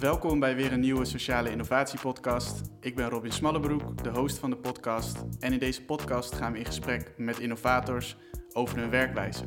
Welkom 0.00 0.40
bij 0.40 0.56
weer 0.56 0.72
een 0.72 0.80
nieuwe 0.80 1.04
Sociale 1.04 1.50
Innovatie 1.50 2.00
Podcast. 2.00 2.60
Ik 2.80 2.94
ben 2.94 3.08
Robin 3.08 3.32
Smallebroek, 3.32 4.02
de 4.02 4.10
host 4.10 4.38
van 4.38 4.50
de 4.50 4.56
podcast. 4.56 5.24
En 5.40 5.52
in 5.52 5.58
deze 5.58 5.84
podcast 5.84 6.34
gaan 6.34 6.52
we 6.52 6.58
in 6.58 6.64
gesprek 6.64 7.12
met 7.16 7.38
innovators 7.38 8.16
over 8.52 8.78
hun 8.78 8.90
werkwijze. 8.90 9.44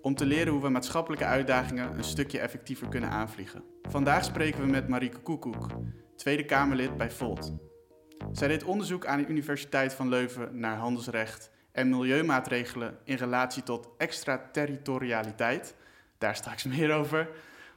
Om 0.00 0.14
te 0.14 0.26
leren 0.26 0.52
hoe 0.52 0.62
we 0.62 0.68
maatschappelijke 0.68 1.24
uitdagingen 1.24 1.96
een 1.96 2.04
stukje 2.04 2.38
effectiever 2.38 2.88
kunnen 2.88 3.10
aanvliegen. 3.10 3.64
Vandaag 3.82 4.24
spreken 4.24 4.60
we 4.60 4.66
met 4.66 4.88
Marieke 4.88 5.20
Koekoek, 5.20 5.66
Tweede 6.16 6.44
Kamerlid 6.44 6.96
bij 6.96 7.10
Volt. 7.10 7.71
Zij 8.32 8.48
deed 8.48 8.64
onderzoek 8.64 9.06
aan 9.06 9.18
de 9.18 9.26
Universiteit 9.26 9.94
van 9.94 10.08
Leuven 10.08 10.58
naar 10.58 10.76
handelsrecht 10.76 11.50
en 11.72 11.88
milieumaatregelen 11.88 12.98
in 13.04 13.16
relatie 13.16 13.62
tot 13.62 13.88
extraterritorialiteit. 13.98 15.74
Daar 16.18 16.36
straks 16.36 16.64
meer 16.64 16.92
over. 16.92 17.28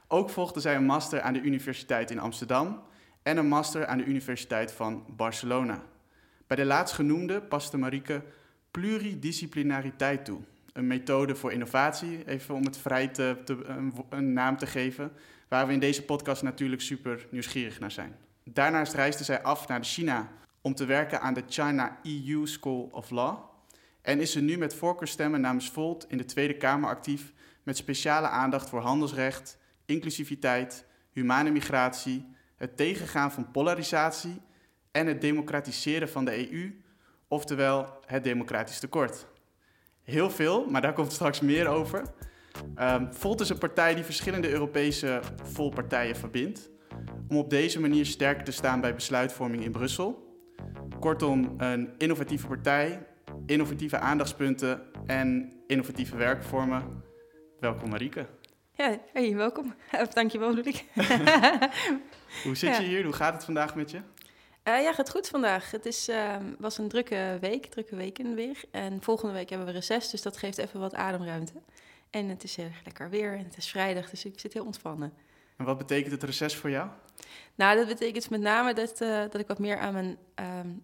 Ook 0.08 0.30
volgde 0.30 0.60
zij 0.60 0.76
een 0.76 0.84
master 0.84 1.20
aan 1.20 1.32
de 1.32 1.40
Universiteit 1.40 2.10
in 2.10 2.18
Amsterdam 2.18 2.82
en 3.22 3.36
een 3.36 3.48
master 3.48 3.86
aan 3.86 3.98
de 3.98 4.04
Universiteit 4.04 4.72
van 4.72 5.04
Barcelona. 5.08 5.82
Bij 6.46 6.56
de 6.56 6.64
laatstgenoemde 6.64 7.40
paste 7.40 7.78
Marieke 7.78 8.22
pluridisciplinariteit 8.70 10.24
toe. 10.24 10.40
Een 10.72 10.86
methode 10.86 11.34
voor 11.34 11.52
innovatie, 11.52 12.28
even 12.28 12.54
om 12.54 12.64
het 12.64 12.78
vrij 12.78 13.08
te, 13.08 13.36
een, 13.46 13.92
een 14.08 14.32
naam 14.32 14.56
te 14.56 14.66
geven, 14.66 15.12
waar 15.48 15.66
we 15.66 15.72
in 15.72 15.80
deze 15.80 16.02
podcast 16.02 16.42
natuurlijk 16.42 16.82
super 16.82 17.26
nieuwsgierig 17.30 17.80
naar 17.80 17.90
zijn. 17.90 18.16
Daarnaast 18.44 18.92
reisde 18.92 19.24
zij 19.24 19.42
af 19.42 19.68
naar 19.68 19.84
China 19.84 20.28
om 20.66 20.74
te 20.74 20.84
werken 20.84 21.20
aan 21.20 21.34
de 21.34 21.44
China 21.48 21.98
EU 22.02 22.46
School 22.46 22.88
of 22.92 23.10
Law. 23.10 23.38
En 24.02 24.20
is 24.20 24.32
ze 24.32 24.40
nu 24.40 24.58
met 24.58 24.74
voorkeurstemmen 24.74 25.40
namens 25.40 25.70
Volt 25.70 26.06
in 26.08 26.16
de 26.16 26.24
Tweede 26.24 26.56
Kamer 26.56 26.88
actief 26.88 27.32
met 27.62 27.76
speciale 27.76 28.28
aandacht 28.28 28.68
voor 28.68 28.80
handelsrecht, 28.80 29.58
inclusiviteit, 29.84 30.84
humane 31.12 31.50
migratie, 31.50 32.26
het 32.56 32.76
tegengaan 32.76 33.32
van 33.32 33.50
polarisatie 33.50 34.40
en 34.90 35.06
het 35.06 35.20
democratiseren 35.20 36.08
van 36.08 36.24
de 36.24 36.52
EU, 36.52 36.82
oftewel 37.28 37.98
het 38.06 38.24
democratisch 38.24 38.78
tekort. 38.78 39.26
Heel 40.02 40.30
veel, 40.30 40.70
maar 40.70 40.80
daar 40.80 40.92
komt 40.92 41.12
straks 41.12 41.40
meer 41.40 41.66
over. 41.66 42.02
Um, 42.78 43.14
Volt 43.14 43.40
is 43.40 43.48
een 43.48 43.58
partij 43.58 43.94
die 43.94 44.04
verschillende 44.04 44.50
Europese 44.50 45.20
volpartijen 45.42 46.16
verbindt, 46.16 46.70
om 47.28 47.36
op 47.36 47.50
deze 47.50 47.80
manier 47.80 48.06
sterker 48.06 48.44
te 48.44 48.52
staan 48.52 48.80
bij 48.80 48.94
besluitvorming 48.94 49.64
in 49.64 49.72
Brussel. 49.72 50.25
Kortom, 51.00 51.54
een 51.56 51.94
innovatieve 51.98 52.46
partij, 52.46 53.06
innovatieve 53.46 53.98
aandachtspunten 53.98 54.82
en 55.06 55.52
innovatieve 55.66 56.16
werkvormen. 56.16 57.02
Welkom 57.60 57.90
Marieke. 57.90 58.26
Ja, 58.72 58.98
hey, 59.12 59.34
welkom. 59.34 59.74
Dankjewel, 60.14 60.54
bedoel 60.54 60.72
ik. 60.74 60.84
Hoe 62.44 62.54
zit 62.54 62.76
je 62.76 62.82
hier? 62.82 63.04
Hoe 63.04 63.12
gaat 63.12 63.34
het 63.34 63.44
vandaag 63.44 63.74
met 63.74 63.90
je? 63.90 63.96
Uh, 63.96 64.82
ja, 64.82 64.92
gaat 64.92 65.10
goed 65.10 65.28
vandaag. 65.28 65.70
Het 65.70 65.86
is, 65.86 66.08
uh, 66.08 66.36
was 66.58 66.78
een 66.78 66.88
drukke 66.88 67.38
week, 67.40 67.66
drukke 67.66 67.96
weken 67.96 68.34
weer. 68.34 68.60
En 68.70 69.02
volgende 69.02 69.34
week 69.34 69.48
hebben 69.48 69.66
we 69.66 69.72
reces, 69.72 70.10
dus 70.10 70.22
dat 70.22 70.36
geeft 70.36 70.58
even 70.58 70.80
wat 70.80 70.94
ademruimte. 70.94 71.52
En 72.10 72.28
het 72.28 72.44
is 72.44 72.56
heel 72.56 72.70
lekker 72.84 73.10
weer 73.10 73.32
en 73.32 73.44
het 73.44 73.56
is 73.56 73.68
vrijdag, 73.68 74.10
dus 74.10 74.24
ik 74.24 74.40
zit 74.40 74.52
heel 74.52 74.64
ontspannen. 74.64 75.12
En 75.56 75.64
wat 75.64 75.78
betekent 75.78 76.12
het 76.12 76.22
reces 76.22 76.56
voor 76.56 76.70
jou? 76.70 76.88
Nou, 77.54 77.76
dat 77.76 77.86
betekent 77.86 78.30
met 78.30 78.40
name 78.40 78.74
dat, 78.74 79.00
uh, 79.00 79.20
dat 79.20 79.38
ik 79.38 79.46
wat 79.46 79.58
meer 79.58 79.78
aan 79.78 79.92
mijn, 79.92 80.18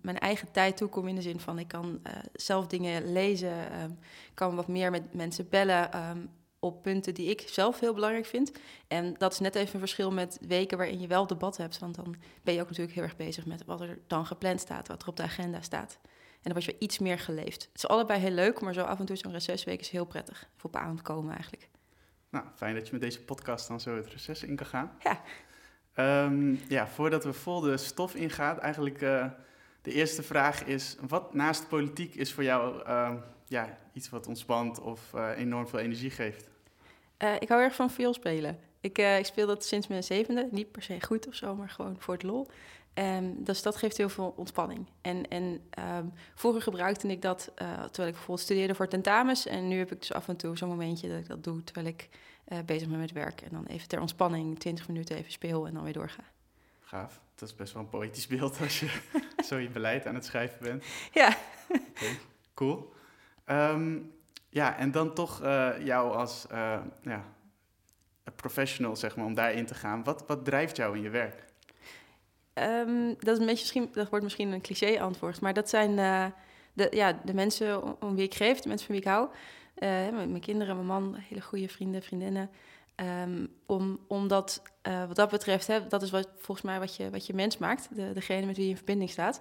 mijn 0.01 0.19
eigen 0.19 0.53
tijd 0.53 0.77
toekom. 0.77 1.09
In 1.09 1.15
de 1.15 1.23
zin 1.23 1.41
van, 1.41 1.59
ik 1.59 1.69
kan 1.69 2.03
zelf 2.33 2.67
dingen 2.67 3.13
lezen, 3.13 3.83
um, 3.83 3.99
kan 4.35 4.55
wat 4.55 4.69
meer 4.69 4.91
met 4.91 5.15
mensen 5.15 5.49
bellen... 5.49 6.09
Um, 6.09 6.31
op 6.65 6.83
punten 6.83 7.15
die 7.15 7.31
ik 7.31 7.49
zelf 7.49 7.81
heel 7.81 7.95
belangrijk 7.95 8.27
vind. 8.27 8.53
En 8.89 9.15
dat 9.19 9.33
is 9.33 9.39
net 9.39 9.55
even 9.55 9.75
een 9.75 9.81
verschil 9.81 10.13
met 10.13 10.39
weken 10.47 10.77
waarin 10.77 11.01
je 11.01 11.07
wel 11.07 11.27
debat 11.27 11.57
hebt. 11.57 11.79
Want 11.79 11.95
dan 11.95 12.17
ben 12.43 12.55
je 12.55 12.61
ook 12.61 12.69
natuurlijk 12.69 12.95
heel 12.95 13.05
erg 13.05 13.17
bezig 13.17 13.47
met 13.47 13.65
wat 13.65 13.81
er 13.81 13.99
dan 14.07 14.27
gepland 14.27 14.61
staat, 14.61 14.89
wat 14.89 15.03
er 15.03 15.09
op 15.09 15.17
de 15.17 15.23
agenda 15.23 15.61
staat. 15.61 15.99
En 16.03 16.39
dan 16.43 16.53
word 16.53 16.65
je 16.65 16.77
iets 16.79 16.99
meer 16.99 17.19
geleefd. 17.19 17.63
Het 17.63 17.71
is 17.75 17.87
allebei 17.89 18.21
heel 18.21 18.31
leuk, 18.31 18.61
maar 18.61 18.75
zo 18.75 18.83
af 18.83 18.99
en 18.99 19.07
toe 19.07 19.17
zo'n 19.17 19.33
recessweek 19.33 19.81
is 19.81 19.91
heel 19.91 20.05
prettig. 20.05 20.49
Voor 20.57 20.71
op 20.71 20.77
aan 20.77 20.97
te 20.97 21.03
komen 21.03 21.33
eigenlijk. 21.33 21.69
Nou, 22.31 22.45
fijn 22.55 22.75
dat 22.75 22.87
je 22.87 22.93
met 22.93 23.01
deze 23.01 23.23
podcast 23.23 23.69
dan 23.69 23.81
zo 23.81 23.97
het 23.97 24.07
reces 24.07 24.43
in 24.43 24.57
kan 24.57 24.67
gaan. 24.67 24.93
Ja. 25.03 25.23
Um, 25.97 26.61
ja, 26.69 26.89
voordat 26.89 27.25
we 27.25 27.33
vol 27.33 27.61
de 27.61 27.77
stof 27.77 28.15
ingaan, 28.15 28.61
eigenlijk 28.61 29.03
uh, 29.03 29.27
de 29.83 29.93
eerste 29.93 30.23
vraag 30.23 30.65
is... 30.65 30.97
wat 31.09 31.35
naast 31.35 31.69
politiek 31.69 32.15
is 32.15 32.33
voor 32.33 32.45
jou 32.45 32.83
uh, 32.87 33.13
ja, 33.47 33.79
iets 33.93 34.09
wat 34.09 34.27
ontspant 34.27 34.81
of 34.81 35.13
uh, 35.15 35.29
enorm 35.37 35.69
veel 35.69 35.79
energie 35.79 36.11
geeft? 36.11 36.49
Uh, 37.19 37.35
ik 37.39 37.49
hou 37.49 37.63
erg 37.63 37.75
van 37.75 37.91
viool 37.91 38.15
spelen. 38.15 38.59
Ik, 38.81 38.99
ik, 38.99 39.27
speel 39.27 39.47
dat 39.47 39.65
sinds 39.65 39.87
mijn 39.87 40.05
zevende. 40.05 40.49
Niet 40.51 40.73
per 40.73 40.83
se 40.83 40.99
goed 41.01 41.29
of 41.29 41.35
zo, 41.35 41.55
maar 41.55 41.69
gewoon 41.69 41.97
voor 41.99 42.15
het 42.15 42.23
lol. 42.23 42.49
Um, 42.95 43.45
dus 43.45 43.63
dat 43.63 43.77
geeft 43.77 43.97
heel 43.97 44.09
veel 44.09 44.35
ontspanning. 44.37 44.87
En, 45.01 45.29
en 45.29 45.63
vroeger 46.35 46.63
gebruikte 46.63 47.09
ik 47.09 47.23
dat 47.23 47.53
terwijl 47.55 48.09
ik 48.09 48.15
bijvoorbeeld 48.15 48.41
studeerde 48.41 48.75
voor 48.75 48.89
tentamens. 48.89 49.47
En 49.47 49.69
nu 49.69 49.79
heb 49.79 49.93
ik 49.93 49.99
dus 49.99 50.13
af 50.13 50.29
en 50.29 50.37
toe 50.37 50.57
zo'n 50.57 50.69
momentje 50.69 51.09
dat 51.09 51.19
ik 51.19 51.29
dat 51.29 51.45
doe 51.45 51.65
terwijl 51.65 51.87
ik 51.87 52.09
bezig 52.65 52.89
ben 52.89 52.99
met 52.99 53.13
werk. 53.13 53.41
En 53.41 53.49
dan 53.51 53.67
even 53.67 53.89
ter 53.89 54.01
ontspanning 54.01 54.59
20 54.59 54.89
minuten 54.89 55.17
even 55.17 55.33
speel 55.33 55.67
en 55.67 55.75
dan 55.75 55.85
weer 55.85 55.93
doorga. 55.93 56.23
Gaaf. 56.81 57.21
Dat 57.35 57.49
is 57.49 57.57
best 57.57 57.73
wel 57.73 57.83
een 57.83 57.89
poëtisch 57.89 58.27
beeld 58.27 58.61
als 58.61 58.81
je 58.81 59.01
zo 59.49 59.59
je 59.59 59.69
beleid 59.69 60.07
aan 60.07 60.15
het 60.15 60.25
schrijven 60.25 60.59
bent. 60.61 60.85
Ja. 61.13 61.37
Okay, 61.69 62.19
cool. 62.55 62.93
Um, 63.47 64.13
ja, 64.49 64.77
en 64.77 64.91
dan 64.91 65.15
toch 65.15 65.43
uh, 65.43 65.71
jou 65.85 66.15
als 66.17 66.47
uh, 66.53 66.79
ja, 67.03 67.25
professional, 68.37 68.97
zeg 68.97 69.17
maar, 69.17 69.27
om 69.27 69.35
daarin 69.35 69.67
te 69.67 69.75
gaan. 69.75 70.05
Wat, 70.05 70.25
wat 70.27 70.45
drijft 70.45 70.77
jou 70.77 70.97
in 70.97 71.03
je 71.03 71.11
werk? 71.11 71.45
Um, 72.55 73.15
dat, 73.19 73.35
is 73.35 73.39
een 73.39 73.47
beetje 73.47 73.47
misschien, 73.47 73.89
dat 73.93 74.09
wordt 74.09 74.25
misschien 74.25 74.53
een 74.53 74.61
cliché-antwoord, 74.61 75.41
maar 75.41 75.55
dat 75.55 75.69
zijn 75.69 75.91
uh, 75.91 76.27
de, 76.73 76.89
ja, 76.91 77.21
de 77.25 77.35
mensen 77.35 77.83
om, 77.83 77.97
om, 78.01 78.15
wie 78.15 78.25
ik 78.25 78.35
geef, 78.35 78.61
de 78.61 78.69
mensen 78.69 78.87
van 78.87 78.95
wie 78.95 79.05
ik 79.05 79.11
hou. 79.11 79.29
Mijn, 79.75 80.15
mijn, 80.15 80.41
kinderen, 80.41 80.75
mijn 80.75 80.87
man, 80.87 81.15
hele 81.15 81.41
goede 81.41 81.69
vrienden, 81.69 82.03
vriendinnen. 82.03 82.51
Um, 82.97 83.49
om, 83.67 83.99
omdat, 84.09 84.63
wat 84.83 85.17
dat 85.17 85.31
betreft, 85.31 85.67
hè, 85.67 85.87
dat 85.87 86.03
is 86.03 86.11
wat, 86.11 86.29
volgens 86.37 86.67
mij 86.67 86.79
wat 86.79 86.97
je, 86.97 87.11
wat 87.11 87.27
je 87.27 87.35
mens 87.35 87.59
maakt, 87.59 87.97
de, 87.97 88.13
degene 88.13 88.47
met 88.47 88.57
wie 88.57 88.65
je 88.65 88.71
in 88.71 88.77
verbinding 88.77 89.11
staat. 89.11 89.41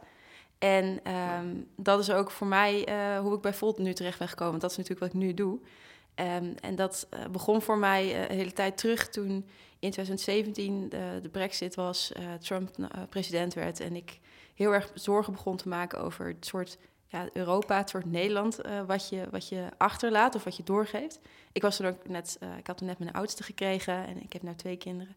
En 0.58 1.14
um, 1.14 1.68
dat 1.76 2.00
is 2.00 2.12
ook 2.12 2.32
voor 2.32 2.48
mij 2.48 2.90
uh, 2.90 3.20
hoe 3.20 3.36
ik 3.36 3.42
bij 3.42 3.54
Volt 3.54 3.78
nu 3.78 3.94
terecht 3.94 4.20
ben 4.20 4.28
gekomen. 4.28 4.52
Want 4.52 4.62
dat 4.62 4.72
is 4.72 4.78
natuurlijk 4.78 5.06
wat 5.06 5.22
ik 5.22 5.28
nu 5.28 5.34
doe. 5.34 5.60
Um, 6.16 6.56
en 6.56 6.76
dat 6.76 7.08
begon 7.32 7.62
voor 7.62 7.78
mij 7.78 8.30
een 8.30 8.36
hele 8.36 8.54
tijd 8.54 8.78
terug 8.78 9.10
toen 9.10 9.46
in 9.80 9.92
2017 9.92 10.90
de, 10.90 11.20
de 11.22 11.30
brexit 11.30 11.76
was, 11.76 12.12
Trump 12.40 12.70
president 13.10 13.54
werd. 13.54 13.80
En 13.80 13.96
ik 13.96 14.20
heel 14.54 14.74
erg 14.74 14.92
zorgen 14.94 15.34
begon 15.34 15.58
te 15.58 15.68
maken 15.68 16.00
over 16.00 16.28
het 16.28 16.46
soort 16.46 16.78
ja, 17.12 17.28
Europa, 17.34 17.78
het 17.78 17.90
soort 17.90 18.06
Nederland 18.06 18.60
wat, 18.88 19.10
je, 19.10 19.28
wat 19.32 19.50
je 19.50 19.68
achterlaat 19.78 20.36
of 20.36 20.44
wat 20.44 20.58
je 20.58 20.64
doorgeeft. 20.64 21.20
Ik, 21.52 21.62
was 21.62 21.76
toen 21.76 21.86
ook 21.88 22.08
net, 22.08 22.40
ik 22.58 22.68
had 22.68 22.78
toen 22.78 22.88
net 22.88 23.00
mijn 23.00 23.14
oudste 23.14 23.44
gekregen 23.44 24.08
en 24.08 24.22
ik 24.24 24.34
heb 24.34 24.42
nu 24.42 24.56
twee 24.56 24.78
kinderen. 24.78 25.16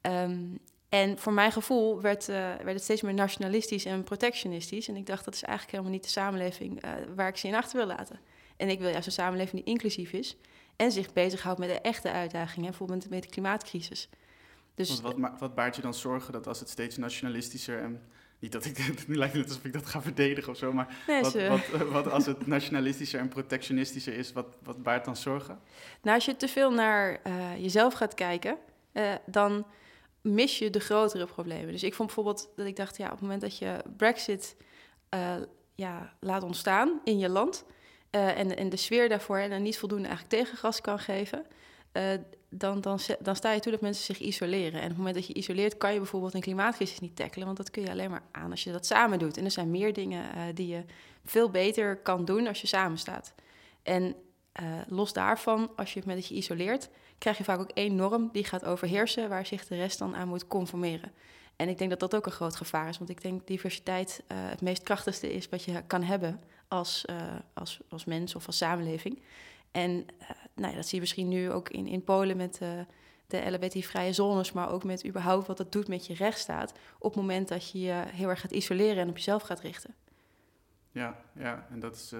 Um, 0.00 0.58
en 0.88 1.18
voor 1.18 1.32
mijn 1.32 1.52
gevoel 1.52 2.00
werd, 2.00 2.28
uh, 2.28 2.36
werd 2.36 2.72
het 2.72 2.82
steeds 2.82 3.02
meer 3.02 3.14
nationalistisch 3.14 3.84
en 3.84 4.04
protectionistisch. 4.04 4.88
En 4.88 4.96
ik 4.96 5.06
dacht, 5.06 5.24
dat 5.24 5.34
is 5.34 5.42
eigenlijk 5.42 5.72
helemaal 5.72 5.94
niet 5.98 6.04
de 6.04 6.20
samenleving 6.20 6.82
waar 7.14 7.28
ik 7.28 7.36
ze 7.36 7.48
in 7.48 7.54
achter 7.54 7.76
wil 7.76 7.86
laten. 7.86 8.20
En 8.56 8.68
ik 8.68 8.78
wil 8.78 8.88
juist 8.88 9.06
een 9.06 9.12
samenleving 9.12 9.64
die 9.64 9.72
inclusief 9.72 10.12
is 10.12 10.36
en 10.76 10.92
zich 10.92 11.12
bezighoudt 11.12 11.58
met 11.58 11.68
de 11.68 11.80
echte 11.80 12.10
uitdagingen, 12.10 12.68
bijvoorbeeld 12.68 13.10
met 13.10 13.22
de 13.22 13.28
klimaatcrisis. 13.28 14.08
Dus, 14.74 15.00
wat, 15.00 15.16
wat 15.38 15.54
baart 15.54 15.76
je 15.76 15.82
dan 15.82 15.94
zorgen 15.94 16.32
dat 16.32 16.46
als 16.46 16.60
het 16.60 16.68
steeds 16.68 16.96
nationalistischer 16.96 17.82
en 17.82 18.02
niet 18.38 18.52
dat 18.52 18.64
ik 18.64 18.76
het 18.76 19.06
nu 19.08 19.16
lijkt 19.16 19.34
net 19.34 19.48
alsof 19.48 19.64
ik 19.64 19.72
dat 19.72 19.86
ga 19.86 20.02
verdedigen 20.02 20.52
of 20.52 20.58
zo, 20.58 20.72
maar 20.72 20.96
nee, 21.06 21.22
wat, 21.22 21.32
wat, 21.32 21.88
wat, 21.88 22.10
als 22.10 22.26
het 22.26 22.46
nationalistischer 22.46 23.20
en 23.20 23.28
protectionistischer 23.28 24.14
is, 24.14 24.32
wat, 24.32 24.46
wat 24.62 24.82
baart 24.82 25.04
dan 25.04 25.16
zorgen? 25.16 25.58
Nou, 26.02 26.16
als 26.16 26.24
je 26.24 26.36
te 26.36 26.48
veel 26.48 26.70
naar 26.70 27.20
uh, 27.26 27.62
jezelf 27.62 27.94
gaat 27.94 28.14
kijken, 28.14 28.58
dan 29.26 29.66
mis 30.20 30.58
je 30.58 30.70
de 30.70 30.80
grotere 30.80 31.26
problemen. 31.26 31.72
Dus 31.72 31.82
ik 31.82 31.94
vond 31.94 32.06
bijvoorbeeld 32.06 32.48
dat 32.56 32.66
ik 32.66 32.76
dacht, 32.76 32.96
ja, 32.96 33.04
op 33.04 33.10
het 33.10 33.20
moment 33.20 33.40
dat 33.40 33.58
je 33.58 33.82
Brexit 33.96 34.56
uh, 35.14 35.34
ja, 35.74 36.12
laat 36.20 36.42
ontstaan 36.42 37.00
in 37.04 37.18
je 37.18 37.28
land 37.28 37.64
en, 38.10 38.56
en 38.56 38.68
de 38.68 38.76
sfeer 38.76 39.08
daarvoor 39.08 39.38
en 39.38 39.62
niet 39.62 39.78
voldoende 39.78 40.08
eigenlijk 40.08 40.42
tegengas 40.42 40.80
kan 40.80 40.98
geven, 40.98 41.46
uh, 41.96 42.02
dan, 42.50 42.80
dan, 42.80 42.98
dan 43.20 43.36
sta 43.36 43.52
je 43.52 43.60
toe 43.60 43.72
dat 43.72 43.80
mensen 43.80 44.04
zich 44.04 44.18
isoleren. 44.18 44.72
En 44.72 44.82
op 44.82 44.88
het 44.88 44.96
moment 44.96 45.14
dat 45.14 45.26
je 45.26 45.34
isoleert, 45.34 45.76
kan 45.76 45.92
je 45.92 45.98
bijvoorbeeld 45.98 46.34
een 46.34 46.40
klimaatcrisis 46.40 47.00
niet 47.00 47.16
tackelen, 47.16 47.46
want 47.46 47.56
dat 47.56 47.70
kun 47.70 47.82
je 47.82 47.90
alleen 47.90 48.10
maar 48.10 48.22
aan 48.30 48.50
als 48.50 48.64
je 48.64 48.72
dat 48.72 48.86
samen 48.86 49.18
doet. 49.18 49.36
En 49.36 49.44
er 49.44 49.50
zijn 49.50 49.70
meer 49.70 49.92
dingen 49.92 50.54
die 50.54 50.66
je 50.66 50.84
veel 51.24 51.50
beter 51.50 51.96
kan 51.96 52.24
doen 52.24 52.46
als 52.46 52.60
je 52.60 52.66
samen 52.66 52.98
staat. 52.98 53.34
En 53.82 54.14
los 54.88 55.12
daarvan, 55.12 55.70
als 55.76 55.94
je 55.94 56.02
met 56.04 56.16
dat 56.16 56.26
je 56.26 56.34
isoleert, 56.34 56.88
krijg 57.18 57.38
je 57.38 57.44
vaak 57.44 57.60
ook 57.60 57.70
één 57.70 57.94
norm 57.94 58.28
die 58.32 58.44
gaat 58.44 58.64
overheersen, 58.64 59.28
waar 59.28 59.46
zich 59.46 59.66
de 59.66 59.76
rest 59.76 59.98
dan 59.98 60.16
aan 60.16 60.28
moet 60.28 60.46
conformeren. 60.46 61.12
En 61.56 61.68
ik 61.68 61.78
denk 61.78 61.90
dat 61.90 62.00
dat 62.00 62.14
ook 62.14 62.26
een 62.26 62.32
groot 62.32 62.56
gevaar 62.56 62.88
is, 62.88 62.98
want 62.98 63.10
ik 63.10 63.22
denk 63.22 63.46
diversiteit 63.46 64.22
het 64.34 64.60
meest 64.60 64.82
krachtigste 64.82 65.32
is 65.32 65.48
wat 65.48 65.62
je 65.62 65.82
kan 65.86 66.02
hebben 66.02 66.40
als, 66.68 67.04
als, 67.52 67.80
als 67.88 68.04
mens 68.04 68.34
of 68.34 68.46
als 68.46 68.56
samenleving. 68.56 69.22
En 69.70 70.06
nou 70.56 70.70
ja, 70.70 70.76
dat 70.76 70.86
zie 70.86 70.94
je 70.94 71.00
misschien 71.00 71.28
nu 71.28 71.50
ook 71.50 71.68
in, 71.68 71.86
in 71.86 72.04
Polen 72.04 72.36
met 72.36 72.58
de 73.26 73.50
LHBT-vrije 73.50 74.12
zones, 74.12 74.52
maar 74.52 74.70
ook 74.70 74.84
met 74.84 75.06
überhaupt 75.06 75.46
wat 75.46 75.56
dat 75.56 75.72
doet 75.72 75.88
met 75.88 76.06
je 76.06 76.14
rechtsstaat. 76.14 76.72
Op 76.98 77.12
het 77.12 77.20
moment 77.20 77.48
dat 77.48 77.70
je 77.70 77.80
je 77.80 78.02
heel 78.06 78.28
erg 78.28 78.40
gaat 78.40 78.50
isoleren 78.50 79.02
en 79.02 79.08
op 79.08 79.16
jezelf 79.16 79.42
gaat 79.42 79.60
richten. 79.60 79.94
Ja, 80.90 81.16
ja 81.32 81.66
en 81.70 81.80
dat 81.80 81.96
is 81.96 82.12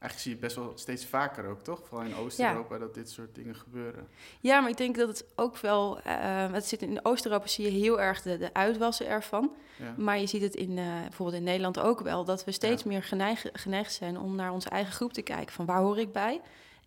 eigenlijk 0.00 0.20
zie 0.20 0.34
je 0.34 0.38
best 0.38 0.56
wel 0.56 0.72
steeds 0.74 1.06
vaker 1.06 1.46
ook, 1.46 1.62
toch? 1.62 1.80
Vooral 1.84 2.06
in 2.06 2.14
Oost-Europa 2.14 2.78
dat 2.78 2.94
dit 2.94 3.10
soort 3.10 3.34
dingen 3.34 3.54
gebeuren. 3.54 4.08
Ja, 4.40 4.60
maar 4.60 4.70
ik 4.70 4.76
denk 4.76 4.96
dat 4.96 5.08
het 5.08 5.24
ook 5.36 5.58
wel... 5.58 5.98
Uh, 5.98 6.52
het 6.52 6.66
zit 6.66 6.82
in 6.82 7.04
Oost-Europa 7.04 7.46
zie 7.46 7.64
je 7.64 7.80
heel 7.80 8.00
erg 8.00 8.22
de, 8.22 8.38
de 8.38 8.54
uitwassen 8.54 9.06
ervan. 9.06 9.52
Ja. 9.78 9.94
Maar 9.96 10.18
je 10.18 10.26
ziet 10.26 10.42
het 10.42 10.54
in, 10.54 10.70
uh, 10.70 11.00
bijvoorbeeld 11.00 11.38
in 11.38 11.44
Nederland 11.44 11.78
ook 11.78 12.00
wel... 12.00 12.24
dat 12.24 12.44
we 12.44 12.52
steeds 12.52 12.84
meer 12.84 13.02
geneigd, 13.02 13.48
geneigd 13.52 13.92
zijn 13.92 14.18
om 14.18 14.34
naar 14.34 14.52
onze 14.52 14.68
eigen 14.68 14.92
groep 14.92 15.12
te 15.12 15.22
kijken. 15.22 15.54
Van 15.54 15.66
waar 15.66 15.80
hoor 15.80 15.98
ik 15.98 16.12
bij? 16.12 16.40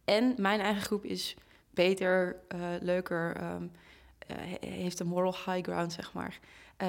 En 0.05 0.33
mijn 0.37 0.59
eigen 0.59 0.81
groep 0.81 1.03
is 1.03 1.35
beter, 1.69 2.35
uh, 2.55 2.61
leuker... 2.79 3.43
Um, 3.43 3.71
heeft 4.59 4.99
een 4.99 5.07
moral 5.07 5.35
high 5.45 5.63
ground, 5.63 5.93
zeg 5.93 6.13
maar, 6.13 6.39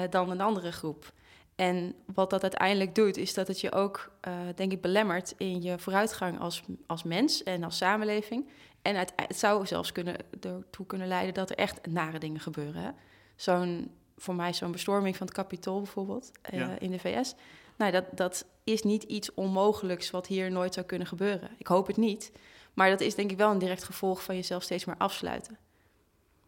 dan 0.09 0.29
een 0.29 0.41
andere 0.41 0.71
groep. 0.71 1.13
En 1.55 1.95
wat 2.13 2.29
dat 2.29 2.41
uiteindelijk 2.41 2.95
doet, 2.95 3.17
is 3.17 3.33
dat 3.33 3.47
het 3.47 3.61
je 3.61 3.71
ook, 3.71 4.11
denk 4.55 4.71
ik, 4.71 4.81
belemmert 4.81 5.33
in 5.37 5.61
je 5.61 5.79
vooruitgang 5.79 6.39
als, 6.39 6.63
als 6.87 7.03
mens 7.03 7.43
en 7.43 7.63
als 7.63 7.77
samenleving. 7.77 8.49
En 8.81 8.95
het, 8.95 9.13
het 9.15 9.37
zou 9.37 9.65
zelfs 9.65 9.91
kunnen, 9.91 10.15
ertoe 10.41 10.85
kunnen 10.85 11.07
leiden 11.07 11.33
dat 11.33 11.49
er 11.49 11.55
echt 11.55 11.87
nare 11.87 12.19
dingen 12.19 12.39
gebeuren. 12.39 12.95
Zo'n, 13.35 13.91
voor 14.17 14.35
mij 14.35 14.53
zo'n 14.53 14.71
bestorming 14.71 15.17
van 15.17 15.27
het 15.27 15.35
Capitool 15.35 15.77
bijvoorbeeld 15.77 16.31
in 16.79 16.91
de 16.91 16.99
VS. 16.99 17.35
Nou, 17.77 17.91
dat, 17.91 18.05
dat 18.11 18.45
is 18.63 18.81
niet 18.81 19.03
iets 19.03 19.33
onmogelijks 19.33 20.11
wat 20.11 20.27
hier 20.27 20.51
nooit 20.51 20.73
zou 20.73 20.85
kunnen 20.85 21.07
gebeuren. 21.07 21.49
Ik 21.57 21.67
hoop 21.67 21.87
het 21.87 21.97
niet. 21.97 22.31
Maar 22.75 22.89
dat 22.89 23.01
is 23.01 23.15
denk 23.15 23.31
ik 23.31 23.37
wel 23.37 23.51
een 23.51 23.59
direct 23.59 23.83
gevolg 23.83 24.23
van 24.23 24.35
jezelf 24.35 24.63
steeds 24.63 24.85
meer 24.85 24.97
afsluiten. 24.97 25.57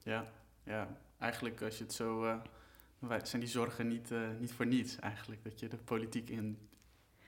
Ja, 0.03 0.25
ja. 0.63 0.87
eigenlijk 1.19 1.61
als 1.61 1.77
je 1.77 1.83
het 1.83 1.93
zo... 1.93 2.23
Uh 2.25 2.35
zijn 3.23 3.41
die 3.41 3.49
zorgen 3.49 3.87
niet, 3.87 4.11
uh, 4.11 4.19
niet 4.39 4.51
voor 4.51 4.65
niets 4.65 4.99
eigenlijk, 4.99 5.43
dat 5.43 5.59
je 5.59 5.67
de 5.67 5.77
politiek 5.77 6.29
in... 6.29 6.57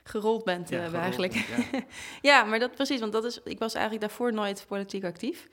Gerold 0.02 0.44
bent 0.44 0.68
ja, 0.68 0.88
uh, 0.88 0.94
eigenlijk. 0.94 1.32
ja. 1.32 1.82
ja. 2.30 2.44
maar 2.44 2.58
dat 2.58 2.74
precies, 2.74 3.00
want 3.00 3.12
dat 3.12 3.24
is, 3.24 3.42
ik 3.42 3.58
was 3.58 3.74
eigenlijk 3.74 4.06
daarvoor 4.06 4.32
nooit 4.32 4.64
politiek 4.68 5.04
actief. 5.04 5.48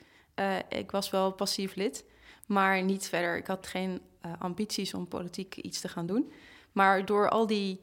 Ik 0.68 0.90
was 0.90 1.10
wel 1.10 1.32
passief 1.32 1.74
lid, 1.74 2.04
maar 2.46 2.82
niet 2.82 3.08
verder. 3.08 3.36
Ik 3.36 3.46
had 3.46 3.66
geen 3.66 4.00
ambities 4.38 4.94
om 4.94 5.08
politiek 5.08 5.56
iets 5.56 5.80
te 5.80 5.88
gaan 5.88 6.06
doen. 6.06 6.32
Maar 6.72 7.04
door 7.04 7.28
al 7.28 7.46
die 7.46 7.80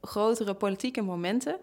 grotere 0.00 0.54
politieke 0.54 1.02
momenten 1.02 1.60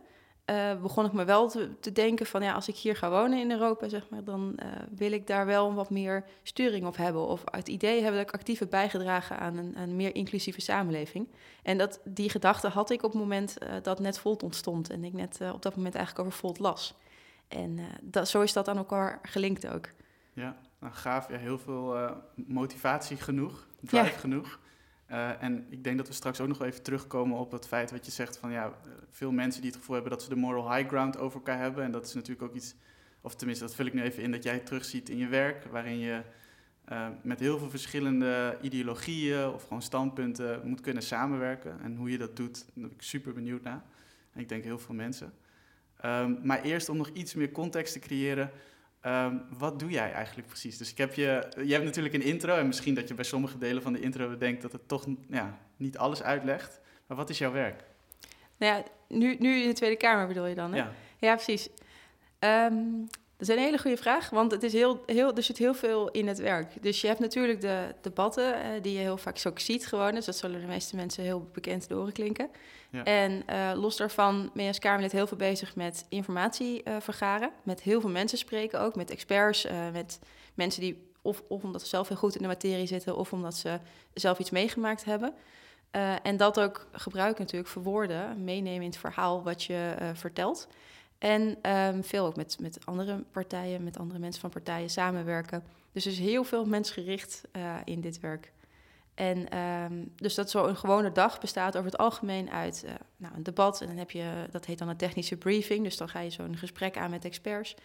uh, 0.50 0.82
begon 0.82 1.06
ik 1.06 1.12
me 1.12 1.26
wel 1.26 1.50
te, 1.50 1.80
te, 1.80 1.92
denken 1.92 2.26
van 2.26 2.42
ja, 2.42 2.54
als 2.54 2.68
ik 2.68 2.76
hier 2.76 2.96
ga 2.96 3.10
wonen 3.10 3.40
in 3.40 3.52
Europa, 3.52 3.88
zeg 3.90 4.10
maar, 4.10 4.24
dan 4.24 4.60
uh, 4.64 4.66
wil 4.96 5.12
ik 5.12 5.28
daar 5.28 5.46
wel 5.46 5.74
wat 5.74 5.90
meer 5.90 6.26
sturing 6.44 6.86
op 6.86 6.98
hebben. 6.98 7.28
Of 7.28 7.44
het 7.46 7.68
idee 7.68 8.02
hebben 8.02 8.20
dat 8.20 8.30
ik 8.30 8.40
actief 8.40 8.60
heb 8.60 8.70
bijgedragen 8.70 9.40
aan 9.40 9.58
een, 9.58 9.78
een 9.78 9.96
meer 9.96 10.16
inclusieve 10.16 10.62
samenleving. 10.62 11.28
En 11.64 11.78
dat, 11.78 12.00
die 12.04 12.30
gedachte 12.30 12.68
had 12.68 12.90
ik 12.90 13.04
op 13.04 13.12
het 13.12 13.22
moment 13.22 13.56
uh, 13.64 13.70
dat 13.82 14.00
net 14.00 14.20
Volt 14.20 14.44
ontstond. 14.44 14.90
En 14.90 15.04
ik 15.04 15.14
net 15.14 15.40
op 15.54 15.62
dat 15.62 15.76
moment 15.76 15.96
eigenlijk 15.96 16.28
over 16.28 16.40
Volt 16.40 16.60
las. 16.60 16.96
En 17.48 17.80
dat, 18.02 18.30
zo 18.30 18.42
is 18.42 18.54
dat 18.54 18.68
aan 18.68 18.78
elkaar 18.78 19.20
gelinkt 19.24 19.68
ook. 19.68 19.90
Ja, 20.34 20.56
nou, 20.80 20.94
gaaf. 20.94 21.30
Ja, 21.30 21.38
heel 21.38 21.58
veel 21.58 21.98
motivatie 22.36 23.18
genoeg, 23.18 23.68
drive 23.82 24.12
ja. 24.12 24.18
genoeg. 24.18 24.60
Uh, 25.12 25.44
en 25.44 25.66
ik 25.70 25.84
denk 25.84 25.98
dat 25.98 26.08
we 26.08 26.14
straks 26.14 26.42
ook 26.42 26.48
nog 26.48 26.62
even 26.62 26.84
terugkomen 26.84 27.38
op 27.38 27.52
het 27.52 27.68
feit 27.68 27.92
wat 27.92 28.06
je 28.06 28.12
zegt 28.12 28.38
van 28.38 28.52
ja, 28.52 28.74
veel 29.10 29.32
mensen 29.32 29.62
die 29.62 29.70
het 29.70 29.80
gevoel 29.80 29.96
hebben 29.96 30.14
dat 30.14 30.24
ze 30.24 30.30
de 30.30 30.36
moral 30.36 30.74
high 30.74 30.88
ground 30.88 31.18
over 31.18 31.38
elkaar 31.38 31.60
hebben. 31.60 31.84
En 31.84 31.92
dat 31.92 32.06
is 32.06 32.14
natuurlijk 32.14 32.42
ook 32.42 32.56
iets, 32.56 32.76
of 33.22 33.36
tenminste 33.36 33.66
dat 33.66 33.76
vul 33.76 33.86
ik 33.86 33.94
nu 33.94 34.02
even 34.02 34.24
in, 34.24 34.32
dat 34.32 34.44
jij 34.44 34.60
terugziet 34.60 35.10
in 35.10 35.18
je 35.18 35.28
werk, 35.28 35.64
waarin 35.64 35.98
je 35.98 36.22
uh, 36.92 37.08
met 37.22 37.40
heel 37.40 37.58
veel 37.58 37.70
verschillende 37.70 38.58
ideologieën 38.62 39.48
of 39.48 39.64
gewoon 39.64 39.82
standpunten 39.82 40.68
moet 40.68 40.82
kunnen 40.82 41.04
samenwerken. 41.04 41.80
En 41.82 41.96
hoe 41.96 42.12
je 42.12 42.18
dat 42.18 42.36
doet, 42.36 42.66
daar 42.66 42.74
ben 42.88 42.92
ik 42.92 43.02
super 43.02 43.34
benieuwd 43.34 43.64
naar. 43.64 43.84
En 44.34 44.42
ik 44.42 44.50
denk 44.50 44.64
heel 44.64 44.80
veel 44.80 44.96
mensen. 44.96 45.34
Um, 46.06 46.40
maar 46.44 46.62
eerst 46.62 46.90
om 46.90 46.98
nog 46.98 47.10
iets 47.10 47.34
meer 47.34 47.52
context 47.52 47.94
te 47.94 48.00
creëren. 48.00 48.52
Um, 49.06 49.46
wat 49.58 49.80
doe 49.80 49.90
jij 49.90 50.12
eigenlijk 50.12 50.48
precies? 50.48 50.78
Dus 50.78 50.92
ik 50.92 50.98
heb 50.98 51.14
je, 51.14 51.52
je 51.64 51.74
hebt 51.74 51.86
natuurlijk 51.86 52.16
een 52.16 52.22
intro 52.22 52.56
en 52.56 52.68
misschien 52.68 52.94
dat 52.94 53.08
je 53.08 53.14
bij 53.14 53.26
sommige 53.26 53.58
delen 53.58 53.82
van 53.82 53.94
de 53.94 54.00
intro 54.00 54.38
denkt 54.38 54.62
dat 54.62 54.72
het 54.72 54.88
toch 54.88 55.06
ja, 55.30 55.58
niet 55.78 55.98
alles 55.98 56.24
uitlegt. 56.24 56.80
Maar 57.08 57.18
wat 57.18 57.30
is 57.30 57.38
jouw 57.38 57.52
werk? 57.52 57.84
Nou 58.58 58.76
ja, 58.76 58.84
nu, 59.08 59.36
nu 59.40 59.62
in 59.62 59.68
de 59.68 59.74
Tweede 59.74 59.98
Kamer 59.98 60.28
bedoel 60.28 60.46
je 60.46 60.56
dan, 60.56 60.72
hè? 60.72 60.78
Ja, 60.78 60.92
ja 61.20 61.34
precies. 61.36 61.70
Um, 62.40 63.08
dat 63.40 63.50
is 63.50 63.56
een 63.56 63.62
hele 63.62 63.78
goede 63.78 63.98
vraag, 63.98 64.30
want 64.30 64.52
het 64.52 64.64
is 64.64 64.74
heel, 64.74 65.04
heel, 65.06 65.34
er 65.36 65.44
zit 65.44 65.58
heel 65.58 65.74
veel 65.74 66.10
in 66.10 66.28
het 66.28 66.40
werk. 66.40 66.84
Dus 66.84 67.02
je 67.02 67.08
hebt 67.08 67.20
natuurlijk 67.20 67.62
de 67.62 67.96
debatten 68.02 68.54
uh, 68.54 68.82
die 68.82 68.94
je 68.94 69.00
heel 69.00 69.18
vaak 69.18 69.38
zo 69.38 69.52
ziet 69.56 69.88
gewoon. 69.88 70.14
Dus 70.14 70.26
dat 70.26 70.38
zullen 70.38 70.62
de 70.62 70.68
meeste 70.68 70.96
mensen 70.96 71.24
heel 71.24 71.50
bekend 71.54 71.90
door 71.90 72.12
klinken. 72.12 72.50
Ja. 72.90 73.04
En 73.04 73.44
uh, 73.50 73.72
los 73.76 73.98
daarvan 73.98 74.50
ben 74.54 74.64
je 74.64 74.70
als 74.70 74.80
Kamerlid 74.80 75.12
heel 75.12 75.28
veel 75.28 75.38
bezig 75.38 75.76
met 75.76 76.06
informatie 76.10 76.82
uh, 76.88 76.96
vergaren. 77.00 77.52
Met 77.64 77.82
heel 77.82 78.02
veel 78.02 78.10
mensen 78.10 78.38
spreken 78.38 78.80
ook, 78.80 78.96
met 78.96 79.12
experts, 79.12 79.68
met 79.94 80.20
mensen 80.54 80.82
die... 80.82 81.08
Of, 81.22 81.44
of 81.48 81.64
omdat 81.64 81.82
ze 81.82 81.88
zelf 81.88 82.08
heel 82.08 82.18
goed 82.18 82.36
in 82.36 82.42
de 82.42 82.48
materie 82.48 82.88
zitten... 82.88 83.18
of 83.18 83.34
omdat 83.34 83.56
ze 83.56 83.80
zelf 84.14 84.40
iets 84.40 84.50
meegemaakt 84.50 85.06
hebben... 85.06 85.34
En 86.24 86.38
dat 86.38 86.60
ook 86.60 86.88
gebruiken 86.92 87.42
natuurlijk 87.42 87.70
voor 87.70 87.84
woorden, 87.84 88.44
meenemen 88.44 88.82
in 88.82 88.90
het 88.90 88.98
verhaal 88.98 89.44
wat 89.44 89.64
je 89.64 89.96
vertelt. 90.14 90.68
En 91.20 91.72
um, 91.72 92.04
veel 92.04 92.26
ook 92.26 92.36
met, 92.36 92.58
met 92.60 92.86
andere 92.86 93.24
partijen, 93.32 93.84
met 93.84 93.98
andere 93.98 94.20
mensen 94.20 94.42
van 94.42 94.50
partijen 94.50 94.90
samenwerken. 94.90 95.64
Dus 95.92 96.06
er 96.06 96.12
is 96.12 96.20
heel 96.20 96.44
veel 96.44 96.66
mensgericht 96.66 97.42
uh, 97.56 97.76
in 97.86 98.02
dit 98.02 98.20
werk. 98.20 98.52
En 99.14 99.58
um, 99.58 100.12
dus 100.16 100.36
dat 100.36 100.50
zo 100.50 100.66
een 100.66 100.76
gewone 100.76 101.12
dag 101.12 101.40
bestaat 101.40 101.78
over 101.78 101.92
het 101.92 102.00
algemeen 102.00 102.50
uit 102.50 102.86
nou, 103.18 103.36
een 103.36 103.44
debat. 103.44 103.82
En 103.82 103.88
dan 103.88 103.98
heb 103.98 104.12
je, 104.12 104.46
dat 104.52 104.66
heet 104.66 104.78
dan 104.78 104.88
een 104.88 104.98
technische 104.98 105.38
briefing. 105.38 105.84
Dus 105.84 105.98
dan 105.98 106.10
ga 106.10 106.20
je 106.20 106.30
zo'n 106.30 106.58
gesprek 106.58 106.98
aan 106.98 107.10
met 107.10 107.26
experts. 107.26 107.76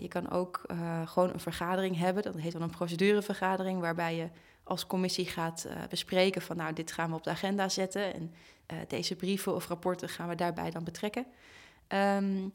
je 0.00 0.08
kan 0.08 0.30
ook 0.30 0.62
gewoon 1.04 1.32
een 1.32 1.40
vergadering 1.40 1.98
hebben. 1.98 2.22
Dat 2.22 2.36
heet 2.36 2.52
dan 2.52 2.62
een 2.62 2.70
procedurevergadering, 2.70 3.80
waarbij 3.80 4.16
je 4.16 4.28
als 4.62 4.86
commissie 4.86 5.26
gaat 5.26 5.66
bespreken 5.88 6.42
van 6.42 6.56
nou, 6.56 6.72
dit 6.72 6.92
gaan 6.92 7.10
we 7.10 7.16
op 7.16 7.24
de 7.24 7.30
agenda 7.30 7.68
zetten 7.68 8.14
en 8.14 8.34
deze 8.88 9.16
brieven 9.16 9.54
of 9.54 9.68
rapporten 9.68 10.08
gaan 10.08 10.28
we 10.28 10.34
daarbij 10.34 10.70
dan 10.70 10.84
betrekken. 10.84 11.26
Um, 11.88 12.52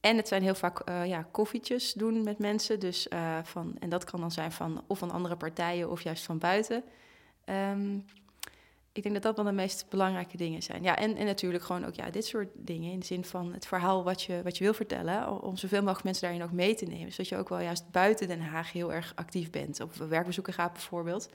en 0.00 0.16
het 0.16 0.28
zijn 0.28 0.42
heel 0.42 0.54
vaak 0.54 0.88
uh, 0.88 1.06
ja, 1.06 1.28
koffietjes 1.30 1.92
doen 1.92 2.22
met 2.22 2.38
mensen. 2.38 2.80
Dus, 2.80 3.08
van, 3.42 3.76
en 3.78 3.88
dat 3.88 4.04
kan 4.04 4.20
dan 4.20 4.30
zijn 4.30 4.52
van 4.52 4.84
of 4.86 4.98
van 4.98 5.10
andere 5.10 5.36
partijen 5.36 5.90
of 5.90 6.02
juist 6.02 6.24
van 6.24 6.38
buiten. 6.38 6.84
Um, 7.44 8.04
ik 8.92 9.04
denk 9.04 9.14
dat 9.14 9.22
dat 9.22 9.36
wel 9.36 9.44
de 9.44 9.60
meest 9.60 9.88
belangrijke 9.88 10.36
dingen 10.36 10.62
zijn. 10.62 10.82
Ja, 10.82 10.96
en, 10.96 11.16
en 11.16 11.26
natuurlijk 11.26 11.64
gewoon 11.64 11.84
ook 11.84 11.94
ja, 11.94 12.10
dit 12.10 12.26
soort 12.26 12.48
dingen. 12.54 12.92
In 12.92 12.98
de 12.98 13.06
zin 13.06 13.24
van 13.24 13.52
het 13.52 13.66
verhaal 13.66 14.04
wat 14.04 14.22
je, 14.22 14.40
wat 14.42 14.58
je 14.58 14.64
wil 14.64 14.74
vertellen. 14.74 15.42
Om 15.42 15.56
zoveel 15.56 15.80
mogelijk 15.80 16.04
mensen 16.04 16.22
daarin 16.22 16.42
ook 16.42 16.52
mee 16.52 16.74
te 16.74 16.84
nemen. 16.84 17.10
Zodat 17.10 17.28
je 17.28 17.36
ook 17.36 17.48
wel 17.48 17.60
juist 17.60 17.90
buiten 17.90 18.28
Den 18.28 18.40
Haag 18.40 18.72
heel 18.72 18.92
erg 18.92 19.12
actief 19.14 19.50
bent. 19.50 19.80
Op 19.80 19.94
werkbezoeken 19.94 20.52
gaat 20.52 20.72
bijvoorbeeld. 20.72 21.28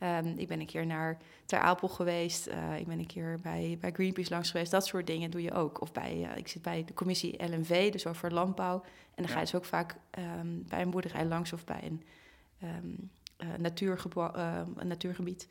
Um, 0.00 0.34
ik 0.36 0.48
ben 0.48 0.60
een 0.60 0.66
keer 0.66 0.86
naar 0.86 1.18
Ter 1.46 1.58
Apel 1.58 1.88
geweest. 1.88 2.48
Uh, 2.48 2.78
ik 2.78 2.86
ben 2.86 2.98
een 2.98 3.06
keer 3.06 3.38
bij, 3.42 3.76
bij 3.80 3.92
Greenpeace 3.92 4.30
langs 4.30 4.50
geweest. 4.50 4.70
Dat 4.70 4.86
soort 4.86 5.06
dingen 5.06 5.30
doe 5.30 5.42
je 5.42 5.52
ook. 5.52 5.80
Of 5.80 5.92
bij, 5.92 6.16
uh, 6.16 6.36
ik 6.36 6.48
zit 6.48 6.62
bij 6.62 6.84
de 6.84 6.94
commissie 6.94 7.44
LNV, 7.44 7.92
dus 7.92 8.06
over 8.06 8.32
landbouw. 8.32 8.82
En 8.84 9.22
dan 9.22 9.24
ja. 9.24 9.30
ga 9.30 9.38
je 9.38 9.44
dus 9.44 9.54
ook 9.54 9.64
vaak 9.64 9.96
um, 10.18 10.64
bij 10.68 10.82
een 10.82 10.90
boerderij 10.90 11.24
langs 11.24 11.52
of 11.52 11.64
bij 11.64 11.80
een, 11.82 12.02
um, 12.62 13.10
uh, 13.38 13.48
een 14.76 14.86
natuurgebied. 14.86 15.46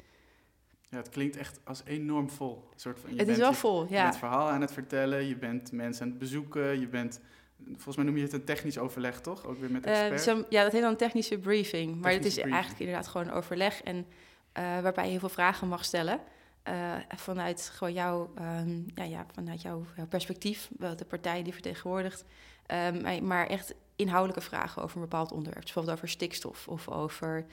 Ja, 0.90 0.98
het 0.98 1.10
klinkt 1.10 1.38
echt 1.38 1.60
als 1.64 1.82
enorm 1.86 2.30
vol. 2.30 2.68
Een 2.74 2.80
soort 2.80 3.00
van, 3.00 3.14
je 3.14 3.20
het 3.20 3.28
is 3.28 3.38
wel 3.38 3.54
vol, 3.54 3.88
ja. 3.90 3.98
Je 3.98 4.04
bent 4.04 4.18
verhaal 4.18 4.50
aan 4.50 4.62
het 4.62 4.72
vertellen, 4.72 5.28
je 5.28 5.38
bent 5.38 5.72
mensen 5.72 6.04
aan 6.04 6.10
het 6.10 6.20
bezoeken, 6.20 6.80
je 6.80 6.88
bent... 6.88 7.20
Volgens 7.66 7.96
mij 7.96 8.06
noem 8.06 8.18
je 8.18 8.24
het 8.24 8.34
een 8.34 8.44
technisch 8.44 8.78
overleg, 8.78 9.22
toch? 9.22 9.46
Ook 9.46 9.58
weer 9.58 9.72
met 9.72 9.86
experts? 9.86 10.28
Uh, 10.28 10.38
ja, 10.50 10.64
dat 10.64 10.72
heet 10.72 10.82
dan 10.82 10.92
een 10.92 10.98
technische 10.98 11.38
briefing. 11.38 12.02
Maar 12.02 12.12
het 12.12 12.26
is 12.26 12.34
briefing. 12.34 12.54
eigenlijk 12.54 12.84
inderdaad 12.84 13.08
gewoon 13.08 13.28
een 13.28 13.34
overleg... 13.34 13.82
En, 13.82 14.06
waarbij 14.54 15.04
je 15.04 15.10
heel 15.10 15.20
veel 15.20 15.30
vragen 15.30 15.68
mag 15.68 15.86
stellen... 15.86 16.20
Uh, 16.70 16.96
vanuit 17.08 17.72
gewoon 17.74 17.94
jouw, 17.94 18.34
um, 18.60 18.86
ja, 18.96 19.04
ja, 19.04 19.26
vanuit 19.34 19.62
jouw, 19.62 19.86
perspectief, 20.10 20.70
de 20.78 21.06
partij 21.08 21.44
die 21.44 21.54
vertegenwoordigt. 21.54 22.26
Um, 22.68 23.26
maar 23.28 23.48
echt 23.48 23.74
inhoudelijke 23.96 24.42
vragen 24.44 24.82
over 24.82 24.96
een 24.96 25.02
bepaald 25.02 25.32
onderwerp. 25.32 25.62
Dus 25.62 25.74
bijvoorbeeld 25.74 25.98
over 25.98 26.10
stikstof 26.10 26.68
of 26.68 26.90
over 26.90 27.46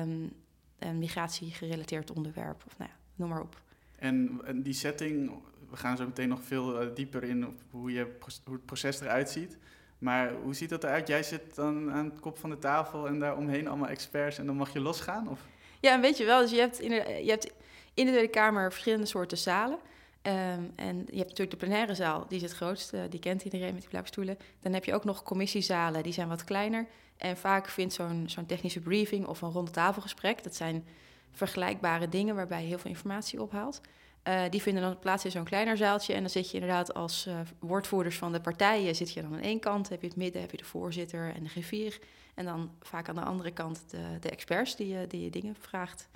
um, 0.00 0.32
een 0.78 0.98
migratiegerelateerd 0.98 2.10
onderwerp. 2.10 2.62
Of 2.66 2.78
nou 2.78 2.90
ja, 2.90 2.96
noem 3.14 3.28
maar 3.28 3.40
op. 3.40 3.60
En, 3.98 4.40
en 4.44 4.62
die 4.62 4.72
setting, 4.72 5.32
we 5.70 5.76
gaan 5.76 5.96
zo 5.96 6.04
meteen 6.04 6.28
nog 6.28 6.42
veel 6.42 6.82
uh, 6.82 6.94
dieper 6.94 7.22
in 7.22 7.46
op 7.46 7.54
hoe, 7.70 7.92
je, 7.92 8.16
hoe 8.44 8.54
het 8.54 8.64
proces 8.64 9.00
eruit 9.00 9.30
ziet. 9.30 9.58
Maar 9.98 10.32
hoe 10.32 10.54
ziet 10.54 10.70
dat 10.70 10.84
eruit? 10.84 11.08
Jij 11.08 11.22
zit 11.22 11.54
dan 11.54 11.92
aan 11.92 12.04
het 12.04 12.20
kop 12.20 12.38
van 12.38 12.50
de 12.50 12.58
tafel 12.58 13.06
en 13.06 13.18
daar 13.18 13.36
omheen 13.36 13.68
allemaal 13.68 13.88
experts 13.88 14.38
en 14.38 14.46
dan 14.46 14.56
mag 14.56 14.72
je 14.72 14.80
losgaan? 14.80 15.28
Of? 15.28 15.40
Ja, 15.82 16.00
weet 16.00 16.16
je 16.16 16.24
wel. 16.24 16.40
Dus 16.40 16.50
je 16.50 16.58
hebt, 16.58 16.80
in, 16.80 16.90
je 17.24 17.30
hebt 17.30 17.50
in 17.94 18.04
de 18.04 18.10
Tweede 18.10 18.30
Kamer 18.30 18.70
verschillende 18.70 19.06
soorten 19.06 19.38
zalen. 19.38 19.78
Ehm, 20.22 20.62
en 20.76 20.96
je 20.96 21.16
hebt 21.16 21.28
natuurlijk 21.28 21.50
de 21.50 21.56
plenaire 21.56 21.94
zaal, 21.94 22.24
die 22.28 22.36
is 22.36 22.42
het 22.42 22.52
grootste, 22.52 23.06
die 23.10 23.20
kent 23.20 23.44
iedereen 23.44 23.72
met 23.72 23.80
die 23.80 23.88
blauwe 23.88 24.08
stoelen. 24.08 24.38
Dan 24.60 24.72
heb 24.72 24.84
je 24.84 24.94
ook 24.94 25.04
nog 25.04 25.22
commissiezalen, 25.22 26.02
die 26.02 26.12
zijn 26.12 26.28
wat 26.28 26.44
kleiner. 26.44 26.86
En 27.16 27.36
vaak 27.36 27.68
vindt 27.68 27.94
zo'n 27.94 28.46
technische 28.46 28.80
briefing 28.80 29.26
of 29.26 29.42
een 29.42 29.50
ronde 29.50 29.70
tafelgesprek, 29.70 30.42
dat 30.42 30.54
zijn 30.54 30.84
vergelijkbare 31.30 32.08
dingen 32.08 32.34
waarbij 32.34 32.60
je 32.60 32.66
heel 32.66 32.78
veel 32.78 32.90
informatie 32.90 33.42
ophaalt. 33.42 33.80
Uh, 34.28 34.42
die 34.50 34.62
vinden 34.62 34.82
dan 34.82 34.98
plaats 34.98 35.24
in 35.24 35.30
zo'n 35.30 35.44
kleiner 35.44 35.76
zaaltje. 35.76 36.14
En 36.14 36.20
dan 36.20 36.30
zit 36.30 36.50
je 36.50 36.54
inderdaad 36.54 36.94
als 36.94 37.26
uh, 37.26 37.40
woordvoerders 37.58 38.16
van 38.16 38.32
de 38.32 38.40
partijen... 38.40 38.94
zit 38.94 39.12
je 39.12 39.22
dan 39.22 39.32
aan 39.32 39.40
één 39.40 39.60
kant, 39.60 39.88
heb 39.88 40.00
je 40.00 40.06
het 40.06 40.16
midden, 40.16 40.40
heb 40.40 40.50
je 40.50 40.56
de 40.56 40.64
voorzitter 40.64 41.34
en 41.34 41.42
de 41.42 41.48
griffier. 41.48 41.98
En 42.34 42.44
dan 42.44 42.70
vaak 42.80 43.08
aan 43.08 43.14
de 43.14 43.20
andere 43.20 43.50
kant 43.50 43.84
de, 43.90 44.16
de 44.20 44.30
experts 44.30 44.76
die 44.76 44.88
je, 44.88 45.06
die 45.06 45.24
je 45.24 45.30
dingen 45.30 45.54
vraagt. 45.54 46.08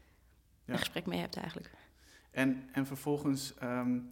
Ja. 0.64 0.72
Een 0.72 0.78
gesprek 0.78 1.06
mee 1.06 1.20
hebt 1.20 1.36
eigenlijk. 1.36 1.70
En, 2.30 2.68
en 2.72 2.86
vervolgens, 2.86 3.54
um, 3.62 4.10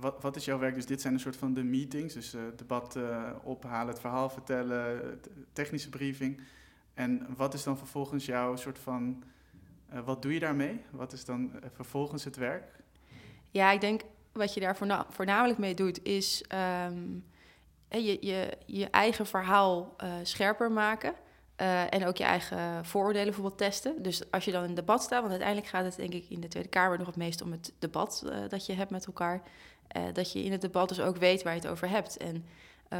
wat, 0.00 0.22
wat 0.22 0.36
is 0.36 0.44
jouw 0.44 0.58
werk? 0.58 0.74
Dus 0.74 0.86
dit 0.86 1.00
zijn 1.00 1.14
een 1.14 1.20
soort 1.20 1.36
van 1.36 1.54
de 1.54 1.62
meetings. 1.62 2.14
Dus 2.14 2.34
uh, 2.34 2.42
debat 2.56 2.98
ophalen, 3.42 3.88
het 3.88 4.00
verhaal 4.00 4.30
vertellen, 4.30 5.20
technische 5.52 5.88
briefing. 5.88 6.40
En 6.94 7.26
wat 7.36 7.54
is 7.54 7.62
dan 7.62 7.78
vervolgens 7.78 8.26
jouw 8.26 8.56
soort 8.56 8.78
van... 8.78 9.22
wat 10.04 10.22
doe 10.22 10.32
je 10.32 10.40
daarmee? 10.40 10.80
Wat 10.90 11.12
is 11.12 11.24
dan 11.24 11.52
vervolgens 11.74 12.24
het 12.24 12.36
werk? 12.36 12.78
Ja, 13.50 13.70
ik 13.70 13.80
denk 13.80 14.02
wat 14.32 14.54
je 14.54 14.60
daar 14.60 14.76
voornamelijk 15.08 15.58
mee 15.58 15.74
doet, 15.74 16.04
is 16.04 16.44
um, 16.84 17.24
je, 17.88 18.18
je, 18.20 18.58
je 18.66 18.90
eigen 18.90 19.26
verhaal 19.26 19.96
uh, 20.04 20.14
scherper 20.22 20.72
maken. 20.72 21.14
Uh, 21.60 21.94
en 21.94 22.06
ook 22.06 22.16
je 22.16 22.24
eigen 22.24 22.84
vooroordelen 22.84 23.26
bijvoorbeeld 23.26 23.58
testen. 23.58 24.02
Dus 24.02 24.30
als 24.30 24.44
je 24.44 24.52
dan 24.52 24.64
in 24.64 24.74
debat 24.74 25.02
staat, 25.02 25.18
want 25.18 25.30
uiteindelijk 25.30 25.68
gaat 25.68 25.84
het 25.84 25.96
denk 25.96 26.12
ik 26.12 26.26
in 26.28 26.40
de 26.40 26.48
Tweede 26.48 26.68
Kamer 26.68 26.98
nog 26.98 27.06
het 27.06 27.16
meest 27.16 27.42
om 27.42 27.50
het 27.50 27.72
debat 27.78 28.22
uh, 28.26 28.32
dat 28.48 28.66
je 28.66 28.72
hebt 28.72 28.90
met 28.90 29.06
elkaar. 29.06 29.42
dat 30.12 30.32
je 30.32 30.44
in 30.44 30.52
het 30.52 30.60
debat 30.60 30.88
dus 30.88 31.00
ook 31.00 31.16
weet 31.16 31.42
waar 31.42 31.54
je 31.54 31.60
het 31.60 31.70
over 31.70 31.88
hebt. 31.88 32.16
En 32.16 32.44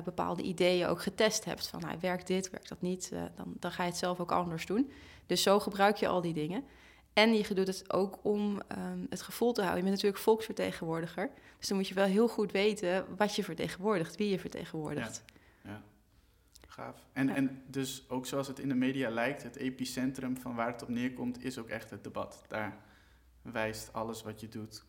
bepaalde 0.05 0.43
ideeën 0.43 0.87
ook 0.87 1.03
getest 1.03 1.45
hebt. 1.45 1.69
Van 1.69 1.81
nou, 1.81 1.97
werkt 2.01 2.27
dit, 2.27 2.51
werkt 2.51 2.69
dat 2.69 2.81
niet? 2.81 3.13
dan, 3.37 3.55
dan 3.59 3.73
ga 3.73 3.83
je 3.83 3.89
het 3.89 3.99
zelf 3.99 4.21
ook 4.21 4.33
anders 4.33 4.67
doen. 4.67 4.91
Dus 5.27 5.43
zo 5.43 5.61
gebruik 5.61 5.97
je 5.97 6.09
al 6.09 6.21
die 6.21 6.35
dingen. 6.35 6.65
En 7.13 7.35
je 7.35 7.55
doet 7.55 7.67
het 7.67 7.93
ook 7.93 8.19
om 8.23 8.61
um, 8.79 9.07
het 9.11 9.23
gevoel 9.23 9.53
te 9.53 9.61
houden. 9.61 9.85
Je 9.85 9.89
bent 9.89 10.03
natuurlijk 10.03 10.23
volksvertegenwoordiger. 10.23 11.31
Dus 11.59 11.69
dan 11.69 11.77
moet 11.77 11.89
je 11.89 11.95
wel 11.95 12.05
heel 12.05 12.29
goed 12.29 12.53
weten 12.53 13.07
wat 13.17 13.37
je 13.37 13.45
vertegenwoordigt, 13.45 14.17
wie 14.17 14.31
je 14.31 14.39
vertegenwoordigt. 14.39 15.23
Ja. 15.27 15.39
Gaaf. 16.81 16.97
En, 17.13 17.27
ja. 17.27 17.35
en 17.35 17.63
dus 17.67 18.05
ook 18.09 18.27
zoals 18.27 18.49
het 18.49 18.59
in 18.59 18.69
de 18.69 18.75
media 18.75 19.11
lijkt, 19.11 19.43
het 19.43 19.57
epicentrum 19.57 20.37
van 20.37 20.55
waar 20.55 20.73
het 20.73 20.83
op 20.83 20.89
neerkomt, 20.89 21.45
is 21.45 21.59
ook 21.59 21.69
echt 21.69 21.91
het 21.91 22.05
debat. 22.05 22.45
Daar 22.49 22.77
wijst 23.43 23.93
alles 23.93 24.23
wat 24.23 24.41
je 24.41 24.49
doet. 24.49 24.85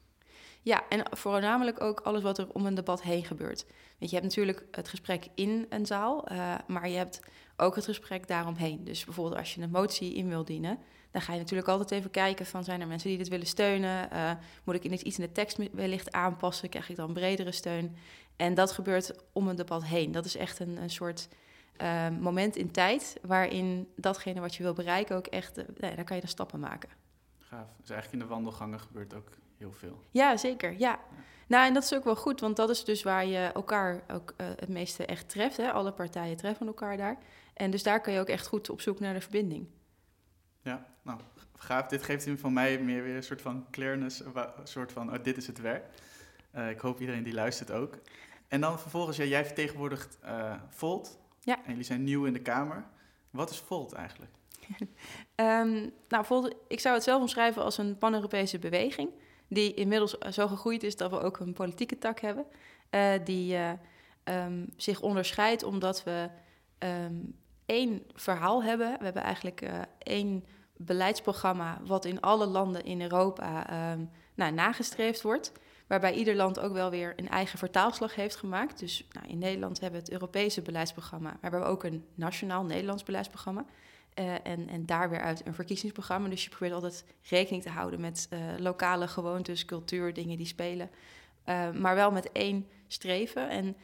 Ja, 0.62 0.83
en 0.89 1.17
voornamelijk 1.17 1.81
ook 1.81 2.00
alles 2.00 2.21
wat 2.21 2.38
er 2.38 2.53
om 2.53 2.65
een 2.65 2.75
debat 2.75 3.01
heen 3.01 3.25
gebeurt. 3.25 3.65
Want 3.98 4.12
je 4.12 4.17
hebt 4.17 4.27
natuurlijk 4.27 4.65
het 4.71 4.88
gesprek 4.88 5.27
in 5.36 5.65
een 5.69 5.86
zaal, 5.86 6.31
uh, 6.31 6.55
maar 6.67 6.89
je 6.89 6.98
hebt 6.98 7.21
ook 7.57 7.75
het 7.75 7.86
gesprek 7.86 8.27
daaromheen. 8.27 8.83
Dus 8.83 9.05
bijvoorbeeld 9.05 9.38
als 9.38 9.53
je 9.53 9.62
een 9.62 9.69
motie 9.69 10.13
in 10.13 10.27
wil 10.27 10.45
dienen, 10.45 10.79
dan 11.12 11.21
ga 11.21 11.33
je 11.33 11.39
natuurlijk 11.39 11.67
altijd 11.67 11.91
even 11.91 12.12
kijken 12.12 12.45
van 12.45 12.63
zijn 12.63 12.81
er 12.81 12.88
mensen 12.88 13.10
die 13.10 13.17
dit 13.17 13.27
willen 13.27 13.48
steunen? 13.48 14.10
Uh, 14.13 14.31
moet 14.63 14.75
ik 14.75 14.83
iets 14.83 15.17
in 15.17 15.25
de 15.25 15.31
tekst 15.31 15.57
wellicht 15.71 16.12
aanpassen? 16.12 16.69
Krijg 16.69 16.89
ik 16.89 16.95
dan 16.95 17.13
bredere 17.13 17.51
steun? 17.51 17.95
En 18.36 18.53
dat 18.53 18.71
gebeurt 18.71 19.13
om 19.33 19.48
een 19.48 19.55
debat 19.55 19.83
heen. 19.83 20.12
Dat 20.12 20.25
is 20.25 20.36
echt 20.36 20.60
een, 20.60 20.81
een 20.81 20.89
soort 20.89 21.27
uh, 21.82 22.10
moment 22.20 22.56
in 22.56 22.72
tijd 22.72 23.18
waarin 23.22 23.88
datgene 23.96 24.40
wat 24.40 24.56
je 24.56 24.63
wil 24.63 24.74
bereiken 24.74 25.16
ook 25.16 25.28
echt, 25.28 25.58
uh, 25.58 25.66
nee, 25.78 25.96
daar 25.96 26.06
kan 26.06 26.16
je 26.16 26.22
dan 26.22 26.32
stappen 26.32 26.60
maken. 26.60 26.90
Gaaf. 27.40 27.68
Dus 27.80 27.90
eigenlijk 27.90 28.22
in 28.22 28.28
de 28.28 28.34
wandelgangen 28.34 28.80
gebeurt 28.80 29.13
ook 29.13 29.30
heel 29.58 29.72
veel. 29.72 30.00
Ja, 30.12 30.38
zeker. 30.38 30.72
Ja. 30.72 30.78
ja. 30.78 31.00
Nou, 31.48 31.68
en 31.68 31.74
dat 31.74 31.84
is 31.84 31.94
ook 31.94 32.04
wel 32.04 32.16
goed, 32.16 32.40
want 32.40 32.56
dat 32.56 32.70
is 32.70 32.84
dus 32.84 33.04
waar 33.04 33.25
je 33.25 33.38
elkaar 33.38 34.04
ook 34.12 34.34
het 34.38 34.70
meeste 34.70 35.06
echt 35.06 35.30
treft. 35.30 35.58
Hè? 35.58 35.72
Alle 35.72 35.92
partijen 35.92 36.38
treffen 36.38 36.68
elkaar 36.68 36.98
daar. 36.98 37.18
En 37.54 37.72
dus 37.72 37.84
daar 37.84 38.01
kan 38.01 38.13
je 38.13 38.20
ook 38.20 38.28
echt 38.28 38.48
goed 38.48 38.70
op 38.70 38.82
zoek 38.82 39.00
naar 39.00 39.13
de 39.13 39.22
verbinding. 39.22 39.68
Ja, 40.62 40.86
nou, 41.01 41.20
gaaf. 41.56 41.88
Dit 41.88 42.04
geeft 42.04 42.25
hem 42.25 42.38
van 42.38 42.54
mij 42.54 42.80
meer 42.80 43.04
weer 43.04 43.16
een 43.16 43.24
soort 43.24 43.42
van 43.42 43.66
clearness, 43.72 44.20
een 44.20 44.48
soort 44.63 44.92
van, 44.92 45.13
oh, 45.13 45.24
dit 45.24 45.38
is 45.38 45.48
het 45.48 45.62
werk. 45.62 45.86
Uh, 46.56 46.70
ik 46.70 46.80
hoop 46.80 47.00
iedereen 47.00 47.24
die 47.24 47.34
luistert 47.34 47.72
ook. 47.72 47.98
En 48.48 48.62
dan 48.62 48.80
vervolgens, 48.80 49.18
ja, 49.18 49.24
jij 49.24 49.46
vertegenwoordigt 49.46 50.18
Volt. 50.70 51.20
Ja. 51.43 51.55
En 51.55 51.69
jullie 51.69 51.83
zijn 51.83 52.03
nieuw 52.03 52.25
in 52.25 52.33
de 52.33 52.41
Kamer. 52.41 52.86
Wat 53.29 53.50
is 53.50 53.60
Volt 53.60 53.93
eigenlijk? 53.93 54.31
um, 55.36 55.91
nou, 56.10 56.25
Volt, 56.25 56.55
ik 56.67 56.79
zou 56.79 56.95
het 56.95 57.03
zelf 57.03 57.21
omschrijven 57.21 57.63
als 57.63 57.77
een 57.77 57.98
pan-Europese 57.98 58.60
beweging... 58.60 59.10
die 59.48 59.74
inmiddels 59.74 60.17
zo 60.17 60.48
gegroeid 60.48 60.83
is 60.83 60.95
dat 60.95 61.12
we 61.12 61.19
ook 61.19 61.39
een 61.39 61.53
politieke 61.53 61.98
tak 61.98 62.19
hebben... 62.19 62.45
Uh, 62.91 63.12
die 63.24 63.57
um, 64.24 64.69
zich 64.75 65.01
onderscheidt 65.01 65.63
omdat 65.63 66.03
we 66.03 66.29
um, 66.79 67.39
één 67.65 68.03
verhaal 68.13 68.63
hebben. 68.63 68.98
We 68.98 69.03
hebben 69.03 69.24
eigenlijk 69.24 69.62
uh, 69.62 69.79
één 69.98 70.45
beleidsprogramma 70.77 71.81
wat 71.86 72.05
in 72.05 72.21
alle 72.21 72.45
landen 72.45 72.83
in 72.83 73.01
Europa 73.01 73.65
nou, 74.36 74.51
nagestreefd 74.51 75.21
wordt. 75.21 75.51
Waarbij 75.91 76.13
ieder 76.13 76.36
land 76.36 76.60
ook 76.60 76.74
wel 76.74 76.89
weer 76.89 77.13
een 77.15 77.29
eigen 77.29 77.60
vertaalslag 77.60 78.15
heeft 78.15 78.36
gemaakt. 78.36 78.79
Dus 78.79 79.07
nou, 79.12 79.27
in 79.27 79.38
Nederland 79.38 79.79
hebben 79.79 80.00
we 80.00 80.05
het 80.05 80.13
Europese 80.13 80.62
beleidsprogramma. 80.62 81.29
Maar 81.29 81.51
we 81.51 81.57
hebben 81.57 81.69
ook 81.69 81.83
een 81.83 82.05
nationaal 82.15 82.63
Nederlands 82.63 83.03
beleidsprogramma. 83.03 83.65
Uh, 84.19 84.33
en, 84.43 84.69
en 84.69 84.86
daar 84.86 85.10
weer 85.10 85.21
uit 85.21 85.45
een 85.45 85.53
verkiezingsprogramma. 85.53 86.29
Dus 86.29 86.43
je 86.43 86.50
probeert 86.50 86.74
altijd 86.74 87.05
rekening 87.29 87.63
te 87.63 87.69
houden 87.69 88.01
met 88.01 88.27
uh, 88.29 88.39
lokale 88.57 89.07
gewoontes, 89.07 89.65
cultuur, 89.65 90.13
dingen 90.13 90.38
die 90.38 90.45
spelen. 90.45 90.89
Uh, 91.45 91.71
maar 91.71 91.95
wel 91.95 92.12
met 92.12 92.31
één 92.31 92.67
streven. 92.88 93.50
En 93.50 93.75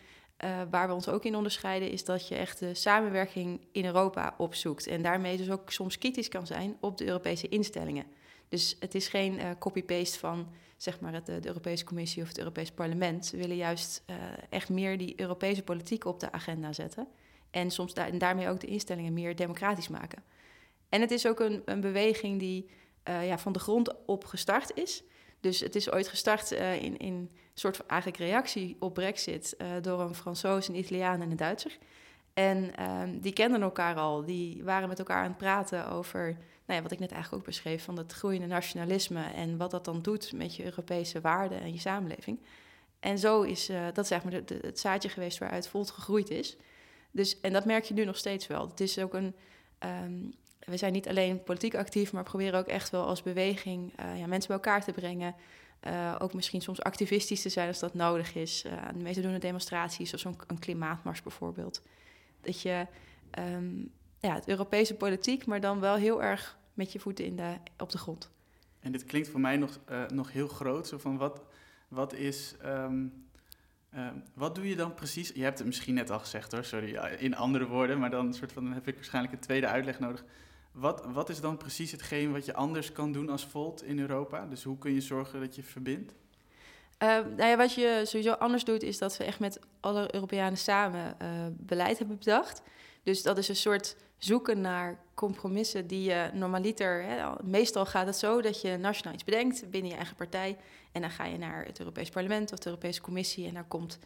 waar 0.69 0.87
we 0.87 0.93
ons 0.93 1.09
ook 1.09 1.23
in 1.23 1.35
onderscheiden, 1.35 1.91
is 1.91 2.05
dat 2.05 2.27
je 2.27 2.35
echt 2.35 2.59
de 2.59 2.73
samenwerking 2.73 3.67
in 3.71 3.85
Europa 3.85 4.33
opzoekt. 4.37 4.87
En 4.87 5.01
daarmee 5.01 5.37
dus 5.37 5.49
ook 5.49 5.71
soms 5.71 5.97
kritisch 5.97 6.29
kan 6.29 6.47
zijn 6.47 6.77
op 6.79 6.97
de 6.97 7.05
Europese 7.05 7.47
instellingen. 7.47 8.05
Dus 8.49 8.75
het 8.79 8.95
is 8.95 9.07
geen 9.07 9.33
uh, 9.33 9.49
copy-paste 9.59 10.19
van 10.19 10.47
zeg 10.77 10.99
maar 10.99 11.13
het, 11.13 11.25
de 11.25 11.39
Europese 11.43 11.83
Commissie 11.83 12.21
of 12.21 12.27
het 12.27 12.37
Europees 12.37 12.71
Parlement. 12.71 13.29
We 13.29 13.37
willen 13.37 13.55
juist 13.55 14.03
uh, 14.09 14.15
echt 14.49 14.69
meer 14.69 14.97
die 14.97 15.19
Europese 15.19 15.63
politiek 15.63 16.05
op 16.05 16.19
de 16.19 16.31
agenda 16.31 16.73
zetten. 16.73 17.07
En 17.51 17.71
soms 17.71 17.93
en 17.93 18.17
daarmee 18.17 18.49
ook 18.49 18.59
de 18.59 18.67
instellingen 18.67 19.13
meer 19.13 19.35
democratisch 19.35 19.87
maken. 19.87 20.23
En 20.89 21.01
het 21.01 21.11
is 21.11 21.27
ook 21.27 21.39
een, 21.39 21.61
een 21.65 21.81
beweging 21.81 22.39
die 22.39 22.69
ja, 23.03 23.37
van 23.37 23.51
de 23.51 23.59
grond 23.59 24.05
op 24.05 24.25
gestart 24.25 24.71
is. 24.77 25.03
Dus 25.39 25.59
het 25.59 25.75
is 25.75 25.91
ooit 25.91 26.07
gestart 26.07 26.51
in, 26.51 26.97
in 26.97 27.13
een 27.13 27.29
soort 27.53 27.77
van 27.77 27.87
eigenlijk 27.87 28.21
reactie 28.21 28.75
op 28.79 28.93
Brexit 28.93 29.57
door 29.81 30.01
een 30.01 30.15
Fransoos, 30.15 30.67
een 30.67 30.75
Italiaan 30.75 31.21
en 31.21 31.31
een 31.31 31.37
Duitser. 31.37 31.77
En 32.37 32.71
uh, 32.79 33.01
die 33.21 33.33
kenden 33.33 33.61
elkaar 33.61 33.95
al. 33.95 34.25
Die 34.25 34.63
waren 34.63 34.89
met 34.89 34.99
elkaar 34.99 35.23
aan 35.23 35.29
het 35.29 35.37
praten 35.37 35.89
over, 35.89 36.37
nou 36.67 36.79
ja, 36.79 36.81
wat 36.81 36.91
ik 36.91 37.00
net 37.00 37.12
eigenlijk 37.12 37.41
ook 37.41 37.50
beschreef, 37.50 37.83
van 37.83 37.97
het 37.97 38.13
groeiende 38.13 38.47
nationalisme 38.47 39.24
en 39.24 39.57
wat 39.57 39.71
dat 39.71 39.86
dan 39.86 40.01
doet 40.01 40.33
met 40.33 40.55
je 40.55 40.63
Europese 40.63 41.21
waarden 41.21 41.62
en 41.62 41.74
je 41.74 41.79
samenleving. 41.79 42.39
En 43.00 43.19
zo 43.19 43.41
is 43.41 43.69
uh, 43.69 43.86
dat 43.93 44.07
zeg 44.07 44.24
maar 44.24 44.31
de, 44.31 44.43
de, 44.43 44.59
het 44.62 44.79
zaadje 44.79 45.09
geweest 45.09 45.38
waaruit 45.38 45.67
Volt 45.67 45.91
gegroeid 45.91 46.29
is. 46.29 46.57
Dus, 47.12 47.39
en 47.41 47.53
dat 47.53 47.65
merk 47.65 47.83
je 47.83 47.93
nu 47.93 48.05
nog 48.05 48.17
steeds 48.17 48.47
wel. 48.47 48.67
Het 48.67 48.79
is 48.79 49.00
ook 49.00 49.13
een, 49.13 49.36
um, 49.79 50.33
we 50.59 50.77
zijn 50.77 50.93
niet 50.93 51.07
alleen 51.07 51.43
politiek 51.43 51.75
actief, 51.75 52.12
maar 52.12 52.24
proberen 52.24 52.59
ook 52.59 52.67
echt 52.67 52.89
wel 52.89 53.05
als 53.05 53.24
beweging 53.24 53.93
uh, 54.00 54.19
ja, 54.19 54.27
mensen 54.27 54.47
bij 54.47 54.57
elkaar 54.57 54.83
te 54.83 54.91
brengen. 54.91 55.36
Uh, 55.88 56.15
ook 56.19 56.33
misschien 56.33 56.62
soms 56.62 56.81
activistisch 56.81 57.41
te 57.41 57.50
zijn 57.50 57.67
als 57.67 57.79
dat 57.79 57.93
nodig 57.93 58.36
is. 58.36 58.65
Uh, 58.65 58.74
mee 58.95 59.13
te 59.13 59.21
doen 59.21 59.33
aan 59.33 59.39
demonstraties 59.39 60.13
of 60.13 60.19
zo'n 60.19 60.59
klimaatmars 60.59 61.21
bijvoorbeeld. 61.21 61.81
Dat 62.41 62.62
je 62.62 62.88
um, 63.39 63.91
ja, 64.19 64.33
het 64.33 64.47
Europese 64.47 64.95
politiek, 64.95 65.45
maar 65.45 65.59
dan 65.59 65.79
wel 65.79 65.95
heel 65.95 66.24
erg 66.24 66.57
met 66.74 66.91
je 66.91 67.00
voeten 67.00 67.25
in 67.25 67.36
de, 67.36 67.53
op 67.77 67.89
de 67.89 67.97
grond. 67.97 68.29
En 68.79 68.91
dit 68.91 69.05
klinkt 69.05 69.29
voor 69.29 69.39
mij 69.39 69.57
nog, 69.57 69.79
nog 70.07 70.31
heel 70.31 70.47
groot. 70.47 70.88
Zo 70.88 70.97
van 70.97 71.17
wat, 71.17 71.41
wat 71.88 72.13
is. 72.13 72.55
Um, 72.65 73.25
wat 74.33 74.55
doe 74.55 74.69
je 74.69 74.75
dan 74.75 74.93
precies? 74.93 75.31
Je 75.33 75.43
hebt 75.43 75.57
het 75.57 75.67
misschien 75.67 75.93
net 75.93 76.09
al 76.09 76.19
gezegd 76.19 76.51
hoor, 76.51 76.63
sorry, 76.63 76.95
in 77.17 77.36
andere 77.36 77.67
woorden, 77.67 78.00
maar 78.00 78.09
dan, 78.09 78.33
soort 78.33 78.51
van, 78.51 78.63
dan 78.63 78.74
heb 78.74 78.88
ik 78.88 78.95
waarschijnlijk 78.95 79.33
een 79.33 79.39
tweede 79.39 79.67
uitleg 79.67 80.00
nodig. 80.00 80.24
Wat, 80.71 81.05
wat 81.05 81.29
is 81.29 81.41
dan 81.41 81.57
precies 81.57 81.91
hetgeen 81.91 82.31
wat 82.31 82.45
je 82.45 82.53
anders 82.53 82.91
kan 82.91 83.12
doen 83.12 83.29
als 83.29 83.45
Volt 83.45 83.83
in 83.83 84.00
Europa? 84.00 84.45
Dus 84.45 84.63
hoe 84.63 84.77
kun 84.77 84.93
je 84.93 85.01
zorgen 85.01 85.39
dat 85.39 85.55
je 85.55 85.63
verbindt? 85.63 86.12
Uh, 86.12 87.09
nou 87.09 87.43
ja, 87.43 87.57
wat 87.57 87.74
je 87.74 88.01
sowieso 88.05 88.31
anders 88.31 88.63
doet, 88.63 88.83
is 88.83 88.97
dat 88.97 89.17
we 89.17 89.24
echt 89.24 89.39
met 89.39 89.59
alle 89.79 90.13
Europeanen 90.13 90.57
samen 90.57 91.15
uh, 91.21 91.27
beleid 91.51 91.97
hebben 91.97 92.17
bedacht. 92.17 92.62
Dus 93.03 93.24
dat 93.24 93.38
is 93.38 93.47
een 93.47 93.55
soort 93.55 93.95
zoeken 94.17 94.62
naar 94.62 95.00
compromissen 95.13 95.88
die 95.88 96.03
je 96.03 96.29
normaliter... 96.33 97.03
Hè, 97.03 97.43
meestal 97.43 97.86
gaat 97.86 98.05
het 98.05 98.15
zo 98.15 98.41
dat 98.41 98.62
je 98.62 98.77
nationaal 98.77 99.13
iets 99.13 99.24
bedenkt 99.24 99.69
binnen 99.69 99.91
je 99.91 99.97
eigen 99.97 100.15
partij... 100.15 100.57
en 100.91 101.01
dan 101.01 101.12
ga 101.12 101.25
je 101.25 101.38
naar 101.38 101.65
het 101.65 101.79
Europees 101.79 102.09
Parlement 102.09 102.51
of 102.51 102.59
de 102.59 102.69
Europese 102.69 103.01
Commissie... 103.01 103.47
en 103.47 103.53
dan 103.53 103.67
komt, 103.67 104.00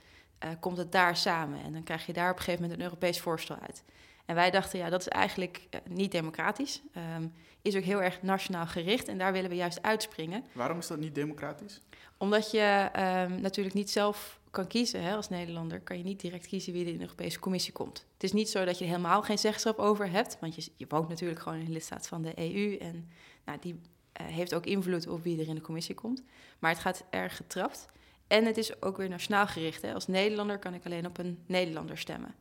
uh, 0.44 0.50
komt 0.60 0.78
het 0.78 0.92
daar 0.92 1.18
samen. 1.18 1.64
En 1.64 1.74
dan 1.74 1.84
krijg 1.84 2.06
je 2.06 2.14
daar 2.14 2.32
op 2.32 2.38
een 2.38 2.44
gegeven 2.44 2.62
moment 2.62 2.80
een 2.80 2.86
Europees 2.86 3.20
voorstel 3.20 3.56
uit. 3.56 3.84
En 4.26 4.36
wij 4.36 4.52
dachten, 4.52 4.80
ja, 4.80 4.90
dat 4.90 5.00
is 5.00 5.08
eigenlijk 5.08 5.68
eh, 5.70 5.80
niet 5.90 6.12
democratisch. 6.12 6.82
Ehm, 6.94 7.28
is 7.62 7.76
ook 7.76 7.84
heel 7.84 8.02
erg 8.02 8.22
nationaal 8.22 8.66
gericht 8.66 9.08
en 9.08 9.18
daar 9.18 9.32
willen 9.32 9.50
we 9.50 9.56
juist 9.56 9.82
uitspringen. 9.82 10.44
Waarom 10.54 10.78
is 10.78 10.88
dat 10.88 11.00
niet 11.00 11.16
democratisch? 11.16 11.82
Omdat 12.18 12.52
je 12.52 12.90
ehm, 12.92 13.42
natuurlijk 13.42 13.76
niet 13.76 13.90
zelf 13.90 14.40
kan 14.52 14.68
kiezen 14.68 15.04
hè, 15.04 15.16
als 15.16 15.30
Nederlander, 15.30 15.80
kan 15.80 15.98
je 15.98 16.04
niet 16.04 16.20
direct 16.20 16.48
kiezen 16.48 16.74
wie 16.74 16.82
er 16.82 16.92
in 16.92 16.98
de 16.98 17.04
Europese 17.04 17.40
Commissie 17.40 17.74
komt. 17.74 18.06
Het 18.14 18.24
is 18.24 18.32
niet 18.32 18.50
zo 18.50 18.66
dat 18.66 18.78
je 18.78 18.84
er 18.84 18.90
helemaal 18.90 19.22
geen 19.22 19.38
zeggenschap 19.38 19.78
over 19.78 20.10
hebt, 20.10 20.38
want 20.40 20.56
je, 20.56 20.72
je 20.76 20.86
woont 20.88 21.10
natuurlijk 21.10 21.40
gewoon 21.40 21.60
in 21.60 21.66
een 21.66 21.72
lidstaat 21.72 22.08
van 22.08 22.22
de 22.22 22.34
EU 22.36 22.76
en 22.76 23.10
nou, 23.46 23.58
die 23.62 23.74
uh, 23.74 24.28
heeft 24.28 24.54
ook 24.54 24.66
invloed 24.66 25.08
op 25.08 25.24
wie 25.24 25.42
er 25.42 25.48
in 25.48 25.56
de 25.56 25.62
Commissie 25.62 25.96
komt. 25.96 26.24
Maar 26.60 26.72
het 26.72 26.80
gaat 26.80 27.04
erg 27.10 27.36
getrapt. 27.36 27.88
En 28.28 28.46
het 28.46 28.58
is 28.58 28.82
ook 28.82 28.98
weer 28.98 29.10
nationaal 29.10 29.48
gericht. 29.48 29.82
Hè. 29.82 29.94
Als 29.94 30.08
Nederlander 30.08 30.60
kan 30.60 30.74
ik 30.74 30.86
alleen 30.86 31.06
op 31.06 31.18
een 31.18 31.44
Nederlander 31.46 31.98
stemmen. 31.98 32.36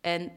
En 0.00 0.32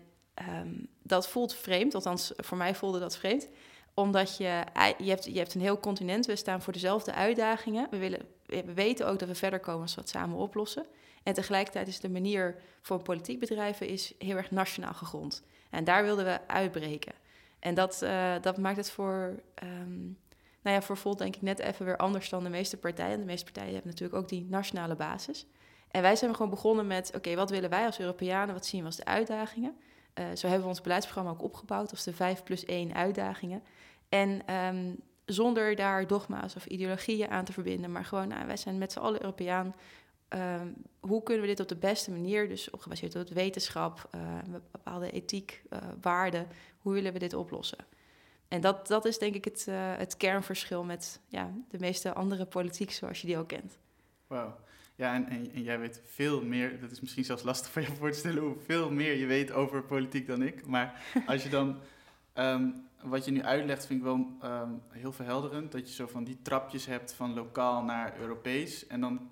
um, 0.50 0.88
dat 1.02 1.28
voelt 1.28 1.56
vreemd, 1.56 1.96
althans 1.96 2.32
voor 2.36 2.58
mij 2.58 2.76
voelde 2.76 3.00
dat 3.00 3.18
vreemd 3.18 3.50
omdat 3.94 4.38
je, 4.38 4.64
je, 4.98 5.10
hebt, 5.10 5.26
je 5.26 5.38
hebt 5.38 5.54
een 5.54 5.62
heel 5.62 5.80
continent, 5.80 6.26
we 6.26 6.36
staan 6.36 6.62
voor 6.62 6.74
dezelfde 6.74 7.14
uitdagingen. 7.14 7.88
We, 7.90 7.98
willen, 7.98 8.20
we 8.46 8.74
weten 8.74 9.08
ook 9.08 9.20
dat 9.20 9.28
we 9.28 9.36
verder 9.36 9.60
komen 9.60 9.82
als 9.82 9.96
we 9.96 10.02
het 10.02 10.10
samen 10.10 10.38
oplossen. 10.38 10.86
En 11.24 11.34
tegelijkertijd 11.34 11.88
is 11.88 12.00
de 12.00 12.10
manier 12.10 12.56
voor 12.82 13.02
politiek 13.02 13.40
bedrijven 13.40 13.88
is 13.88 14.14
heel 14.18 14.36
erg 14.38 14.52
nationaal 14.52 14.94
gegrond. 14.94 15.44
En 15.70 15.84
daar 15.84 16.04
wilden 16.04 16.26
we 16.26 16.48
uitbreken. 16.48 17.14
En 17.60 17.74
dat, 17.74 18.02
uh, 18.04 18.34
dat 18.42 18.58
maakt 18.58 18.78
het 18.78 18.92
voor, 18.92 19.40
um, 19.64 20.18
nou 20.62 20.76
ja, 20.76 20.82
voor 20.82 20.98
Volt 20.98 21.18
denk 21.18 21.36
ik 21.36 21.42
net 21.42 21.60
even 21.60 21.86
weer 21.86 21.98
anders 21.98 22.30
dan 22.30 22.44
de 22.44 22.50
meeste 22.50 22.78
partijen. 22.78 23.20
De 23.20 23.26
meeste 23.26 23.46
partijen 23.46 23.74
hebben 23.74 23.92
natuurlijk 23.92 24.20
ook 24.20 24.30
die 24.30 24.46
nationale 24.50 24.96
basis. 24.96 25.46
En 25.92 26.02
wij 26.02 26.16
zijn 26.16 26.36
gewoon 26.36 26.50
begonnen 26.50 26.88
met, 26.88 27.12
oké, 27.16 27.36
wat 27.36 27.50
willen 27.50 27.70
wij 27.70 27.86
als 27.86 28.00
Europeanen? 28.00 28.54
Wat 28.54 28.66
zien 28.66 28.80
we 28.80 28.86
als 28.86 28.96
de 28.96 29.06
uitdagingen? 29.06 29.76
Uh, 30.20 30.26
zo 30.36 30.48
hebben 30.48 30.64
we 30.64 30.70
ons 30.70 30.82
beleidsprogramma 30.82 31.32
ook 31.32 31.44
opgebouwd 31.44 31.92
als 31.92 32.04
de 32.04 32.14
5 32.14 32.44
plus 32.44 32.66
1 32.66 32.94
uitdagingen. 32.94 33.64
En 34.10 34.54
um, 34.56 35.00
zonder 35.26 35.76
daar 35.76 36.08
dogma's 36.08 36.56
of 36.56 36.66
ideologieën 36.66 37.30
aan 37.30 37.46
te 37.46 37.54
verbinden, 37.54 37.92
maar 37.92 38.06
gewoon, 38.06 38.28
nou, 38.28 38.46
wij 38.46 38.58
zijn 38.58 38.78
met 38.78 38.92
z'n 38.92 39.00
allen 39.00 39.22
Europeaan. 39.22 39.76
Um, 40.36 40.76
hoe 41.00 41.24
kunnen 41.24 41.42
we 41.42 41.50
dit 41.50 41.60
op 41.60 41.68
de 41.68 41.76
beste 41.76 42.12
manier, 42.12 42.48
dus 42.48 42.70
op 42.70 42.82
gebaseerd 42.82 43.16
op 43.16 43.30
wetenschap, 43.30 44.10
uh, 44.16 44.22
bepaalde 44.72 45.12
ethiek, 45.12 45.64
uh, 45.70 45.80
waarden, 46.02 46.48
hoe 46.78 46.94
willen 46.94 47.14
we 47.14 47.20
dit 47.20 47.34
oplossen? 47.34 47.86
En 48.48 48.62
dat, 48.62 48.88
dat 48.88 49.06
is 49.06 49.18
denk 49.18 49.36
ik 49.36 49.46
het, 49.46 49.66
uh, 49.70 49.76
het 49.98 50.18
kernverschil 50.18 50.84
met 50.84 51.20
ja, 51.28 51.54
de 51.70 51.80
meeste 51.80 52.14
andere 52.14 52.46
politiek 52.46 52.92
zoals 52.92 53.22
je 53.22 53.28
die 53.28 53.38
ook 53.38 53.48
kent. 53.48 53.78
Wauw. 54.28 54.56
Ja, 54.96 55.14
en, 55.14 55.28
en, 55.30 55.52
en, 55.54 55.64
jij 55.64 55.80
weet 55.80 56.02
veel 56.06 56.44
meer, 56.44 56.80
dat 56.80 56.92
is 56.92 57.02
misschien 57.02 57.26
zelfs 57.26 57.44
lastig 57.44 57.72
voor 57.72 57.82
je 57.82 57.88
voor 57.88 58.12
te 58.12 58.18
stellen, 58.18 58.44
hoe 58.44 58.56
veel 58.66 58.92
meer 58.92 59.16
je 59.16 59.26
weet 59.26 59.52
over 59.52 59.84
politiek 59.84 60.28
dan 60.28 60.42
ik. 60.42 60.66
Maar 60.66 61.04
als 61.26 61.44
je 61.44 61.50
dan 61.50 61.80
um, 62.34 62.88
wat 63.04 63.26
je 63.26 63.32
nu 63.32 63.44
uitlegt 63.44 63.86
vind 63.86 64.00
ik 64.00 64.06
wel 64.06 64.28
um, 64.44 64.82
heel 64.90 65.12
verhelderend. 65.12 65.72
Dat 65.72 65.88
je 65.88 65.94
zo 65.94 66.08
van 66.08 66.24
die 66.24 66.42
trapjes 66.42 66.86
hebt 66.86 67.14
van 67.14 67.34
lokaal 67.34 67.84
naar 67.84 68.20
Europees. 68.20 68.88
En 68.88 69.02
dan 69.02 69.30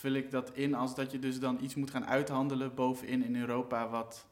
vul 0.00 0.12
ik 0.12 0.30
dat 0.30 0.50
in 0.54 0.74
als 0.74 0.94
dat 0.94 1.12
je 1.12 1.18
dus 1.18 1.40
dan 1.40 1.58
iets 1.62 1.74
moet 1.74 1.90
gaan 1.90 2.06
uithandelen 2.06 2.74
bovenin 2.74 3.24
in 3.24 3.36
Europa 3.36 3.88
wat 3.88 4.26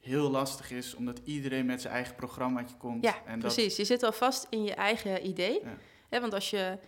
heel 0.00 0.30
lastig 0.30 0.70
is, 0.70 0.94
omdat 0.94 1.20
iedereen 1.24 1.66
met 1.66 1.80
zijn 1.80 1.94
eigen 1.94 2.14
programmaatje 2.14 2.76
komt. 2.76 3.04
Ja, 3.04 3.24
en 3.26 3.38
precies. 3.38 3.76
Je 3.76 3.84
zit 3.84 4.02
al 4.02 4.12
vast 4.12 4.46
in 4.50 4.64
je 4.64 4.74
eigen 4.74 5.26
idee. 5.26 5.60
Ja. 5.62 5.76
Hè, 6.08 6.20
want 6.20 6.34
als 6.34 6.50
je... 6.50 6.78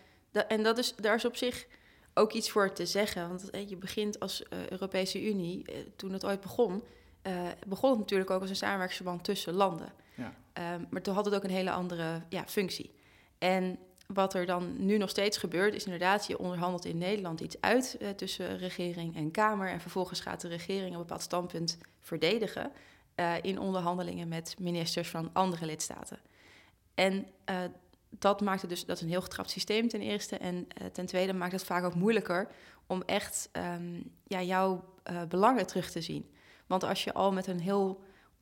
En 0.48 0.62
dat 0.62 0.78
is, 0.78 0.94
daar 0.96 1.14
is 1.14 1.24
op 1.24 1.36
zich 1.36 1.66
ook 2.14 2.32
iets 2.32 2.50
voor 2.50 2.72
te 2.72 2.86
zeggen. 2.86 3.28
Want 3.28 3.50
je 3.68 3.76
begint 3.76 4.20
als 4.20 4.42
uh, 4.42 4.68
Europese 4.68 5.26
Unie, 5.28 5.64
uh, 5.70 5.76
toen 5.96 6.12
het 6.12 6.24
ooit 6.24 6.40
begon... 6.40 6.82
Uh, 7.26 7.48
begon 7.66 7.90
het 7.90 7.98
natuurlijk 7.98 8.30
ook 8.30 8.40
als 8.40 8.50
een 8.50 8.56
samenwerkingsverband 8.56 9.24
tussen 9.24 9.54
landen. 9.54 9.92
Ja. 10.14 10.34
Um, 10.74 10.86
maar 10.90 11.02
toen 11.02 11.14
had 11.14 11.24
het 11.24 11.34
ook 11.34 11.44
een 11.44 11.50
hele 11.50 11.70
andere 11.70 12.22
ja, 12.28 12.44
functie. 12.46 12.94
En 13.38 13.78
wat 14.12 14.34
er 14.34 14.46
dan 14.46 14.86
nu 14.86 14.96
nog 14.98 15.10
steeds 15.10 15.36
gebeurt, 15.38 15.74
is 15.74 15.84
inderdaad, 15.84 16.26
je 16.26 16.38
onderhandelt 16.38 16.84
in 16.84 16.98
Nederland 16.98 17.40
iets 17.40 17.60
uit 17.60 17.96
uh, 18.00 18.08
tussen 18.08 18.58
regering 18.58 19.16
en 19.16 19.30
Kamer. 19.30 19.68
En 19.68 19.80
vervolgens 19.80 20.20
gaat 20.20 20.40
de 20.40 20.48
regering 20.48 20.92
een 20.92 20.98
bepaald 20.98 21.22
standpunt 21.22 21.78
verdedigen 22.00 22.72
uh, 23.16 23.34
in 23.42 23.58
onderhandelingen 23.58 24.28
met 24.28 24.54
ministers 24.58 25.08
van 25.08 25.30
andere 25.32 25.66
lidstaten. 25.66 26.18
En 26.94 27.26
uh, 27.50 27.56
dat 28.08 28.40
maakt 28.40 28.60
het 28.60 28.70
dus, 28.70 28.84
dat 28.84 28.96
is 28.96 29.02
een 29.02 29.08
heel 29.08 29.22
getrapt 29.22 29.50
systeem 29.50 29.88
ten 29.88 30.00
eerste. 30.00 30.36
En 30.36 30.68
ten 30.92 31.06
tweede 31.06 31.32
maakt 31.32 31.52
het 31.52 31.64
vaak 31.64 31.84
ook 31.84 31.94
moeilijker 31.94 32.48
om 32.86 33.02
echt 33.06 33.48
um, 33.52 34.12
ja, 34.26 34.42
jouw 34.42 34.84
belangen 35.28 35.66
terug 35.66 35.90
te 35.90 36.00
zien. 36.00 36.30
Want 36.66 36.84
als 36.84 37.04
je 37.04 37.12
al 37.12 37.32
met 37.32 37.46
een 37.46 37.60
heel 37.60 38.00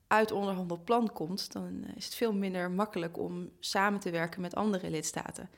uit 0.08 0.32
onderhandeld 0.32 0.84
plan 0.84 1.12
komt, 1.12 1.52
dan 1.52 1.84
is 1.94 2.04
het 2.04 2.14
veel 2.14 2.32
minder 2.32 2.70
makkelijk 2.70 3.18
om 3.18 3.50
samen 3.60 4.00
te 4.00 4.10
werken 4.10 4.40
met 4.40 4.54
andere 4.54 4.90
lidstaten. 4.90 5.50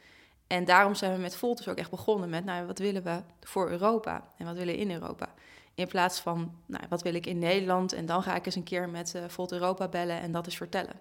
En 0.46 0.64
daarom 0.64 0.94
zijn 0.94 1.12
we 1.12 1.20
met 1.20 1.36
Voltus 1.36 1.68
ook 1.68 1.76
echt 1.76 1.90
begonnen 1.90 2.30
met, 2.30 2.44
nou, 2.44 2.66
wat 2.66 2.78
willen 2.78 3.02
we 3.02 3.22
voor 3.40 3.70
Europa 3.70 4.28
en 4.36 4.46
wat 4.46 4.56
willen 4.56 4.76
in 4.76 4.90
Europa? 4.90 5.34
In 5.74 5.88
plaats 5.88 6.20
van, 6.20 6.54
nou, 6.66 6.84
wat 6.88 7.02
wil 7.02 7.14
ik 7.14 7.26
in 7.26 7.38
Nederland 7.38 7.92
en 7.92 8.06
dan 8.06 8.22
ga 8.22 8.34
ik 8.34 8.46
eens 8.46 8.54
een 8.54 8.62
keer 8.62 8.88
met 8.88 9.14
uh, 9.14 9.24
Volt 9.28 9.52
Europa 9.52 9.88
bellen 9.88 10.20
en 10.20 10.32
dat 10.32 10.46
eens 10.46 10.56
vertellen. 10.56 11.00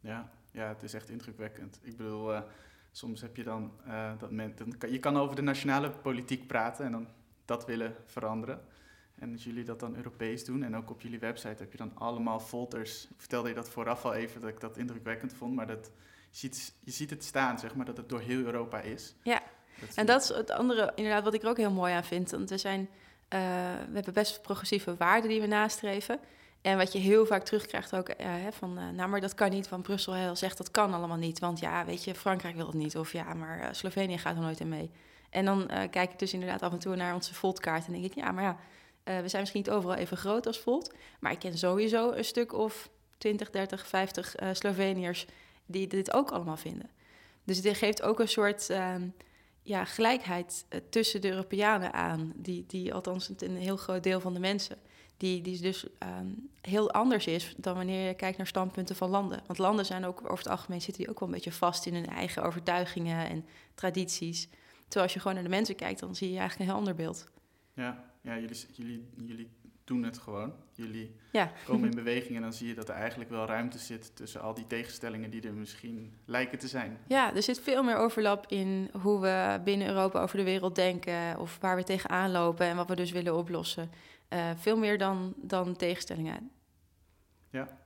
Ja, 0.00 0.30
ja, 0.50 0.68
het 0.68 0.82
is 0.82 0.94
echt 0.94 1.08
indrukwekkend. 1.08 1.78
Ik 1.82 1.96
bedoel, 1.96 2.32
uh, 2.32 2.40
soms 2.90 3.20
heb 3.20 3.36
je 3.36 3.44
dan 3.44 3.72
dat 4.18 4.30
men, 4.30 4.52
dan 4.56 4.78
kan, 4.78 4.92
je 4.92 4.98
kan 4.98 5.16
over 5.16 5.36
de 5.36 5.42
nationale 5.42 5.90
politiek 5.90 6.46
praten 6.46 6.84
en 6.84 6.92
dan 6.92 7.06
dat 7.44 7.66
willen 7.66 7.94
veranderen. 8.06 8.60
En 9.22 9.32
als 9.32 9.44
jullie 9.44 9.64
dat 9.64 9.80
dan 9.80 9.96
Europees 9.96 10.44
doen 10.44 10.62
en 10.62 10.76
ook 10.76 10.90
op 10.90 11.00
jullie 11.00 11.18
website 11.18 11.62
heb 11.62 11.72
je 11.72 11.78
dan 11.78 11.92
allemaal 11.94 12.40
folders. 12.40 13.04
Ik 13.04 13.16
vertelde 13.16 13.48
je 13.48 13.54
dat 13.54 13.68
vooraf 13.68 14.04
al 14.04 14.14
even 14.14 14.40
dat 14.40 14.50
ik 14.50 14.60
dat 14.60 14.76
indrukwekkend 14.76 15.34
vond, 15.34 15.54
maar 15.54 15.66
dat, 15.66 15.90
je, 16.30 16.38
ziet, 16.38 16.74
je 16.80 16.90
ziet 16.90 17.10
het 17.10 17.24
staan, 17.24 17.58
zeg 17.58 17.74
maar, 17.74 17.86
dat 17.86 17.96
het 17.96 18.08
door 18.08 18.20
heel 18.20 18.44
Europa 18.44 18.80
is. 18.80 19.14
Ja, 19.22 19.42
dat 19.80 19.94
en 19.94 20.06
dat 20.06 20.22
is 20.22 20.28
het 20.28 20.50
andere, 20.50 20.92
inderdaad, 20.94 21.24
wat 21.24 21.34
ik 21.34 21.42
er 21.42 21.48
ook 21.48 21.56
heel 21.56 21.70
mooi 21.70 21.92
aan 21.94 22.04
vind. 22.04 22.30
Want 22.30 22.50
we, 22.50 22.58
zijn, 22.58 22.80
uh, 22.80 22.88
we 23.88 23.94
hebben 23.94 24.12
best 24.12 24.42
progressieve 24.42 24.96
waarden 24.96 25.30
die 25.30 25.40
we 25.40 25.46
nastreven. 25.46 26.18
En 26.60 26.76
wat 26.76 26.92
je 26.92 26.98
heel 26.98 27.26
vaak 27.26 27.42
terugkrijgt 27.42 27.94
ook, 27.94 28.08
uh, 28.08 28.14
hè, 28.18 28.52
van, 28.52 28.78
uh, 28.78 28.88
nou, 28.88 29.08
maar 29.08 29.20
dat 29.20 29.34
kan 29.34 29.50
niet, 29.50 29.68
van 29.68 29.82
Brussel 29.82 30.14
heel 30.14 30.36
zegt 30.36 30.58
dat 30.58 30.70
kan 30.70 30.94
allemaal 30.94 31.16
niet. 31.16 31.38
Want 31.38 31.58
ja, 31.58 31.84
weet 31.84 32.04
je, 32.04 32.14
Frankrijk 32.14 32.56
wil 32.56 32.66
het 32.66 32.74
niet. 32.74 32.96
Of 32.96 33.12
ja, 33.12 33.34
maar 33.34 33.74
Slovenië 33.74 34.18
gaat 34.18 34.36
er 34.36 34.42
nooit 34.42 34.60
in 34.60 34.68
mee. 34.68 34.90
En 35.30 35.44
dan 35.44 35.66
kijk 35.90 36.12
ik 36.12 36.18
dus 36.18 36.32
inderdaad 36.32 36.62
af 36.62 36.72
en 36.72 36.78
toe 36.78 36.96
naar 36.96 37.14
onze 37.14 37.34
voltkaart 37.34 37.86
en 37.86 37.92
denk 37.92 38.04
ik, 38.04 38.14
ja, 38.14 38.32
maar 38.32 38.44
ja, 38.44 38.56
uh, 39.04 39.20
we 39.20 39.28
zijn 39.28 39.40
misschien 39.40 39.62
niet 39.64 39.70
overal 39.70 39.96
even 39.96 40.16
groot 40.16 40.46
als 40.46 40.58
Volt, 40.58 40.94
maar 41.20 41.32
ik 41.32 41.38
ken 41.38 41.58
sowieso 41.58 42.10
een 42.10 42.24
stuk 42.24 42.52
of 42.52 42.90
20, 43.18 43.50
30, 43.50 43.86
50 43.86 44.40
uh, 44.40 44.48
Sloveniërs 44.52 45.26
die 45.66 45.86
dit 45.86 46.12
ook 46.12 46.30
allemaal 46.30 46.56
vinden. 46.56 46.90
Dus 47.44 47.60
dit 47.60 47.76
geeft 47.76 48.02
ook 48.02 48.20
een 48.20 48.28
soort 48.28 48.70
uh, 48.70 48.94
ja, 49.62 49.84
gelijkheid 49.84 50.64
uh, 50.68 50.80
tussen 50.90 51.20
de 51.20 51.30
Europeanen 51.30 51.92
aan, 51.92 52.32
die, 52.36 52.64
die 52.66 52.94
althans 52.94 53.30
een 53.36 53.56
heel 53.56 53.76
groot 53.76 54.02
deel 54.02 54.20
van 54.20 54.34
de 54.34 54.40
mensen, 54.40 54.78
die, 55.16 55.42
die 55.42 55.60
dus 55.60 55.86
um, 56.18 56.50
heel 56.60 56.90
anders 56.90 57.26
is 57.26 57.54
dan 57.56 57.74
wanneer 57.74 58.06
je 58.06 58.14
kijkt 58.14 58.36
naar 58.36 58.46
standpunten 58.46 58.96
van 58.96 59.10
landen. 59.10 59.42
Want 59.46 59.58
landen 59.58 59.86
zijn 59.86 60.04
ook 60.04 60.20
over 60.20 60.44
het 60.44 60.48
algemeen 60.48 60.80
zitten 60.80 61.02
die 61.02 61.12
ook 61.12 61.20
wel 61.20 61.28
een 61.28 61.34
beetje 61.34 61.52
vast 61.52 61.86
in 61.86 61.94
hun 61.94 62.06
eigen 62.06 62.42
overtuigingen 62.42 63.28
en 63.28 63.46
tradities. 63.74 64.48
Terwijl 64.82 65.04
als 65.04 65.12
je 65.12 65.18
gewoon 65.20 65.34
naar 65.34 65.44
de 65.44 65.50
mensen 65.50 65.74
kijkt, 65.74 66.00
dan 66.00 66.14
zie 66.14 66.32
je 66.32 66.38
eigenlijk 66.38 66.60
een 66.60 66.76
heel 66.76 66.86
ander 66.86 67.04
beeld. 67.04 67.30
Ja, 67.74 68.11
ja 68.22 68.38
jullie, 68.38 68.56
jullie, 68.72 69.08
jullie 69.16 69.50
doen 69.84 70.02
het 70.02 70.18
gewoon. 70.18 70.52
Jullie 70.72 71.16
ja. 71.32 71.52
komen 71.64 71.88
in 71.88 71.96
beweging 72.04 72.36
en 72.36 72.42
dan 72.42 72.52
zie 72.52 72.68
je 72.68 72.74
dat 72.74 72.88
er 72.88 72.94
eigenlijk 72.94 73.30
wel 73.30 73.46
ruimte 73.46 73.78
zit 73.78 74.16
tussen 74.16 74.40
al 74.40 74.54
die 74.54 74.66
tegenstellingen 74.66 75.30
die 75.30 75.42
er 75.42 75.54
misschien 75.54 76.14
lijken 76.24 76.58
te 76.58 76.68
zijn. 76.68 76.98
Ja, 77.06 77.34
er 77.34 77.42
zit 77.42 77.60
veel 77.60 77.82
meer 77.82 77.96
overlap 77.96 78.46
in 78.46 78.90
hoe 79.00 79.20
we 79.20 79.60
binnen 79.64 79.88
Europa 79.88 80.22
over 80.22 80.36
de 80.36 80.44
wereld 80.44 80.74
denken 80.74 81.38
of 81.38 81.58
waar 81.60 81.76
we 81.76 81.84
tegenaan 81.84 82.30
lopen 82.30 82.66
en 82.66 82.76
wat 82.76 82.88
we 82.88 82.96
dus 82.96 83.10
willen 83.10 83.36
oplossen. 83.36 83.90
Uh, 84.28 84.50
veel 84.56 84.76
meer 84.76 84.98
dan, 84.98 85.34
dan 85.36 85.76
tegenstellingen. 85.76 86.50
Ja. 87.50 87.81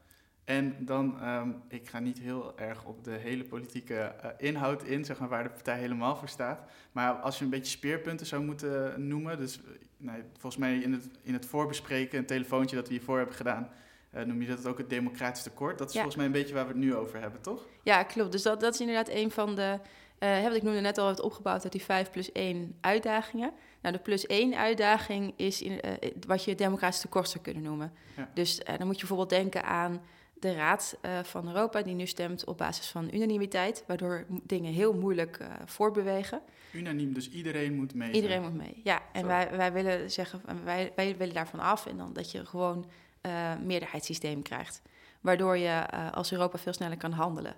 En 0.46 0.76
dan, 0.78 1.28
um, 1.28 1.62
ik 1.68 1.88
ga 1.88 1.98
niet 1.98 2.18
heel 2.18 2.58
erg 2.58 2.84
op 2.84 3.04
de 3.04 3.10
hele 3.10 3.44
politieke 3.44 4.14
uh, 4.24 4.30
inhoud 4.38 4.82
in, 4.82 5.04
zeg 5.04 5.18
maar, 5.18 5.28
waar 5.28 5.42
de 5.42 5.50
partij 5.50 5.78
helemaal 5.78 6.16
voor 6.16 6.28
staat. 6.28 6.60
Maar 6.92 7.12
als 7.12 7.38
je 7.38 7.44
een 7.44 7.50
beetje 7.50 7.70
speerpunten 7.70 8.26
zou 8.26 8.42
moeten 8.42 9.06
noemen, 9.08 9.38
dus 9.38 9.60
nou, 9.96 10.22
volgens 10.32 10.56
mij 10.56 10.76
in 10.76 10.92
het, 10.92 11.08
in 11.22 11.32
het 11.32 11.46
voorbespreken, 11.46 12.18
een 12.18 12.26
telefoontje 12.26 12.76
dat 12.76 12.86
we 12.88 12.94
hiervoor 12.94 13.16
hebben 13.16 13.36
gedaan, 13.36 13.70
uh, 14.14 14.22
noem 14.22 14.40
je 14.40 14.48
dat 14.48 14.66
ook 14.66 14.78
het 14.78 14.90
democratisch 14.90 15.42
tekort. 15.42 15.78
Dat 15.78 15.88
is 15.88 15.94
volgens 15.94 16.16
mij 16.16 16.26
een 16.26 16.32
beetje 16.32 16.54
waar 16.54 16.66
we 16.66 16.72
het 16.72 16.80
nu 16.80 16.94
over 16.94 17.20
hebben, 17.20 17.40
toch? 17.40 17.66
Ja, 17.82 18.02
klopt. 18.02 18.32
Dus 18.32 18.42
dat, 18.42 18.60
dat 18.60 18.74
is 18.74 18.80
inderdaad 18.80 19.08
een 19.08 19.30
van 19.30 19.54
de, 19.54 19.78
uh, 20.18 20.42
wat 20.42 20.54
ik 20.54 20.62
noemde 20.62 20.80
net 20.80 20.98
al, 20.98 21.08
het 21.08 21.20
opgebouwd 21.20 21.62
uit 21.62 21.72
die 21.72 21.82
5 21.82 22.10
plus 22.10 22.32
1 22.32 22.76
uitdagingen. 22.80 23.52
Nou, 23.80 23.94
de 23.94 24.02
plus 24.02 24.26
1 24.26 24.54
uitdaging 24.56 25.32
is 25.36 25.62
in, 25.62 25.72
uh, 25.72 26.10
wat 26.26 26.44
je 26.44 26.54
democratisch 26.54 27.00
tekort 27.00 27.28
zou 27.28 27.44
kunnen 27.44 27.62
noemen. 27.62 27.92
Ja. 28.16 28.30
Dus 28.34 28.56
dan 28.64 28.86
moet 28.86 29.00
je 29.00 29.06
bijvoorbeeld 29.06 29.30
denken 29.30 29.64
aan 29.64 30.02
de 30.46 30.54
Raad 30.54 30.98
uh, 31.02 31.18
van 31.22 31.48
Europa, 31.48 31.82
die 31.82 31.94
nu 31.94 32.06
stemt 32.06 32.44
op 32.44 32.58
basis 32.58 32.88
van 32.88 33.10
unanimiteit, 33.12 33.84
waardoor 33.86 34.24
dingen 34.42 34.72
heel 34.72 34.92
moeilijk 34.92 35.38
uh, 35.40 35.48
voortbewegen. 35.64 36.40
Unaniem, 36.72 37.12
dus 37.12 37.30
iedereen 37.30 37.74
moet 37.74 37.94
mee. 37.94 38.12
Iedereen 38.12 38.42
moet 38.42 38.54
mee, 38.54 38.80
ja. 38.84 39.02
En 39.12 39.26
wij, 39.26 39.50
wij 39.56 39.72
willen 39.72 40.10
zeggen, 40.10 40.40
wij, 40.64 40.92
wij 40.96 41.16
willen 41.16 41.34
daarvan 41.34 41.60
af 41.60 41.86
en 41.86 41.96
dan 41.96 42.12
dat 42.12 42.30
je 42.30 42.46
gewoon 42.46 42.86
uh, 43.22 43.56
meerderheidssysteem 43.64 44.42
krijgt. 44.42 44.82
waardoor 45.20 45.56
je 45.56 45.68
eh, 45.68 46.12
als 46.12 46.32
Europa 46.32 46.58
veel 46.58 46.72
sneller 46.72 46.96
kan 46.96 47.12
handelen. 47.12 47.54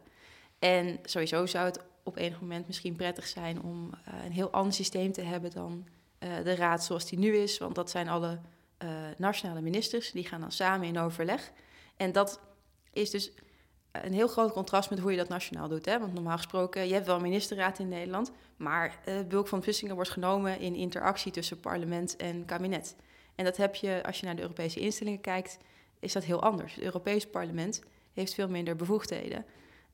En 0.58 0.98
sowieso 1.04 1.46
zou 1.46 1.64
het 1.64 1.80
op 2.02 2.16
enig 2.16 2.40
moment 2.40 2.66
misschien 2.66 2.96
prettig 2.96 3.26
zijn 3.26 3.62
om 3.62 3.90
een 4.24 4.32
heel 4.32 4.50
ander 4.50 4.72
systeem 4.72 5.12
te 5.12 5.20
hebben 5.22 5.50
dan 5.50 5.86
de 6.18 6.54
raad 6.54 6.84
zoals 6.84 7.08
die 7.08 7.18
nu 7.18 7.36
is. 7.36 7.58
Want 7.58 7.74
dat 7.74 7.90
zijn 7.90 8.08
alle 8.08 8.38
nationale 9.16 9.60
ministers, 9.60 10.10
die 10.10 10.26
gaan 10.26 10.40
dan 10.40 10.52
samen 10.52 10.86
in 10.86 10.98
overleg. 10.98 11.52
En 11.96 12.12
dat 12.12 12.40
is 13.00 13.10
dus 13.10 13.32
een 13.92 14.12
heel 14.12 14.28
groot 14.28 14.52
contrast 14.52 14.90
met 14.90 14.98
hoe 14.98 15.10
je 15.10 15.16
dat 15.16 15.28
nationaal 15.28 15.68
doet. 15.68 15.84
Hè? 15.84 15.98
Want 15.98 16.14
normaal 16.14 16.36
gesproken, 16.36 16.86
je 16.86 16.94
hebt 16.94 17.06
wel 17.06 17.16
een 17.16 17.22
ministerraad 17.22 17.78
in 17.78 17.88
Nederland, 17.88 18.32
maar 18.56 18.98
uh, 19.08 19.14
bulk 19.28 19.48
van 19.48 19.58
beslissingen 19.58 19.94
wordt 19.94 20.10
genomen 20.10 20.60
in 20.60 20.74
interactie 20.74 21.32
tussen 21.32 21.60
parlement 21.60 22.16
en 22.16 22.44
kabinet. 22.44 22.96
En 23.34 23.44
dat 23.44 23.56
heb 23.56 23.74
je, 23.74 24.02
als 24.06 24.20
je 24.20 24.26
naar 24.26 24.36
de 24.36 24.42
Europese 24.42 24.80
instellingen 24.80 25.20
kijkt, 25.20 25.58
is 25.98 26.12
dat 26.12 26.24
heel 26.24 26.42
anders. 26.42 26.74
Het 26.74 26.84
Europees 26.84 27.26
parlement 27.26 27.82
heeft 28.12 28.34
veel 28.34 28.48
minder 28.48 28.76
bevoegdheden 28.76 29.44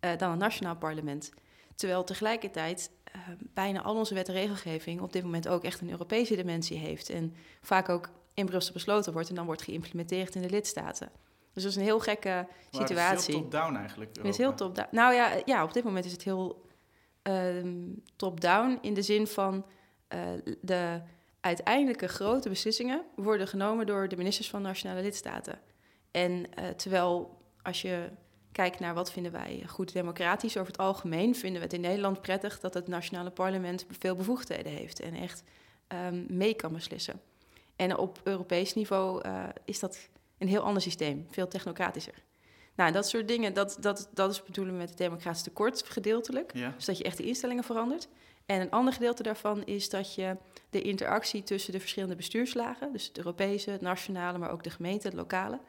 uh, 0.01 0.17
dan 0.17 0.31
het 0.31 0.39
nationaal 0.39 0.77
parlement. 0.77 1.33
Terwijl 1.75 2.05
tegelijkertijd 2.05 2.91
uh, 3.17 3.23
bijna 3.39 3.83
al 3.83 3.97
onze 3.97 4.15
wet 4.15 4.29
en 4.29 4.35
regelgeving 4.35 5.01
op 5.01 5.13
dit 5.13 5.23
moment 5.23 5.49
ook 5.49 5.65
echt 5.65 5.81
een 5.81 5.91
Europese 5.91 6.37
dimensie 6.37 6.79
heeft. 6.79 7.11
En 7.11 7.35
vaak 7.63 7.89
ook 7.89 8.11
in 8.35 8.47
Brussel 8.47 8.73
besloten 8.73 9.13
wordt 9.13 9.29
en 9.29 9.35
dan 9.35 9.47
wordt 9.47 9.63
geïmplementeerd 9.63 10.35
in 10.35 10.43
de 10.43 10.51
lidstaten. 10.51 11.11
Dus 11.55 11.63
dat 11.63 11.73
is 11.73 11.79
een 11.79 11.83
heel 11.83 12.01
gekke 12.01 12.47
situatie. 12.71 13.11
het 13.11 13.19
is 13.19 13.27
heel 13.27 13.41
top-down 13.41 13.77
eigenlijk. 13.77 14.17
Het 14.17 14.25
is 14.25 14.37
heel 14.37 14.55
top-down. 14.55 14.89
Nou 14.91 15.15
ja, 15.15 15.43
ja, 15.45 15.63
op 15.63 15.73
dit 15.73 15.85
moment 15.85 16.05
is 16.05 16.13
het 16.13 16.23
heel 16.23 16.67
uh, 17.29 17.67
top-down 18.17 18.79
in 18.81 18.95
de 18.95 19.03
zin 19.03 19.27
van 19.27 19.67
uh, 20.15 20.21
de 20.61 21.01
uiteindelijke 21.41 22.09
grote 22.09 22.49
beslissingen 22.49 23.05
worden 23.17 23.49
genomen 23.49 23.87
door 23.87 24.09
de 24.09 24.17
ministers 24.17 24.51
van 24.51 24.63
nationale 24.63 25.03
lidstaten. 25.03 25.59
En 26.11 26.33
uh, 26.33 26.69
terwijl 26.69 27.43
als 27.63 27.83
je 27.83 28.11
kijkt 28.53 28.81
naar 28.81 28.95
wat 28.95 29.13
vinden 29.13 29.33
wij 29.33 29.63
goed 29.67 29.93
democratisch 29.93 30.57
over 30.57 30.73
het 30.73 30.81
algemeen, 30.81 31.35
vinden 31.35 31.59
we 31.59 31.67
het 31.67 31.75
in 31.75 31.81
Nederland 31.81 32.21
prettig 32.21 32.61
dat 32.61 32.75
het 32.75 32.89
nationale 32.89 33.31
parlement 33.31 33.87
veel 33.99 34.17
bevoegdheden 34.17 34.73
heeft 34.73 35.01
en 35.01 35.15
echt 35.15 35.43
um, 35.89 36.27
mee 36.29 36.55
kan 36.55 36.73
beslissen. 36.73 37.21
En 37.77 37.97
op 37.97 38.21
Europees 38.25 38.75
niveau 38.75 39.29
uh, 39.29 39.45
is 39.65 39.81
dat 39.81 40.09
een 40.39 40.49
heel 40.49 40.63
ander 40.63 40.83
systeem, 40.83 41.27
veel 41.31 41.49
technocratischer. 41.49 42.23
Nou, 42.75 42.93
dat 42.93 43.09
soort 43.09 43.29
dingen, 43.29 43.55
dat, 43.55 43.77
dat, 43.81 44.09
dat 44.13 44.31
is 44.31 44.43
bedoelen 44.43 44.77
met 44.77 44.89
het 44.89 44.99
democratisch 44.99 45.43
tekort 45.43 45.83
gedeeltelijk. 45.87 46.55
Ja. 46.55 46.71
Dus 46.77 46.85
dat 46.85 46.99
je 46.99 47.05
echt 47.05 47.17
de 47.17 47.27
instellingen 47.27 47.65
verandert. 47.65 48.09
En 48.47 48.61
een 48.61 48.71
ander 48.71 48.93
gedeelte 48.93 49.23
daarvan 49.23 49.65
is 49.65 49.89
dat 49.89 50.15
je 50.15 50.37
de 50.71 50.83
interactie 50.83 51.43
tussen 51.43 51.73
de 51.73 51.81
verschillende 51.81 52.17
bestuurslagen, 52.17 52.93
dus 52.93 53.07
het 53.07 53.17
Europese, 53.17 53.71
het 53.71 53.81
nationale, 53.81 54.39
maar 54.39 54.51
ook 54.51 54.63
de 54.63 54.71
gemeente, 54.71 55.07
het 55.07 55.17
lokale, 55.17 55.61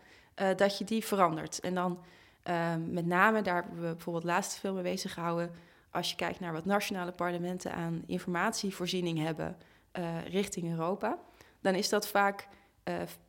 uh, 0.41 0.47
dat 0.56 0.78
je 0.78 0.84
die 0.84 1.06
verandert. 1.06 1.60
En 1.60 1.75
dan 1.75 2.04
uh, 2.49 2.75
met 2.89 3.06
name, 3.06 3.41
daar 3.41 3.63
hebben 3.63 3.82
we 3.82 3.93
bijvoorbeeld 3.93 4.23
laatst 4.23 4.60
veel 4.60 4.73
mee 4.73 4.84
bezig 4.84 5.13
gehouden, 5.13 5.51
als 5.91 6.10
je 6.10 6.15
kijkt 6.15 6.39
naar 6.39 6.54
wat 6.54 6.65
nationale 6.65 7.12
parlementen 7.12 7.73
aan 7.73 8.04
informatievoorziening 8.06 9.19
hebben 9.19 9.58
uh, 9.93 10.25
richting 10.28 10.69
Europa, 10.69 11.17
dan 11.62 11.75
is 11.75 11.89
dat 11.89 12.08
vaak 12.08 12.47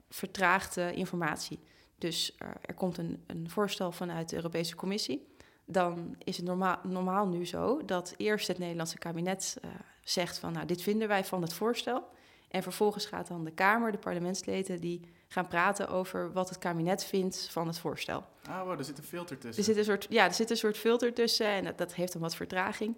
vertraagde 0.09 0.92
informatie. 0.92 1.61
Dus 1.99 2.35
er, 2.38 2.57
er 2.61 2.75
komt 2.75 2.99
een, 2.99 3.25
een, 3.27 3.51
voorstel 3.51 3.92
vanuit 3.92 4.29
de 4.29 4.37
Europese 4.37 4.77
Commissie. 4.77 5.27
Dan 5.64 6.16
is 6.19 6.37
het 6.37 6.47
normaal, 6.47 6.79
normaal 6.83 7.27
nu 7.27 7.47
zo 7.47 7.85
dat 7.85 8.14
eerst 8.16 8.49
het 8.49 8.59
Nederlandse 8.59 8.99
kabinet 8.99 9.57
uh, 9.64 9.71
zegt 10.03 10.38
van 10.38 10.53
nou 10.53 10.66
dit 10.66 10.83
vinden 10.83 11.09
wij 11.09 11.25
van 11.25 11.42
het 11.42 11.53
voorstel. 11.53 12.05
En 12.49 12.62
vervolgens 12.62 13.07
gaat 13.07 13.29
dan 13.29 13.45
de 13.45 13.51
Kamer, 13.51 13.92
de 13.92 13.99
parlementsleden, 13.99 14.81
die 14.81 15.01
gaan 15.29 15.49
praten 15.49 15.88
over 15.88 16.33
wat 16.33 16.49
het 16.49 16.59
kabinet 16.59 17.05
vindt 17.05 17.49
van 17.51 17.66
het 17.66 17.79
voorstel. 17.79 18.25
Ah, 18.49 18.62
wow, 18.62 18.79
er 18.79 18.85
zit 18.85 18.99
een 18.99 19.05
filter 19.05 19.38
tussen. 19.38 19.59
Er 19.59 19.69
zit 19.69 19.77
een 19.77 19.85
soort, 19.85 20.07
ja, 20.11 20.25
er 20.25 20.35
zit 20.35 20.51
een 20.51 20.57
soort 20.57 20.77
filter 20.77 21.14
tussen 21.14 21.47
en 21.47 21.64
dat, 21.64 21.79
dat 21.79 21.95
heeft 21.95 22.12
dan 22.12 22.23
wat 22.23 22.37
vertraging. 22.37 22.97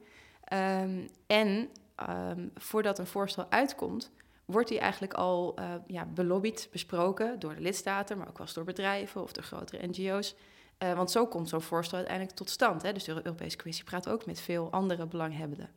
Um, 0.52 1.08
en 1.26 1.68
um, 2.08 2.50
voordat 2.54 2.98
een 2.98 3.06
voorstel 3.06 3.46
uitkomt, 3.50 4.10
wordt 4.48 4.68
die 4.68 4.78
eigenlijk 4.78 5.14
al 5.14 5.54
uh, 5.58 5.74
ja, 5.86 6.04
belobbyd, 6.04 6.68
besproken 6.72 7.38
door 7.38 7.54
de 7.54 7.60
lidstaten, 7.60 8.18
maar 8.18 8.28
ook 8.28 8.38
wel 8.38 8.46
door 8.52 8.64
bedrijven 8.64 9.22
of 9.22 9.32
door 9.32 9.44
grotere 9.44 9.86
NGO's. 9.86 10.34
Uh, 10.78 10.92
want 10.92 11.10
zo 11.10 11.26
komt 11.26 11.48
zo'n 11.48 11.60
voorstel 11.60 11.98
uiteindelijk 11.98 12.36
tot 12.36 12.50
stand. 12.50 12.82
Hè? 12.82 12.92
Dus 12.92 13.04
de 13.04 13.12
Europese 13.12 13.56
Commissie 13.56 13.84
praat 13.84 14.08
ook 14.08 14.26
met 14.26 14.40
veel 14.40 14.70
andere 14.70 15.06
belanghebbenden. 15.06 15.70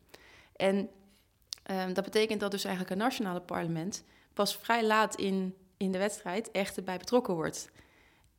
En 0.55 0.89
um, 1.71 1.93
dat 1.93 2.03
betekent 2.03 2.39
dat 2.39 2.51
dus 2.51 2.63
eigenlijk 2.63 2.95
een 2.95 3.01
nationale 3.01 3.41
parlement 3.41 4.03
pas 4.33 4.55
vrij 4.55 4.85
laat 4.85 5.15
in, 5.15 5.55
in 5.77 5.91
de 5.91 5.97
wedstrijd 5.97 6.51
echt 6.51 6.77
erbij 6.77 6.97
betrokken 6.97 7.33
wordt. 7.33 7.69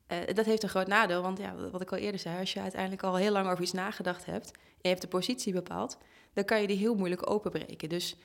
Uh, 0.09 0.19
dat 0.35 0.45
heeft 0.45 0.63
een 0.63 0.69
groot 0.69 0.87
nadeel, 0.87 1.23
want 1.23 1.39
ja, 1.39 1.55
wat 1.71 1.81
ik 1.81 1.93
al 1.93 1.99
eerder 1.99 2.21
zei, 2.21 2.39
als 2.39 2.53
je 2.53 2.61
uiteindelijk 2.61 3.03
al 3.03 3.17
heel 3.17 3.33
lang 3.33 3.47
over 3.51 3.63
iets 3.63 3.73
nagedacht 3.73 4.25
hebt 4.25 4.51
en 4.51 4.61
je 4.81 4.89
hebt 4.89 5.01
de 5.01 5.09
positie 5.09 5.53
bepaald, 5.53 5.99
dan 6.33 6.45
kan 6.45 6.61
je 6.61 6.67
die 6.67 6.77
heel 6.77 6.95
moeilijk 6.95 7.31
openbreken. 7.31 7.89
Dus 7.89 8.17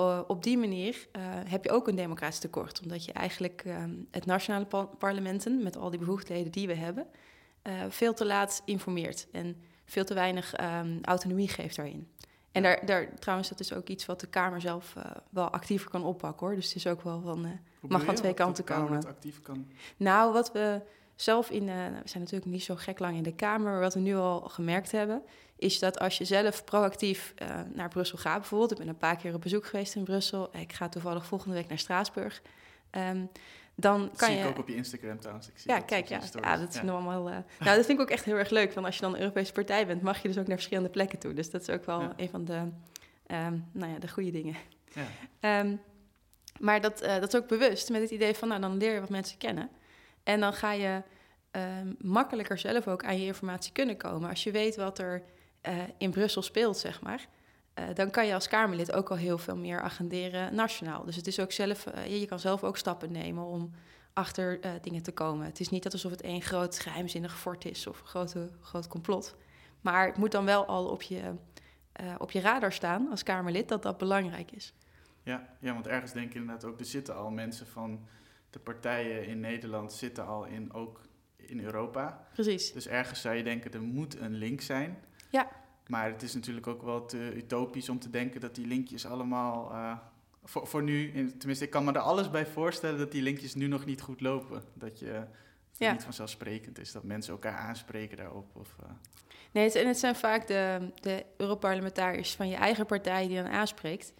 uh, 0.00 0.20
op 0.26 0.42
die 0.42 0.58
manier 0.58 1.08
uh, 1.16 1.22
heb 1.26 1.64
je 1.64 1.70
ook 1.70 1.88
een 1.88 1.96
democratisch 1.96 2.38
tekort. 2.38 2.80
Omdat 2.82 3.04
je 3.04 3.12
eigenlijk 3.12 3.62
um, 3.66 4.06
het 4.10 4.26
nationale 4.26 4.64
par 4.64 4.86
parlementen, 4.86 5.62
met 5.62 5.76
al 5.76 5.90
die 5.90 5.98
bevoegdheden 5.98 6.52
die 6.52 6.66
we 6.66 6.74
hebben, 6.74 7.06
uh, 7.62 7.72
veel 7.88 8.14
te 8.14 8.26
laat 8.26 8.62
informeert 8.64 9.26
en 9.32 9.56
veel 9.84 10.04
te 10.04 10.14
weinig 10.14 10.60
um, 10.60 10.98
autonomie 11.02 11.48
geeft 11.48 11.76
daarin. 11.76 12.08
En 12.52 12.62
daar, 12.62 12.86
daar, 12.86 13.18
trouwens, 13.18 13.48
dat 13.48 13.60
is 13.60 13.72
ook 13.72 13.88
iets 13.88 14.06
wat 14.06 14.20
de 14.20 14.26
Kamer 14.26 14.60
zelf 14.60 14.94
wel 15.30 15.50
actiever 15.50 15.90
kan 15.90 16.04
oppakken 16.04 16.46
hoor. 16.46 16.54
Dus 16.54 16.66
het 16.66 16.76
is 16.76 16.86
ook 16.86 17.02
wel 17.02 17.20
van, 17.20 17.60
mag 17.80 18.04
van 18.04 18.14
twee 18.14 18.34
kanten 18.34 18.64
komen. 18.64 18.92
Dat 18.92 19.06
actief 19.06 19.42
kan? 19.42 19.66
Nou, 19.96 20.32
wat 20.32 20.52
we 20.52 20.80
zelf 21.14 21.50
in, 21.50 21.64
nou, 21.64 21.92
we 21.92 22.08
zijn 22.08 22.22
natuurlijk 22.22 22.50
niet 22.50 22.62
zo 22.62 22.76
gek 22.76 22.98
lang 22.98 23.16
in 23.16 23.22
de 23.22 23.34
Kamer, 23.34 23.70
maar 23.72 23.80
wat 23.80 23.94
we 23.94 24.00
nu 24.00 24.16
al 24.16 24.40
gemerkt 24.40 24.92
hebben, 24.92 25.22
is 25.56 25.78
dat 25.78 25.98
als 25.98 26.18
je 26.18 26.24
zelf 26.24 26.64
proactief 26.64 27.34
uh, 27.42 27.60
naar 27.72 27.88
Brussel 27.88 28.18
gaat, 28.18 28.38
bijvoorbeeld, 28.38 28.70
ik 28.70 28.78
ben 28.78 28.88
een 28.88 28.96
paar 28.96 29.16
keer 29.16 29.34
op 29.34 29.40
bezoek 29.40 29.66
geweest 29.66 29.94
in 29.94 30.04
Brussel, 30.04 30.56
ik 30.56 30.72
ga 30.72 30.88
toevallig 30.88 31.26
volgende 31.26 31.54
week 31.54 31.68
naar 31.68 31.78
Straatsburg, 31.78 32.42
um, 32.90 33.30
dan 33.74 34.00
dat 34.00 34.16
kan 34.16 34.28
zie 34.28 34.36
je... 34.36 34.42
ik 34.42 34.48
ook 34.48 34.58
op 34.58 34.68
je 34.68 34.74
Instagram 34.74 35.20
trouwens. 35.20 35.48
Ik 35.48 35.58
zie 35.58 35.70
ja, 35.70 35.80
kijk, 35.80 36.08
ja. 36.08 36.20
ja, 36.40 36.56
dat 36.56 36.68
is 36.68 36.80
ja. 36.80 36.88
allemaal... 36.88 37.28
Uh... 37.28 37.36
nou, 37.64 37.76
dat 37.76 37.86
vind 37.86 37.98
ik 37.98 38.00
ook 38.00 38.10
echt 38.10 38.24
heel 38.24 38.36
erg 38.36 38.50
leuk, 38.50 38.72
want 38.72 38.86
als 38.86 38.94
je 38.94 39.00
dan 39.00 39.14
een 39.14 39.20
Europese 39.20 39.52
partij 39.52 39.86
bent, 39.86 40.02
mag 40.02 40.22
je 40.22 40.28
dus 40.28 40.38
ook 40.38 40.46
naar 40.46 40.56
verschillende 40.56 40.90
plekken 40.90 41.18
toe. 41.18 41.32
Dus 41.32 41.50
dat 41.50 41.60
is 41.60 41.70
ook 41.70 41.84
wel 41.84 42.00
ja. 42.00 42.12
een 42.16 42.28
van 42.28 42.44
de, 42.44 42.58
um, 43.26 43.68
nou 43.72 43.92
ja, 43.92 43.98
de 43.98 44.08
goede 44.08 44.30
dingen. 44.30 44.56
Ja. 45.40 45.60
Um, 45.60 45.80
maar 46.58 46.80
dat, 46.80 47.02
uh, 47.02 47.14
dat 47.20 47.34
is 47.34 47.40
ook 47.40 47.48
bewust, 47.48 47.90
met 47.90 48.00
het 48.00 48.10
idee 48.10 48.34
van, 48.34 48.48
nou, 48.48 48.60
dan 48.60 48.76
leer 48.76 48.92
je 48.92 49.00
wat 49.00 49.08
mensen 49.08 49.38
kennen. 49.38 49.70
En 50.22 50.40
dan 50.40 50.52
ga 50.52 50.72
je 50.72 51.02
makkelijker 51.98 52.58
zelf 52.58 52.88
ook 52.88 53.04
aan 53.04 53.18
je 53.18 53.26
informatie 53.26 53.72
kunnen 53.72 53.96
komen. 53.96 54.28
Als 54.28 54.44
je 54.44 54.50
weet 54.50 54.76
wat 54.76 54.98
er 54.98 55.22
uh, 55.68 55.82
in 55.98 56.10
Brussel 56.10 56.42
speelt, 56.42 56.76
zeg 56.76 57.02
maar. 57.02 57.26
Uh, 57.78 57.84
dan 57.94 58.10
kan 58.10 58.26
je 58.26 58.34
als 58.34 58.48
Kamerlid 58.48 58.92
ook 58.92 59.10
al 59.10 59.16
heel 59.16 59.38
veel 59.38 59.56
meer 59.56 59.80
agenderen 59.80 60.54
nationaal. 60.54 61.04
Dus 61.04 61.16
het 61.16 61.26
is 61.26 61.40
ook 61.40 61.52
zelf, 61.52 61.86
uh, 61.86 62.20
je 62.20 62.26
kan 62.26 62.38
zelf 62.38 62.64
ook 62.64 62.76
stappen 62.76 63.12
nemen 63.12 63.44
om 63.44 63.70
achter 64.12 64.60
dingen 64.80 65.02
te 65.02 65.12
komen. 65.12 65.46
Het 65.46 65.60
is 65.60 65.68
niet 65.68 65.92
alsof 65.92 66.10
het 66.10 66.20
één 66.20 66.42
groot 66.42 66.78
geheimzinnig 66.78 67.38
fort 67.38 67.64
is 67.64 67.86
of 67.86 68.00
een 68.00 68.06
grote, 68.06 68.50
groot 68.60 68.88
complot. 68.88 69.36
Maar 69.80 70.06
het 70.06 70.16
moet 70.16 70.32
dan 70.32 70.44
wel 70.44 70.66
al 70.66 70.86
op 70.86 71.02
je, 71.02 71.34
op 72.18 72.30
je 72.30 72.40
radar 72.40 72.72
staan 72.72 73.10
als 73.10 73.22
Kamerlid 73.22 73.68
dat 73.68 73.82
dat 73.82 73.98
belangrijk 73.98 74.50
is. 74.50 74.74
Ja, 75.22 75.56
ja, 75.60 75.72
want 75.72 75.86
ergens 75.86 76.12
denk 76.12 76.28
ik 76.28 76.34
inderdaad 76.34 76.64
ook, 76.64 76.78
er 76.78 76.84
zitten 76.84 77.16
al 77.16 77.30
mensen 77.30 77.66
van 77.66 78.06
de 78.50 78.58
partijen 78.58 79.26
in 79.26 79.40
Nederland 79.40 79.92
zitten 79.92 80.26
al 80.26 80.44
in 80.44 80.72
ook 80.72 81.00
in 81.36 81.60
Europa. 81.60 82.26
Precies. 82.32 82.72
Dus 82.72 82.86
ergens 82.86 83.20
zou 83.20 83.34
je 83.34 83.42
denken, 83.42 83.72
er 83.72 83.82
moet 83.82 84.20
een 84.20 84.34
link 84.34 84.60
zijn. 84.60 84.98
Ja. 85.34 85.48
Maar 85.86 86.10
het 86.10 86.22
is 86.22 86.34
natuurlijk 86.34 86.66
ook 86.66 86.82
wel 86.82 87.06
te 87.06 87.32
utopisch 87.36 87.88
om 87.88 87.98
te 87.98 88.10
denken 88.10 88.40
dat 88.40 88.54
die 88.54 88.66
linkjes 88.66 89.06
allemaal... 89.06 89.72
Uh, 89.72 89.96
voor, 90.44 90.66
voor 90.66 90.82
nu, 90.82 91.10
tenminste, 91.38 91.64
ik 91.64 91.70
kan 91.70 91.84
me 91.84 91.92
er 91.92 91.98
alles 91.98 92.30
bij 92.30 92.46
voorstellen 92.46 92.98
dat 92.98 93.12
die 93.12 93.22
linkjes 93.22 93.54
nu 93.54 93.66
nog 93.66 93.84
niet 93.84 94.00
goed 94.00 94.20
lopen. 94.20 94.62
Dat 94.74 94.98
je 94.98 95.24
ja. 95.76 95.92
niet 95.92 96.04
vanzelfsprekend 96.04 96.78
is, 96.78 96.92
dat 96.92 97.04
mensen 97.04 97.32
elkaar 97.32 97.58
aanspreken 97.58 98.16
daarop. 98.16 98.56
Of, 98.56 98.76
uh... 98.82 98.90
Nee, 99.52 99.64
het, 99.64 99.74
en 99.74 99.86
het 99.86 99.98
zijn 99.98 100.14
vaak 100.14 100.46
de, 100.46 100.90
de 101.00 101.24
Europarlementariërs 101.36 102.34
van 102.34 102.48
je 102.48 102.56
eigen 102.56 102.86
partij 102.86 103.26
die 103.26 103.42
dan 103.42 103.50
aanspreekt. 103.50 104.12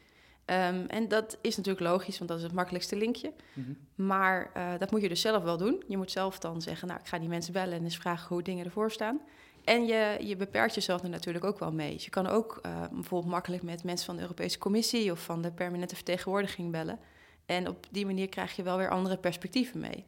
Um, 0.47 0.87
en 0.87 1.09
dat 1.09 1.39
is 1.41 1.57
natuurlijk 1.57 1.87
logisch, 1.87 2.19
want 2.19 2.31
dat 2.31 2.39
is 2.39 2.45
het 2.45 2.55
makkelijkste 2.55 2.97
linkje. 2.97 3.33
Mm 3.53 3.65
-hmm. 3.65 4.07
Maar 4.07 4.51
uh, 4.57 4.79
dat 4.79 4.91
moet 4.91 5.01
je 5.01 5.09
dus 5.09 5.21
zelf 5.21 5.43
wel 5.43 5.57
doen. 5.57 5.83
Je 5.89 5.97
moet 5.97 6.11
zelf 6.11 6.39
dan 6.39 6.63
zeggen, 6.63 6.89
nou, 6.89 7.01
ik 7.01 7.07
ga 7.07 7.19
die 7.19 7.29
mensen 7.29 7.53
bellen 7.53 7.79
en 7.79 7.85
eens 7.85 7.97
vragen 7.97 8.29
hoe 8.29 8.43
dingen 8.43 8.65
ervoor 8.65 8.91
staan. 8.91 9.21
En 9.65 9.87
je, 9.87 10.17
je 10.21 10.37
beperkt 10.37 10.75
jezelf 10.75 11.03
er 11.03 11.09
natuurlijk 11.09 11.45
ook 11.45 11.59
wel 11.59 11.73
mee. 11.73 11.93
Dus 11.93 12.05
je 12.05 12.11
kan 12.11 12.27
ook 12.27 12.61
uh, 12.67 12.81
bijvoorbeeld 12.93 13.33
makkelijk 13.33 13.63
met 13.63 13.85
mensen 13.85 14.07
van 14.07 14.17
de 14.17 14.23
Europese 14.23 14.59
Commissie 14.59 15.13
of 15.13 15.25
van 15.25 15.43
de 15.43 15.53
permanente 15.53 15.95
vertegenwoordiging 15.95 16.71
bellen. 16.71 16.99
En 17.47 17.69
op 17.69 17.87
die 17.91 18.07
manier 18.07 18.29
krijg 18.29 18.57
je 18.57 18.63
wel 18.63 18.77
weer 18.77 18.91
andere 18.91 19.17
perspectieven 19.17 19.81
mee. 19.81 20.05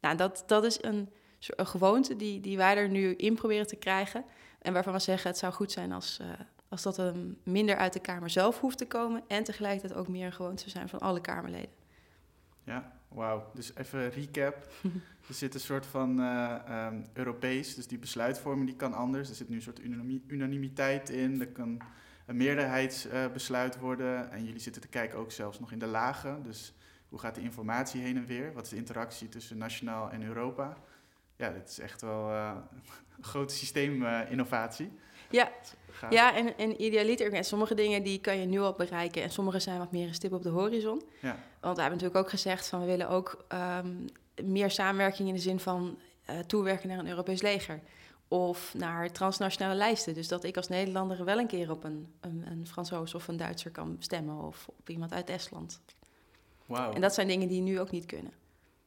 Nou, 0.00 0.16
dat, 0.16 0.44
dat 0.46 0.64
is 0.64 0.82
een, 0.82 1.10
een 1.46 1.66
gewoonte 1.66 2.16
die, 2.16 2.40
die 2.40 2.56
wij 2.56 2.76
er 2.76 2.88
nu 2.88 3.14
in 3.14 3.34
proberen 3.34 3.66
te 3.66 3.76
krijgen. 3.76 4.24
En 4.58 4.72
waarvan 4.72 4.92
we 4.92 4.98
zeggen, 4.98 5.30
het 5.30 5.38
zou 5.38 5.52
goed 5.52 5.72
zijn 5.72 5.92
als, 5.92 6.18
uh, 6.20 6.28
als 6.68 6.82
dat 6.82 6.98
um, 6.98 7.38
minder 7.42 7.76
uit 7.76 7.92
de 7.92 8.00
Kamer 8.00 8.30
zelf 8.30 8.60
hoeft 8.60 8.78
te 8.78 8.86
komen. 8.86 9.22
En 9.26 9.44
tegelijkertijd 9.44 10.00
ook 10.00 10.08
meer 10.08 10.26
een 10.26 10.32
gewoonte 10.32 10.70
zijn 10.70 10.88
van 10.88 10.98
alle 10.98 11.20
Kamerleden. 11.20 11.70
Ja, 12.64 12.92
wauw. 13.14 13.50
Dus 13.54 13.74
even 13.74 14.10
recap. 14.10 14.68
er 15.28 15.34
zit 15.34 15.54
een 15.54 15.60
soort 15.60 15.86
van 15.86 16.20
uh, 16.20 16.56
um, 16.70 17.04
Europees, 17.12 17.74
dus 17.74 17.86
die 17.86 17.98
besluitvorming 17.98 18.66
die 18.66 18.76
kan 18.76 18.92
anders. 18.92 19.28
Er 19.28 19.34
zit 19.34 19.48
nu 19.48 19.56
een 19.56 19.62
soort 19.62 19.80
unanimiteit 20.26 21.10
in. 21.10 21.40
Er 21.40 21.48
kan 21.48 21.80
een 22.26 22.36
meerderheidsbesluit 22.36 23.74
uh, 23.74 23.80
worden. 23.80 24.30
En 24.30 24.44
jullie 24.44 24.60
zitten 24.60 24.82
te 24.82 24.88
kijken 24.88 25.18
ook 25.18 25.32
zelfs 25.32 25.60
nog 25.60 25.72
in 25.72 25.78
de 25.78 25.86
lagen. 25.86 26.42
Dus 26.42 26.74
hoe 27.08 27.18
gaat 27.18 27.34
de 27.34 27.40
informatie 27.40 28.00
heen 28.00 28.16
en 28.16 28.26
weer? 28.26 28.52
Wat 28.52 28.64
is 28.64 28.70
de 28.70 28.76
interactie 28.76 29.28
tussen 29.28 29.58
nationaal 29.58 30.10
en 30.10 30.22
Europa? 30.22 30.76
Ja, 31.36 31.50
dit 31.50 31.68
is 31.68 31.78
echt 31.78 32.00
wel 32.00 32.30
uh, 32.30 32.56
een 33.16 33.24
grote 33.24 33.54
systeeminnovatie. 33.54 34.92
ja, 35.30 35.50
ja, 36.10 36.34
en, 36.34 36.58
en 36.58 36.82
idealiter, 36.82 37.32
en 37.32 37.44
sommige 37.44 37.74
dingen 37.74 38.02
die 38.02 38.20
kan 38.20 38.38
je 38.38 38.46
nu 38.46 38.60
al 38.60 38.72
bereiken 38.72 39.22
en 39.22 39.30
sommige 39.30 39.60
zijn 39.60 39.78
wat 39.78 39.92
meer 39.92 40.08
een 40.08 40.14
stip 40.14 40.32
op 40.32 40.42
de 40.42 40.48
horizon. 40.48 41.02
Ja. 41.20 41.36
Want 41.60 41.76
we 41.76 41.82
hebben 41.82 42.00
natuurlijk 42.00 42.16
ook 42.16 42.30
gezegd 42.30 42.68
van 42.68 42.80
we 42.80 42.86
willen 42.86 43.08
ook 43.08 43.44
um, 43.52 44.04
meer 44.44 44.70
samenwerking 44.70 45.28
in 45.28 45.34
de 45.34 45.40
zin 45.40 45.60
van 45.60 45.98
uh, 46.30 46.38
toewerken 46.38 46.88
naar 46.88 46.98
een 46.98 47.08
Europees 47.08 47.42
leger. 47.42 47.80
Of 48.28 48.74
naar 48.74 49.12
transnationale 49.12 49.74
lijsten. 49.74 50.14
Dus 50.14 50.28
dat 50.28 50.44
ik 50.44 50.56
als 50.56 50.68
Nederlander 50.68 51.24
wel 51.24 51.38
een 51.38 51.46
keer 51.46 51.70
op 51.70 51.84
een, 51.84 52.14
een, 52.20 52.44
een 52.46 52.66
Fransoos 52.66 53.14
of 53.14 53.28
een 53.28 53.36
Duitser 53.36 53.70
kan 53.70 53.96
stemmen. 53.98 54.42
Of 54.42 54.68
op 54.78 54.88
iemand 54.88 55.12
uit 55.12 55.30
Estland. 55.30 55.80
Wow. 56.66 56.94
En 56.94 57.00
dat 57.00 57.14
zijn 57.14 57.28
dingen 57.28 57.48
die 57.48 57.60
nu 57.60 57.80
ook 57.80 57.90
niet 57.90 58.06
kunnen. 58.06 58.32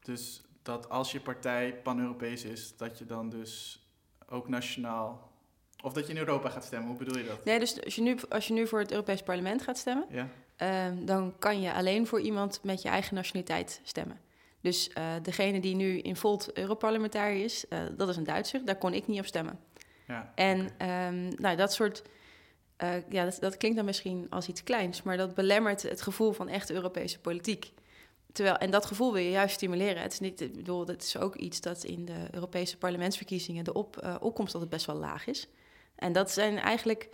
Dus 0.02 0.42
dat 0.62 0.90
als 0.90 1.12
je 1.12 1.20
partij 1.20 1.76
pan-Europees 1.76 2.44
is, 2.44 2.78
dat 2.78 2.98
je 2.98 3.06
dan 3.06 3.30
dus 3.30 3.86
ook 4.30 4.48
nationaal 4.48 5.27
of 5.84 5.94
dat 5.94 6.08
je 6.08 6.14
in 6.14 6.20
Europa 6.20 6.50
gaat 6.50 6.64
stemmen, 6.64 6.88
hoe 6.90 6.98
bedoel 6.98 7.18
je 7.18 7.26
dat? 7.26 7.46
Nee, 7.46 7.60
dus 7.60 7.84
als 7.84 7.96
je 7.96 8.02
nu, 8.02 8.18
als 8.30 8.48
je 8.48 8.54
nu 8.54 8.68
voor 8.68 8.80
het 8.80 8.92
Europees 8.92 9.22
Parlement 9.22 9.62
gaat 9.62 9.78
stemmen, 9.78 10.06
ja. 10.10 10.30
Ehm, 10.58 11.06
dan 11.06 11.34
kan 11.40 11.62
je 11.62 11.74
alleen 11.74 12.08
voor 12.08 12.22
iemand 12.22 12.60
met 12.64 12.82
je 12.82 12.90
eigen 12.90 13.16
nationaliteit 13.16 13.82
stemmen. 13.84 14.20
Dus 14.62 14.90
uh, 14.98 15.04
degene 15.22 15.60
die 15.60 15.76
nu 15.76 16.00
in 16.00 16.16
Volt 16.16 16.58
Europarlementariër 16.58 17.44
is, 17.44 17.66
uh, 17.70 17.80
dat 17.98 18.10
is 18.10 18.16
een 18.16 18.24
Duitser, 18.24 18.66
daar 18.66 18.78
kon 18.78 18.94
ik 18.94 19.08
niet 19.08 19.20
op 19.20 19.26
stemmen. 19.26 19.60
Ja, 20.08 20.32
en 20.36 20.60
um, 20.60 21.34
nou, 21.36 21.56
dat 21.56 21.74
soort, 21.74 22.04
uh, 22.84 23.10
ja, 23.10 23.24
dat, 23.24 23.38
dat, 23.40 23.58
klinkt 23.58 23.78
dan 23.78 23.86
misschien 23.86 24.28
als 24.30 24.48
iets 24.48 24.64
kleins, 24.64 25.04
maar 25.04 25.18
dat 25.18 25.36
belemmert 25.36 25.82
het 25.82 26.02
gevoel 26.02 26.32
van 26.32 26.50
echte 26.50 26.74
Europese 26.74 27.20
politiek. 27.20 27.74
Terwijl, 28.32 28.58
en 28.58 28.72
dat 28.72 28.86
gevoel 28.86 29.14
wil 29.14 29.24
je 29.24 29.30
juist 29.30 29.56
stimuleren. 29.56 30.02
Het 30.02 30.14
is 30.14 30.20
niet, 30.20 30.42
ik 30.42 30.56
bedoel, 30.56 30.86
dat 30.86 31.02
is 31.02 31.18
ook 31.18 31.36
iets 31.36 31.62
dat 31.62 31.84
in 31.84 32.06
de 32.06 32.28
Europese 32.32 32.78
parlementsverkiezingen 32.78 33.64
de 33.64 33.74
op, 33.74 34.18
opkomst 34.22 34.54
altijd 34.54 34.72
best 34.72 34.86
wel 34.86 34.96
laag 34.96 35.28
is. 35.28 35.48
En 35.98 36.14
dat 36.14 36.32
zijn 36.32 36.58
eigenlijk. 36.58 37.10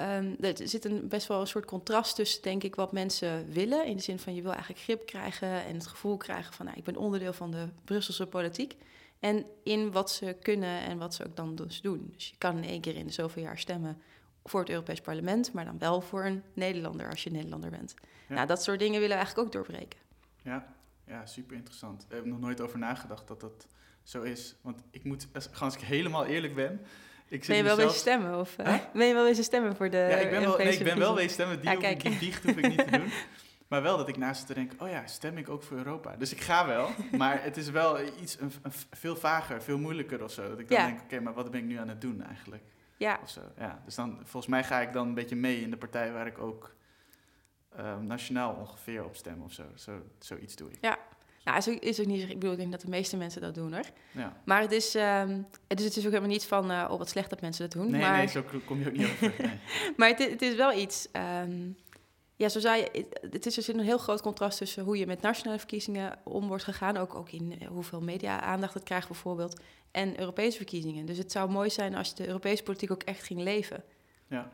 Um, 0.00 0.36
er 0.40 0.68
zit 0.68 0.84
een, 0.84 1.08
best 1.08 1.26
wel 1.26 1.40
een 1.40 1.46
soort 1.46 1.64
contrast 1.64 2.14
tussen, 2.14 2.42
denk 2.42 2.62
ik, 2.62 2.74
wat 2.74 2.92
mensen 2.92 3.52
willen. 3.52 3.86
In 3.86 3.96
de 3.96 4.02
zin 4.02 4.18
van 4.18 4.34
je 4.34 4.42
wil 4.42 4.52
eigenlijk 4.52 4.82
grip 4.82 5.06
krijgen 5.06 5.64
en 5.64 5.74
het 5.74 5.86
gevoel 5.86 6.16
krijgen 6.16 6.54
van 6.54 6.66
nou, 6.66 6.78
ik 6.78 6.84
ben 6.84 6.96
onderdeel 6.96 7.32
van 7.32 7.50
de 7.50 7.68
Brusselse 7.84 8.26
politiek. 8.26 8.76
En 9.20 9.46
in 9.62 9.92
wat 9.92 10.10
ze 10.10 10.36
kunnen 10.42 10.80
en 10.80 10.98
wat 10.98 11.14
ze 11.14 11.26
ook 11.26 11.36
dan 11.36 11.54
dus 11.54 11.80
doen. 11.80 12.10
Dus 12.12 12.28
je 12.28 12.36
kan 12.38 12.56
in 12.56 12.68
één 12.68 12.80
keer 12.80 12.96
in 12.96 13.06
de 13.06 13.12
zoveel 13.12 13.42
jaar 13.42 13.58
stemmen 13.58 14.02
voor 14.44 14.60
het 14.60 14.68
Europees 14.68 15.00
Parlement, 15.00 15.52
maar 15.52 15.64
dan 15.64 15.78
wel 15.78 16.00
voor 16.00 16.24
een 16.24 16.42
Nederlander 16.52 17.10
als 17.10 17.22
je 17.22 17.30
Nederlander 17.30 17.70
bent. 17.70 17.94
Nou, 18.28 18.46
dat 18.46 18.62
soort 18.62 18.78
dingen 18.78 19.00
willen 19.00 19.16
we 19.16 19.22
eigenlijk 19.22 19.46
ook 19.46 19.52
doorbreken. 19.52 20.00
Ja, 20.42 20.74
ja 21.06 21.26
super 21.26 21.56
interessant. 21.56 22.02
Ik 22.02 22.14
heb 22.14 22.24
nog 22.24 22.40
nooit 22.40 22.60
over 22.60 22.78
nagedacht 22.78 23.28
dat 23.28 23.40
dat 23.40 23.66
zo 24.02 24.22
is. 24.22 24.54
Want 24.60 24.82
ik 24.90 25.04
moet, 25.04 25.28
als 25.60 25.74
ik 25.74 25.80
helemaal 25.80 26.24
eerlijk 26.24 26.54
ben, 26.54 26.80
ik 27.34 27.46
ben 27.46 27.56
je 27.56 27.62
wel 27.62 27.76
wezen 27.76 27.98
stemmen? 27.98 28.38
Of, 28.38 28.56
Ben 28.92 29.06
je 29.06 29.14
wel 29.14 29.24
wezen 29.24 29.44
stemmen 29.44 29.76
voor 29.76 29.90
de 29.90 29.96
Ja, 29.96 30.16
ik 30.16 30.30
ben 30.30 30.40
wel, 30.40 30.56
nee, 30.56 30.78
ik 30.78 30.84
ben 30.84 30.98
wel 30.98 31.14
wezen 31.14 31.30
stemmen. 31.30 31.60
Die, 31.60 31.70
ah, 31.70 31.80
die 32.18 32.34
hoef 32.42 32.56
ik 32.56 32.68
niet 32.68 32.78
te 32.78 32.90
doen. 32.98 33.12
Maar 33.68 33.82
wel 33.82 33.96
dat 33.96 34.08
ik 34.08 34.16
naast 34.16 34.46
te 34.46 34.54
denken, 34.54 34.80
oh 34.80 34.88
ja, 34.88 35.06
stem 35.06 35.38
ik 35.38 35.48
ook 35.48 35.62
voor 35.62 35.76
Europa? 35.76 36.16
Dus 36.16 36.32
ik 36.32 36.40
ga 36.40 36.66
wel, 36.66 36.88
maar 37.18 37.42
het 37.42 37.56
is 37.56 37.70
wel 37.70 38.00
iets 38.20 38.40
een, 38.40 38.52
een, 38.62 38.72
veel 38.90 39.16
vager, 39.16 39.62
veel 39.62 39.78
moeilijker 39.78 40.22
of 40.24 40.32
zo. 40.32 40.48
Dat 40.48 40.58
ik 40.58 40.68
dan 40.68 40.86
denk, 40.86 41.00
oké, 41.00 41.20
maar 41.20 41.34
wat 41.34 41.50
ben 41.50 41.60
ik 41.60 41.66
nu 41.66 41.76
aan 41.76 41.88
het 41.88 42.00
doen 42.00 42.22
eigenlijk? 42.22 42.62
Ja. 42.96 43.18
Of 43.22 43.30
zo. 43.30 43.40
ja. 43.58 43.82
Dus 43.84 43.94
dan, 43.94 44.18
volgens 44.22 44.46
mij 44.46 44.64
ga 44.64 44.80
ik 44.80 44.92
dan 44.92 45.08
een 45.08 45.14
beetje 45.14 45.36
mee 45.36 45.60
in 45.60 45.70
de 45.70 45.76
partij 45.76 46.12
waar 46.12 46.26
ik 46.26 46.38
ook 46.38 46.74
um, 47.78 48.06
nationaal 48.06 48.54
ongeveer 48.54 49.04
op 49.04 49.16
stem 49.16 49.42
of 49.42 49.52
zo. 49.52 49.64
zo. 49.74 50.02
Zoiets 50.18 50.56
doe 50.56 50.70
ik. 50.70 50.78
Ja, 50.80 50.98
nou, 51.44 51.58
is 51.58 51.68
ook, 51.68 51.78
is 51.78 52.00
ook 52.00 52.06
niet, 52.06 52.22
ik 52.22 52.28
bedoel, 52.28 52.52
ik 52.52 52.58
denk 52.58 52.70
dat 52.70 52.80
de 52.80 52.88
meeste 52.88 53.16
mensen 53.16 53.40
dat 53.40 53.54
doen 53.54 53.72
hoor. 53.72 53.84
Ja. 54.10 54.36
Maar 54.44 54.60
het 54.60 54.72
is, 54.72 54.94
um, 54.94 55.46
het, 55.68 55.78
is, 55.78 55.84
het 55.84 55.96
is 55.96 56.04
ook 56.04 56.10
helemaal 56.10 56.28
niet 56.28 56.46
van, 56.46 56.70
uh, 56.70 56.88
oh 56.90 56.98
wat 56.98 57.08
slecht 57.08 57.30
dat 57.30 57.40
mensen 57.40 57.70
dat 57.70 57.80
doen. 57.80 57.90
Nee, 57.90 58.00
maar... 58.00 58.16
nee, 58.16 58.26
zo 58.26 58.42
kom 58.66 58.80
je 58.80 58.86
ook 58.86 58.96
niet 58.96 59.06
over. 59.06 59.34
Nee. 59.38 59.58
maar 59.96 60.08
het, 60.08 60.30
het, 60.30 60.42
is 60.42 60.54
wel 60.54 60.78
iets, 60.78 61.08
um, 61.12 61.76
ja, 62.36 62.48
zo 62.48 62.60
zei 62.60 62.80
je, 62.80 63.06
het 63.30 63.46
is, 63.46 63.56
er 63.56 63.62
zit 63.62 63.74
een 63.74 63.84
heel 63.84 63.98
groot 63.98 64.22
contrast 64.22 64.58
tussen 64.58 64.84
hoe 64.84 64.98
je 64.98 65.06
met 65.06 65.20
nationale 65.20 65.58
verkiezingen 65.58 66.18
om 66.24 66.46
wordt 66.46 66.64
gegaan, 66.64 66.96
ook, 66.96 67.14
ook 67.14 67.30
in 67.30 67.52
uh, 67.62 67.68
hoeveel 67.68 68.00
media-aandacht 68.00 68.74
het 68.74 68.82
krijgt 68.82 69.08
bijvoorbeeld, 69.08 69.60
en 69.90 70.20
Europese 70.20 70.56
verkiezingen. 70.56 71.06
Dus 71.06 71.18
het 71.18 71.32
zou 71.32 71.50
mooi 71.50 71.70
zijn 71.70 71.94
als 71.94 72.14
de 72.14 72.26
Europese 72.26 72.62
politiek 72.62 72.90
ook 72.90 73.02
echt 73.02 73.22
ging 73.22 73.40
leven. 73.40 73.84
Ja, 74.28 74.50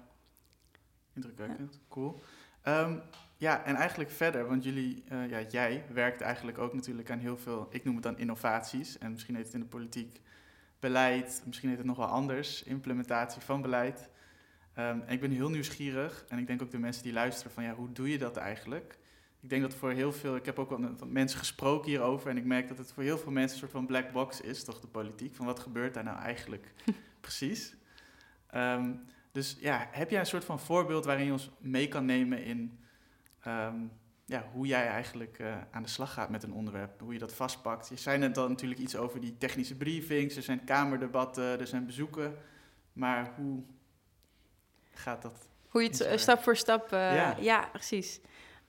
indrukwekkend, 1.15 1.75
ja. 1.75 1.81
cool. 1.89 2.21
Um, 2.65 3.03
ja, 3.41 3.65
en 3.65 3.75
eigenlijk 3.75 4.11
verder, 4.11 4.47
want 4.47 4.65
jullie, 4.65 5.05
uh, 5.13 5.31
ja, 5.31 5.41
jij 5.51 5.85
werkt 5.93 6.21
eigenlijk 6.21 6.59
ook 6.59 6.75
natuurlijk 6.75 7.11
aan 7.11 7.19
heel 7.19 7.37
veel, 7.37 7.69
ik 7.71 7.85
noem 7.85 7.95
het 7.95 8.03
dan 8.03 8.19
innovaties, 8.19 8.99
en 8.99 9.13
misschien 9.13 9.35
heet 9.35 9.45
het 9.45 9.55
in 9.55 9.61
de 9.61 9.67
politiek 9.67 10.21
beleid, 10.81 11.43
misschien 11.47 11.69
heet 11.69 11.79
het 11.79 11.87
nog 11.87 11.97
wel 11.97 12.07
anders, 12.07 12.63
implementatie 12.63 13.43
van 13.43 13.63
beleid. 13.63 14.09
Um, 14.79 15.01
en 15.01 15.09
ik 15.09 15.21
ben 15.21 15.31
heel 15.31 15.51
nieuwsgierig, 15.51 16.25
en 16.29 16.39
ik 16.39 16.47
denk 16.47 16.63
ook 16.63 16.71
de 16.71 16.79
mensen 16.79 17.03
die 17.03 17.13
luisteren 17.13 17.53
van, 17.53 17.63
ja, 17.63 17.75
hoe 17.75 17.93
doe 17.93 18.11
je 18.11 18.19
dat 18.19 18.37
eigenlijk? 18.37 18.99
Ik 19.41 19.49
denk 19.49 19.63
dat 19.63 19.75
voor 19.75 19.91
heel 19.91 20.13
veel, 20.13 20.37
ik 20.37 20.47
heb 20.47 20.59
ook 20.59 20.71
wel 20.71 20.79
met 20.79 21.11
mensen 21.11 21.39
gesproken 21.39 21.91
hierover, 21.91 22.31
en 22.31 22.37
ik 22.37 22.45
merk 22.45 22.69
dat 22.69 22.79
het 22.79 22.93
voor 22.93 23.03
heel 23.03 23.19
veel 23.19 23.33
mensen 23.33 23.53
een 23.53 23.59
soort 23.59 23.73
van 23.73 23.87
black 23.87 24.13
box 24.13 24.41
is, 24.41 24.65
toch, 24.65 24.81
de 24.81 24.87
politiek, 24.87 25.35
van 25.35 25.47
wat 25.47 25.61
gebeurt 25.61 25.95
daar 25.95 26.05
nou 26.05 26.19
eigenlijk 26.19 26.73
precies? 27.21 27.75
Um, 28.55 29.05
dus 29.33 29.57
ja, 29.61 29.89
heb 29.91 30.11
jij 30.11 30.21
een 30.21 30.27
soort 30.27 30.45
van 30.45 30.61
voorbeeld 30.61 31.05
waarin 31.05 31.27
je 31.27 31.33
ons 31.33 31.51
mee 31.59 31.89
kan 31.89 32.05
nemen 32.05 32.45
in 32.45 32.80
um, 33.47 33.93
ja, 34.31 34.45
hoe 34.53 34.67
jij 34.67 34.87
eigenlijk 34.87 35.39
uh, 35.39 35.57
aan 35.71 35.83
de 35.83 35.89
slag 35.89 36.13
gaat 36.13 36.31
met 36.31 36.43
een 36.43 36.53
onderwerp, 36.53 37.01
hoe 37.01 37.13
je 37.13 37.19
dat 37.19 37.35
vastpakt. 37.35 37.89
Je 37.89 37.97
zei 37.97 38.19
net 38.19 38.39
al 38.39 38.49
natuurlijk 38.49 38.81
iets 38.81 38.97
over 38.97 39.21
die 39.21 39.39
technische 39.39 39.77
briefings, 39.77 40.37
er 40.37 40.43
zijn 40.43 40.65
kamerdebatten, 40.65 41.61
er 41.61 41.67
zijn 41.67 41.87
bezoeken, 41.87 42.37
maar 42.93 43.33
hoe 43.37 43.63
gaat 44.93 45.23
dat? 45.23 45.49
Hoe 45.69 45.83
je 45.83 45.89
het 45.89 46.01
uh, 46.01 46.17
stap 46.17 46.43
voor 46.43 46.57
stap, 46.57 46.93
uh, 46.93 47.15
ja. 47.15 47.37
ja. 47.41 47.69
precies. 47.73 48.21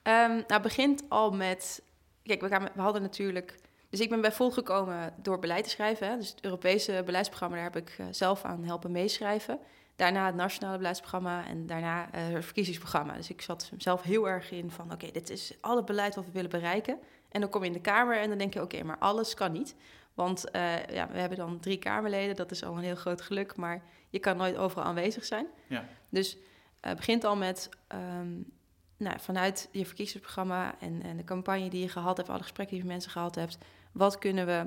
Um, 0.02 0.28
nou, 0.28 0.44
het 0.46 0.62
begint 0.62 1.04
al 1.08 1.32
met, 1.32 1.82
kijk, 2.22 2.40
we, 2.40 2.48
gaan, 2.48 2.68
we 2.74 2.80
hadden 2.80 3.02
natuurlijk, 3.02 3.58
dus 3.88 4.00
ik 4.00 4.08
ben 4.08 4.20
bij 4.20 4.32
Vol 4.32 4.50
gekomen 4.50 5.14
door 5.16 5.38
beleid 5.38 5.64
te 5.64 5.70
schrijven, 5.70 6.08
hè, 6.08 6.16
dus 6.16 6.30
het 6.30 6.44
Europese 6.44 7.02
beleidsprogramma, 7.04 7.56
daar 7.56 7.64
heb 7.64 7.76
ik 7.76 7.96
zelf 8.10 8.44
aan 8.44 8.64
helpen 8.64 8.90
meeschrijven. 8.90 9.58
Daarna 9.96 10.26
het 10.26 10.34
nationale 10.34 10.76
beleidsprogramma 10.76 11.46
en 11.46 11.66
daarna 11.66 12.06
uh, 12.06 12.34
het 12.34 12.44
verkiezingsprogramma. 12.44 13.14
Dus 13.14 13.30
ik 13.30 13.42
zat 13.42 13.70
zelf 13.76 14.02
heel 14.02 14.28
erg 14.28 14.50
in 14.50 14.70
van 14.70 14.92
oké, 14.92 15.10
dit 15.10 15.30
is 15.30 15.54
al 15.60 15.76
het 15.76 15.84
beleid 15.84 16.14
wat 16.14 16.24
we 16.24 16.32
willen 16.32 16.50
bereiken. 16.50 16.98
En 17.28 17.40
dan 17.40 17.50
kom 17.50 17.60
je 17.60 17.66
in 17.66 17.72
de 17.72 17.80
Kamer 17.80 18.20
en 18.20 18.28
dan 18.28 18.38
denk 18.38 18.54
je 18.54 18.62
oké, 18.62 18.82
maar 18.82 18.98
alles 18.98 19.34
kan 19.34 19.52
niet. 19.52 19.74
Want 20.14 20.44
uh, 20.52 20.86
ja, 20.86 21.08
we 21.10 21.18
hebben 21.18 21.38
dan 21.38 21.60
drie 21.60 21.78
Kamerleden, 21.78 22.36
dat 22.36 22.50
is 22.50 22.64
al 22.64 22.76
een 22.76 22.82
heel 22.82 22.94
groot 22.94 23.20
geluk, 23.20 23.56
maar 23.56 23.82
je 24.10 24.18
kan 24.18 24.36
nooit 24.36 24.56
overal 24.56 24.84
aanwezig 24.84 25.24
zijn. 25.24 25.46
Ja. 25.66 25.84
Dus 26.08 26.36
het 26.80 26.90
uh, 26.90 26.96
begint 26.96 27.24
al 27.24 27.36
met 27.36 27.68
um, 27.94 28.52
nou, 28.96 29.20
vanuit 29.20 29.68
je 29.70 29.86
verkiezingsprogramma 29.86 30.74
en, 30.80 31.02
en, 31.02 31.16
de 31.16 31.24
campagne 31.24 31.70
die 31.70 31.80
je 31.80 31.88
gehad 31.88 32.16
hebt, 32.16 32.28
alle 32.28 32.42
gesprekken 32.42 32.74
die 32.74 32.84
je 32.84 32.90
met 32.90 32.92
mensen 32.92 33.12
gehad 33.12 33.34
hebt, 33.34 33.58
wat 33.92 34.18
kunnen 34.18 34.46
we 34.46 34.66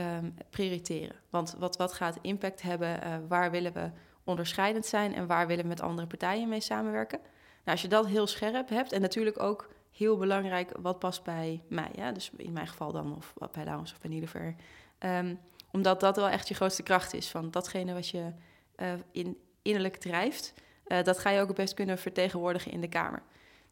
um, 0.00 0.34
prioriteren? 0.50 1.16
Want 1.30 1.54
wat, 1.58 1.76
wat 1.76 1.92
gaat 1.92 2.18
impact 2.20 2.62
hebben? 2.62 3.28
Waar 3.28 3.50
willen 3.50 3.72
we 3.72 3.90
onderscheidend 4.24 4.86
zijn 4.86 5.14
en 5.14 5.26
waar 5.26 5.46
willen 5.46 5.62
we 5.62 5.68
met 5.68 5.80
andere 5.80 6.06
partijen 6.06 6.48
mee 6.48 6.60
samenwerken. 6.60 7.18
Nou, 7.18 7.70
als 7.70 7.82
je 7.82 7.88
dat 7.88 8.06
heel 8.06 8.26
scherp 8.26 8.68
hebt 8.68 8.92
en 8.92 9.00
natuurlijk 9.00 9.42
ook 9.42 9.68
heel 9.90 10.16
belangrijk 10.16 10.72
wat 10.80 10.98
past 10.98 11.22
bij 11.22 11.62
mij, 11.68 11.90
ja? 11.94 12.12
dus 12.12 12.30
in 12.36 12.52
mijn 12.52 12.66
geval 12.66 12.92
dan 12.92 13.16
of 13.16 13.34
bij 13.52 13.64
Laurens 13.64 13.92
of 13.92 14.00
bij 14.00 14.10
Niederver. 14.10 14.54
Um, 14.98 15.38
omdat 15.72 16.00
dat 16.00 16.16
wel 16.16 16.28
echt 16.28 16.48
je 16.48 16.54
grootste 16.54 16.82
kracht 16.82 17.14
is 17.14 17.28
van 17.28 17.50
datgene 17.50 17.94
wat 17.94 18.08
je 18.08 18.32
uh, 18.76 18.92
in, 19.10 19.36
innerlijk 19.62 19.96
drijft, 19.96 20.54
uh, 20.86 21.02
dat 21.02 21.18
ga 21.18 21.30
je 21.30 21.40
ook 21.40 21.48
het 21.48 21.56
best 21.56 21.74
kunnen 21.74 21.98
vertegenwoordigen 21.98 22.72
in 22.72 22.80
de 22.80 22.88
Kamer. 22.88 23.22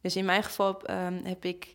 Dus 0.00 0.16
in 0.16 0.24
mijn 0.24 0.42
geval 0.42 0.90
um, 0.90 1.20
heb 1.24 1.44
ik 1.44 1.74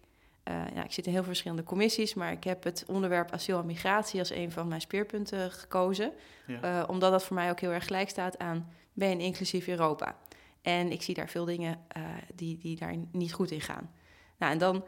uh, 0.50 0.76
ja, 0.76 0.84
ik 0.84 0.92
zit 0.92 1.06
in 1.06 1.12
heel 1.12 1.22
veel 1.22 1.32
verschillende 1.32 1.64
commissies, 1.64 2.14
maar 2.14 2.32
ik 2.32 2.44
heb 2.44 2.64
het 2.64 2.84
onderwerp 2.88 3.32
asiel 3.32 3.60
en 3.60 3.66
migratie 3.66 4.20
als 4.20 4.30
een 4.30 4.52
van 4.52 4.68
mijn 4.68 4.82
speerpunten 4.82 5.52
gekozen. 5.52 6.12
Ja. 6.48 6.82
Uh, 6.82 6.90
omdat 6.90 7.12
dat 7.12 7.24
voor 7.24 7.36
mij 7.36 7.50
ook 7.50 7.60
heel 7.60 7.72
erg 7.72 7.86
gelijk 7.86 8.10
staat 8.10 8.40
aan 8.40 8.70
ben 8.94 9.12
een 9.12 9.20
inclusief 9.20 9.68
Europa. 9.68 10.18
En 10.62 10.92
ik 10.92 11.02
zie 11.02 11.16
daar 11.16 11.30
veel 11.30 11.46
dingen 11.46 11.80
uh, 11.98 12.04
die, 12.34 12.58
die 12.58 12.76
daar 12.76 12.96
niet 13.12 13.34
goed 13.34 13.52
in 13.52 13.62
gaan. 13.62 13.92
Nou, 14.38 14.52
en 14.52 14.58
dan 14.58 14.84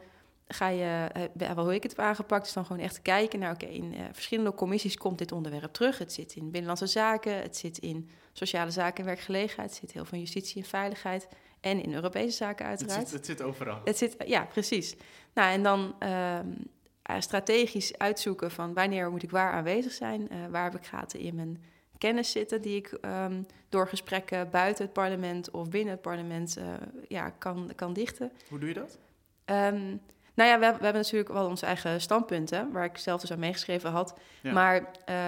ga 0.48 0.68
je, 0.68 1.08
hoe 1.56 1.74
ik 1.74 1.82
het 1.82 1.96
heb 1.96 2.06
aangepakt, 2.06 2.46
is 2.46 2.52
dan 2.52 2.66
gewoon 2.66 2.82
echt 2.82 3.02
kijken 3.02 3.38
naar, 3.38 3.52
oké, 3.52 3.66
in 3.66 3.94
verschillende 4.12 4.54
commissies 4.54 4.96
komt 4.96 5.18
dit 5.18 5.32
onderwerp 5.32 5.72
terug. 5.72 5.98
Het 5.98 6.12
zit 6.12 6.34
in 6.34 6.44
Binnenlandse 6.44 6.86
Zaken, 6.86 7.42
het 7.42 7.56
zit 7.56 7.78
in 7.78 8.10
Sociale 8.32 8.70
Zaken 8.70 8.98
en 8.98 9.04
Werkgelegenheid, 9.04 9.70
het 9.70 9.78
zit 9.78 9.92
heel 9.92 10.04
veel 10.04 10.18
in 10.18 10.24
Justitie 10.24 10.62
en 10.62 10.68
Veiligheid. 10.68 11.28
En 11.66 11.82
in 11.82 11.94
Europese 11.94 12.36
zaken 12.36 12.66
uiteraard. 12.66 12.98
Het 13.00 13.08
zit, 13.08 13.16
het 13.16 13.26
zit 13.26 13.42
overal. 13.42 13.80
Het 13.84 13.98
zit, 13.98 14.16
ja, 14.26 14.44
precies. 14.44 14.96
Nou, 15.34 15.52
en 15.52 15.62
dan, 15.62 15.80
um, 15.80 16.56
eh, 17.02 17.16
strategisch 17.18 17.98
uitzoeken 17.98 18.50
van 18.50 18.74
wanneer 18.74 19.10
moet 19.10 19.22
ik 19.22 19.30
waar 19.30 19.52
aanwezig 19.52 19.92
zijn, 19.92 20.20
uh, 20.20 20.38
waar 20.50 20.64
heb 20.64 20.74
ik 20.74 20.86
gaten 20.86 21.20
in 21.20 21.34
mijn 21.34 21.62
kennis 21.98 22.30
zitten 22.30 22.62
die 22.62 22.76
ik 22.76 22.86
ehm, 22.86 23.42
door 23.68 23.88
gesprekken 23.88 24.50
buiten 24.50 24.84
het 24.84 24.92
parlement 24.92 25.50
of 25.50 25.68
binnen 25.68 25.92
het 25.92 26.02
parlement 26.02 26.58
ja, 27.08 27.30
kan, 27.30 27.72
kan 27.74 27.92
dichten. 27.92 28.32
Hoe 28.48 28.58
doe 28.58 28.68
je 28.68 28.74
dat? 28.74 28.98
Um, 29.44 30.00
nou 30.36 30.50
ja, 30.50 30.58
we, 30.58 30.66
we, 30.66 30.84
hebben 30.84 31.02
natuurlijk 31.02 31.32
wel 31.32 31.46
onze 31.46 31.66
eigen 31.66 32.00
standpunten, 32.00 32.72
waar 32.72 32.84
ik 32.84 32.98
zelf 32.98 33.20
dus 33.20 33.32
aan 33.32 33.38
meegeschreven 33.38 33.90
had. 33.90 34.14
Maar 34.42 34.76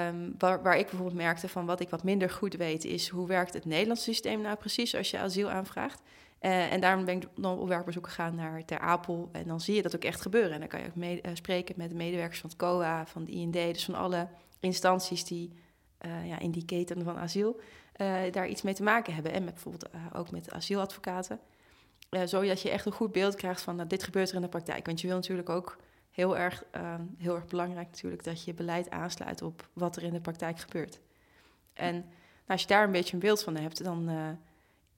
um, 0.08 0.34
waar, 0.38 0.62
waar, 0.62 0.78
ik 0.78 0.86
bijvoorbeeld 0.86 1.16
merkte 1.16 1.48
van 1.48 1.66
wat 1.66 1.80
ik 1.80 1.88
wat 1.88 2.02
minder 2.02 2.30
goed 2.30 2.54
weet, 2.54 2.84
is 2.84 3.08
hoe 3.08 3.26
werkt 3.26 3.54
het 3.54 3.64
Nederlandse 3.64 4.04
systeem 4.04 4.40
nou 4.40 4.56
precies 4.56 4.94
als 4.94 5.10
je 5.10 5.18
asiel 5.18 5.50
aanvraagt. 5.50 6.02
Uh, 6.40 6.72
en 6.72 6.80
daarom 6.80 7.04
ben 7.04 7.16
ik 7.16 7.28
dan 7.34 7.58
op 7.58 7.68
werkbezoek 7.68 8.06
gegaan 8.06 8.34
naar 8.34 8.64
Ter 8.64 8.78
Apel. 8.78 9.28
En 9.32 9.46
dan 9.46 9.60
zie 9.60 9.74
je 9.74 9.82
dat 9.82 9.96
ook 9.96 10.04
echt 10.04 10.20
gebeuren. 10.20 10.52
En 10.52 10.60
dan 10.60 10.68
kan 10.68 10.80
je 10.80 10.86
ook 10.86 10.94
mee, 10.94 11.20
uh, 11.22 11.30
spreken 11.34 11.74
met 11.78 11.90
de 11.90 11.96
medewerkers 11.96 12.40
van 12.40 12.50
het 12.50 12.58
COA, 12.58 13.06
van 13.06 13.24
de 13.24 13.32
IND, 13.32 13.52
dus 13.52 13.84
van 13.84 13.94
alle 13.94 14.28
instanties 14.60 15.24
die 15.24 15.52
uh, 16.06 16.28
ja, 16.28 16.38
in 16.38 16.50
die 16.50 16.64
keten 16.64 17.04
van 17.04 17.16
asiel 17.16 17.60
daar 18.30 18.48
iets 18.48 18.62
mee 18.62 18.74
te 18.74 18.82
maken 18.82 19.14
hebben. 19.14 19.32
En 19.32 19.44
met 19.44 19.52
bijvoorbeeld 19.54 19.88
ook 20.12 20.30
met 20.30 20.50
asieladvocaten. 20.50 21.40
Zodat 22.24 22.62
je 22.62 22.70
echt 22.70 22.86
een 22.86 22.92
goed 22.92 23.12
beeld 23.12 23.34
krijgt 23.34 23.60
van 23.60 23.76
nou, 23.76 23.88
dit 23.88 24.02
gebeurt 24.02 24.28
er 24.28 24.34
in 24.34 24.42
de 24.42 24.48
praktijk. 24.48 24.86
Want 24.86 25.00
je 25.00 25.06
wil 25.06 25.16
natuurlijk 25.16 25.48
ook 25.48 25.78
heel 26.10 26.36
erg, 26.36 26.64
uh, 26.76 26.94
heel 27.18 27.34
erg 27.34 27.46
belangrijk 27.46 27.86
natuurlijk 27.86 28.24
dat 28.24 28.44
je 28.44 28.54
beleid 28.54 28.90
aansluit 28.90 29.42
op 29.42 29.68
wat 29.72 29.96
er 29.96 30.02
in 30.02 30.12
de 30.12 30.20
praktijk 30.20 30.58
gebeurt. 30.58 31.00
En 31.72 31.94
nou, 31.94 32.04
als 32.46 32.60
je 32.60 32.66
daar 32.66 32.84
een 32.84 32.92
beetje 32.92 33.14
een 33.14 33.18
beeld 33.18 33.42
van 33.42 33.56
hebt, 33.56 33.84
dan 33.84 34.10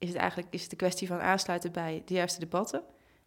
is 0.01 0.09
het 0.09 0.17
eigenlijk 0.17 0.53
is 0.53 0.61
het 0.61 0.69
de 0.69 0.75
kwestie 0.75 1.07
van 1.07 1.19
aansluiten 1.19 1.71
bij 1.71 2.01
de 2.05 2.13
juiste 2.13 2.39
debatten. 2.39 2.83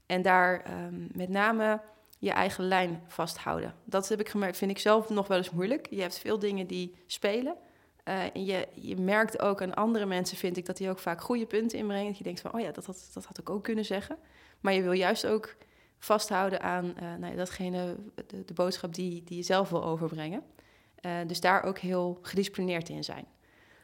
En 0.06 0.22
daar 0.22 0.84
um, 0.84 1.08
met 1.12 1.28
name 1.28 1.80
je 2.18 2.30
eigen 2.30 2.64
lijn 2.64 3.02
vasthouden. 3.06 3.74
Dat 3.84 4.08
heb 4.08 4.20
ik 4.20 4.28
gemerkt, 4.28 4.56
vind 4.56 4.70
ik 4.70 4.78
zelf 4.78 5.08
nog 5.08 5.26
wel 5.26 5.36
eens 5.36 5.50
moeilijk. 5.50 5.86
Je 5.90 6.00
hebt 6.00 6.18
veel 6.18 6.38
dingen 6.38 6.66
die 6.66 6.94
spelen. 7.06 7.56
Uh, 8.04 8.36
en 8.36 8.44
je, 8.44 8.68
je 8.74 8.96
merkt 8.96 9.40
ook 9.40 9.62
aan 9.62 9.74
andere 9.74 10.06
mensen, 10.06 10.36
vind 10.36 10.56
ik, 10.56 10.66
dat 10.66 10.76
die 10.76 10.90
ook 10.90 10.98
vaak 10.98 11.20
goede 11.20 11.46
punten 11.46 11.78
inbrengen. 11.78 12.06
Dat 12.06 12.18
je 12.18 12.24
denkt 12.24 12.40
van, 12.40 12.52
oh 12.54 12.60
ja, 12.60 12.72
dat, 12.72 12.84
dat, 12.84 13.10
dat 13.14 13.24
had 13.24 13.38
ik 13.38 13.50
ook 13.50 13.62
kunnen 13.62 13.84
zeggen. 13.84 14.18
Maar 14.60 14.72
je 14.72 14.82
wil 14.82 14.92
juist 14.92 15.26
ook 15.26 15.56
vasthouden 15.98 16.60
aan 16.60 16.84
uh, 16.84 17.00
nou 17.00 17.26
ja, 17.26 17.34
datgene, 17.34 17.96
de, 18.26 18.44
de, 18.44 18.54
boodschap 18.54 18.94
die, 18.94 19.24
die 19.24 19.36
je 19.36 19.42
zelf 19.42 19.68
wil 19.68 19.84
overbrengen. 19.84 20.42
Uh, 21.06 21.12
dus 21.26 21.40
daar 21.40 21.62
ook 21.62 21.78
heel 21.78 22.18
gedisciplineerd 22.22 22.88
in 22.88 23.04
zijn. 23.04 23.26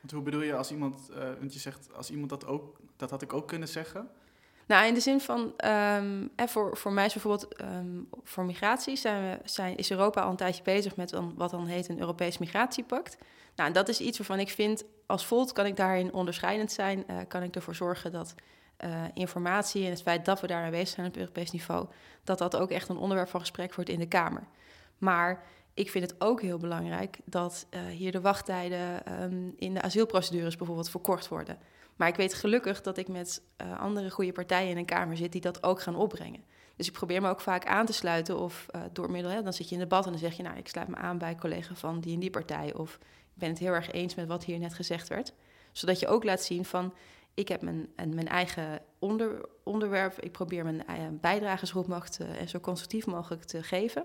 Want 0.01 0.13
hoe 0.13 0.23
bedoel 0.23 0.43
je 0.43 0.55
als 0.55 0.71
iemand, 0.71 1.11
want 1.39 1.53
je 1.53 1.59
zegt 1.59 1.95
als 1.95 2.11
iemand 2.11 2.31
dat 2.31 2.47
ook, 2.47 2.80
dat 3.01 3.11
had 3.11 3.23
ik 3.23 3.33
ook 3.33 3.49
kunnen 3.49 3.69
zeggen? 3.69 4.09
Nou, 4.67 4.87
in 4.87 4.95
de 4.95 5.01
zin 5.01 5.21
van, 5.21 5.53
um, 5.65 6.31
voor, 6.37 6.77
voor 6.77 6.93
mij 6.93 7.07
is 7.07 7.13
bijvoorbeeld 7.13 7.61
um, 7.63 8.09
voor 8.25 8.45
migratie 8.45 8.97
zijn 8.97 9.23
we, 9.23 9.49
zijn, 9.49 9.77
is 9.77 9.91
Europa 9.91 10.21
al 10.21 10.31
een 10.31 10.37
tijdje 10.37 10.63
bezig 10.63 10.97
met 10.97 11.15
wat 11.35 11.51
dan 11.51 11.67
heet 11.67 11.89
een 11.89 12.01
Europees 12.01 12.39
migratiepact. 12.39 13.17
Nou, 13.57 13.73
dat 13.73 13.89
is 13.89 14.01
iets 14.01 14.19
waarvan 14.19 14.39
ik 14.39 14.51
vind, 14.51 14.85
als 15.07 15.27
Volt 15.27 15.53
kan 15.53 15.67
ik 15.67 15.77
daarin 15.77 16.13
onderscheidend 16.13 16.73
zijn. 16.73 17.05
Uh, 17.11 17.17
kan 17.29 17.43
ik 17.43 17.55
ervoor 17.55 17.75
zorgen 17.75 18.13
dat 18.13 18.35
uh, 18.85 19.05
informatie 19.15 19.85
en 19.85 19.91
het 19.91 20.03
feit 20.03 20.25
dat 20.25 20.41
we 20.41 20.47
daar 20.47 20.65
aanwezig 20.65 20.89
zijn 20.89 21.07
op 21.07 21.17
Europees 21.17 21.51
niveau, 21.51 21.87
dat 22.25 22.39
dat 22.39 22.57
ook 22.57 22.71
echt 22.71 22.89
een 22.89 22.97
onderwerp 22.97 23.29
van 23.29 23.41
gesprek 23.41 23.75
wordt 23.75 23.91
in 23.91 23.99
de 23.99 24.09
Kamer. 24.09 24.43
Maar 24.99 25.43
ik 25.75 25.91
vind 25.91 26.11
het 26.11 26.21
ook 26.21 26.41
heel 26.43 26.59
belangrijk 26.59 27.19
dat 27.25 27.67
uh, 27.71 27.81
hier 27.87 28.13
de 28.13 28.21
wachttijden 28.21 29.23
um, 29.23 29.55
in 29.57 29.75
de 29.75 29.83
asielprocedures 29.83 30.57
bijvoorbeeld 30.57 30.91
verkort 30.91 31.29
worden. 31.29 31.59
Maar 31.97 32.09
ik 32.09 32.17
weet 32.17 32.35
gelukkig 32.35 32.83
dat 32.83 32.99
ik 32.99 33.09
met 33.09 33.43
uh, 33.63 33.81
andere 33.81 34.11
goede 34.11 34.33
partijen 34.33 34.71
in 34.71 34.77
een 34.77 34.85
Kamer 34.85 35.17
zit 35.17 35.33
die 35.33 35.41
dat 35.41 35.63
ook 35.63 35.81
gaan 35.81 35.97
opbrengen. 35.97 36.45
Dus 36.77 36.87
ik 36.87 36.93
probeer 36.93 37.23
me 37.23 37.29
ook 37.29 37.41
vaak 37.41 37.67
aan 37.67 37.87
te 37.87 37.93
sluiten 37.93 38.39
of 38.39 38.67
uh, 38.75 38.81
door 38.93 39.11
middel, 39.11 39.31
hè, 39.31 39.43
dan 39.43 39.53
zit 39.53 39.69
je 39.69 39.75
in 39.75 39.81
debat 39.81 40.05
en 40.05 40.11
dan 40.11 40.21
zeg 40.21 40.37
je, 40.37 40.43
nou, 40.43 40.57
ik 40.57 40.69
sluit 40.69 40.89
me 40.89 40.97
aan 40.97 41.19
bij 41.19 41.35
collega 41.35 41.75
van 41.75 42.01
die 42.01 42.15
en 42.15 42.21
die 42.21 42.31
partij. 42.31 42.75
Of 42.75 42.99
ben 43.35 43.49
het 43.49 43.59
heel 43.59 43.73
erg 43.73 43.91
eens 43.91 44.15
met 44.15 44.27
wat 44.27 44.45
hier 44.45 44.59
net 44.59 44.75
gezegd 44.75 45.09
werd. 45.09 45.33
Zodat 45.73 46.01
je 46.01 46.09
ook 46.09 46.25
laat 46.25 46.43
zien 46.43 46.65
van, 46.65 46.95
ik 47.35 47.49
heb 47.49 47.63
mijn, 47.63 47.89
mijn 47.97 48.29
eigen 48.29 48.83
onder, 48.99 49.49
onderwerp, 49.65 50.21
ik 50.21 50.33
probeer 50.33 50.65
mijn 50.65 51.19
bijdrage 51.21 51.67
zo 51.67 51.73
goed 51.73 51.87
mogelijk 51.87 52.39
en 52.39 52.49
zo 52.49 52.61
constructief 52.61 53.07
mogelijk 53.07 53.45
te 53.45 53.63
geven. 53.63 54.05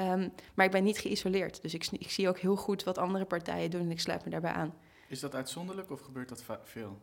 Um, 0.00 0.32
maar 0.54 0.66
ik 0.66 0.72
ben 0.72 0.84
niet 0.84 0.98
geïsoleerd. 0.98 1.62
Dus 1.62 1.74
ik, 1.74 1.86
ik, 1.90 2.10
zie 2.10 2.28
ook 2.28 2.38
heel 2.38 2.56
goed 2.56 2.84
wat 2.84 2.98
andere 2.98 3.24
partijen 3.24 3.70
doen 3.70 3.80
en 3.80 3.90
ik 3.90 4.00
sluit 4.00 4.24
me 4.24 4.30
daarbij 4.30 4.52
aan. 4.52 4.74
Is 5.08 5.20
dat 5.20 5.34
uitzonderlijk 5.34 5.90
of 5.90 6.00
gebeurt 6.00 6.28
dat 6.28 6.44
veel? 6.62 6.98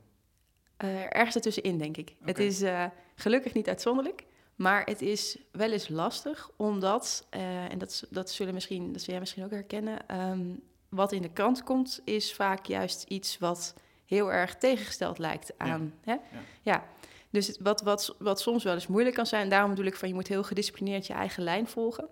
Uh, 0.84 1.04
ergens 1.04 1.36
ertussenin, 1.36 1.78
denk 1.78 1.98
ik. 1.98 2.10
Okay. 2.10 2.28
Het 2.28 2.40
is 2.40 2.62
uh, 2.62 2.86
gelukkig 3.16 3.54
niet 3.54 3.68
uitzonderlijk. 3.68 4.26
Maar 4.56 4.84
het 4.86 5.02
is 5.02 5.38
wel 5.52 5.72
eens 5.72 5.88
lastig, 5.88 6.50
omdat, 6.56 7.28
uh, 7.36 7.72
en 7.72 7.78
dat, 7.78 8.08
dat, 8.10 8.32
zullen 8.32 8.54
misschien, 8.54 8.92
dat 8.92 9.02
zul 9.02 9.12
jij 9.12 9.20
misschien 9.20 9.44
ook 9.44 9.52
herkennen, 9.52 10.22
um, 10.30 10.62
wat 10.90 11.12
in 11.12 11.22
de 11.22 11.32
krant 11.32 11.64
komt, 11.64 12.02
is 12.04 12.34
vaak 12.34 12.66
juist 12.66 13.04
iets 13.04 13.38
wat 13.38 13.74
heel 14.06 14.32
erg 14.32 14.56
tegengesteld 14.56 15.18
lijkt 15.18 15.58
aan. 15.58 15.94
Ja. 16.06 16.12
Hè? 16.12 16.12
Ja. 16.12 16.44
ja. 16.62 16.84
Dus 17.30 17.58
wat, 17.60 17.82
wat, 17.82 18.16
wat 18.20 18.42
soms 18.42 18.64
wel 18.64 18.74
eens 18.74 18.88
moeilijk 18.88 19.16
kan 19.16 19.26
zijn, 19.26 19.50
daarom 19.50 19.70
bedoel 19.70 19.86
ik 19.86 19.96
van 19.96 20.08
je 20.08 20.14
moet 20.14 20.28
heel 20.28 20.44
gedisciplineerd 20.44 21.08
je 21.08 21.14
eigen 21.14 21.44
lijn 21.44 21.68
volgen, 21.68 22.10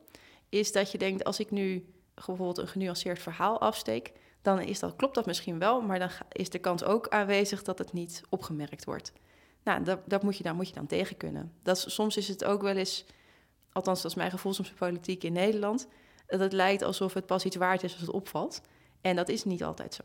is 0.49 0.71
dat 0.71 0.91
je 0.91 0.97
denkt, 0.97 1.23
als 1.23 1.39
ik 1.39 1.51
nu 1.51 1.93
bijvoorbeeld 2.13 2.57
een 2.57 2.67
genuanceerd 2.67 3.19
verhaal 3.19 3.61
afsteek, 3.61 4.11
dan 4.41 4.59
is 4.59 4.79
dat, 4.79 4.95
klopt 4.95 5.15
dat 5.15 5.25
misschien 5.25 5.59
wel, 5.59 5.81
maar 5.81 5.99
dan 5.99 6.09
is 6.31 6.49
de 6.49 6.59
kans 6.59 6.83
ook 6.83 7.07
aanwezig 7.07 7.63
dat 7.63 7.77
het 7.77 7.93
niet 7.93 8.21
opgemerkt 8.29 8.85
wordt. 8.85 9.11
Nou, 9.63 9.83
dat, 9.83 9.99
dat 10.05 10.23
moet 10.23 10.37
je 10.37 10.43
dan, 10.43 10.55
moet 10.55 10.67
je 10.67 10.73
dan 10.73 10.85
tegen 10.85 11.17
kunnen. 11.17 11.53
Dat, 11.63 11.77
soms 11.87 12.17
is 12.17 12.27
het 12.27 12.43
ook 12.43 12.61
wel 12.61 12.75
eens, 12.75 13.05
althans 13.71 14.01
dat 14.01 14.11
is 14.11 14.17
mijn 14.17 14.31
gevoel 14.31 14.53
soms 14.53 14.71
politiek 14.71 15.23
in 15.23 15.33
Nederland, 15.33 15.87
dat 16.27 16.39
het 16.39 16.53
lijkt 16.53 16.81
alsof 16.81 17.13
het 17.13 17.25
pas 17.25 17.45
iets 17.45 17.55
waard 17.55 17.83
is 17.83 17.91
als 17.91 18.01
het 18.01 18.11
opvalt. 18.11 18.61
En 19.01 19.15
dat 19.15 19.29
is 19.29 19.43
niet 19.43 19.63
altijd 19.63 19.93
zo. 19.93 20.03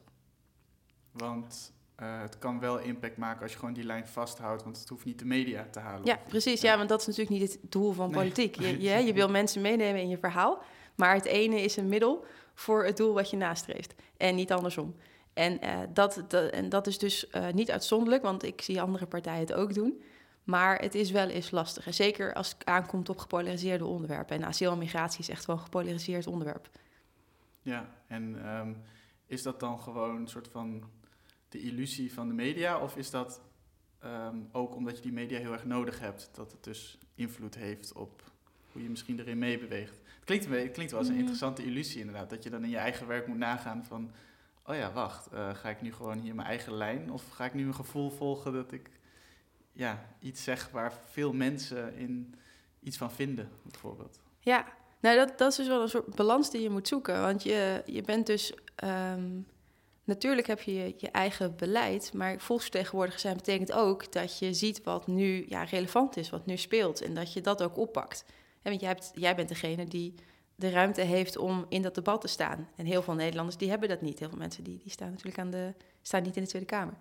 Want 1.10 1.72
uh, 2.02 2.20
het 2.20 2.38
kan 2.38 2.60
wel 2.60 2.78
impact 2.78 3.16
maken 3.16 3.42
als 3.42 3.52
je 3.52 3.58
gewoon 3.58 3.74
die 3.74 3.84
lijn 3.84 4.06
vasthoudt, 4.06 4.62
want 4.62 4.78
het 4.78 4.88
hoeft 4.88 5.04
niet 5.04 5.18
de 5.18 5.24
media 5.24 5.66
te 5.70 5.78
halen. 5.78 6.06
Ja, 6.06 6.18
precies. 6.28 6.60
Ja, 6.60 6.76
want 6.76 6.88
dat 6.88 7.00
is 7.00 7.06
natuurlijk 7.06 7.40
niet 7.40 7.52
het 7.52 7.72
doel 7.72 7.92
van 7.92 8.10
politiek. 8.10 8.60
Je, 8.60 8.80
je, 8.80 9.04
je 9.04 9.12
wil 9.12 9.28
mensen 9.28 9.62
meenemen 9.62 10.00
in 10.00 10.08
je 10.08 10.18
verhaal, 10.18 10.62
maar 10.94 11.14
het 11.14 11.24
ene 11.24 11.60
is 11.60 11.76
een 11.76 11.88
middel 11.88 12.24
voor 12.54 12.84
het 12.84 12.96
doel 12.96 13.14
wat 13.14 13.30
je 13.30 13.36
nastreeft 13.36 13.94
en 14.16 14.34
niet 14.34 14.52
andersom. 14.52 14.94
En, 15.32 15.64
uh, 15.64 15.78
dat, 15.92 16.24
dat, 16.28 16.50
en 16.50 16.68
dat 16.68 16.86
is 16.86 16.98
dus 16.98 17.26
uh, 17.30 17.48
niet 17.48 17.70
uitzonderlijk, 17.70 18.22
want 18.22 18.42
ik 18.42 18.62
zie 18.62 18.80
andere 18.80 19.06
partijen 19.06 19.40
het 19.40 19.52
ook 19.52 19.74
doen. 19.74 20.02
Maar 20.44 20.78
het 20.78 20.94
is 20.94 21.10
wel 21.10 21.28
eens 21.28 21.50
lastig. 21.50 21.86
En 21.86 21.94
zeker 21.94 22.34
als 22.34 22.48
het 22.48 22.64
aankomt 22.64 23.08
op 23.08 23.18
gepolariseerde 23.18 23.86
onderwerpen. 23.86 24.36
En 24.36 24.44
asiel 24.44 24.72
en 24.72 24.78
migratie 24.78 25.20
is 25.20 25.28
echt 25.28 25.44
wel 25.44 25.56
een 25.56 25.62
gepolariseerd 25.62 26.26
onderwerp. 26.26 26.68
Ja, 27.62 27.88
en 28.06 28.48
um, 28.56 28.82
is 29.26 29.42
dat 29.42 29.60
dan 29.60 29.80
gewoon 29.80 30.16
een 30.16 30.28
soort 30.28 30.48
van 30.48 30.84
de 31.52 31.60
illusie 31.60 32.12
van 32.12 32.28
de 32.28 32.34
media? 32.34 32.78
Of 32.78 32.96
is 32.96 33.10
dat 33.10 33.40
um, 34.04 34.48
ook 34.52 34.74
omdat 34.74 34.96
je 34.96 35.02
die 35.02 35.12
media 35.12 35.38
heel 35.38 35.52
erg 35.52 35.64
nodig 35.64 36.00
hebt, 36.00 36.30
dat 36.34 36.52
het 36.52 36.64
dus 36.64 36.98
invloed 37.14 37.54
heeft 37.54 37.92
op 37.92 38.22
hoe 38.72 38.82
je 38.82 38.88
misschien 38.88 39.18
erin 39.18 39.38
meebeweegt? 39.38 40.00
Het 40.04 40.24
klinkt, 40.24 40.44
het 40.44 40.72
klinkt 40.72 40.90
wel 40.90 41.00
als 41.00 41.08
een 41.08 41.16
interessante 41.16 41.64
illusie 41.64 42.00
inderdaad, 42.00 42.30
dat 42.30 42.42
je 42.42 42.50
dan 42.50 42.64
in 42.64 42.70
je 42.70 42.76
eigen 42.76 43.06
werk 43.06 43.26
moet 43.26 43.38
nagaan 43.38 43.84
van, 43.84 44.10
oh 44.66 44.74
ja, 44.74 44.92
wacht, 44.92 45.32
uh, 45.32 45.54
ga 45.54 45.68
ik 45.68 45.80
nu 45.80 45.92
gewoon 45.92 46.18
hier 46.18 46.34
mijn 46.34 46.48
eigen 46.48 46.74
lijn 46.74 47.10
of 47.10 47.28
ga 47.28 47.44
ik 47.44 47.54
nu 47.54 47.66
een 47.66 47.74
gevoel 47.74 48.10
volgen 48.10 48.52
dat 48.52 48.72
ik 48.72 48.90
ja, 49.72 50.08
iets 50.20 50.44
zeg 50.44 50.70
waar 50.70 50.92
veel 51.04 51.32
mensen 51.32 51.94
in 51.96 52.34
iets 52.80 52.96
van 52.96 53.12
vinden, 53.12 53.48
bijvoorbeeld? 53.62 54.20
Ja, 54.38 54.66
nou 55.00 55.16
dat, 55.16 55.38
dat 55.38 55.50
is 55.50 55.56
dus 55.56 55.66
wel 55.66 55.82
een 55.82 55.88
soort 55.88 56.14
balans 56.14 56.50
die 56.50 56.60
je 56.60 56.70
moet 56.70 56.88
zoeken, 56.88 57.20
want 57.20 57.42
je, 57.42 57.82
je 57.86 58.02
bent 58.02 58.26
dus... 58.26 58.54
Um, 58.84 59.46
Natuurlijk 60.12 60.46
heb 60.46 60.60
je, 60.60 60.94
je 60.96 61.10
eigen 61.10 61.56
beleid, 61.56 62.12
maar 62.12 62.40
volksvertegenwoordiger 62.40 63.20
zijn 63.20 63.36
betekent 63.36 63.72
ook 63.72 64.12
dat 64.12 64.38
je 64.38 64.54
ziet 64.54 64.82
wat 64.82 65.06
nu 65.06 65.44
ja, 65.48 65.62
relevant 65.62 66.16
is, 66.16 66.30
wat 66.30 66.46
nu 66.46 66.56
speelt 66.56 67.00
en 67.00 67.14
dat 67.14 67.32
je 67.32 67.40
dat 67.40 67.62
ook 67.62 67.76
oppakt. 67.76 68.24
He, 68.62 68.70
want 68.70 68.80
jij, 68.80 68.88
hebt, 68.88 69.12
jij 69.14 69.34
bent 69.34 69.48
degene 69.48 69.84
die 69.84 70.14
de 70.54 70.70
ruimte 70.70 71.00
heeft 71.00 71.36
om 71.36 71.66
in 71.68 71.82
dat 71.82 71.94
debat 71.94 72.20
te 72.20 72.28
staan. 72.28 72.68
En 72.76 72.86
heel 72.86 73.02
veel 73.02 73.14
Nederlanders 73.14 73.56
die 73.56 73.70
hebben 73.70 73.88
dat 73.88 74.00
niet. 74.00 74.18
Heel 74.18 74.28
veel 74.28 74.38
mensen 74.38 74.64
die, 74.64 74.78
die 74.78 74.90
staan 74.90 75.10
natuurlijk 75.10 75.38
aan 75.38 75.50
de, 75.50 75.74
staan 76.02 76.22
niet 76.22 76.36
in 76.36 76.42
de 76.42 76.48
Tweede 76.48 76.68
Kamer. 76.68 76.94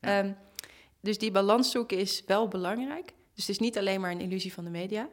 Ja. 0.00 0.24
Um, 0.24 0.36
dus 1.00 1.18
die 1.18 1.30
balans 1.30 1.70
zoeken 1.70 1.98
is 1.98 2.22
wel 2.26 2.48
belangrijk. 2.48 3.06
Dus 3.06 3.46
het 3.46 3.48
is 3.48 3.58
niet 3.58 3.78
alleen 3.78 4.00
maar 4.00 4.10
een 4.10 4.20
illusie 4.20 4.52
van 4.52 4.64
de 4.64 4.70
media. 4.70 5.08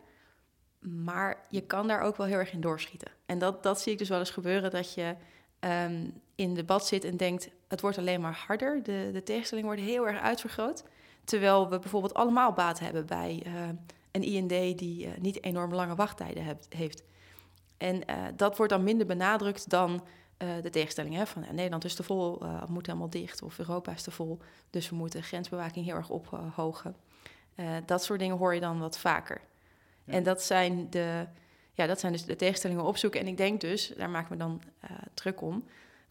Maar 0.80 1.46
je 1.50 1.62
kan 1.62 1.88
daar 1.88 2.02
ook 2.02 2.18
wel 2.18 2.28
heel 2.28 2.38
erg 2.38 2.54
in 2.54 2.62
doorschieten. 2.62 3.12
En 3.26 3.40
dat, 3.40 3.64
dat 3.64 3.82
zie 3.82 3.92
ik 3.92 3.98
dus 3.98 4.10
wel 4.10 4.20
eens 4.20 4.30
gebeuren, 4.30 4.72
dat 4.72 4.94
je 4.94 5.16
um, 5.60 6.22
in 6.44 6.54
debat 6.54 6.88
zit 6.88 7.04
en 7.04 7.18
denkt... 7.18 7.50
het 7.68 7.82
wordt 7.82 7.98
alleen 7.98 8.22
maar 8.22 8.44
harder, 8.48 8.84
de, 8.84 9.10
de 9.14 9.24
tegenstelling 9.24 9.68
wordt 9.68 9.82
heel 9.82 10.08
erg 10.08 10.20
uitvergroot. 10.20 10.84
Terwijl 11.24 11.70
we 11.70 11.80
bijvoorbeeld 11.80 12.14
allemaal 12.14 12.54
baat 12.54 12.80
hebben 12.80 13.06
bij 13.06 13.44
uh, 13.48 13.54
een 14.12 14.24
IND... 14.24 14.78
die 14.80 15.06
uh, 15.06 15.12
niet 15.20 15.44
enorm 15.44 15.74
lange 15.74 15.96
wachttijden 15.96 16.44
heb, 16.44 16.64
heeft. 16.70 17.04
En 17.78 17.96
uh, 17.96 18.16
dat 18.36 18.58
wordt 18.58 18.72
dan 18.72 18.84
minder 18.84 19.08
benadrukt 19.08 19.70
dan 19.70 20.04
de 20.62 20.70
tegenstelling. 20.70 21.16
Hè, 21.16 21.26
van 21.26 21.46
Nederland 21.52 21.86
is 21.86 21.96
te 21.96 22.04
vol, 22.04 22.42
moet 22.68 22.86
helemaal 22.86 23.10
dicht. 23.10 23.42
Of 23.42 23.60
Europa 23.60 23.92
is 23.92 24.02
te 24.02 24.12
vol, 24.12 24.40
dus 24.70 24.90
we 24.90 24.96
moeten 24.96 25.24
grensbewaking 25.24 25.86
heel 25.86 25.96
erg 25.96 26.10
ophogen. 26.10 26.96
dat 27.86 28.04
soort 28.04 28.20
dingen 28.20 28.38
hoor 28.38 28.54
je 28.54 28.60
dan 28.60 28.80
wat 28.80 28.98
vaker. 28.98 29.42
Ja. 30.04 30.14
En 30.14 30.24
dat 30.24 30.42
zijn 30.42 30.90
de 30.90 31.28
ja, 31.74 31.88
dat 31.88 32.00
zijn 32.00 32.12
dus 32.12 32.26
de 32.26 32.36
tegenstellingen 32.36 32.84
opzoeken. 32.84 33.20
En 33.20 33.28
ik 33.28 33.38
denk 33.38 33.62
dus, 33.62 33.94
daar 33.98 34.10
maak 34.10 34.24
ik 34.24 34.30
me 34.30 34.38
dan 34.38 34.62
druk 35.14 35.42
om, 35.42 35.64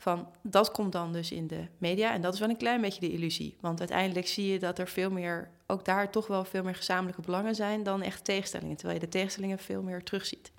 van 0.02 0.28
dat 0.40 0.70
komt 0.70 0.92
dan 0.92 1.12
dus 1.12 1.32
in 1.32 1.46
de 1.46 1.66
media. 1.78 2.12
En 2.12 2.20
dat 2.20 2.34
is 2.34 2.40
wel 2.40 2.48
een 2.48 2.56
klein 2.56 2.80
beetje 2.80 3.00
de 3.00 3.12
illusie. 3.12 3.56
Want 3.60 3.78
uiteindelijk 3.78 4.26
zie 4.26 4.52
je 4.52 4.58
dat 4.58 4.78
er 4.78 4.88
veel 4.88 5.10
meer, 5.10 5.50
ook 5.66 5.84
daar 5.84 6.10
toch 6.10 6.26
wel 6.26 6.44
veel 6.44 6.62
meer 6.62 6.74
gezamenlijke 6.74 7.22
belangen 7.22 7.54
zijn 7.54 7.82
dan 7.82 8.02
echt 8.02 8.24
tegenstellingen. 8.24 8.76
Terwijl 8.76 8.98
je 8.98 9.04
de 9.04 9.12
tegenstellingen 9.12 9.58
veel 9.58 9.82
meer 9.82 10.02
terugziet. 10.02 10.52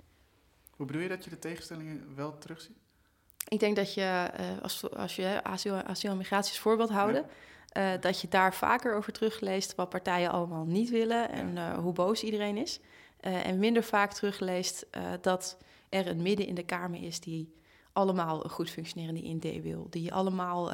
Hoe 0.70 0.86
bedoel 0.86 1.02
je 1.02 1.08
dat 1.08 1.24
je 1.24 1.30
de 1.30 1.38
tegenstellingen 1.38 2.14
wel 2.14 2.38
terugziet? 2.38 2.76
Ik 3.48 3.60
denk 3.60 3.76
dat 3.76 3.94
je, 3.94 4.30
uh, 4.40 4.62
als, 4.62 4.90
als 4.90 5.16
je 5.16 5.40
asiel, 5.42 5.74
asiel 5.74 6.10
en 6.10 6.16
migratie 6.16 6.52
als 6.52 6.60
voorbeeld 6.60 6.90
houden, 6.90 7.26
uh, 7.76 7.90
dat 8.00 8.20
je 8.20 8.28
daar 8.28 8.54
vaker 8.54 8.94
over 8.94 9.12
terugleest 9.12 9.74
wat 9.74 9.88
partijen 9.88 10.30
allemaal 10.30 10.64
niet 10.64 10.90
willen 10.90 11.30
en 11.30 11.56
uh, 11.56 11.78
hoe 11.78 11.92
boos 11.92 12.22
iedereen 12.22 12.56
is. 12.56 12.80
en 13.20 13.58
minder 13.58 13.82
vaak 13.82 14.12
terugleest 14.12 14.86
dat 15.20 15.58
er 15.88 16.06
een 16.06 16.22
midden 16.22 16.46
in 16.46 16.54
de 16.54 16.64
Kamer 16.64 17.02
is 17.02 17.20
die 17.20 17.54
allemaal 17.94 18.44
een 18.44 18.50
goed 18.50 18.70
functionerende 18.70 19.22
IND 19.22 19.62
wil, 19.62 19.86
die 19.90 20.12
allemaal 20.12 20.70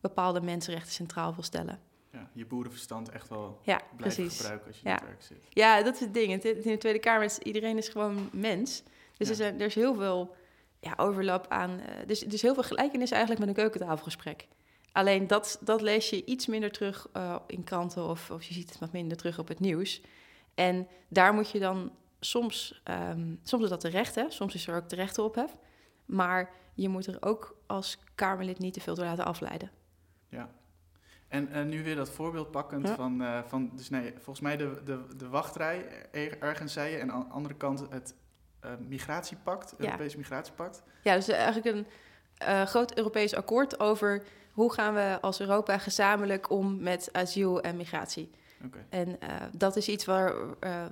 bepaalde 0.00 0.40
mensenrechten 0.40 0.92
centraal 0.92 1.34
wil 1.34 1.42
stellen. 1.42 1.80
Ja, 2.12 2.30
je 2.32 2.46
boerenverstand 2.46 3.08
echt 3.08 3.28
wel 3.28 3.60
ja, 3.62 3.80
gebruiken 3.96 4.66
als 4.66 4.80
je 4.80 4.88
ja. 4.88 4.90
in 4.90 4.96
het 4.96 5.04
werk 5.04 5.22
zit. 5.22 5.46
Ja, 5.48 5.82
dat 5.82 5.94
is 5.94 6.00
het 6.00 6.14
ding. 6.14 6.44
In 6.44 6.62
de 6.62 6.78
Tweede 6.78 6.98
Kamer 6.98 7.24
is 7.24 7.38
iedereen 7.38 7.76
is 7.76 7.88
gewoon 7.88 8.28
mens. 8.32 8.82
Dus 9.16 9.28
er, 9.28 9.34
zijn, 9.34 9.60
er 9.60 9.66
is 9.66 9.74
heel 9.74 9.94
veel 9.94 10.34
ja, 10.80 10.94
overlap 10.96 11.46
aan. 11.48 11.70
Uh, 11.70 11.86
dus, 12.06 12.20
dus 12.20 12.42
heel 12.42 12.54
veel 12.54 12.62
gelijkenis 12.62 13.10
eigenlijk 13.10 13.40
met 13.40 13.48
een 13.48 13.62
keukentafelgesprek. 13.62 14.46
Alleen 14.92 15.26
dat, 15.26 15.58
dat 15.60 15.80
lees 15.80 16.10
je 16.10 16.24
iets 16.24 16.46
minder 16.46 16.70
terug 16.70 17.08
uh, 17.16 17.36
in 17.46 17.64
kranten 17.64 18.08
of, 18.08 18.30
of 18.30 18.42
je 18.42 18.54
ziet 18.54 18.68
het 18.68 18.78
wat 18.78 18.92
minder 18.92 19.16
terug 19.16 19.38
op 19.38 19.48
het 19.48 19.60
nieuws. 19.60 20.00
En 20.54 20.88
daar 21.08 21.34
moet 21.34 21.50
je 21.50 21.58
dan 21.58 21.92
soms, 22.20 22.82
um, 23.10 23.40
soms 23.42 23.62
is 23.62 23.68
dat 23.68 23.80
terecht, 23.80 24.14
hè? 24.14 24.30
soms 24.30 24.54
is 24.54 24.66
er 24.66 24.76
ook 24.76 24.88
terecht 24.88 25.18
ophef. 25.18 25.56
Maar 26.12 26.50
je 26.74 26.88
moet 26.88 27.06
er 27.06 27.16
ook 27.20 27.56
als 27.66 27.98
Kamerlid 28.14 28.58
niet 28.58 28.74
te 28.74 28.80
veel 28.80 28.94
door 28.94 29.04
laten 29.04 29.24
afleiden. 29.24 29.70
Ja. 30.28 30.50
En 31.28 31.48
uh, 31.52 31.62
nu 31.62 31.82
weer 31.82 31.96
dat 31.96 32.10
voorbeeld 32.10 32.50
pakkend 32.50 32.88
ja. 32.88 32.94
van, 32.94 33.22
uh, 33.22 33.42
van, 33.42 33.70
dus 33.74 33.90
nee, 33.90 34.12
volgens 34.14 34.40
mij 34.40 34.56
de, 34.56 34.80
de, 34.84 35.06
de 35.16 35.28
wachtrij 35.28 35.86
ergens 36.40 36.72
zei 36.72 36.90
je, 36.90 36.98
en 36.98 37.12
aan 37.12 37.20
de 37.20 37.26
andere 37.26 37.54
kant 37.54 37.86
het 37.90 38.14
uh, 38.64 38.70
migratiepact, 38.88 39.74
ja. 39.78 39.84
Europees 39.84 40.16
migratiepact. 40.16 40.82
Ja, 41.02 41.14
dus 41.14 41.28
eigenlijk 41.28 41.76
een 41.76 41.86
uh, 42.48 42.62
groot 42.62 42.96
Europees 42.96 43.34
akkoord 43.34 43.80
over 43.80 44.22
hoe 44.52 44.72
gaan 44.72 44.94
we 44.94 45.18
als 45.20 45.40
Europa 45.40 45.78
gezamenlijk 45.78 46.50
om 46.50 46.82
met 46.82 47.08
asiel 47.12 47.60
en 47.60 47.76
migratie. 47.76 48.30
En 48.88 49.08
uh, 49.08 49.16
dat 49.56 49.76
is 49.76 49.88
iets 49.88 50.04
waar, 50.04 50.34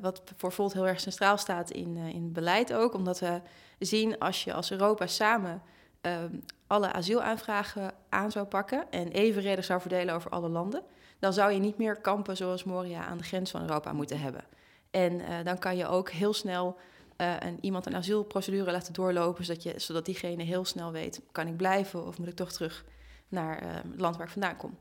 wat 0.01 0.23
voor 0.37 0.53
Volt 0.53 0.73
heel 0.73 0.87
erg 0.87 1.01
centraal 1.01 1.39
staat 1.39 1.71
in, 1.71 1.97
in 1.97 2.23
het 2.23 2.33
beleid 2.33 2.73
ook, 2.73 2.95
omdat 2.95 3.19
we 3.19 3.41
zien 3.79 4.19
als 4.19 4.45
je 4.45 4.53
als 4.53 4.71
Europa 4.71 5.07
samen 5.07 5.63
um, 6.01 6.45
alle 6.67 6.93
asielaanvragen 6.93 7.95
aan 8.09 8.31
zou 8.31 8.47
pakken 8.47 8.91
en 8.91 9.09
evenredig 9.09 9.65
zou 9.65 9.81
verdelen 9.81 10.15
over 10.15 10.31
alle 10.31 10.49
landen, 10.49 10.83
dan 11.19 11.33
zou 11.33 11.53
je 11.53 11.59
niet 11.59 11.79
meer 11.79 11.97
kampen 11.97 12.37
zoals 12.37 12.65
Moria 12.65 13.05
aan 13.05 13.19
de 13.19 13.25
grens 13.25 13.51
van 13.51 13.61
Europa 13.61 13.93
moeten 13.93 14.21
hebben. 14.21 14.45
En 14.91 15.45
dan 15.45 15.59
kan 15.59 15.77
je 15.77 15.87
ook 15.87 16.11
heel 16.11 16.33
snel 16.33 16.77
uh, 17.21 17.35
een, 17.39 17.59
iemand 17.61 17.87
een 17.87 17.97
asielprocedure 17.97 18.73
laten 18.73 18.93
doorlopen, 18.93 19.45
zodat, 19.45 19.63
je, 19.63 19.75
zodat 19.77 20.05
diegene 20.05 20.43
heel 20.43 20.65
snel 20.65 20.93
weet: 20.93 21.21
kan 21.33 21.47
ik 21.47 21.57
blijven 21.57 22.07
of 22.07 22.19
moet 22.19 22.29
ik 22.29 22.35
toch 22.35 22.53
terug 22.53 22.85
naar 23.29 23.63
uh, 23.63 23.69
het 23.73 24.01
land 24.01 24.17
waar 24.17 24.27
ik 24.27 24.33
vandaan 24.33 24.57
kom? 24.57 24.79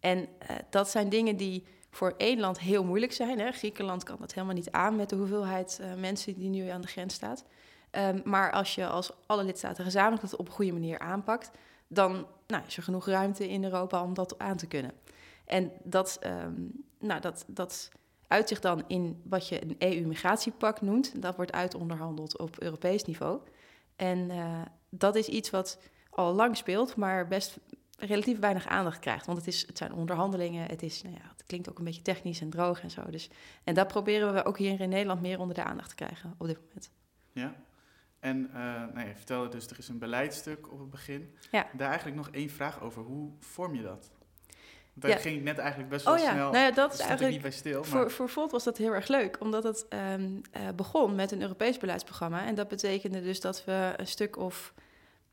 En 0.00 0.18
uh, 0.18 0.26
dat 0.70 0.90
zijn 0.90 1.08
dingen 1.08 1.36
die 1.36 1.64
voor 1.96 2.14
één 2.16 2.40
land 2.40 2.60
heel 2.60 2.84
moeilijk 2.84 3.12
zijn. 3.12 3.38
Hè? 3.38 3.52
Griekenland 3.52 4.04
kan 4.04 4.16
dat 4.20 4.34
helemaal 4.34 4.54
niet 4.54 4.70
aan 4.70 4.96
met 4.96 5.08
de 5.08 5.16
hoeveelheid 5.16 5.80
mensen 5.96 6.34
die 6.34 6.48
nu 6.48 6.68
aan 6.68 6.80
de 6.80 6.88
grens 6.88 7.14
staat. 7.14 7.44
Um, 7.90 8.20
maar 8.24 8.52
als 8.52 8.74
je 8.74 8.86
als 8.86 9.10
alle 9.26 9.44
lidstaten 9.44 9.84
gezamenlijk 9.84 10.22
dat 10.22 10.36
op 10.36 10.46
een 10.46 10.52
goede 10.52 10.72
manier 10.72 10.98
aanpakt, 10.98 11.50
dan 11.88 12.26
nou, 12.46 12.62
is 12.66 12.76
er 12.76 12.82
genoeg 12.82 13.06
ruimte 13.06 13.48
in 13.48 13.64
Europa 13.64 14.02
om 14.02 14.14
dat 14.14 14.38
aan 14.38 14.56
te 14.56 14.66
kunnen. 14.66 14.92
En 15.44 15.72
dat, 15.82 16.18
um, 16.26 16.84
nou, 16.98 17.20
dat, 17.20 17.44
dat 17.46 17.90
uitzicht 18.28 18.62
dan 18.62 18.84
in 18.86 19.22
wat 19.24 19.48
je 19.48 19.62
een 19.62 19.76
EU-migratiepak 19.78 20.80
noemt. 20.80 21.22
Dat 21.22 21.36
wordt 21.36 21.52
uitonderhandeld 21.52 22.38
op 22.38 22.62
Europees 22.62 23.04
niveau. 23.04 23.40
En 23.96 24.30
uh, 24.30 24.60
dat 24.88 25.14
is 25.16 25.28
iets 25.28 25.50
wat 25.50 25.78
al 26.10 26.32
lang 26.32 26.56
speelt, 26.56 26.96
maar 26.96 27.28
best 27.28 27.58
relatief 27.96 28.38
weinig 28.38 28.66
aandacht 28.66 28.98
krijgt. 28.98 29.26
Want 29.26 29.38
het, 29.38 29.46
is, 29.46 29.66
het 29.66 29.78
zijn 29.78 29.92
onderhandelingen, 29.92 30.68
het, 30.68 30.82
is, 30.82 31.02
nou 31.02 31.14
ja, 31.14 31.28
het 31.36 31.46
klinkt 31.46 31.68
ook 31.68 31.78
een 31.78 31.84
beetje 31.84 32.02
technisch 32.02 32.40
en 32.40 32.50
droog 32.50 32.82
en 32.82 32.90
zo. 32.90 33.10
Dus, 33.10 33.30
en 33.64 33.74
dat 33.74 33.88
proberen 33.88 34.34
we 34.34 34.44
ook 34.44 34.58
hier 34.58 34.80
in 34.80 34.88
Nederland 34.88 35.20
meer 35.20 35.38
onder 35.38 35.54
de 35.54 35.64
aandacht 35.64 35.88
te 35.88 35.94
krijgen 35.94 36.34
op 36.38 36.46
dit 36.46 36.58
moment. 36.60 36.90
Ja, 37.32 37.54
en 38.18 38.46
uh, 38.48 38.54
nou, 38.94 39.08
je 39.08 39.14
vertelde 39.14 39.48
dus, 39.48 39.66
er 39.66 39.78
is 39.78 39.88
een 39.88 39.98
beleidstuk 39.98 40.72
op 40.72 40.78
het 40.78 40.90
begin. 40.90 41.36
Ja. 41.50 41.66
Daar 41.72 41.88
eigenlijk 41.88 42.16
nog 42.16 42.28
één 42.28 42.50
vraag 42.50 42.80
over. 42.80 43.02
Hoe 43.02 43.30
vorm 43.40 43.74
je 43.74 43.82
dat? 43.82 44.10
Daar 44.98 45.10
ja. 45.10 45.16
ging 45.16 45.36
ik 45.36 45.42
net 45.42 45.58
eigenlijk 45.58 45.90
best 45.90 46.04
wel 46.04 46.14
oh, 46.14 46.20
ja. 46.20 46.32
snel. 46.32 46.50
Nou 46.50 46.64
ja, 46.64 46.70
dat 46.70 46.92
is 46.92 46.98
eigenlijk 46.98 47.32
niet 47.32 47.42
bij 47.42 47.50
stil. 47.50 47.80
Maar... 47.80 47.88
Voor, 47.88 48.10
voor 48.10 48.28
Volt 48.28 48.50
was 48.50 48.64
dat 48.64 48.76
heel 48.76 48.92
erg 48.92 49.08
leuk, 49.08 49.40
omdat 49.40 49.62
het 49.62 49.86
um, 49.88 50.40
uh, 50.56 50.68
begon 50.76 51.14
met 51.14 51.32
een 51.32 51.42
Europees 51.42 51.78
beleidsprogramma. 51.78 52.46
En 52.46 52.54
dat 52.54 52.68
betekende 52.68 53.22
dus 53.22 53.40
dat 53.40 53.64
we 53.64 53.94
een 53.96 54.06
stuk 54.06 54.36
of, 54.36 54.74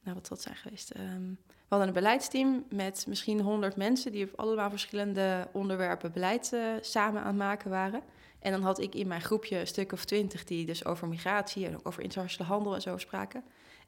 nou 0.02 0.16
wat 0.16 0.30
het 0.30 0.42
zijn 0.42 0.56
geweest? 0.56 0.96
Um, 0.98 1.40
hadden 1.74 1.88
een 1.88 2.02
beleidsteam 2.02 2.66
met 2.70 3.06
misschien 3.08 3.40
honderd 3.40 3.76
mensen 3.76 4.12
die 4.12 4.26
op 4.26 4.40
allemaal 4.40 4.70
verschillende 4.70 5.48
onderwerpen 5.52 6.12
beleid 6.12 6.52
uh, 6.54 6.66
samen 6.82 7.22
aan 7.22 7.28
het 7.28 7.36
maken 7.36 7.70
waren. 7.70 8.02
En 8.40 8.52
dan 8.52 8.62
had 8.62 8.80
ik 8.80 8.96
in 8.96 9.08
mijn 9.08 9.22
groepje 9.22 9.60
een 9.60 9.68
stuk 9.68 9.92
of 9.92 10.06
twintig 10.06 10.44
die 10.44 10.66
dus 10.66 10.86
over 10.86 11.08
migratie 11.08 11.66
en 11.66 11.76
ook 11.76 11.88
over 11.88 12.04
internationale 12.04 12.54
handel 12.54 12.76
en 12.76 12.82
zo 12.82 12.98
spraken. 12.98 13.44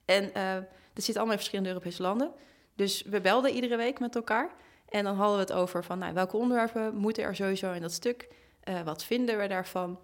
En 0.05 0.23
uh, 0.23 0.53
dat 0.93 1.03
zit 1.03 1.15
allemaal 1.15 1.33
in 1.33 1.39
verschillende 1.39 1.71
Europese 1.71 2.01
landen. 2.01 2.31
Dus 2.75 3.03
we 3.03 3.21
belden 3.21 3.51
iedere 3.51 3.75
week 3.75 3.99
met 3.99 4.15
elkaar. 4.15 4.49
En 4.89 5.03
dan 5.03 5.15
hadden 5.15 5.35
we 5.35 5.41
het 5.41 5.53
over 5.53 5.83
van 5.83 5.99
nou, 5.99 6.13
welke 6.13 6.37
onderwerpen 6.37 6.95
moeten 6.95 7.23
er 7.23 7.35
sowieso 7.35 7.71
in 7.71 7.81
dat 7.81 7.91
stuk. 7.91 8.27
Uh, 8.63 8.81
wat 8.81 9.03
vinden 9.03 9.37
we 9.37 9.47
daarvan? 9.47 9.99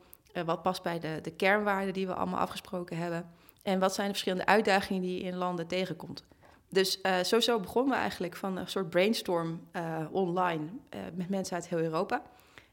Wat 0.46 0.62
past 0.62 0.84
bij 0.84 1.00
de, 1.00 1.20
de 1.22 1.32
kernwaarden 1.32 1.94
die 1.94 2.08
we 2.08 2.14
allemaal 2.14 2.40
afgesproken 2.40 2.98
hebben? 2.98 3.30
En 3.64 3.80
wat 3.80 3.94
zijn 3.94 4.08
de 4.08 4.14
verschillende 4.14 4.46
uitdagingen 4.46 5.02
die 5.02 5.18
je 5.18 5.24
in 5.24 5.36
landen 5.36 5.68
tegenkomt? 5.68 6.24
Dus 6.72 7.00
uh, 7.04 7.16
sowieso 7.22 7.60
begonnen 7.60 7.94
we 7.94 8.00
eigenlijk 8.00 8.36
van 8.36 8.58
een 8.58 8.68
soort 8.68 8.90
brainstorm 8.90 9.68
online 10.12 10.66
met 11.14 11.30
mensen 11.30 11.56
uit 11.56 11.68
heel 11.68 11.80
Europa. 11.80 12.22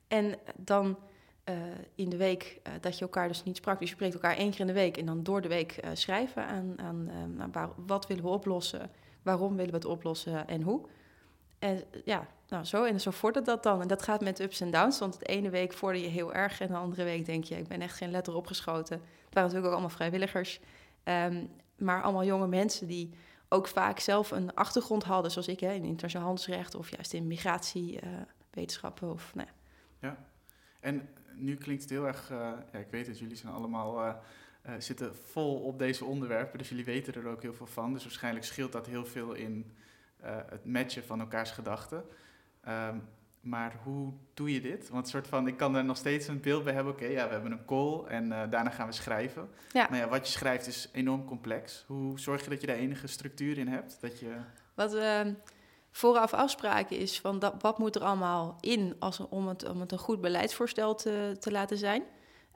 En 0.09 0.34
dan 0.57 0.99
in 1.94 2.09
de 2.09 2.16
week 2.16 2.61
dat 2.80 2.99
je 2.99 3.05
elkaar 3.05 3.28
dus 3.28 3.42
niet 3.42 3.57
sprak, 3.57 3.78
dus 3.78 3.88
je 3.88 3.94
spreekt 3.94 4.14
elkaar 4.14 4.36
één 4.36 4.51
keer 4.51 4.61
in 4.61 4.66
de 4.66 4.72
week 4.72 4.96
en 4.96 5.07
dan 5.07 5.22
door 5.22 5.40
de 5.40 5.49
week 5.49 5.80
schrijven 5.92 6.46
aan, 6.46 6.74
aan 6.76 7.11
nou, 7.53 7.68
wat 7.86 8.07
willen 8.07 8.24
we 8.24 8.30
oplossen, 8.30 8.90
waarom 9.22 9.57
willen 9.57 9.70
we 9.70 9.76
het 9.76 9.84
oplossen 9.84 10.49
en 10.49 10.62
hoe. 10.62 10.80
En 11.59 11.82
ja, 12.05 12.26
nou 12.49 12.64
zo 12.64 12.84
en 12.84 13.01
zo 13.01 13.11
vordert 13.11 13.46
dat 13.46 13.62
dan. 13.62 13.80
En 13.80 13.88
dat 13.88 14.03
gaat 14.03 14.20
met 14.20 14.40
ups 14.40 14.61
en 14.61 14.70
downs, 14.70 14.99
want 14.99 15.18
de 15.18 15.24
ene 15.24 15.51
week 15.51 15.72
vorder 15.72 16.01
je 16.01 16.09
heel 16.09 16.34
erg... 16.34 16.61
en 16.61 16.66
de 16.66 16.74
andere 16.74 17.05
week 17.05 17.26
denk 17.26 17.44
je, 17.44 17.57
ik 17.57 17.68
ben 17.68 17.80
echt 17.80 17.96
geen 17.96 18.11
letter 18.11 18.34
opgeschoten. 18.34 18.96
Het 18.96 19.34
waren 19.34 19.42
natuurlijk 19.42 19.66
ook 19.66 19.72
allemaal 19.72 19.96
vrijwilligers. 19.96 20.61
Um, 21.05 21.51
maar 21.76 22.03
allemaal 22.03 22.24
jonge 22.24 22.46
mensen 22.46 22.86
die 22.86 23.11
ook 23.49 23.68
vaak 23.68 23.99
zelf 23.99 24.30
een 24.30 24.55
achtergrond 24.55 25.05
hadden... 25.05 25.30
zoals 25.30 25.49
ik, 25.49 25.61
hè, 25.61 25.72
in 25.72 25.84
internationaal 25.84 26.26
handelsrecht 26.26 26.74
of 26.74 26.90
juist 26.90 27.12
in 27.12 27.26
migratiewetenschappen. 27.26 29.11
Of, 29.12 29.34
nou 29.34 29.49
ja. 29.49 29.55
ja, 30.09 30.16
en 30.80 31.09
nu 31.34 31.57
klinkt 31.57 31.82
het 31.82 31.90
heel 31.90 32.07
erg... 32.07 32.30
Uh, 32.30 32.53
ja, 32.72 32.78
ik 32.78 32.90
weet 32.90 33.07
het, 33.07 33.18
jullie 33.18 33.36
zijn 33.36 33.53
allemaal... 33.53 34.07
Uh, 34.07 34.14
uh, 34.66 34.72
zitten 34.78 35.16
vol 35.16 35.61
op 35.61 35.78
deze 35.78 36.05
onderwerpen, 36.05 36.59
dus 36.59 36.68
jullie 36.68 36.84
weten 36.84 37.14
er 37.14 37.26
ook 37.26 37.42
heel 37.42 37.55
veel 37.55 37.66
van. 37.66 37.92
Dus 37.92 38.03
waarschijnlijk 38.03 38.44
scheelt 38.44 38.72
dat 38.72 38.86
heel 38.86 39.05
veel 39.05 39.32
in 39.32 39.72
het 40.22 40.64
matchen 40.64 41.05
van 41.05 41.20
elkaars 41.20 41.51
gedachten. 41.51 42.05
Um, 42.68 43.09
maar 43.49 43.76
hoe 43.82 44.12
doe 44.34 44.53
je 44.53 44.61
dit? 44.61 44.88
Want 44.88 45.09
soort 45.09 45.26
van, 45.26 45.46
ik 45.46 45.57
kan 45.57 45.76
er 45.76 45.84
nog 45.84 45.96
steeds 45.96 46.28
een 46.28 46.40
beeld 46.40 46.64
bij 46.64 46.72
hebben. 46.72 46.92
Oké, 46.92 47.03
okay, 47.03 47.14
ja, 47.14 47.26
we 47.26 47.32
hebben 47.32 47.53
een 47.53 47.64
call 47.64 48.05
en 48.05 48.24
uh, 48.24 48.42
daarna 48.51 48.70
gaan 48.70 48.86
we 48.86 48.92
schrijven. 48.92 49.49
Ja. 49.72 49.86
Maar 49.90 49.99
ja, 49.99 50.09
wat 50.09 50.26
je 50.26 50.32
schrijft 50.32 50.66
is 50.66 50.88
enorm 50.92 51.24
complex. 51.24 51.84
Hoe 51.86 52.20
zorg 52.20 52.44
je 52.44 52.51
dat 52.51 52.61
je 52.61 52.66
daar 52.66 52.76
enige 52.76 53.07
structuur 53.07 53.59
in 53.59 53.68
hebt? 53.68 53.99
Dat 54.01 54.18
je... 54.18 54.36
Wat 54.74 54.92
we 54.92 55.22
uh, 55.26 55.32
vooraf 55.90 56.32
afspraken 56.32 56.99
is 56.99 57.20
van 57.20 57.38
dat, 57.38 57.55
wat 57.59 57.78
moet 57.78 57.96
er 57.96 58.03
allemaal 58.03 58.57
in 58.61 58.96
als, 58.99 59.18
om, 59.28 59.49
het, 59.49 59.68
om 59.68 59.80
het 59.80 59.92
een 59.92 59.99
goed 59.99 60.20
beleidsvoorstel 60.20 60.94
te, 60.94 61.36
te 61.40 61.51
laten 61.51 61.78
zijn. 61.78 62.03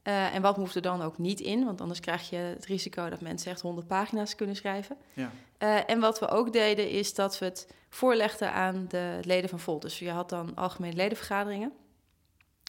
Uh, 0.05 0.35
en 0.35 0.43
wat 0.43 0.57
moet 0.57 0.75
er 0.75 0.83
dan 0.83 1.03
ook 1.03 1.19
niet 1.19 1.41
in? 1.41 1.65
Want 1.65 1.81
anders 1.81 2.01
krijg 2.01 2.31
je 2.31 2.37
het 2.37 2.67
risico 2.67 3.09
dat 3.09 3.21
mensen 3.21 3.51
echt 3.51 3.61
100 3.61 3.87
pagina's 3.87 4.35
kunnen 4.35 4.57
schrijven. 4.57 4.97
Ja. 5.13 5.31
Uh, 5.59 5.91
en 5.91 6.01
wat 6.01 6.19
we 6.19 6.29
ook 6.29 6.53
deden, 6.53 6.91
is 6.91 7.15
dat 7.15 7.39
we 7.39 7.45
het 7.45 7.69
voorlegden 7.89 8.53
aan 8.53 8.87
de 8.89 9.19
leden 9.23 9.51
van 9.51 9.61
Volt. 9.61 9.83
Dus 9.83 9.99
je 9.99 10.11
had 10.11 10.29
dan 10.29 10.55
algemene 10.55 10.97
ledenvergaderingen. 10.97 11.73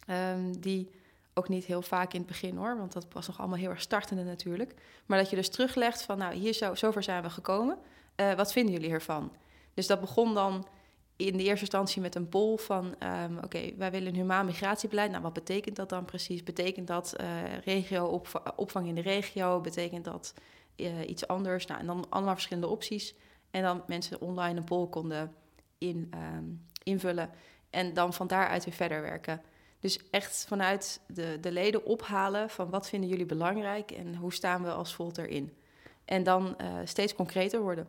Um, 0.09 0.59
die 0.61 0.91
ook 1.33 1.49
niet 1.49 1.65
heel 1.65 1.81
vaak 1.81 2.13
in 2.13 2.19
het 2.19 2.27
begin 2.27 2.57
hoor, 2.57 2.77
want 2.77 2.93
dat 2.93 3.05
was 3.11 3.27
nog 3.27 3.39
allemaal 3.39 3.57
heel 3.57 3.69
erg 3.69 3.81
startende 3.81 4.23
natuurlijk. 4.23 4.73
Maar 5.05 5.17
dat 5.17 5.29
je 5.29 5.35
dus 5.35 5.49
teruglegt 5.49 6.01
van, 6.01 6.17
nou, 6.17 6.33
hier 6.33 6.53
zo, 6.53 6.75
zover 6.75 7.03
zijn 7.03 7.23
we 7.23 7.29
gekomen. 7.29 7.77
Uh, 8.15 8.33
wat 8.33 8.51
vinden 8.51 8.73
jullie 8.73 8.89
hiervan? 8.89 9.31
Dus 9.73 9.87
dat 9.87 9.99
begon 9.99 10.33
dan 10.33 10.67
in 11.15 11.37
de 11.37 11.43
eerste 11.43 11.59
instantie 11.59 12.01
met 12.01 12.15
een 12.15 12.29
poll 12.29 12.57
van... 12.57 12.95
ehm, 12.99 13.37
oké, 13.37 13.75
wij 13.77 13.91
willen 13.91 14.07
een 14.07 14.15
humaan 14.19 14.45
migratiebeleid. 14.45 15.11
Nou, 15.11 15.23
wat 15.23 15.33
betekent 15.33 15.75
dat 15.75 15.89
dan 15.89 16.05
precies? 16.05 16.43
Betekent 16.43 16.87
dat 16.87 17.13
eh, 17.13 17.57
regio 17.65 18.05
opva- 18.05 18.53
opvang 18.55 18.87
in 18.87 18.95
de 18.95 19.01
regio? 19.01 19.61
Betekent 19.61 20.05
dat 20.05 20.33
eh, 20.75 21.09
iets 21.09 21.27
anders? 21.27 21.65
Nou, 21.65 21.79
en 21.79 21.85
dan 21.85 22.05
allemaal 22.09 22.33
verschillende 22.33 22.69
opties. 22.69 23.15
En 23.51 23.61
dan 23.61 23.83
mensen 23.87 24.21
online 24.21 24.57
een 24.57 24.65
poll 24.65 24.87
konden 24.87 25.33
in, 25.77 26.07
ehm, 26.11 26.45
invullen. 26.83 27.29
En 27.69 27.93
dan 27.93 28.13
van 28.13 28.27
daaruit 28.27 28.65
weer 28.65 28.73
verder 28.73 29.01
werken. 29.01 29.41
Dus 29.79 30.09
echt 30.09 30.45
vanuit 30.47 31.01
de, 31.07 31.37
de 31.41 31.51
leden 31.51 31.85
ophalen 31.85 32.49
van 32.49 32.69
wat 32.69 32.89
vinden 32.89 33.09
jullie 33.09 33.25
belangrijk 33.25 33.91
en 33.91 34.15
hoe 34.15 34.33
staan 34.33 34.63
we 34.63 34.71
als 34.71 34.95
Volt 34.95 35.17
erin. 35.17 35.57
En 36.05 36.23
dan 36.23 36.57
eh, 36.57 36.67
steeds 36.83 37.15
concreter 37.15 37.61
worden. 37.61 37.87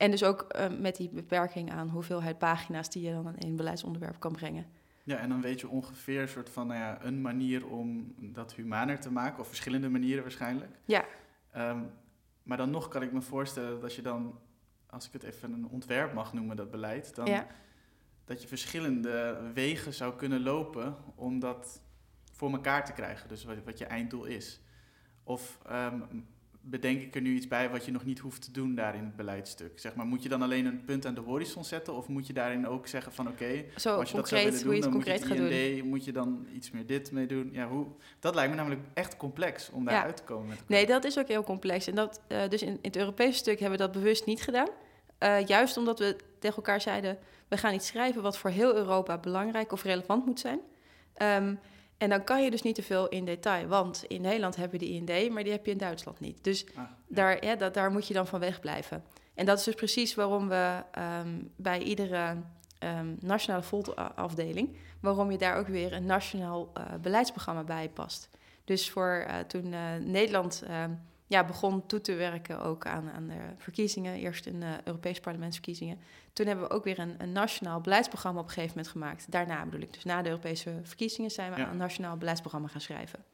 En 0.00 0.10
dus 0.10 0.24
ook 0.24 0.42
eh, 0.42 0.68
met 0.78 0.96
die 0.96 1.08
beperking 1.08 1.70
aan 1.72 1.88
hoeveelheid 1.88 2.38
pagina's 2.38 2.90
die 2.90 3.02
je 3.02 3.12
dan 3.12 3.36
in 3.36 3.48
een 3.48 3.56
beleidsonderwerp 3.56 4.20
kan 4.20 4.32
brengen. 4.32 4.66
Ja, 5.02 5.16
en 5.16 5.28
dan 5.28 5.40
weet 5.40 5.60
je 5.60 5.68
ongeveer 5.68 6.20
een 6.22 6.28
soort 6.28 6.50
van, 6.50 6.66
nou 6.66 6.78
ja, 6.80 7.04
een 7.04 7.20
manier 7.20 7.66
om 7.66 8.14
dat 8.18 8.54
humaner 8.54 9.00
te 9.00 9.12
maken, 9.12 9.40
of 9.40 9.46
verschillende 9.46 9.88
manieren 9.88 10.22
waarschijnlijk. 10.22 10.70
Ja. 10.84 11.04
Ehm, 11.50 11.80
maar 12.42 12.56
dan 12.56 12.70
nog 12.70 12.88
kan 12.88 13.02
ik 13.02 13.12
me 13.12 13.20
voorstellen 13.20 13.80
dat 13.80 13.94
je 13.94 14.02
dan, 14.02 14.38
als 14.86 15.06
ik 15.06 15.12
het 15.12 15.22
even 15.22 15.52
een 15.52 15.68
ontwerp 15.68 16.12
mag 16.12 16.32
noemen, 16.32 16.56
dat 16.56 16.70
beleid, 16.70 17.14
dan 17.14 17.26
Ja. 17.26 17.46
dat 18.24 18.42
je 18.42 18.48
verschillende 18.48 19.40
wegen 19.54 19.94
zou 19.94 20.16
kunnen 20.16 20.42
lopen 20.42 20.96
om 21.14 21.38
dat 21.38 21.82
voor 22.32 22.52
elkaar 22.52 22.84
te 22.84 22.92
krijgen. 22.92 23.28
Dus 23.28 23.44
wat, 23.44 23.56
wat 23.64 23.78
je 23.78 23.84
einddoel 23.84 24.24
is. 24.24 24.60
Of 25.22 25.58
ehm, 25.66 26.00
bedenk 26.70 27.00
ik 27.02 27.14
er 27.14 27.20
nu 27.20 27.34
iets 27.34 27.48
bij 27.48 27.70
wat 27.70 27.84
je 27.84 27.90
nog 27.90 28.04
niet 28.04 28.18
hoeft 28.18 28.42
te 28.42 28.50
doen 28.50 28.74
daar 28.74 28.94
in 28.94 29.04
het 29.04 29.16
beleidstuk? 29.16 29.78
Zeg 29.78 29.94
maar, 29.94 30.06
moet 30.06 30.22
je 30.22 30.28
dan 30.28 30.42
alleen 30.42 30.66
een 30.66 30.84
punt 30.84 31.06
aan 31.06 31.14
de 31.14 31.20
horizon 31.20 31.64
zetten? 31.64 31.94
Of 31.94 32.08
moet 32.08 32.26
je 32.26 32.32
daarin 32.32 32.66
ook 32.66 32.86
zeggen 32.86 33.12
van 33.12 33.28
oké, 33.28 33.64
als 33.74 33.82
je 33.82 33.82
dat 33.82 33.82
zou 33.82 34.06
concreet, 34.12 34.42
willen 34.42 34.62
doen, 34.62 34.72
het 34.72 34.82
dan 34.82 34.92
concreet 34.92 35.20
moet 35.20 35.28
je 35.28 35.34
doen. 35.34 35.44
het 35.44 35.54
IND, 35.54 35.84
moet 35.84 36.04
je 36.04 36.12
dan 36.12 36.46
iets 36.54 36.70
meer 36.70 36.86
dit 36.86 37.12
mee 37.12 37.26
doen? 37.26 37.48
Ja, 37.52 37.68
hoe, 37.68 37.86
dat 38.20 38.34
lijkt 38.34 38.50
me 38.50 38.56
namelijk 38.56 38.82
echt 38.94 39.16
complex 39.16 39.70
om 39.70 39.84
daar 39.84 39.94
Ja. 39.94 40.04
uit 40.04 40.16
te 40.16 40.22
komen 40.22 40.48
met. 40.48 40.58
Nee, 40.66 40.86
dat 40.86 41.04
is 41.04 41.18
ook 41.18 41.28
heel 41.28 41.44
complex. 41.44 41.86
En 41.86 41.94
dat, 41.94 42.20
eh, 42.26 42.48
dus 42.48 42.62
in, 42.62 42.68
in 42.68 42.78
het 42.82 42.96
Europese 42.96 43.38
stuk 43.38 43.60
hebben 43.60 43.78
we 43.78 43.84
dat 43.84 43.92
bewust 43.92 44.26
niet 44.26 44.42
gedaan. 44.42 44.68
Eh, 45.18 45.46
juist 45.46 45.76
omdat 45.76 45.98
we 45.98 46.16
tegen 46.38 46.56
elkaar 46.56 46.80
zeiden... 46.80 47.18
we 47.48 47.56
gaan 47.56 47.74
iets 47.74 47.86
schrijven 47.86 48.22
wat 48.22 48.38
voor 48.38 48.50
heel 48.50 48.74
Europa 48.76 49.18
belangrijk 49.18 49.72
of 49.72 49.82
relevant 49.82 50.26
moet 50.26 50.40
zijn. 50.40 50.60
Ehm, 51.14 51.54
en 52.00 52.08
dan 52.08 52.24
kan 52.24 52.42
je 52.42 52.50
dus 52.50 52.62
niet 52.62 52.74
te 52.74 52.82
veel 52.82 53.08
in 53.08 53.24
detail. 53.24 53.66
Want 53.66 54.04
in 54.06 54.20
Nederland 54.20 54.56
hebben 54.56 54.78
we 54.78 54.86
de 54.86 54.92
IND, 54.92 55.32
maar 55.32 55.42
die 55.42 55.52
heb 55.52 55.66
je 55.66 55.72
in 55.72 55.78
Duitsland 55.78 56.20
niet. 56.20 56.44
Dus 56.44 56.66
Ah, 56.66 56.74
ja. 56.74 56.96
daar, 57.08 57.44
ja, 57.44 57.56
dat, 57.56 57.74
daar 57.74 57.90
moet 57.90 58.06
je 58.06 58.14
dan 58.14 58.26
van 58.26 58.40
wegblijven. 58.40 59.04
En 59.34 59.46
dat 59.46 59.58
is 59.58 59.64
dus 59.64 59.74
precies 59.74 60.14
waarom 60.14 60.48
we 60.48 60.82
ehm, 60.90 61.42
bij 61.56 61.82
iedere 61.82 62.36
ehm, 62.78 63.14
nationale 63.20 63.62
Volt-afdeling... 63.62 64.76
waarom 65.00 65.30
je 65.30 65.38
daar 65.38 65.56
ook 65.56 65.66
weer 65.66 65.92
een 65.92 66.06
nationaal 66.06 66.70
eh, 66.74 66.84
beleidsprogramma 67.02 67.64
bij 67.64 67.88
past. 67.88 68.28
Dus 68.64 68.90
voor 68.90 69.24
eh, 69.26 69.38
toen 69.38 69.72
eh, 69.72 69.80
Nederland 70.00 70.62
ehm, 70.62 70.90
ja, 71.26 71.44
begon 71.44 71.86
toe 71.86 72.00
te 72.00 72.14
werken 72.14 72.62
ook 72.62 72.86
aan, 72.86 73.10
aan 73.10 73.26
de 73.26 73.40
verkiezingen... 73.56 74.14
eerst 74.14 74.46
in 74.46 74.60
de 74.60 74.76
Europese 74.84 75.20
parlementsverkiezingen... 75.20 75.98
toen 76.40 76.48
hebben 76.48 76.68
we 76.68 76.74
ook 76.74 76.84
weer 76.84 76.98
een, 76.98 77.14
een 77.18 77.32
nationaal 77.32 77.80
beleidsprogramma 77.80 78.40
op 78.40 78.46
een 78.46 78.52
gegeven 78.52 78.76
moment 78.76 78.92
gemaakt. 78.92 79.30
Daarna 79.30 79.64
bedoel 79.64 79.80
ik, 79.80 79.92
dus 79.92 80.04
na 80.04 80.22
de 80.22 80.28
Europese 80.28 80.80
verkiezingen... 80.82 81.30
zijn 81.30 81.52
we 81.52 81.60
Ja. 81.60 81.70
een 81.70 81.76
nationaal 81.76 82.16
beleidsprogramma 82.16 82.68
gaan 82.68 82.80
schrijven. 82.80 83.24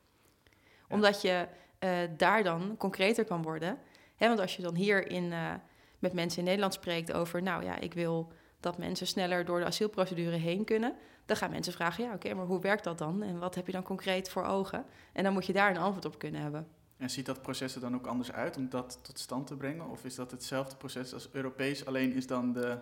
Omdat 0.89 1.23
je 1.23 1.47
eh, 1.79 1.99
daar 2.17 2.43
dan 2.43 2.75
concreter 2.77 3.25
kan 3.25 3.43
worden... 3.43 3.79
Hè, 4.17 4.29
want 4.29 4.41
als 4.41 4.57
je 4.57 4.63
dan 4.63 4.75
hier 4.75 5.11
in, 5.11 5.33
eh, 5.33 5.55
met 5.99 6.13
mensen 6.13 6.39
in 6.39 6.45
Nederland 6.45 6.75
spreekt 6.75 7.13
over... 7.13 7.43
nou 7.43 7.65
ja, 7.65 7.79
ik 7.79 7.95
wil 7.95 8.33
dat 8.61 8.79
mensen 8.79 9.07
sneller 9.07 9.45
door 9.45 9.59
de 9.59 9.65
asielprocedure 9.67 10.37
heen 10.37 10.65
kunnen... 10.65 10.95
dan 11.27 11.37
gaan 11.37 11.51
mensen 11.51 11.73
vragen, 11.73 12.05
ja 12.05 12.13
oké, 12.15 12.35
maar 12.35 12.47
hoe 12.47 12.61
werkt 12.61 12.85
dat 12.85 12.99
dan? 12.99 13.23
En 13.23 13.39
wat 13.39 13.55
heb 13.55 13.67
je 13.67 13.73
dan 13.73 13.83
concreet 13.83 14.29
voor 14.29 14.45
ogen? 14.45 14.85
En 15.13 15.25
dan 15.25 15.33
moet 15.33 15.47
je 15.47 15.53
daar 15.53 15.71
een 15.71 15.77
antwoord 15.77 16.05
op 16.05 16.19
kunnen 16.19 16.41
hebben. 16.41 16.69
En 16.97 17.11
ziet 17.11 17.27
dat 17.27 17.43
proces 17.43 17.75
er 17.75 17.81
dan 17.81 17.95
ook 17.95 18.07
anders 18.07 18.33
uit 18.33 18.57
om 18.57 18.69
dat 18.69 18.99
tot 19.03 19.19
stand 19.19 19.47
te 19.47 19.57
brengen? 19.57 19.91
Of 19.91 20.05
is 20.05 20.15
dat 20.15 20.31
hetzelfde 20.31 20.77
proces 20.77 21.15
als 21.15 21.29
Europees, 21.33 21.87
alleen 21.87 22.13
is 22.13 22.27
dan 22.27 22.53
de... 22.53 22.79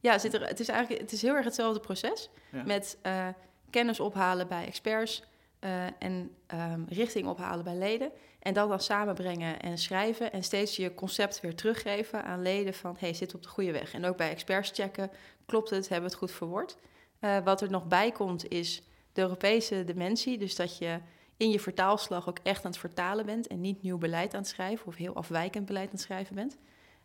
Ja, 0.00 0.18
zit 0.18 0.34
er, 0.34 0.46
het 0.46 0.60
is 0.60 0.68
eigenlijk 0.68 1.00
het 1.00 1.12
is 1.12 1.22
heel 1.22 1.34
erg 1.34 1.44
hetzelfde 1.44 1.80
proces... 1.80 2.28
Ja. 2.52 2.62
met 2.62 2.98
eh, 3.02 3.28
kennis 3.70 4.00
ophalen 4.00 4.48
bij 4.48 4.66
experts... 4.66 5.22
eh, 5.58 5.84
en 5.98 6.34
ehm, 6.46 6.80
richting 6.88 7.26
ophalen 7.26 7.64
bij 7.64 7.76
leden. 7.76 8.12
En 8.38 8.54
dat 8.54 8.68
dan 8.68 8.80
samenbrengen 8.80 9.60
en 9.60 9.78
schrijven. 9.78 10.32
En 10.32 10.42
steeds 10.42 10.76
je 10.76 10.94
concept 10.94 11.40
weer 11.40 11.54
teruggeven 11.54 12.24
aan 12.24 12.42
leden 12.42 12.74
van... 12.74 12.96
hey, 12.98 13.14
zit 13.14 13.34
op 13.34 13.42
de 13.42 13.48
goede 13.48 13.72
weg? 13.72 13.94
En 13.94 14.04
ook 14.04 14.16
bij 14.16 14.30
experts 14.30 14.70
checken, 14.74 15.10
klopt 15.46 15.70
het, 15.70 15.88
hebben 15.88 16.10
we 16.10 16.16
het 16.16 16.24
goed 16.24 16.36
verwoord? 16.36 16.76
Eh, 17.18 17.38
wat 17.44 17.60
er 17.60 17.70
nog 17.70 17.86
bij 17.86 18.10
komt 18.10 18.48
is 18.48 18.82
de 19.12 19.20
Europese 19.20 19.84
dimensie. 19.84 20.38
Dus 20.38 20.56
dat 20.56 20.78
je 20.78 21.00
in 21.36 21.50
je 21.50 21.60
vertaalslag 21.60 22.28
ook 22.28 22.38
echt 22.42 22.64
aan 22.64 22.70
het 22.70 22.80
vertalen 22.80 23.26
bent... 23.26 23.46
en 23.46 23.60
niet 23.60 23.82
nieuw 23.82 23.98
beleid 23.98 24.34
aan 24.34 24.40
het 24.40 24.48
schrijven 24.48 24.86
of 24.86 24.94
heel 24.94 25.14
afwijkend 25.14 25.66
beleid 25.66 25.86
aan 25.86 25.94
het 25.94 26.00
schrijven 26.00 26.34
bent. 26.34 26.56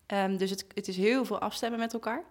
Ehm, 0.06 0.38
dus 0.38 0.50
het, 0.50 0.66
het 0.74 0.88
is 0.88 0.98
heel 0.98 1.26
veel 1.26 1.40
afstemmen 1.40 1.80
met 1.80 1.94
elkaar. 1.94 2.24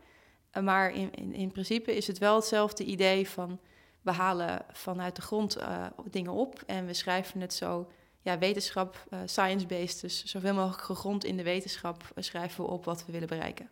Maar 0.62 0.94
in, 0.94 1.14
in, 1.14 1.34
in 1.34 1.50
principe 1.50 1.96
is 1.96 2.07
het 2.07 2.18
wel 2.18 2.34
hetzelfde 2.34 2.84
idee 2.84 3.28
van... 3.28 3.61
we 4.02 4.11
halen 4.11 4.64
vanuit 4.72 5.16
de 5.16 5.22
grond 5.22 5.59
uh, 5.59 5.86
dingen 6.11 6.32
op 6.32 6.62
en 6.66 6.86
we 6.86 6.94
schrijven 6.94 7.40
het 7.40 7.55
zo... 7.55 7.90
ja, 8.20 8.38
wetenschap, 8.38 9.07
uh, 9.11 9.20
science-based, 9.24 10.00
dus 10.00 10.24
zoveel 10.24 10.55
mogelijk 10.55 10.82
gegrond 10.82 11.24
in 11.24 11.36
de 11.36 11.42
wetenschap... 11.42 12.02
Uh, 12.02 12.24
schrijven 12.24 12.64
we 12.64 12.70
op 12.70 12.84
wat 12.84 13.07
we 13.07 13.12
willen 13.12 13.28
bereiken. 13.28 13.68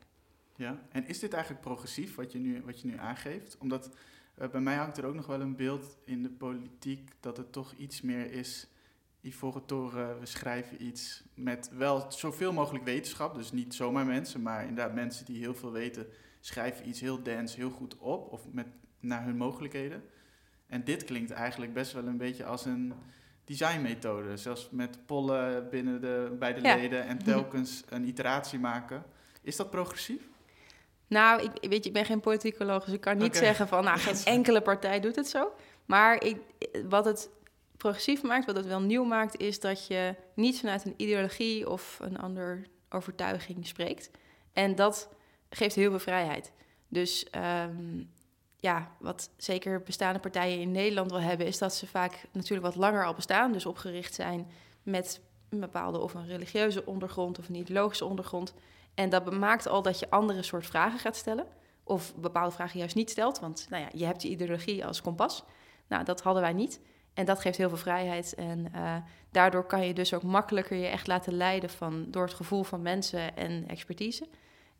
Ja, 0.56 0.78
en 0.90 1.06
is 1.06 1.18
dit 1.18 1.32
eigenlijk 1.32 1.62
progressief 1.62 2.14
wat 2.14 2.32
je 2.32 2.38
nu, 2.38 2.62
wat 2.64 2.80
je 2.80 2.86
nu 2.86 2.98
aangeeft? 2.98 3.56
Omdat 3.58 3.90
bij 4.50 4.60
mij 4.60 4.76
hangt 4.76 4.96
er 4.96 5.04
ook 5.04 5.14
nog 5.14 5.26
wel 5.26 5.40
een 5.40 5.56
beeld 5.56 5.96
in 6.04 6.22
de 6.22 6.30
politiek... 6.30 7.10
dat 7.20 7.36
het 7.36 7.52
toch 7.52 7.72
iets 7.72 8.00
meer 8.00 8.32
is... 8.32 8.66
Ivoren 9.24 9.64
Toren, 9.64 10.20
we 10.20 10.26
schrijven 10.26 10.84
iets 10.84 11.22
met 11.34 11.70
wel 11.72 12.04
zoveel 12.08 12.52
mogelijk 12.52 12.84
wetenschap. 12.84 13.34
Dus 13.34 13.52
niet 13.52 13.74
zomaar 13.74 14.06
mensen, 14.06 14.42
maar 14.42 14.62
inderdaad 14.62 14.94
mensen 14.94 15.24
die 15.24 15.38
heel 15.38 15.54
veel 15.54 15.72
weten... 15.72 16.06
schrijven 16.44 16.88
iets 16.88 17.00
heel 17.00 17.22
dense, 17.22 17.56
heel 17.56 17.70
goed 17.70 17.96
op 17.98 18.32
of 18.32 18.40
met, 18.50 18.66
naar 19.00 19.24
hun 19.24 19.36
mogelijkheden. 19.36 20.04
En 20.66 20.84
dit 20.84 21.04
klinkt 21.04 21.30
eigenlijk 21.30 21.74
best 21.74 21.92
wel 21.92 22.06
een 22.06 22.16
beetje 22.16 22.44
als 22.44 22.64
een 22.64 22.94
designmethode. 23.44 24.36
Zelfs 24.36 24.68
met 24.70 25.06
pollen 25.06 25.70
binnen 25.70 26.00
de, 26.00 26.36
bij 26.38 26.54
de 26.54 26.60
Ja. 26.60 26.74
leden 26.74 27.06
en 27.06 27.18
telkens 27.18 27.82
een 27.88 28.08
iteratie 28.08 28.58
maken. 28.58 29.04
Is 29.42 29.56
dat 29.56 29.70
progressief? 29.70 30.22
Nou, 31.06 31.42
ik, 31.42 31.70
weet 31.70 31.82
je, 31.82 31.88
ik 31.88 31.92
ben 31.92 32.04
geen 32.04 32.20
politicoloog, 32.20 32.84
dus 32.84 32.94
ik 32.94 33.00
kan 33.00 33.18
niet 33.18 33.36
zeggen 33.36 33.68
van... 33.68 33.84
nou, 33.84 33.98
geen 33.98 34.24
enkele 34.34 34.60
partij 34.60 35.00
doet 35.00 35.16
het 35.16 35.28
zo. 35.28 35.52
Maar 35.84 36.24
ik, 36.24 36.36
wat 36.88 37.04
het 37.04 37.30
progressief 37.76 38.22
maakt, 38.22 38.46
wat 38.46 38.56
het 38.56 38.66
wel 38.66 38.80
nieuw 38.80 39.04
maakt... 39.04 39.40
is 39.40 39.60
dat 39.60 39.86
je 39.86 40.14
niet 40.34 40.60
vanuit 40.60 40.84
een 40.84 40.94
ideologie 40.96 41.68
of 41.70 41.98
een 42.00 42.18
andere 42.18 42.62
overtuiging 42.88 43.66
spreekt. 43.66 44.10
En 44.52 44.74
dat 44.74 45.08
geeft 45.54 45.74
heel 45.74 45.90
veel 45.90 45.98
vrijheid. 45.98 46.52
Dus 46.88 47.26
um, 47.66 48.10
ja, 48.56 48.90
wat 48.98 49.30
zeker 49.36 49.82
bestaande 49.82 50.18
partijen 50.18 50.60
in 50.60 50.70
Nederland 50.70 51.10
wel 51.10 51.20
hebben... 51.20 51.46
is 51.46 51.58
dat 51.58 51.74
ze 51.74 51.86
vaak 51.86 52.24
natuurlijk 52.32 52.66
wat 52.66 52.76
langer 52.76 53.04
al 53.04 53.14
bestaan. 53.14 53.52
Dus 53.52 53.66
opgericht 53.66 54.14
zijn 54.14 54.50
met 54.82 55.20
een 55.48 55.60
bepaalde 55.60 55.98
of 55.98 56.14
een 56.14 56.26
religieuze 56.26 56.86
ondergrond... 56.86 57.38
of 57.38 57.48
een 57.48 57.54
ideologische 57.54 58.04
ondergrond... 58.04 58.54
En 58.94 59.08
dat 59.08 59.32
maakt 59.32 59.66
al 59.66 59.82
dat 59.82 59.98
je 59.98 60.10
andere 60.10 60.42
soort 60.42 60.66
vragen 60.66 60.98
gaat 60.98 61.16
stellen. 61.16 61.46
Of 61.84 62.14
bepaalde 62.14 62.54
vragen 62.54 62.78
juist 62.78 62.94
niet 62.94 63.10
stelt. 63.10 63.40
Want 63.40 63.66
nou 63.70 63.82
ja, 63.82 63.88
je 63.92 64.04
hebt 64.04 64.22
je 64.22 64.28
ideologie 64.28 64.86
als 64.86 65.02
kompas. 65.02 65.44
Nou, 65.88 66.04
dat 66.04 66.22
hadden 66.22 66.42
wij 66.42 66.52
niet. 66.52 66.80
En 67.14 67.24
dat 67.24 67.40
geeft 67.40 67.56
heel 67.56 67.68
veel 67.68 67.78
vrijheid. 67.78 68.34
En 68.34 68.66
uh, 68.74 68.96
daardoor 69.30 69.66
kan 69.66 69.86
je 69.86 69.94
dus 69.94 70.14
ook 70.14 70.22
makkelijker 70.22 70.76
je 70.76 70.86
echt 70.86 71.06
laten 71.06 71.32
leiden 71.32 71.70
van, 71.70 72.06
door 72.10 72.22
het 72.22 72.34
gevoel 72.34 72.62
van 72.62 72.82
mensen 72.82 73.36
en 73.36 73.68
expertise. 73.68 74.28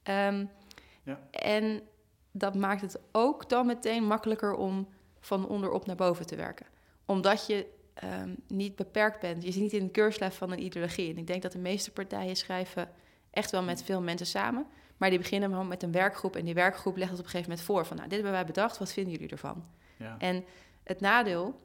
Um, 0.05 0.51
ja. 1.03 1.21
En 1.31 1.83
dat 2.33 2.55
maakt 2.55 2.81
het 2.81 3.01
ook 3.13 3.49
dan 3.49 3.67
meteen 3.67 4.05
makkelijker 4.05 4.55
om 4.55 4.89
van 5.21 5.49
onderop 5.49 5.87
naar 5.87 5.97
boven 5.97 6.27
te 6.27 6.37
werken. 6.37 6.67
Omdat 7.07 7.47
je 7.47 7.67
um, 8.05 8.37
niet 8.47 8.77
beperkt 8.77 9.21
bent. 9.21 9.43
Je 9.43 9.53
zit 9.53 9.63
niet 9.63 9.73
in 9.73 9.83
een 9.83 9.91
keurslijf 9.91 10.37
van 10.37 10.51
een 10.51 10.63
ideologie. 10.63 11.11
En 11.11 11.19
ik 11.19 11.27
denk 11.27 11.43
dat 11.43 11.53
de 11.53 11.59
meeste 11.59 11.93
partijen 11.93 12.37
schrijven 12.37 12.89
echt 13.31 13.51
wel 13.51 13.63
met 13.63 13.83
veel 13.83 14.03
mensen 14.03 14.27
samen. 14.27 14.67
Maar 14.97 15.11
die 15.11 15.19
beginnen 15.19 15.51
gewoon 15.51 15.69
met 15.69 15.83
een 15.83 15.93
werkgroep. 15.93 16.37
En 16.37 16.45
die 16.45 16.55
werkgroep 16.55 16.97
legt 16.97 17.11
het 17.11 17.19
op 17.19 17.25
een 17.25 17.31
gegeven 17.31 17.51
moment 17.51 17.67
voor. 17.67 17.87
Van, 17.87 17.97
nou, 17.97 18.09
dit 18.09 18.19
hebben 18.19 18.37
wij 18.37 18.47
bedacht. 18.47 18.79
Wat 18.79 18.93
vinden 18.93 19.13
jullie 19.13 19.29
ervan? 19.29 19.65
Ja. 19.97 20.15
En 20.19 20.45
het 20.83 21.01
nadeel, 21.01 21.61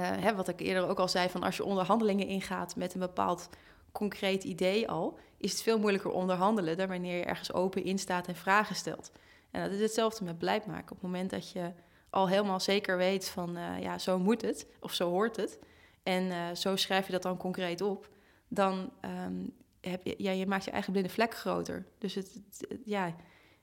uh, 0.00 0.10
hè, 0.10 0.34
wat 0.34 0.48
ik 0.48 0.60
eerder 0.60 0.88
ook 0.88 0.98
al 0.98 1.08
zei... 1.08 1.28
van 1.28 1.42
als 1.42 1.56
je 1.56 1.64
onderhandelingen 1.64 2.26
ingaat 2.26 2.76
met 2.76 2.94
een 2.94 3.00
bepaald 3.00 3.48
concreet 3.92 4.44
idee 4.44 4.88
al... 4.88 5.18
is 5.40 5.52
het 5.52 5.62
veel 5.62 5.78
moeilijker 5.78 6.10
onderhandelen... 6.10 6.76
dan 6.76 6.88
wanneer 6.88 7.16
je 7.16 7.24
ergens 7.24 7.52
open 7.52 7.84
in 7.84 7.98
staat 7.98 8.26
en 8.26 8.36
vragen 8.36 8.76
stelt. 8.76 9.12
En 9.50 9.62
dat 9.62 9.72
is 9.72 9.80
hetzelfde 9.80 10.24
met 10.24 10.38
beleid 10.38 10.66
maken. 10.66 10.90
Op 10.90 11.02
het 11.02 11.02
moment 11.02 11.30
dat 11.30 11.50
je 11.50 11.72
al 12.10 12.28
helemaal 12.28 12.60
zeker 12.60 12.96
weet 12.96 13.28
van... 13.28 13.56
Uh, 13.56 13.80
ja, 13.80 13.98
zo 13.98 14.18
moet 14.18 14.42
het 14.42 14.66
of 14.80 14.94
zo 14.94 15.08
hoort 15.10 15.36
het... 15.36 15.58
en 16.02 16.24
uh, 16.24 16.54
zo 16.54 16.76
schrijf 16.76 17.06
je 17.06 17.12
dat 17.12 17.22
dan 17.22 17.36
concreet 17.36 17.80
op... 17.80 18.08
dan 18.48 18.92
um, 19.26 19.52
heb 19.80 20.04
je, 20.04 20.14
ja, 20.18 20.30
je 20.30 20.46
maakt 20.46 20.64
je 20.64 20.70
eigen 20.70 20.92
blinde 20.92 21.10
vlek 21.10 21.34
groter. 21.34 21.86
Dus 21.98 22.14
het, 22.14 22.40
het, 22.68 22.78
ja, 22.84 23.14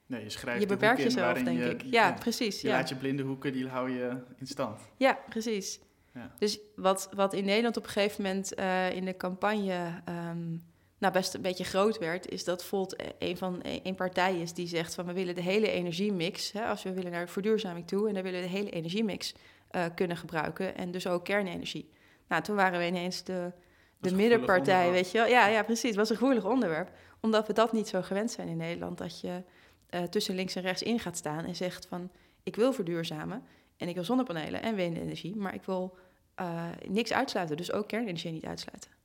Nee, 0.08 0.24
je 0.24 0.30
schrijft 0.30 0.62
je 0.62 0.68
beperkt 0.68 1.02
jezelf, 1.02 1.26
waarin 1.26 1.46
denk 1.46 1.58
je, 1.58 1.70
ik. 1.70 1.82
Ja, 1.82 2.12
precies. 2.12 2.62
Je 2.62 2.68
ja. 2.68 2.74
laat 2.74 2.90
je 2.90 2.96
blinde 2.96 3.24
hoeken, 3.24 3.54
die 3.54 3.68
hou 3.68 3.92
je 3.92 4.18
in 4.38 4.48
stand. 4.48 4.82
Ja, 4.98 5.20
precies. 5.30 5.80
Ja. 6.14 6.32
Dus 6.40 6.60
wat, 6.76 7.10
wat 7.16 7.34
in 7.34 7.46
Nederland 7.46 7.78
op 7.78 7.84
een 7.84 7.90
gegeven 7.90 8.24
moment 8.24 8.54
eh, 8.54 8.92
in 8.92 9.06
de 9.06 9.18
campagne 9.18 10.02
ehm, 10.06 10.58
nou 10.98 11.14
best 11.14 11.34
een 11.34 11.42
beetje 11.42 11.64
groot 11.64 11.98
werd, 11.98 12.30
is 12.30 12.44
dat 12.44 12.64
Volt 12.64 12.96
een 13.20 13.38
van 13.38 13.60
een 13.84 13.96
partij 13.96 14.40
is 14.40 14.54
die 14.54 14.68
zegt 14.68 14.96
van 14.96 15.06
we 15.06 15.14
willen 15.14 15.36
de 15.36 15.42
hele 15.42 15.72
energiemix, 15.72 16.52
hè, 16.52 16.66
als 16.66 16.84
we 16.84 16.94
willen 16.94 17.12
naar 17.12 17.30
verduurzaming 17.30 17.88
toe, 17.88 18.08
en 18.08 18.14
dan 18.14 18.24
willen 18.24 18.42
we 18.42 18.48
de 18.48 18.54
hele 18.54 18.70
energiemix 18.70 19.34
eh, 19.70 19.86
kunnen 19.96 20.18
gebruiken 20.18 20.76
en 20.76 20.92
dus 20.92 21.08
ook 21.08 21.24
kernenergie. 21.24 21.90
Nou, 22.28 22.44
toen 22.44 22.56
waren 22.56 22.80
we 22.80 22.86
ineens 22.86 23.24
de, 23.24 23.52
de 24.00 24.16
middenpartij, 24.16 24.74
onderwerp. 24.76 25.04
weet 25.04 25.12
je 25.12 25.18
wel. 25.18 25.28
Ja, 25.28 25.48
ja, 25.48 25.64
precies. 25.64 25.90
Het 25.90 25.96
was 25.96 26.10
een 26.10 26.18
gevoelig 26.18 26.46
onderwerp, 26.46 26.92
omdat 27.22 27.48
we 27.48 27.54
dat 27.54 27.74
niet 27.74 27.88
zo 27.88 28.02
gewend 28.02 28.32
zijn 28.32 28.48
in 28.48 28.58
Nederland, 28.58 28.98
dat 28.98 29.20
je 29.20 29.44
eh, 29.90 30.04
tussen 30.04 30.36
links 30.36 30.56
en 30.56 30.62
rechts 30.62 30.84
in 30.84 31.00
gaat 31.00 31.18
staan 31.18 31.46
en 31.46 31.56
zegt 31.56 31.86
van 31.86 32.12
ik 32.44 32.56
wil 32.56 32.74
verduurzamen 32.74 33.44
en 33.78 33.88
ik 33.88 33.96
wil 33.96 34.04
zonnepanelen 34.04 34.62
en 34.62 34.76
windenergie, 34.76 35.36
maar 35.36 35.54
ik 35.54 35.64
wil 35.64 35.98
eh, 36.36 36.66
niks 36.88 37.14
uitsluiten, 37.14 37.58
dus 37.58 37.72
ook 37.72 37.88
kernenergie 37.88 38.32
niet 38.32 38.46
uitsluiten. 38.46 38.97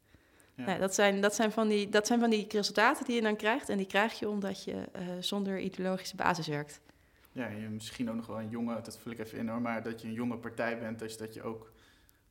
Ja. 0.55 0.65
Nou, 0.65 0.79
dat, 0.79 0.95
zijn, 0.95 1.21
dat, 1.21 1.35
zijn 1.35 1.53
van 1.53 1.69
die, 1.69 1.89
dat 1.89 2.07
zijn 2.07 2.21
van 2.21 2.31
die 2.31 2.47
resultaten 2.49 3.05
die 3.05 3.15
je 3.15 3.23
dan 3.23 3.37
krijgt. 3.37 3.69
En 3.69 3.77
die 3.77 3.87
krijg 3.87 4.19
je 4.19 4.29
omdat 4.29 4.65
je 4.65 4.85
eh, 4.93 5.03
zonder 5.21 5.61
ideologische 5.61 6.17
basis 6.17 6.47
werkt. 6.47 6.81
Ja, 7.33 7.49
je 7.49 7.69
misschien 7.69 8.11
ook 8.11 8.17
nog 8.17 8.27
wel 8.27 8.39
een 8.39 8.49
jonge, 8.49 8.81
dat 8.81 8.99
vul 8.99 9.13
ik 9.13 9.19
even 9.19 9.39
in 9.39 9.49
hoor, 9.49 9.61
maar 9.61 9.83
dat 9.83 10.01
je 10.03 10.09
een 10.09 10.15
jonge 10.15 10.37
partij 10.37 10.79
bent, 10.79 10.99
dus 10.99 11.17
dat 11.17 11.35
je 11.35 11.43
ook 11.43 11.73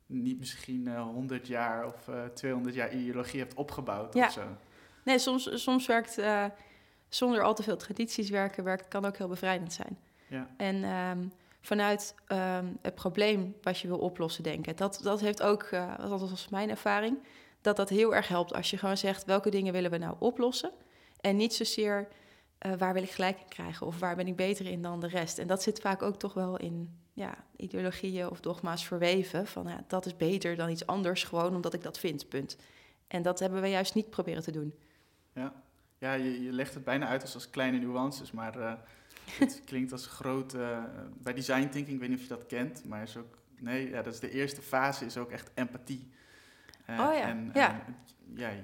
niet 0.05 0.39
misschien 0.39 0.87
eh 0.87 1.01
100 1.01 1.47
jaar 1.47 1.85
of 1.85 2.07
eh 2.07 2.25
200 2.33 2.75
jaar 2.75 2.93
ideologie 2.93 3.39
hebt 3.39 3.53
opgebouwd 3.53 4.13
Ja. 4.13 4.25
of 4.25 4.31
zo. 4.31 4.43
Nee, 5.03 5.19
soms, 5.19 5.63
soms 5.63 5.87
werkt 5.87 6.19
zonder 7.09 7.41
al 7.43 7.53
te 7.53 7.63
veel 7.63 7.77
tradities 7.77 8.29
werken, 8.29 8.63
werkt, 8.63 8.87
kan 8.87 9.05
ook 9.05 9.17
heel 9.17 9.27
bevrijdend 9.27 9.73
zijn. 9.73 9.97
Ja. 10.27 10.47
En 10.57 10.83
ehm, 10.83 11.27
vanuit 11.61 12.15
ehm, 12.27 12.65
het 12.81 12.95
probleem 12.95 13.55
wat 13.61 13.79
je 13.79 13.87
wil 13.87 13.99
oplossen 13.99 14.43
denken. 14.43 14.75
Dat, 14.75 14.99
dat 15.03 15.19
heeft 15.19 15.41
ook, 15.41 15.69
dat 15.97 16.29
was 16.29 16.49
mijn 16.49 16.69
ervaring, 16.69 17.17
dat 17.61 17.75
dat 17.75 17.89
heel 17.89 18.15
erg 18.15 18.27
helpt 18.27 18.53
als 18.53 18.69
je 18.69 18.77
gewoon 18.77 18.97
zegt 18.97 19.25
welke 19.25 19.49
dingen 19.49 19.73
willen 19.73 19.91
we 19.91 19.97
nou 19.97 20.15
oplossen. 20.19 20.71
En 21.21 21.35
niet 21.35 21.53
zozeer 21.53 22.07
eh, 22.57 22.73
waar 22.73 22.93
wil 22.93 23.03
ik 23.03 23.11
gelijk 23.11 23.39
in 23.39 23.47
krijgen 23.47 23.87
of 23.87 23.99
waar 23.99 24.15
ben 24.15 24.27
ik 24.27 24.35
beter 24.35 24.65
in 24.65 24.81
dan 24.81 24.99
de 24.99 25.07
rest. 25.07 25.37
En 25.37 25.47
dat 25.47 25.63
zit 25.63 25.79
vaak 25.79 26.01
ook 26.01 26.15
toch 26.15 26.33
wel 26.33 26.57
in 26.57 26.99
ja, 27.13 27.35
ideologieën 27.55 28.29
of 28.29 28.39
dogma's 28.39 28.85
verweven. 28.85 29.47
Van 29.47 29.67
ja, 29.67 29.83
dat 29.87 30.05
is 30.05 30.17
beter 30.17 30.55
dan 30.55 30.69
iets 30.69 30.85
anders, 30.85 31.23
gewoon 31.23 31.55
omdat 31.55 31.73
ik 31.73 31.83
dat 31.83 31.99
vind, 31.99 32.29
punt. 32.29 32.57
En 33.07 33.21
dat 33.21 33.39
hebben 33.39 33.61
we 33.61 33.67
juist 33.67 33.95
niet 33.95 34.09
proberen 34.09 34.43
te 34.43 34.51
doen. 34.51 34.73
Ja, 35.33 35.53
ja 35.97 36.13
je, 36.13 36.43
je 36.43 36.51
legt 36.51 36.73
het 36.73 36.83
bijna 36.83 37.07
uit 37.07 37.21
als, 37.21 37.33
als 37.33 37.49
kleine 37.49 37.77
nuances, 37.77 38.31
maar 38.31 38.59
eh, 38.59 38.73
het 39.25 39.61
klinkt 39.65 39.91
als 39.91 40.07
groot... 40.07 40.53
eh, 40.53 40.83
bij 41.17 41.33
design 41.33 41.69
thinking, 41.69 41.89
ik 41.89 41.99
weet 41.99 42.09
niet 42.09 42.17
of 42.17 42.23
je 42.23 42.29
dat 42.29 42.45
kent, 42.45 42.85
maar 42.85 43.01
is 43.01 43.17
ook... 43.17 43.37
Nee, 43.59 43.89
ja, 43.89 44.01
dat 44.01 44.13
is 44.13 44.19
de 44.19 44.31
eerste 44.31 44.61
fase, 44.61 45.05
is 45.05 45.17
ook 45.17 45.31
echt 45.31 45.51
empathie. 45.53 46.11
Eh, 46.99 47.07
Oh 47.07 47.13
ja, 47.15 47.27
en, 47.27 47.51
ja. 47.53 47.81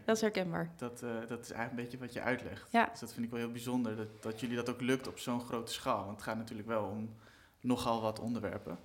Dat 0.06 0.16
is 0.16 0.22
herkenbaar. 0.22 0.70
dat, 0.78 1.02
eh, 1.04 1.10
dat 1.28 1.40
is 1.40 1.52
eigenlijk 1.52 1.70
een 1.70 1.76
beetje 1.76 1.98
wat 1.98 2.14
je 2.14 2.22
uitlegt. 2.22 2.72
Ja. 2.72 2.88
Dus 2.92 3.00
dat 3.00 3.14
vind 3.14 3.26
ik 3.26 3.32
wel 3.32 3.40
heel 3.40 3.52
bijzonder, 3.52 3.96
dat, 3.96 4.08
dat 4.22 4.40
jullie 4.40 4.56
dat 4.56 4.70
ook 4.70 4.82
lukt 4.82 5.08
op 5.08 5.20
zo'n 5.20 5.42
grote 5.42 5.74
schaal. 5.74 5.98
Want 6.06 6.12
het 6.12 6.22
gaat 6.22 6.38
natuurlijk 6.38 6.68
wel 6.68 6.84
om 6.84 7.16
nogal 7.62 8.02
wat 8.02 8.20
onderwerpen. 8.20 8.78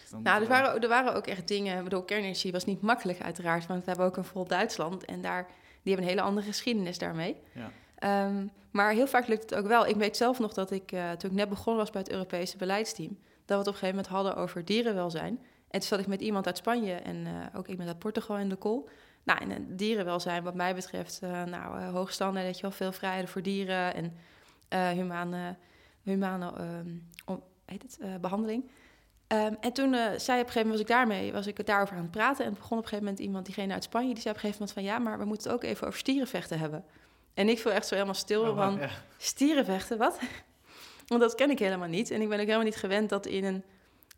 Dus 0.00 0.10
Nou, 0.10 0.36
er 0.36 0.40
we- 0.40 0.46
waren, 0.48 0.80
er 0.82 0.88
waren 0.88 1.14
ook 1.14 1.26
echt 1.26 1.48
dingen. 1.48 1.76
Ik 1.78 1.84
bedoel, 1.84 2.02
kernenergie 2.02 2.52
was 2.52 2.64
niet 2.64 2.80
makkelijk, 2.82 3.20
uiteraard. 3.22 3.66
Want 3.66 3.80
we 3.80 3.86
hebben 3.90 4.06
ook 4.06 4.16
een 4.16 4.24
vol 4.24 4.46
Duitsland. 4.46 5.04
En 5.04 5.22
daar, 5.22 5.46
die 5.82 5.92
hebben 5.92 6.02
een 6.02 6.16
hele 6.16 6.28
andere 6.28 6.46
geschiedenis 6.46 6.98
daarmee. 6.98 7.36
Ja. 7.52 7.70
Ehm, 7.98 8.46
maar 8.70 8.92
heel 8.92 9.06
vaak 9.06 9.26
lukt 9.26 9.42
het 9.50 9.54
ook 9.54 9.66
wel. 9.66 9.86
Ik 9.86 9.96
weet 9.96 10.16
zelf 10.16 10.38
nog 10.38 10.52
dat 10.52 10.70
ik, 10.70 10.92
eh, 10.92 11.10
toen 11.10 11.30
ik 11.30 11.36
net 11.36 11.48
begonnen 11.48 11.82
was 11.82 11.90
bij 11.90 12.00
het 12.00 12.10
Europese 12.10 12.56
beleidsteam, 12.56 13.08
dat 13.08 13.18
we 13.46 13.54
het 13.54 13.66
op 13.66 13.66
een 13.66 13.72
gegeven 13.78 13.94
moment 13.96 14.06
hadden 14.14 14.36
over 14.36 14.64
dierenwelzijn. 14.64 15.38
En 15.74 15.80
toen 15.80 15.88
zat 15.88 15.98
ik 16.00 16.06
met 16.06 16.20
iemand 16.20 16.46
uit 16.46 16.56
Spanje 16.56 16.94
en 16.94 17.26
eh, 17.26 17.58
ook 17.58 17.66
iemand 17.66 17.88
uit 17.88 17.98
Portugal 17.98 18.38
in 18.38 18.48
de 18.48 18.58
call. 18.58 18.82
Nou, 19.24 19.40
en 19.40 19.50
eh, 19.50 19.56
dierenwelzijn, 19.66 20.42
wat 20.42 20.54
mij 20.54 20.74
betreft, 20.74 21.20
eh 21.22 21.44
nou, 21.44 21.80
eh, 21.80 21.90
hoog 21.90 22.12
standaard, 22.12 22.46
dat 22.46 22.56
je 22.56 22.62
wel 22.62 22.70
veel 22.70 22.92
vrijheden 22.92 23.28
voor 23.28 23.42
dieren 23.42 23.94
en 23.94 24.16
humane, 24.96 25.56
humane 26.02 26.52
ehm, 26.56 27.38
heet 27.64 27.82
het, 27.82 27.98
eh, 28.00 28.14
behandeling. 28.20 28.70
Ehm, 29.26 29.54
en 29.60 29.72
toen 29.72 29.94
zei 29.94 30.10
op 30.10 30.46
een 30.46 30.52
gegeven 30.52 30.60
moment, 30.60 30.70
was 30.70 30.80
ik 30.80 30.86
daarmee, 30.86 31.32
was 31.32 31.46
ik 31.46 31.56
het 31.56 31.66
daarover 31.66 31.96
aan 31.96 32.02
het 32.02 32.10
praten. 32.10 32.44
En 32.44 32.54
begon 32.54 32.78
op 32.78 32.82
een 32.82 32.88
gegeven 32.88 33.04
moment 33.04 33.18
iemand, 33.22 33.46
diegene 33.46 33.72
uit 33.72 33.84
Spanje, 33.84 34.12
die 34.12 34.22
zei 34.22 34.34
op 34.34 34.42
een 34.42 34.50
gegeven 34.50 34.66
moment 34.66 34.72
van 34.72 34.82
ja, 34.82 35.10
maar 35.10 35.18
we 35.18 35.24
moeten 35.24 35.50
het 35.50 35.56
ook 35.56 35.70
even 35.70 35.86
over 35.86 35.98
stierenvechten 35.98 36.58
hebben. 36.58 36.84
En 37.34 37.48
ik 37.48 37.58
viel 37.58 37.70
echt 37.70 37.86
zo 37.86 37.94
helemaal 37.94 38.14
stil 38.14 38.42
Oh, 38.42 38.56
van, 38.56 38.76
ja. 38.78 38.90
Stierenvechten, 39.16 39.98
wat? 39.98 40.18
Want 41.08 41.20
dat 41.20 41.34
ken 41.34 41.50
ik 41.50 41.58
helemaal 41.58 41.88
niet. 41.88 42.10
En 42.10 42.20
ik 42.20 42.28
ben 42.28 42.38
ook 42.38 42.46
helemaal 42.46 42.66
niet 42.66 42.76
gewend 42.76 43.08
dat 43.08 43.26
in 43.26 43.44
een 43.44 43.64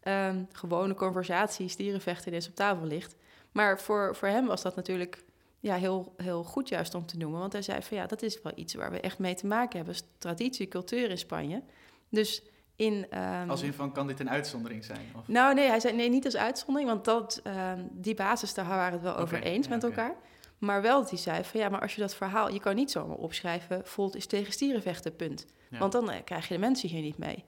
ehm, 0.07 0.45
gewone 0.53 0.95
conversatie 0.95 1.69
stierenvechten 1.69 2.29
ineens 2.29 2.49
op 2.49 2.55
tafel 2.55 2.87
ligt. 2.87 3.17
Maar 3.53 3.81
voor, 3.81 4.17
voor 4.17 4.29
hem 4.29 4.47
was 4.47 4.63
dat 4.63 4.77
natuurlijk 4.77 5.25
ja, 5.61 5.75
heel, 5.75 6.15
heel 6.17 6.45
goed 6.45 6.69
juist 6.69 6.95
om 6.95 7.07
te 7.07 7.17
noemen. 7.17 7.41
Want 7.41 7.53
hij 7.53 7.63
zei 7.63 7.83
van 7.83 7.97
ja, 7.97 8.07
dat 8.07 8.23
is 8.23 8.43
wel 8.43 8.53
iets 8.55 8.75
waar 8.75 8.91
we 8.91 9.01
echt 9.01 9.19
mee 9.19 9.35
te 9.35 9.47
maken 9.47 9.77
hebben. 9.77 9.97
Traditie, 10.19 10.69
cultuur 10.69 11.11
in 11.11 11.19
Spanje. 11.19 11.63
Dus 12.09 12.43
in... 12.77 13.07
ehm, 13.11 13.51
Als 13.51 13.63
in 13.63 13.73
van, 13.73 13.93
kan 13.93 14.07
dit 14.07 14.21
een 14.21 14.31
uitzondering 14.31 14.85
zijn? 14.85 15.07
Of? 15.17 15.29
nou, 15.29 15.55
nee, 15.55 15.69
hij 15.69 15.81
zei 15.81 15.97
nee, 15.97 16.09
niet 16.09 16.25
als 16.25 16.37
uitzondering, 16.37 16.89
want 16.91 17.05
dat, 17.05 17.41
ehm, 17.45 17.81
die 17.93 18.15
basis, 18.15 18.55
daar 18.55 18.67
waren 18.67 18.87
we 18.87 18.93
het 18.95 19.03
wel 19.03 19.13
Oké, 19.13 19.23
over 19.23 19.43
eens 19.43 19.67
ja, 19.67 19.75
met 19.75 19.85
elkaar. 19.85 20.15
Maar 20.59 20.83
wel 20.83 21.01
dat 21.01 21.11
hij 21.11 21.19
zei 21.19 21.45
van 21.45 21.61
ja, 21.61 21.69
maar 21.69 21.81
als 21.81 21.95
je 21.95 22.01
dat 22.01 22.15
verhaal, 22.15 22.53
je 22.53 22.61
kan 22.61 22.75
niet 22.75 22.91
zomaar 22.91 23.17
opschrijven, 23.17 23.81
Volt 23.85 24.17
is 24.17 24.27
tegen 24.27 24.53
stierenvechten, 24.53 25.17
punt. 25.17 25.47
Ja. 25.71 25.79
Want 25.79 25.93
dan 25.93 26.11
eh, 26.11 26.25
krijg 26.25 26.49
je 26.49 26.55
de 26.55 26.61
mensen 26.61 26.89
hier 26.89 27.03
niet 27.03 27.19
mee. 27.19 27.45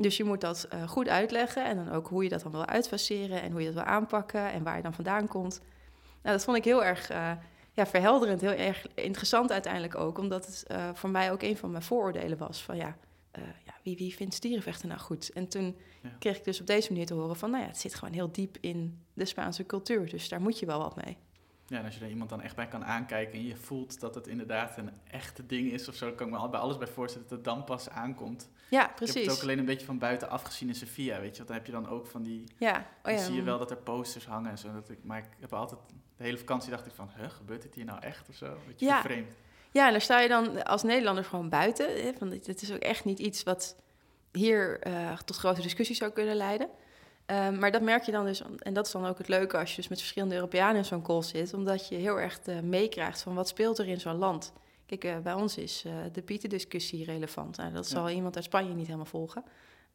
Dus 0.00 0.16
je 0.16 0.24
moet 0.24 0.40
dat 0.40 0.66
eh, 0.70 0.88
goed 0.88 1.08
uitleggen 1.08 1.64
en 1.64 1.76
dan 1.76 1.90
ook 1.90 2.08
hoe 2.08 2.22
je 2.22 2.28
dat 2.28 2.42
dan 2.42 2.52
wil 2.52 2.66
uitfaceren 2.66 3.42
en 3.42 3.50
hoe 3.50 3.60
je 3.60 3.66
dat 3.66 3.74
wil 3.74 3.82
aanpakken 3.92 4.52
en 4.52 4.62
waar 4.62 4.76
je 4.76 4.82
dan 4.82 4.94
vandaan 4.94 5.28
komt. 5.28 5.60
Nou, 6.22 6.36
dat 6.36 6.44
vond 6.44 6.56
ik 6.56 6.64
heel 6.64 6.84
erg 6.84 7.10
eh, 7.10 7.32
ja, 7.72 7.86
verhelderend, 7.86 8.40
heel 8.40 8.50
erg 8.50 8.86
interessant 8.94 9.52
uiteindelijk 9.52 9.94
ook, 9.94 10.18
omdat 10.18 10.46
het 10.46 10.64
eh, 10.66 10.88
voor 10.94 11.10
mij 11.10 11.32
ook 11.32 11.42
een 11.42 11.56
van 11.56 11.70
mijn 11.70 11.82
vooroordelen 11.82 12.38
was 12.38 12.62
van 12.62 12.76
ja, 12.76 12.96
ja 13.64 13.72
wie, 13.82 13.96
wie 13.96 14.14
vindt 14.14 14.34
stierenvechten 14.34 14.88
nou 14.88 15.00
goed? 15.00 15.30
En 15.32 15.48
toen 15.48 15.76
Ja. 16.02 16.08
kreeg 16.18 16.36
ik 16.36 16.44
dus 16.44 16.60
op 16.60 16.66
deze 16.66 16.92
manier 16.92 17.06
te 17.06 17.14
horen 17.14 17.36
van, 17.36 17.50
nou 17.50 17.62
ja, 17.62 17.68
het 17.68 17.78
zit 17.78 17.94
gewoon 17.94 18.14
heel 18.14 18.32
diep 18.32 18.56
in 18.60 19.02
de 19.14 19.24
Spaanse 19.24 19.66
cultuur, 19.66 20.08
dus 20.10 20.28
daar 20.28 20.40
moet 20.40 20.58
je 20.58 20.66
wel 20.66 20.78
wat 20.78 21.04
mee. 21.04 21.16
Ja, 21.66 21.78
en 21.78 21.84
als 21.84 21.94
je 21.94 22.04
er 22.04 22.10
iemand 22.10 22.30
dan 22.30 22.40
echt 22.40 22.56
bij 22.56 22.68
kan 22.68 22.84
aankijken 22.84 23.38
en 23.38 23.44
je 23.46 23.56
voelt 23.56 24.00
dat 24.00 24.14
het 24.14 24.26
inderdaad 24.26 24.76
een 24.78 24.90
echte 25.10 25.46
ding 25.46 25.72
is 25.72 25.88
of 25.88 25.94
zo, 25.94 26.06
dan 26.06 26.14
kan 26.14 26.26
ik 26.26 26.32
me 26.32 26.48
bij 26.48 26.60
alles 26.60 26.78
bij 26.78 26.86
voorstellen 26.86 27.28
dat 27.28 27.36
het 27.38 27.46
dan 27.46 27.64
pas 27.64 27.88
aankomt. 27.90 28.50
Ja, 28.70 28.82
Ik 28.82 28.88
heb 28.88 28.98
het 28.98 29.10
precies. 29.12 29.30
ook 29.36 29.42
alleen 29.42 29.58
een 29.58 29.64
beetje 29.64 29.86
van 29.86 29.98
buiten 29.98 30.30
afgezien 30.30 30.68
in 30.68 30.74
Sevilla, 30.74 31.20
weet 31.20 31.30
je. 31.30 31.36
Want 31.36 31.48
dan 31.48 31.56
heb 31.56 31.66
je 31.66 31.72
dan 31.72 31.88
ook 31.88 32.06
van 32.06 32.22
die... 32.22 32.44
Ja, 32.56 32.86
oh 33.02 33.12
dan 33.12 33.18
zie 33.18 33.34
je 33.34 33.42
wel 33.42 33.58
dat 33.58 33.70
er 33.70 33.76
posters 33.76 34.26
hangen 34.26 34.50
en 34.50 34.58
zo. 34.58 34.72
Dat 34.72 34.88
ik, 34.88 34.98
maar 35.02 35.18
ik 35.18 35.24
heb 35.40 35.52
altijd... 35.52 35.80
De 36.16 36.24
hele 36.24 36.38
vakantie 36.38 36.70
dacht 36.70 36.86
ik 36.86 36.92
van, 36.94 37.10
huh, 37.16 37.30
gebeurt 37.30 37.62
dit 37.62 37.74
hier 37.74 37.84
nou 37.84 38.00
echt 38.00 38.28
of 38.28 38.34
zo? 38.34 38.56
Weet 38.66 38.80
je, 38.80 38.86
Ja. 38.86 39.00
vreemd. 39.00 39.32
Ja, 39.70 39.86
en 39.86 39.92
daar 39.92 40.00
sta 40.00 40.20
je 40.20 40.28
dan 40.28 40.64
als 40.64 40.82
Nederlander 40.82 41.24
gewoon 41.24 41.48
buiten. 41.48 42.02
Hè, 42.02 42.12
van, 42.18 42.28
dit 42.28 42.62
is 42.62 42.72
ook 42.72 42.78
echt 42.78 43.04
niet 43.04 43.18
iets 43.18 43.42
wat 43.42 43.76
hier 44.32 44.80
eh, 44.80 45.16
tot 45.24 45.36
grote 45.36 45.62
discussies 45.62 45.98
zou 45.98 46.10
kunnen 46.10 46.36
leiden. 46.36 46.68
Ehm, 47.26 47.58
maar 47.58 47.70
dat 47.70 47.82
merk 47.82 48.02
je 48.02 48.12
dan 48.12 48.24
dus, 48.24 48.42
en 48.58 48.72
dat 48.74 48.86
is 48.86 48.92
dan 48.92 49.06
ook 49.06 49.18
het 49.18 49.28
leuke 49.28 49.58
als 49.58 49.70
je 49.70 49.76
dus 49.76 49.88
met 49.88 49.98
verschillende 49.98 50.34
Europeanen 50.34 50.76
in 50.76 50.84
zo'n 50.84 51.02
call 51.02 51.22
zit, 51.22 51.54
omdat 51.54 51.88
je 51.88 51.94
heel 51.94 52.20
erg 52.20 52.38
eh, 52.44 52.60
meekrijgt 52.60 53.22
van 53.22 53.34
wat 53.34 53.48
speelt 53.48 53.78
er 53.78 53.88
in 53.88 54.00
zo'n 54.00 54.16
land. 54.16 54.52
Kijk, 54.88 55.04
eh, 55.04 55.18
bij 55.18 55.32
ons 55.32 55.56
is 55.56 55.84
eh, 55.86 55.92
de 56.12 56.22
Pieten-discussie 56.22 57.04
relevant. 57.04 57.56
Nou, 57.56 57.72
dat 57.72 57.88
Ja. 57.88 57.94
zal 57.94 58.10
iemand 58.10 58.36
uit 58.36 58.44
Spanje 58.44 58.74
niet 58.74 58.84
helemaal 58.86 59.06
volgen. 59.06 59.44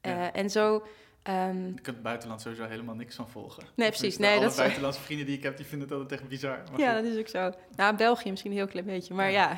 Eh, 0.01 0.11
Ja. 0.11 0.33
En 0.33 0.49
zo... 0.49 0.83
ehm, 1.23 1.67
Ik 1.67 1.83
kan 1.83 1.93
het 1.93 2.03
buitenland 2.03 2.41
sowieso 2.41 2.65
helemaal 2.65 2.95
niks 2.95 3.15
van 3.15 3.29
volgen. 3.29 3.63
Nee, 3.75 3.87
precies. 3.89 4.17
Nee, 4.17 4.31
alle 4.31 4.41
dat 4.41 4.51
is- 4.51 4.57
buitenlandse 4.57 5.01
vrienden 5.01 5.25
die 5.25 5.37
ik 5.37 5.43
heb, 5.43 5.57
die 5.57 5.65
vinden 5.65 5.87
het 5.89 5.97
altijd 5.97 6.19
echt 6.19 6.29
bizar. 6.29 6.63
Maar 6.71 6.79
ja, 6.79 6.93
goed. 6.95 7.03
dat 7.03 7.13
is 7.13 7.19
ook 7.19 7.27
zo. 7.27 7.51
Nou, 7.75 7.95
België 7.95 8.29
misschien 8.29 8.51
een 8.51 8.57
heel 8.57 8.67
klein 8.67 8.85
beetje, 8.85 9.13
maar 9.13 9.31
ja. 9.31 9.57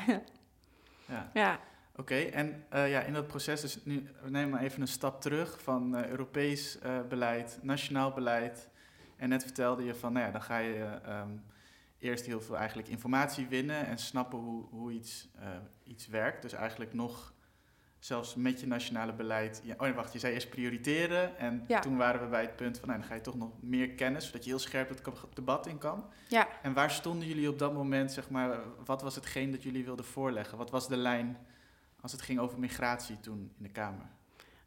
Ja. 1.07 1.29
Ja. 1.33 1.59
Oké, 2.01 2.15
en 2.15 2.63
eh, 2.69 2.89
ja, 2.89 3.01
in 3.01 3.13
dat 3.13 3.27
proces 3.27 3.63
is 3.63 3.77
nu, 3.83 4.09
we 4.23 4.29
nemen 4.29 4.49
maar 4.49 4.61
even 4.61 4.81
een 4.81 4.87
stap 4.87 5.21
terug 5.21 5.61
van 5.61 5.95
eh, 5.95 6.09
Europees 6.09 6.79
eh, 6.79 6.99
beleid, 7.09 7.59
nationaal 7.61 8.11
beleid. 8.11 8.69
En 9.17 9.29
net 9.29 9.43
vertelde 9.43 9.83
je 9.83 9.95
van, 9.95 10.13
nou 10.13 10.25
ja, 10.25 10.31
dan 10.31 10.41
ga 10.41 10.57
je 10.57 10.83
ehm, 11.05 11.29
eerst 11.99 12.25
heel 12.25 12.41
veel 12.41 12.57
eigenlijk 12.57 12.87
informatie 12.87 13.47
winnen 13.47 13.85
en 13.87 13.97
snappen 13.97 14.39
hoe, 14.39 14.65
hoe 14.69 14.91
iets, 14.91 15.29
eh, 15.39 15.47
iets 15.83 16.07
werkt. 16.07 16.41
Dus 16.41 16.53
eigenlijk 16.53 16.93
nog, 16.93 17.33
zelfs 17.99 18.35
met 18.35 18.59
je 18.59 18.67
nationale 18.67 19.13
beleid, 19.13 19.61
ja, 19.63 19.73
oh 19.73 19.79
nee, 19.81 19.93
wacht, 19.93 20.13
je 20.13 20.19
zei 20.19 20.33
eerst 20.33 20.49
prioriteren. 20.49 21.37
En 21.37 21.63
Ja. 21.67 21.79
toen 21.79 21.97
waren 21.97 22.21
we 22.21 22.27
bij 22.27 22.41
het 22.41 22.55
punt 22.55 22.77
van, 22.79 22.87
nou, 22.87 22.99
dan 22.99 23.09
ga 23.09 23.15
je 23.15 23.21
toch 23.21 23.35
nog 23.35 23.51
meer 23.61 23.89
kennis, 23.89 24.25
zodat 24.25 24.43
je 24.43 24.49
heel 24.49 24.59
scherp 24.59 24.89
het 24.89 25.01
debat 25.33 25.67
in 25.67 25.77
kan. 25.77 26.05
ja. 26.27 26.47
En 26.61 26.73
waar 26.73 26.91
stonden 26.91 27.27
jullie 27.27 27.49
op 27.49 27.59
dat 27.59 27.73
moment, 27.73 28.11
zeg 28.11 28.29
maar, 28.29 28.59
wat 28.85 29.01
was 29.01 29.15
hetgeen 29.15 29.51
dat 29.51 29.63
jullie 29.63 29.85
wilden 29.85 30.05
voorleggen? 30.05 30.57
Wat 30.57 30.69
was 30.71 30.87
de 30.87 30.97
lijn 30.97 31.37
als 32.01 32.11
het 32.11 32.21
ging 32.21 32.39
over 32.39 32.59
migratie 32.59 33.19
toen 33.19 33.39
in 33.57 33.63
de 33.63 33.69
Kamer? 33.69 34.05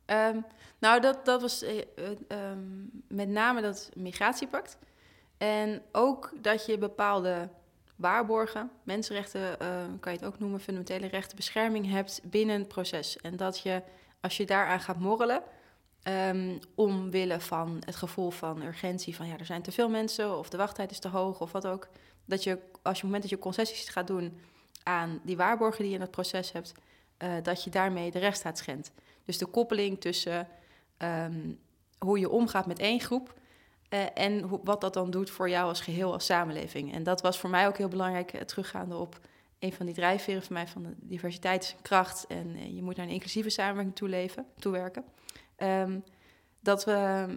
Ehm, 0.05 0.41
nou, 0.79 1.01
dat, 1.01 1.25
dat 1.25 1.41
was 1.41 1.63
eh, 1.63 1.79
eh, 1.79 2.11
ehm, 2.29 2.59
met 3.09 3.29
name 3.29 3.61
dat 3.61 3.91
migratiepact. 3.97 4.79
En 5.39 5.83
ook 5.93 6.33
dat 6.41 6.67
je 6.67 6.79
bepaalde 6.79 7.49
waarborgen, 7.97 8.71
mensenrechten, 8.83 9.61
eh, 9.61 9.69
kan 10.01 10.13
je 10.13 10.19
het 10.19 10.27
ook 10.27 10.39
noemen, 10.39 10.61
fundamentele 10.61 11.07
rechten, 11.07 11.37
bescherming 11.37 11.91
hebt 11.91 12.21
binnen 12.25 12.59
het 12.59 12.69
proces. 12.69 13.17
En 13.17 13.37
dat 13.37 13.61
je 13.61 13.83
als 14.21 14.37
je 14.37 14.47
daaraan 14.47 14.81
gaat 14.81 14.99
morrelen, 14.99 15.43
um, 16.09 16.59
omwille 16.75 17.41
van 17.41 17.83
het 17.85 17.97
gevoel 17.97 18.31
van 18.31 18.63
urgentie, 18.63 19.17
van 19.17 19.27
ja, 19.27 19.39
er 19.39 19.45
zijn 19.45 19.63
te 19.63 19.73
veel 19.73 19.89
mensen 19.89 20.39
of 20.39 20.49
de 20.49 20.57
wachttijd 20.57 20.91
is 20.91 20.99
te 20.99 21.09
hoog 21.09 21.41
of 21.41 21.53
wat 21.53 21.67
ook, 21.67 21.89
dat 22.25 22.43
je 22.43 22.51
als 22.51 22.61
je 22.73 22.83
op 22.83 22.95
het 22.95 23.03
moment 23.03 23.23
dat 23.23 23.31
je 23.31 23.39
concessies 23.39 23.89
gaat 23.89 24.07
doen 24.07 24.41
aan 24.83 25.21
die 25.23 25.37
waarborgen 25.37 25.79
die 25.79 25.89
je 25.89 25.95
in 25.95 26.01
het 26.01 26.11
proces 26.11 26.53
hebt, 26.53 26.75
uh, 27.19 27.33
dat 27.43 27.65
je 27.65 27.71
daarmee 27.71 28.11
de 28.11 28.19
rechtsstaat 28.19 28.59
schendt. 28.59 28.91
Dus 29.25 29.39
de 29.39 29.47
koppeling 29.47 30.01
tussen 30.01 30.49
um, 30.99 31.59
hoe 31.99 32.19
je 32.19 32.31
omgaat 32.31 32.67
met 32.67 32.79
één 32.79 33.01
groep 33.01 33.35
uh, 33.91 34.05
en 34.15 34.65
wat 34.65 34.81
dat 34.81 34.95
dan 34.95 35.11
doet 35.11 35.31
voor 35.31 35.51
jou 35.51 35.69
als 35.69 35.81
geheel, 35.81 36.13
als 36.13 36.25
samenleving. 36.25 36.93
En 36.93 37.03
dat 37.03 37.21
was 37.21 37.39
voor 37.39 37.51
mij 37.51 37.67
ook 37.67 37.77
heel 37.77 37.89
belangrijk, 37.89 38.33
uh, 38.33 38.41
teruggaande 38.41 38.97
op 38.97 39.21
een 39.59 39.73
van 39.73 39.87
die 39.87 39.95
drijfveren 39.95 40.43
van 40.43 40.55
mij 40.55 40.67
van 40.67 40.83
de 40.83 40.95
diversiteitskracht. 40.97 42.27
En 42.27 42.57
uh, 42.57 42.75
je 42.75 42.83
moet 42.83 42.97
naar 42.97 43.07
een 43.07 43.13
inclusieve 43.13 43.51
samenwerking 43.51 43.97
toeleven, 43.97 44.47
toewerken. 44.59 45.05
Um, 45.59 46.05
dat 46.61 46.87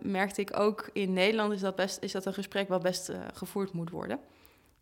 merkte 0.04 0.42
ik 0.42 0.60
ook 0.60 0.90
in 0.94 1.14
Nederland, 1.14 1.54
is 1.54 1.60
dat, 1.60 1.76
best, 1.76 2.04
is 2.04 2.12
dat 2.12 2.26
een 2.26 2.34
gesprek 2.34 2.68
wat 2.68 2.82
best 2.82 3.12
gevoerd 3.34 3.74
moet 3.74 3.90
worden. 3.90 4.20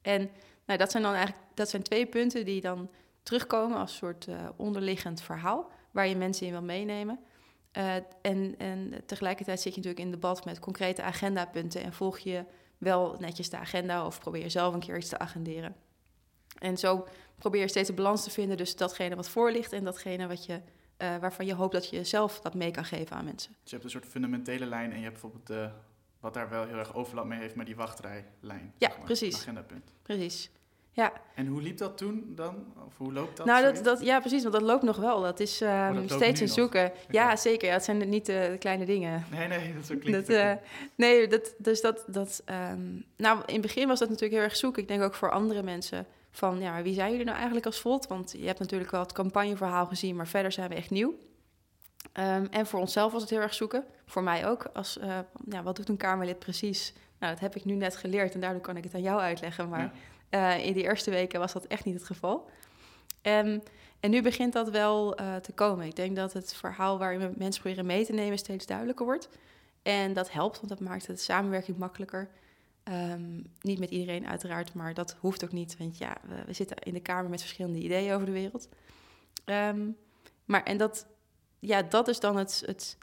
En 0.01 0.29
nou, 0.65 0.79
dat 0.79 0.91
zijn 0.91 1.03
dan 1.03 1.13
eigenlijk 1.13 1.43
dat 1.53 1.69
zijn 1.69 1.83
twee 1.83 2.05
punten 2.05 2.45
die 2.45 2.61
dan 2.61 2.89
terugkomen 3.23 3.77
als 3.77 3.95
soort 3.95 4.27
onderliggend 4.55 5.21
verhaal, 5.21 5.69
waar 5.91 6.07
je 6.07 6.15
mensen 6.15 6.45
in 6.45 6.51
wil 6.51 6.61
meenemen. 6.61 7.19
Uh, 7.77 7.95
en, 8.21 8.55
en 8.57 9.01
tegelijkertijd 9.05 9.61
zit 9.61 9.73
je 9.73 9.79
natuurlijk 9.79 10.05
in 10.05 10.11
debat 10.11 10.45
met 10.45 10.59
concrete 10.59 11.01
agendapunten 11.01 11.83
en 11.83 11.93
volg 11.93 12.19
je 12.19 12.45
wel 12.77 13.15
netjes 13.19 13.49
de 13.49 13.57
agenda 13.57 14.05
of 14.05 14.19
probeer 14.19 14.41
je 14.41 14.49
zelf 14.49 14.73
een 14.73 14.79
keer 14.79 14.97
iets 14.97 15.09
te 15.09 15.19
agenderen. 15.19 15.75
En 16.59 16.77
zo 16.77 17.07
probeer 17.37 17.61
je 17.61 17.67
steeds 17.67 17.89
een 17.89 17.95
balans 17.95 18.23
te 18.23 18.29
vinden, 18.29 18.57
dus 18.57 18.75
datgene 18.75 19.15
wat 19.15 19.29
voor 19.29 19.51
ligt 19.51 19.73
en 19.73 19.83
datgene 19.83 20.27
wat 20.27 20.45
je, 20.45 20.53
uh, 20.53 21.17
waarvan 21.17 21.45
je 21.45 21.53
hoopt 21.53 21.73
dat 21.73 21.89
je 21.89 22.03
zelf 22.03 22.41
dat 22.41 22.53
mee 22.53 22.71
kan 22.71 22.85
geven 22.85 23.15
aan 23.15 23.25
mensen. 23.25 23.51
Dus 23.61 23.69
je 23.69 23.77
hebt 23.77 23.83
een 23.83 23.99
soort 23.99 24.05
fundamentele 24.05 24.65
lijn 24.65 24.91
en 24.91 24.97
je 24.97 25.03
hebt 25.03 25.13
bijvoorbeeld 25.13 25.47
de, 25.47 25.69
wat 26.19 26.33
daar 26.33 26.49
wel 26.49 26.67
heel 26.67 26.77
erg 26.77 26.95
overlap 26.95 27.25
mee 27.25 27.39
heeft, 27.39 27.55
maar 27.55 27.65
die 27.65 27.75
wachtrijlijn. 27.75 28.73
Ja, 28.77 28.87
zeg 28.87 28.97
maar, 28.97 29.05
precies. 29.05 29.35
Agendapunt. 29.35 29.93
Precies. 30.01 30.51
Ja. 30.99 31.13
En 31.35 31.47
hoe 31.47 31.61
liep 31.61 31.77
dat 31.77 31.97
toen 31.97 32.31
dan? 32.35 32.65
Of 32.87 32.97
hoe 32.97 33.13
loopt 33.13 33.37
dat? 33.37 33.45
Nou, 33.45 33.63
dat, 33.63 33.83
dat, 33.83 34.01
ja, 34.01 34.19
precies, 34.19 34.41
want 34.41 34.53
dat 34.53 34.63
loopt 34.63 34.83
nog 34.83 34.97
wel. 34.97 35.21
Dat 35.21 35.39
is 35.39 35.61
uh, 35.61 35.89
oh, 35.91 35.95
dat 35.95 36.11
steeds 36.11 36.41
een 36.41 36.47
zoeken. 36.47 36.85
Okay. 36.85 36.97
Ja, 37.09 37.35
zeker. 37.35 37.67
Ja, 37.67 37.73
het 37.73 37.83
zijn 37.83 38.09
niet 38.09 38.25
de, 38.25 38.47
de 38.51 38.57
kleine 38.57 38.85
dingen. 38.85 39.25
Nee, 39.31 39.47
nee, 39.47 39.73
dat 39.73 39.83
is 39.83 39.91
ook 39.91 39.99
klinkt. 39.99 40.27
Dat, 40.27 40.37
uh, 40.37 40.53
nee, 40.95 41.27
dat, 41.27 41.53
dus 41.57 41.81
dat... 41.81 42.03
dat 42.07 42.43
um, 42.71 43.05
nou, 43.17 43.39
in 43.45 43.53
het 43.53 43.61
begin 43.61 43.87
was 43.87 43.99
dat 43.99 44.09
natuurlijk 44.09 44.35
heel 44.35 44.43
erg 44.43 44.55
zoeken. 44.55 44.81
Ik 44.81 44.87
denk 44.87 45.01
ook 45.01 45.13
voor 45.13 45.31
andere 45.31 45.63
mensen 45.63 46.05
van... 46.31 46.59
ja, 46.59 46.81
wie 46.81 46.93
zijn 46.93 47.09
jullie 47.09 47.25
nou 47.25 47.35
eigenlijk 47.35 47.65
als 47.65 47.79
Volt? 47.79 48.07
Want 48.07 48.33
je 48.37 48.45
hebt 48.45 48.59
natuurlijk 48.59 48.91
wel 48.91 49.01
het 49.01 49.11
campagneverhaal 49.11 49.85
gezien... 49.85 50.15
maar 50.15 50.27
verder 50.27 50.51
zijn 50.51 50.69
we 50.69 50.75
echt 50.75 50.89
nieuw. 50.89 51.09
Um, 52.13 52.47
en 52.51 52.65
voor 52.65 52.79
onszelf 52.79 53.11
was 53.11 53.21
het 53.21 53.29
heel 53.29 53.41
erg 53.41 53.53
zoeken. 53.53 53.83
Voor 54.05 54.23
mij 54.23 54.47
ook. 54.47 54.69
Als, 54.73 54.97
uh, 54.97 55.17
ja, 55.49 55.63
wat 55.63 55.75
doet 55.75 55.89
een 55.89 55.97
Kamerlid 55.97 56.39
precies? 56.39 56.93
Nou, 57.19 57.33
dat 57.33 57.41
heb 57.41 57.55
ik 57.55 57.65
nu 57.65 57.73
net 57.73 57.95
geleerd 57.95 58.33
en 58.33 58.39
daardoor 58.39 58.61
kan 58.61 58.77
ik 58.77 58.83
het 58.83 58.93
aan 58.93 59.01
jou 59.01 59.19
uitleggen. 59.19 59.69
Maar... 59.69 59.79
Ja 59.79 59.91
uh, 60.29 60.65
in 60.65 60.73
die 60.73 60.83
eerste 60.83 61.11
weken 61.11 61.39
was 61.39 61.53
dat 61.53 61.65
echt 61.65 61.85
niet 61.85 61.93
het 61.93 62.05
geval. 62.05 62.49
Um, 63.21 63.61
en 63.99 64.09
nu 64.09 64.21
begint 64.21 64.53
dat 64.53 64.69
wel 64.69 65.21
uh, 65.21 65.35
te 65.35 65.51
komen. 65.51 65.85
Ik 65.85 65.95
denk 65.95 66.15
dat 66.15 66.33
het 66.33 66.53
verhaal 66.53 66.97
waarin 66.97 67.19
we 67.19 67.31
mensen 67.37 67.61
proberen 67.61 67.85
mee 67.85 68.05
te 68.05 68.13
nemen 68.13 68.37
steeds 68.37 68.65
duidelijker 68.65 69.05
wordt. 69.05 69.29
En 69.81 70.13
dat 70.13 70.31
helpt, 70.31 70.55
want 70.55 70.69
dat 70.69 70.79
maakt 70.79 71.07
het 71.07 71.21
samenwerking 71.21 71.77
makkelijker. 71.77 72.29
Um, 72.83 73.43
niet 73.61 73.79
met 73.79 73.89
iedereen 73.89 74.27
uiteraard, 74.27 74.73
maar 74.73 74.93
dat 74.93 75.15
hoeft 75.19 75.43
ook 75.43 75.51
niet. 75.51 75.77
Want 75.77 75.97
ja, 75.97 76.17
we, 76.45 76.53
zitten 76.53 76.77
in 76.77 76.93
de 76.93 76.99
Kamer 76.99 77.29
met 77.29 77.41
verschillende 77.41 77.79
ideeën 77.79 78.13
over 78.13 78.25
de 78.25 78.31
wereld. 78.31 78.69
Um, 79.45 79.97
maar 80.45 80.63
en 80.63 80.77
dat, 80.77 81.07
ja, 81.59 81.81
dat 81.81 82.07
is 82.07 82.19
dan 82.19 82.37
het, 82.37 82.63
het 82.65 82.97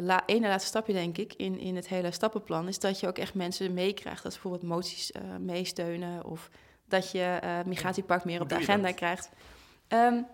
la, 0.00 0.22
ene 0.26 0.48
laatste 0.48 0.68
stapje, 0.68 0.92
denk 0.92 1.18
ik, 1.18 1.34
in, 1.34 1.58
in 1.58 1.76
het 1.76 1.88
hele 1.88 2.10
stappenplan, 2.10 2.68
is 2.68 2.78
dat 2.78 3.00
je 3.00 3.06
ook 3.06 3.18
echt 3.18 3.34
mensen 3.34 3.74
meekrijgt. 3.74 4.22
Dat 4.22 4.32
ze 4.32 4.40
bijvoorbeeld 4.40 4.72
moties 4.72 5.10
uh, 5.10 5.22
meesteunen 5.40 6.24
of 6.24 6.50
dat 6.88 7.10
je 7.10 7.40
uh, 7.44 7.58
migratiepact 7.66 8.24
meer 8.24 8.40
op 8.40 8.48
de 8.48 8.54
agenda 8.54 8.92
krijgt. 8.92 9.30
Um, 9.88 10.26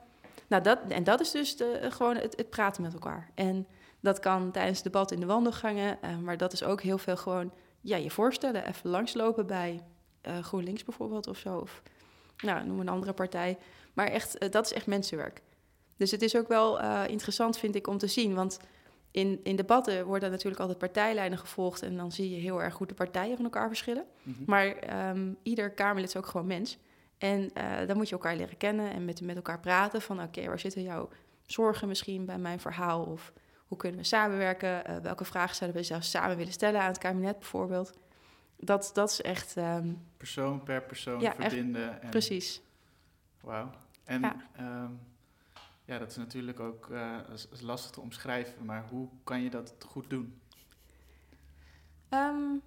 nou, 0.47 0.63
dat, 0.63 0.79
en 0.89 1.05
dat 1.05 1.21
is 1.21 1.31
dus 1.31 1.57
de, 1.57 1.87
gewoon 1.91 2.17
het, 2.17 2.37
het, 2.37 2.51
praten 2.51 2.83
met 2.83 2.93
elkaar. 2.93 3.31
En 3.35 3.67
dat 4.01 4.21
kan 4.21 4.51
tijdens 4.51 4.77
het 4.77 4.93
debat 4.93 5.11
in 5.11 5.21
de 5.21 5.27
wandelgangen, 5.27 5.99
maar 6.23 6.37
dat 6.37 6.53
is 6.53 6.63
ook 6.63 6.83
heel 6.83 6.99
veel 6.99 7.17
gewoon 7.17 7.53
ja, 7.81 7.97
je 7.97 8.11
voorstellen. 8.11 8.67
Even 8.67 8.91
langslopen 8.91 9.47
bij 9.47 9.83
GroenLinks 10.41 10.85
bijvoorbeeld 10.85 11.27
of 11.27 11.39
zo. 11.39 11.57
Of 11.59 11.83
nou, 12.37 12.67
noem 12.67 12.81
een 12.81 12.89
andere 12.89 13.13
partij. 13.13 13.59
Maar 13.93 14.07
echt, 14.07 14.53
dat 14.53 14.65
is 14.65 14.73
echt 14.73 14.87
mensenwerk. 14.87 15.43
Dus 15.97 16.11
het 16.11 16.23
is 16.23 16.37
ook 16.37 16.49
wel 16.49 16.81
interessant, 17.07 17.59
vind 17.59 17.75
ik, 17.75 17.87
om 17.87 17.99
te 17.99 18.07
zien. 18.07 18.35
Want 18.35 18.59
in, 19.11 19.41
in 19.43 19.57
debatten 19.57 20.07
worden 20.07 20.31
natuurlijk 20.31 20.61
altijd 20.61 20.79
partijlijnen 20.79 21.39
gevolgd 21.39 21.83
en 21.83 21.97
dan 21.97 22.13
zie 22.13 22.31
je 22.31 22.37
heel 22.37 22.63
erg 22.63 22.77
hoe 22.77 22.87
de 22.87 22.95
partijen 22.95 23.37
van 23.37 23.45
elkaar 23.45 23.69
verschillen. 23.69 24.05
Mm 24.23 24.35
-hmm. 24.35 24.45
Maar 24.47 24.77
um, 25.11 25.37
ieder 25.43 25.71
Kamerlid 25.71 26.09
is 26.09 26.17
ook 26.17 26.27
gewoon 26.27 26.47
mens. 26.47 26.79
En 27.19 27.41
uh, 27.41 27.87
dan 27.87 27.97
moet 27.97 28.09
je 28.09 28.15
elkaar 28.15 28.37
leren 28.37 28.57
kennen 28.57 28.91
en 28.93 29.05
met, 29.05 29.21
met 29.21 29.37
elkaar 29.37 29.61
praten 29.61 30.03
van 30.03 30.17
oké, 30.17 30.27
okay, 30.27 30.47
waar 30.47 30.59
zitten 30.59 30.83
jouw 30.83 31.09
zorgen 31.47 31.89
misschien 31.89 32.25
bij 32.25 32.39
mijn 32.39 32.61
verhaal? 32.61 33.05
Of 33.05 33.33
hoe 33.67 33.79
kunnen 33.79 34.01
we 34.01 34.07
samenwerken? 34.07 34.91
Uh, 34.91 34.97
welke 34.97 35.25
vragen 35.25 35.57
zouden 35.57 35.81
we 35.81 35.87
zelfs 35.87 36.11
samen 36.11 36.37
willen 36.37 36.53
stellen 36.53 36.81
aan 36.81 36.87
het 36.87 36.99
kabinet 36.99 37.39
bijvoorbeeld? 37.39 37.99
Dat, 38.57 38.91
dat 38.95 39.11
is 39.11 39.21
echt... 39.21 39.57
Um, 39.57 40.07
persoon 40.17 40.63
per 40.63 40.83
persoon 40.83 41.21
ja, 41.21 41.35
verbinden. 41.35 42.03
En... 42.03 42.11
Precies. 42.11 42.63
Wauw. 43.41 43.71
En 44.05 44.21
ja. 44.21 44.37
Um, 44.61 45.01
ja, 45.89 45.99
dat 45.99 46.11
is 46.11 46.17
natuurlijk 46.17 46.61
ook 46.61 46.89
uh, 46.89 47.19
lastig 47.61 47.91
te 47.91 48.01
omschrijven, 48.01 48.65
maar 48.65 48.87
hoe 48.91 49.09
kan 49.25 49.43
je 49.43 49.51
dat 49.51 49.75
goed 49.87 50.11
doen? 50.11 50.41
Um, 52.11 52.63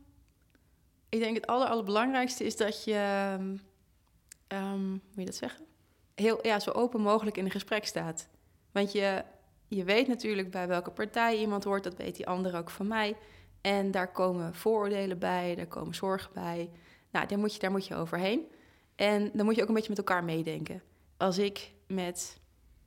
ik 1.09 1.19
denk 1.19 1.35
het 1.35 1.47
aller, 1.47 1.67
allerbelangrijkste 1.67 2.43
is 2.43 2.57
dat 2.57 2.83
je, 2.83 3.35
um, 4.47 5.01
hoe 5.13 5.19
je 5.19 5.25
dat 5.25 5.35
zeggen? 5.35 5.65
Heel, 6.15 6.45
ja, 6.47 6.59
zo 6.59 6.71
open 6.71 7.01
mogelijk 7.01 7.37
in 7.37 7.45
een 7.45 7.51
gesprek 7.51 7.85
staat. 7.85 8.27
Want 8.71 8.91
je, 8.91 9.23
je 9.67 9.83
weet 9.83 10.07
natuurlijk 10.07 10.51
bij 10.51 10.67
welke 10.67 10.91
partij 10.91 11.37
iemand 11.37 11.63
hoort, 11.63 11.83
dat 11.83 11.97
weet 11.97 12.15
die 12.15 12.27
ander 12.27 12.57
ook 12.57 12.69
van 12.69 12.87
mij. 12.87 13.17
En 13.61 13.91
daar 13.91 14.11
komen 14.11 14.55
vooroordelen 14.55 15.19
bij, 15.19 15.55
daar 15.55 15.67
komen 15.67 15.95
zorgen 15.95 16.33
bij. 16.33 16.69
Nou, 17.11 17.27
daar 17.27 17.39
moet 17.39 17.53
je, 17.53 17.59
daar 17.59 17.71
moet 17.71 17.87
je 17.87 17.95
overheen. 17.95 18.47
En 18.95 19.31
dan 19.33 19.45
moet 19.45 19.55
je 19.55 19.61
ook 19.61 19.67
een 19.67 19.73
beetje 19.73 19.89
met 19.89 19.97
elkaar 19.97 20.23
meedenken. 20.23 20.81
Als 21.17 21.37
ik 21.37 21.73
met 21.87 22.39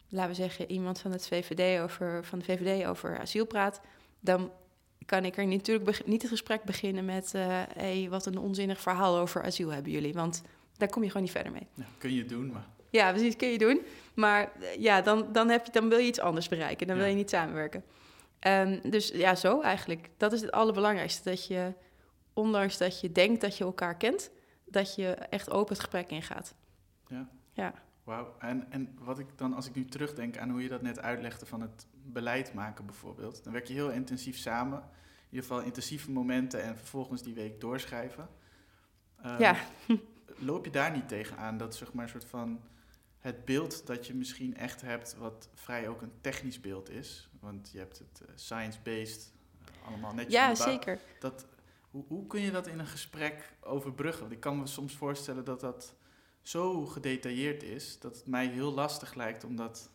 laten 0.08 0.30
we 0.30 0.36
zeggen, 0.36 0.70
iemand 0.70 1.00
van, 1.00 1.10
het 1.10 1.28
VVD 1.28 1.82
over, 1.82 2.24
van 2.24 2.38
de 2.38 2.44
VVD 2.44 2.86
over 2.86 3.18
asiel 3.18 3.46
praat, 3.46 3.80
dan 4.20 4.52
kan 5.06 5.24
ik 5.24 5.36
er 5.36 5.46
natuurlijk 5.46 6.06
niet 6.06 6.22
het 6.22 6.30
gesprek 6.30 6.64
beginnen 6.64 7.04
met... 7.04 7.32
Uh, 7.36 7.62
hey, 7.74 8.06
wat 8.10 8.26
een 8.26 8.38
onzinnig 8.38 8.80
verhaal 8.80 9.16
over 9.18 9.42
asiel 9.42 9.68
hebben 9.68 9.92
jullie. 9.92 10.12
Want 10.12 10.42
daar 10.76 10.88
kom 10.88 11.02
je 11.02 11.08
gewoon 11.08 11.22
niet 11.22 11.32
verder 11.32 11.52
mee. 11.52 11.66
Ja, 11.74 11.84
kun 11.98 12.14
je 12.14 12.24
doen, 12.24 12.52
maar... 12.52 12.66
Ja, 12.90 13.10
precies, 13.10 13.36
kun 13.36 13.48
je 13.48 13.58
doen. 13.58 13.80
Maar 14.14 14.52
eh, 14.60 14.80
ja, 14.80 15.00
dan, 15.00 15.32
dan, 15.32 15.48
heb 15.48 15.66
je, 15.66 15.72
dan 15.72 15.88
wil 15.88 15.98
je 15.98 16.06
iets 16.06 16.20
anders 16.20 16.48
bereiken. 16.48 16.86
Dan 16.86 16.96
wil 16.96 17.06
je 17.06 17.14
niet 17.14 17.30
samenwerken. 17.30 17.84
Um, 18.46 18.80
dus 18.90 19.08
ja, 19.08 19.34
zo 19.34 19.60
eigenlijk. 19.60 20.10
Dat 20.16 20.32
is 20.32 20.40
het 20.40 20.52
allerbelangrijkste. 20.52 21.30
Dat 21.30 21.46
je, 21.46 21.72
ondanks 22.32 22.78
dat 22.78 23.00
je 23.00 23.12
denkt 23.12 23.40
dat 23.40 23.56
je 23.56 23.64
elkaar 23.64 23.96
kent... 23.96 24.30
dat 24.64 24.94
je 24.94 25.06
echt 25.10 25.50
open 25.50 25.74
het 25.74 25.82
gesprek 25.82 26.10
ingaat. 26.10 26.54
Ja. 27.08 27.28
Ja. 27.52 27.74
Wauw, 28.04 28.34
en, 28.38 28.70
en 28.70 28.96
wat 28.98 29.18
ik 29.18 29.26
dan, 29.36 29.54
als 29.54 29.66
ik 29.66 29.74
nu 29.74 29.84
terugdenk 29.84 30.38
aan 30.38 30.50
hoe 30.50 30.62
je 30.62 30.68
dat 30.68 30.82
net 30.82 31.00
uitlegde 31.00 31.46
van 31.46 31.60
het 31.60 31.86
beleid 32.02 32.54
maken 32.54 32.86
bijvoorbeeld, 32.86 33.44
dan 33.44 33.52
werk 33.52 33.66
je 33.66 33.74
heel 33.74 33.90
intensief 33.90 34.36
samen. 34.36 34.78
In 34.78 35.40
ieder 35.40 35.48
geval 35.48 35.62
intensieve 35.62 36.10
momenten 36.10 36.62
en 36.62 36.76
vervolgens 36.76 37.22
die 37.22 37.34
week 37.34 37.60
doorschrijven. 37.60 38.28
Um, 39.26 39.38
ja. 39.38 39.56
loop 40.38 40.64
je 40.64 40.70
daar 40.70 40.90
niet 40.90 41.08
tegenaan 41.08 41.56
dat 41.56 41.76
zeg 41.76 41.92
maar 41.92 42.04
een 42.04 42.10
soort 42.10 42.24
van 42.24 42.60
het 43.18 43.44
beeld 43.44 43.86
dat 43.86 44.06
je 44.06 44.14
misschien 44.14 44.56
echt 44.56 44.80
hebt, 44.80 45.16
wat 45.16 45.48
vrij 45.54 45.88
ook 45.88 46.02
een 46.02 46.12
technisch 46.20 46.60
beeld 46.60 46.90
is, 46.90 47.28
want 47.40 47.70
je 47.72 47.78
hebt 47.78 47.98
het 47.98 48.20
uh, 48.22 48.28
science-based, 48.34 49.32
uh, 49.62 49.88
allemaal 49.88 50.14
netjes. 50.14 50.34
Ja, 50.34 50.54
zeker. 50.54 51.00
Dat, 51.20 51.46
hoe, 51.90 52.04
hoe 52.08 52.26
kun 52.26 52.40
je 52.40 52.50
dat 52.50 52.66
in 52.66 52.78
een 52.78 52.86
gesprek 52.86 53.52
overbruggen? 53.60 54.20
Want 54.20 54.32
ik 54.32 54.40
kan 54.40 54.58
me 54.58 54.66
soms 54.66 54.96
voorstellen 54.96 55.44
dat 55.44 55.60
dat 55.60 55.94
zo 56.44 56.86
gedetailleerd 56.86 57.62
is 57.62 57.98
dat 58.00 58.16
het 58.16 58.26
mij 58.26 58.46
heel 58.46 58.72
lastig 58.72 59.14
lijkt 59.14 59.44
om 59.44 59.56
dat, 59.56 59.90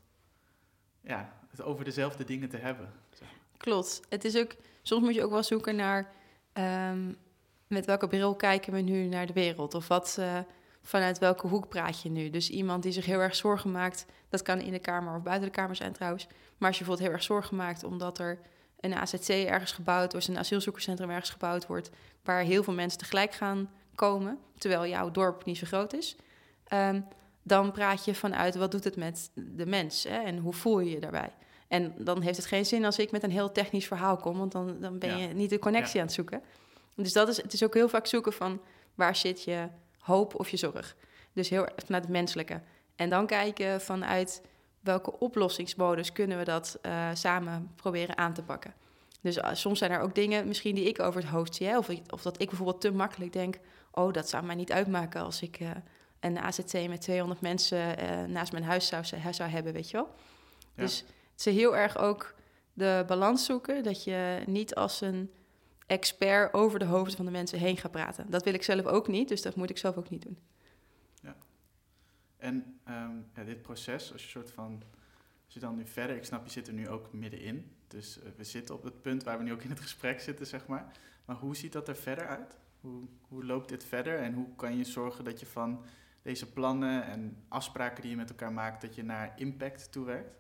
ja, 1.01 1.39
het 1.49 1.61
over 1.61 1.85
dezelfde 1.85 2.23
dingen 2.23 2.49
te 2.49 2.57
hebben. 2.57 2.93
Klopt. 3.57 4.01
Het 4.09 4.25
is 4.25 4.37
ook, 4.37 4.55
soms 4.81 5.03
moet 5.03 5.15
je 5.15 5.23
ook 5.23 5.31
wel 5.31 5.43
zoeken 5.43 5.75
naar 5.75 6.13
um, 6.53 7.17
met 7.67 7.85
welke 7.85 8.07
bril 8.07 8.35
kijken 8.35 8.73
we 8.73 8.79
nu 8.79 9.05
naar 9.07 9.25
de 9.25 9.33
wereld 9.33 9.73
of 9.73 9.87
wat. 9.87 10.15
Uh, 10.19 10.39
vanuit 10.81 11.17
welke 11.17 11.47
hoek 11.47 11.69
praat 11.69 12.01
je 12.01 12.09
nu? 12.09 12.29
Dus 12.29 12.49
iemand 12.49 12.83
die 12.83 12.91
zich 12.91 13.05
heel 13.05 13.19
erg 13.19 13.35
zorgen 13.35 13.71
maakt, 13.71 14.05
dat 14.29 14.41
kan 14.41 14.59
in 14.59 14.71
de 14.71 14.79
Kamer 14.79 15.15
of 15.15 15.23
buiten 15.23 15.47
de 15.47 15.55
Kamer 15.55 15.75
zijn 15.75 15.93
trouwens. 15.93 16.27
Maar 16.57 16.67
als 16.67 16.77
je 16.77 16.83
bijvoorbeeld 16.83 16.99
heel 16.99 17.11
erg 17.11 17.23
zorgen 17.23 17.55
maakt 17.55 17.83
omdat 17.83 18.19
er 18.19 18.39
een 18.79 18.93
AZC 18.93 19.29
ergens 19.29 19.71
gebouwd 19.71 20.11
wordt, 20.11 20.27
een 20.27 20.37
asielzoekerscentrum 20.37 21.09
ergens 21.09 21.29
gebouwd 21.29 21.67
wordt, 21.67 21.89
waar 22.23 22.41
heel 22.41 22.63
veel 22.63 22.73
mensen 22.73 22.99
tegelijk 22.99 23.33
gaan 23.33 23.69
komen, 23.95 24.39
terwijl 24.57 24.87
jouw 24.87 25.11
dorp 25.11 25.45
niet 25.45 25.57
zo 25.57 25.65
groot 25.65 25.93
is, 25.93 26.15
Um, 26.73 27.05
dan 27.43 27.71
praat 27.71 28.05
je 28.05 28.15
vanuit 28.15 28.55
wat 28.55 28.71
doet 28.71 28.83
het 28.83 28.95
met 28.95 29.31
de 29.33 29.65
mens 29.65 30.03
hè, 30.03 30.17
en 30.17 30.37
hoe 30.37 30.53
voel 30.53 30.79
je 30.79 30.89
je 30.91 30.99
daarbij. 30.99 31.31
En 31.67 31.93
dan 31.97 32.21
heeft 32.21 32.37
het 32.37 32.45
geen 32.45 32.65
zin 32.65 32.85
als 32.85 32.99
ik 32.99 33.11
met 33.11 33.23
een 33.23 33.31
heel 33.31 33.51
technisch 33.51 33.87
verhaal 33.87 34.17
kom, 34.17 34.37
want 34.37 34.51
dan, 34.51 34.77
dan 34.81 34.99
ben 34.99 35.09
Ja. 35.09 35.27
je 35.27 35.33
niet 35.33 35.49
de 35.49 35.59
connectie 35.59 35.93
Ja. 35.95 35.99
aan 35.99 36.05
het 36.05 36.15
zoeken. 36.15 36.41
Dus 36.95 37.13
dat 37.13 37.27
is, 37.27 37.41
het 37.41 37.53
is 37.53 37.63
ook 37.63 37.73
heel 37.73 37.89
vaak 37.89 38.05
zoeken 38.07 38.33
van 38.33 38.61
waar 38.95 39.15
zit 39.15 39.43
je 39.43 39.67
hoop 39.99 40.35
of 40.39 40.49
je 40.49 40.57
zorg. 40.57 40.95
Dus 41.33 41.49
heel 41.49 41.67
vanuit 41.85 42.03
het 42.03 42.11
menselijke. 42.11 42.61
En 42.95 43.09
dan 43.09 43.25
kijken 43.25 43.81
vanuit 43.81 44.41
welke 44.79 45.19
oplossingsmodus 45.19 46.11
kunnen 46.11 46.37
we 46.37 46.43
dat 46.43 46.77
eh, 46.81 47.09
samen 47.13 47.71
proberen 47.75 48.17
aan 48.17 48.33
te 48.33 48.43
pakken. 48.43 48.73
Dus 49.21 49.37
eh, 49.37 49.53
soms 49.53 49.79
zijn 49.79 49.91
er 49.91 49.99
ook 50.01 50.15
dingen 50.15 50.47
misschien 50.47 50.75
die 50.75 50.87
ik 50.87 50.99
over 50.99 51.21
het 51.21 51.29
hoofd 51.29 51.55
zie. 51.55 51.67
Hè? 51.67 51.77
Of, 51.77 51.89
of 52.09 52.21
dat 52.21 52.41
ik 52.41 52.47
bijvoorbeeld 52.47 52.81
te 52.81 52.91
makkelijk 52.91 53.33
denk... 53.33 53.59
oh, 53.91 54.13
dat 54.13 54.29
zou 54.29 54.45
mij 54.45 54.55
niet 54.55 54.71
uitmaken 54.71 55.21
als 55.21 55.41
ik 55.41 55.59
eh, 55.59 55.69
een 56.19 56.39
AZC 56.39 56.87
met 56.87 57.01
200 57.01 57.41
mensen 57.41 57.97
eh, 57.97 58.23
naast 58.23 58.51
mijn 58.51 58.63
huis 58.63 58.87
zou, 58.87 59.05
zou 59.31 59.49
hebben, 59.49 59.73
weet 59.73 59.89
je 59.89 59.97
wel. 59.97 60.15
Ja. 60.59 60.83
Dus 60.83 60.99
het 61.31 61.45
is 61.45 61.55
heel 61.55 61.77
erg 61.77 61.97
ook 61.97 62.35
de 62.73 63.03
balans 63.07 63.45
zoeken... 63.45 63.83
dat 63.83 64.03
je 64.03 64.43
niet 64.45 64.75
als 64.75 65.01
een 65.01 65.31
expert 65.85 66.53
over 66.53 66.79
de 66.79 66.85
hoofden 66.85 67.15
van 67.15 67.25
de 67.25 67.31
mensen 67.31 67.59
heen 67.59 67.77
gaat 67.77 67.91
praten. 67.91 68.29
Dat 68.29 68.43
wil 68.43 68.53
ik 68.53 68.63
zelf 68.63 68.85
ook 68.85 69.07
niet, 69.07 69.27
dus 69.27 69.41
dat 69.41 69.55
moet 69.55 69.69
ik 69.69 69.77
zelf 69.77 69.97
ook 69.97 70.09
niet 70.09 70.21
doen. 70.21 70.37
En 72.39 72.79
ehm, 72.83 73.15
ja, 73.35 73.43
dit 73.43 73.61
proces, 73.61 74.11
als 74.11 74.23
je 74.23 74.29
soort 74.29 74.51
van, 74.51 74.83
als 75.45 75.53
je 75.53 75.59
dan 75.59 75.75
nu 75.75 75.85
verder, 75.85 76.15
ik 76.15 76.25
snap 76.25 76.45
je 76.45 76.51
zit 76.51 76.67
er 76.67 76.73
nu 76.73 76.89
ook 76.89 77.13
middenin, 77.13 77.71
dus 77.87 78.21
eh, 78.21 78.31
we 78.37 78.43
zitten 78.43 78.75
op 78.75 78.83
het 78.83 79.01
punt 79.01 79.23
waar 79.23 79.37
we 79.37 79.43
nu 79.43 79.51
ook 79.51 79.63
in 79.63 79.69
het 79.69 79.79
gesprek 79.79 80.19
zitten, 80.19 80.47
zeg 80.47 80.67
maar. 80.67 80.91
Maar 81.25 81.35
hoe 81.35 81.55
ziet 81.55 81.71
dat 81.71 81.87
er 81.87 81.95
verder 81.95 82.27
uit? 82.27 82.57
Hoe, 82.81 83.07
hoe 83.21 83.45
loopt 83.45 83.69
dit 83.69 83.83
verder 83.83 84.19
en 84.19 84.33
hoe 84.33 84.55
kan 84.55 84.77
je 84.77 84.83
zorgen 84.83 85.23
dat 85.23 85.39
je 85.39 85.45
van 85.45 85.85
deze 86.29 86.51
plannen 86.51 87.05
en 87.05 87.37
afspraken 87.47 88.01
die 88.01 88.11
je 88.11 88.17
met 88.17 88.29
elkaar 88.29 88.51
maakt, 88.51 88.81
dat 88.81 88.95
je 88.95 89.03
naar 89.03 89.33
impact 89.35 89.91
toewerkt? 89.91 90.35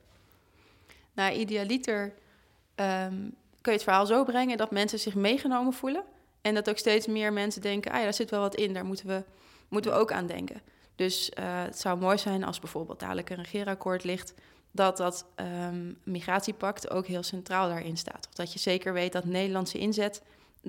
Nou, 1.13 1.33
idealiter 1.33 2.13
ehm, 2.75 3.15
kun 3.61 3.71
je 3.71 3.71
het 3.71 3.83
verhaal 3.83 4.05
zo 4.05 4.23
brengen 4.23 4.57
dat 4.57 4.71
mensen 4.71 4.99
zich 4.99 5.15
meegenomen 5.15 5.73
voelen. 5.73 6.03
En 6.41 6.53
dat 6.53 6.69
ook 6.69 6.77
steeds 6.77 7.07
meer 7.07 7.33
mensen 7.33 7.61
denken, 7.61 7.91
ah 7.91 7.97
ja, 7.97 8.03
daar 8.03 8.13
zit 8.13 8.29
wel 8.29 8.39
wat 8.39 8.55
in, 8.55 8.73
daar 8.73 8.85
moeten 8.85 9.07
we, 9.07 9.23
moeten 9.69 9.91
we 9.91 9.97
ook 9.97 10.11
aan 10.11 10.27
denken. 10.27 10.61
Dus 10.95 11.29
eh, 11.29 11.63
het 11.63 11.79
zou 11.79 11.99
mooi 11.99 12.17
zijn 12.17 12.43
als 12.43 12.59
bijvoorbeeld 12.59 12.99
dadelijk 12.99 13.29
een 13.29 13.37
regeerakkoord 13.37 14.03
ligt, 14.03 14.33
dat 14.71 14.97
dat 14.97 15.25
ehm, 15.35 15.93
migratiepact 16.03 16.89
ook 16.89 17.07
heel 17.07 17.23
centraal 17.23 17.69
daarin 17.69 17.97
staat. 17.97 18.27
Of 18.27 18.33
dat 18.33 18.53
je 18.53 18.59
zeker 18.59 18.93
weet 18.93 19.11
dat 19.11 19.25
Nederlandse 19.25 19.77
inzet 19.77 20.21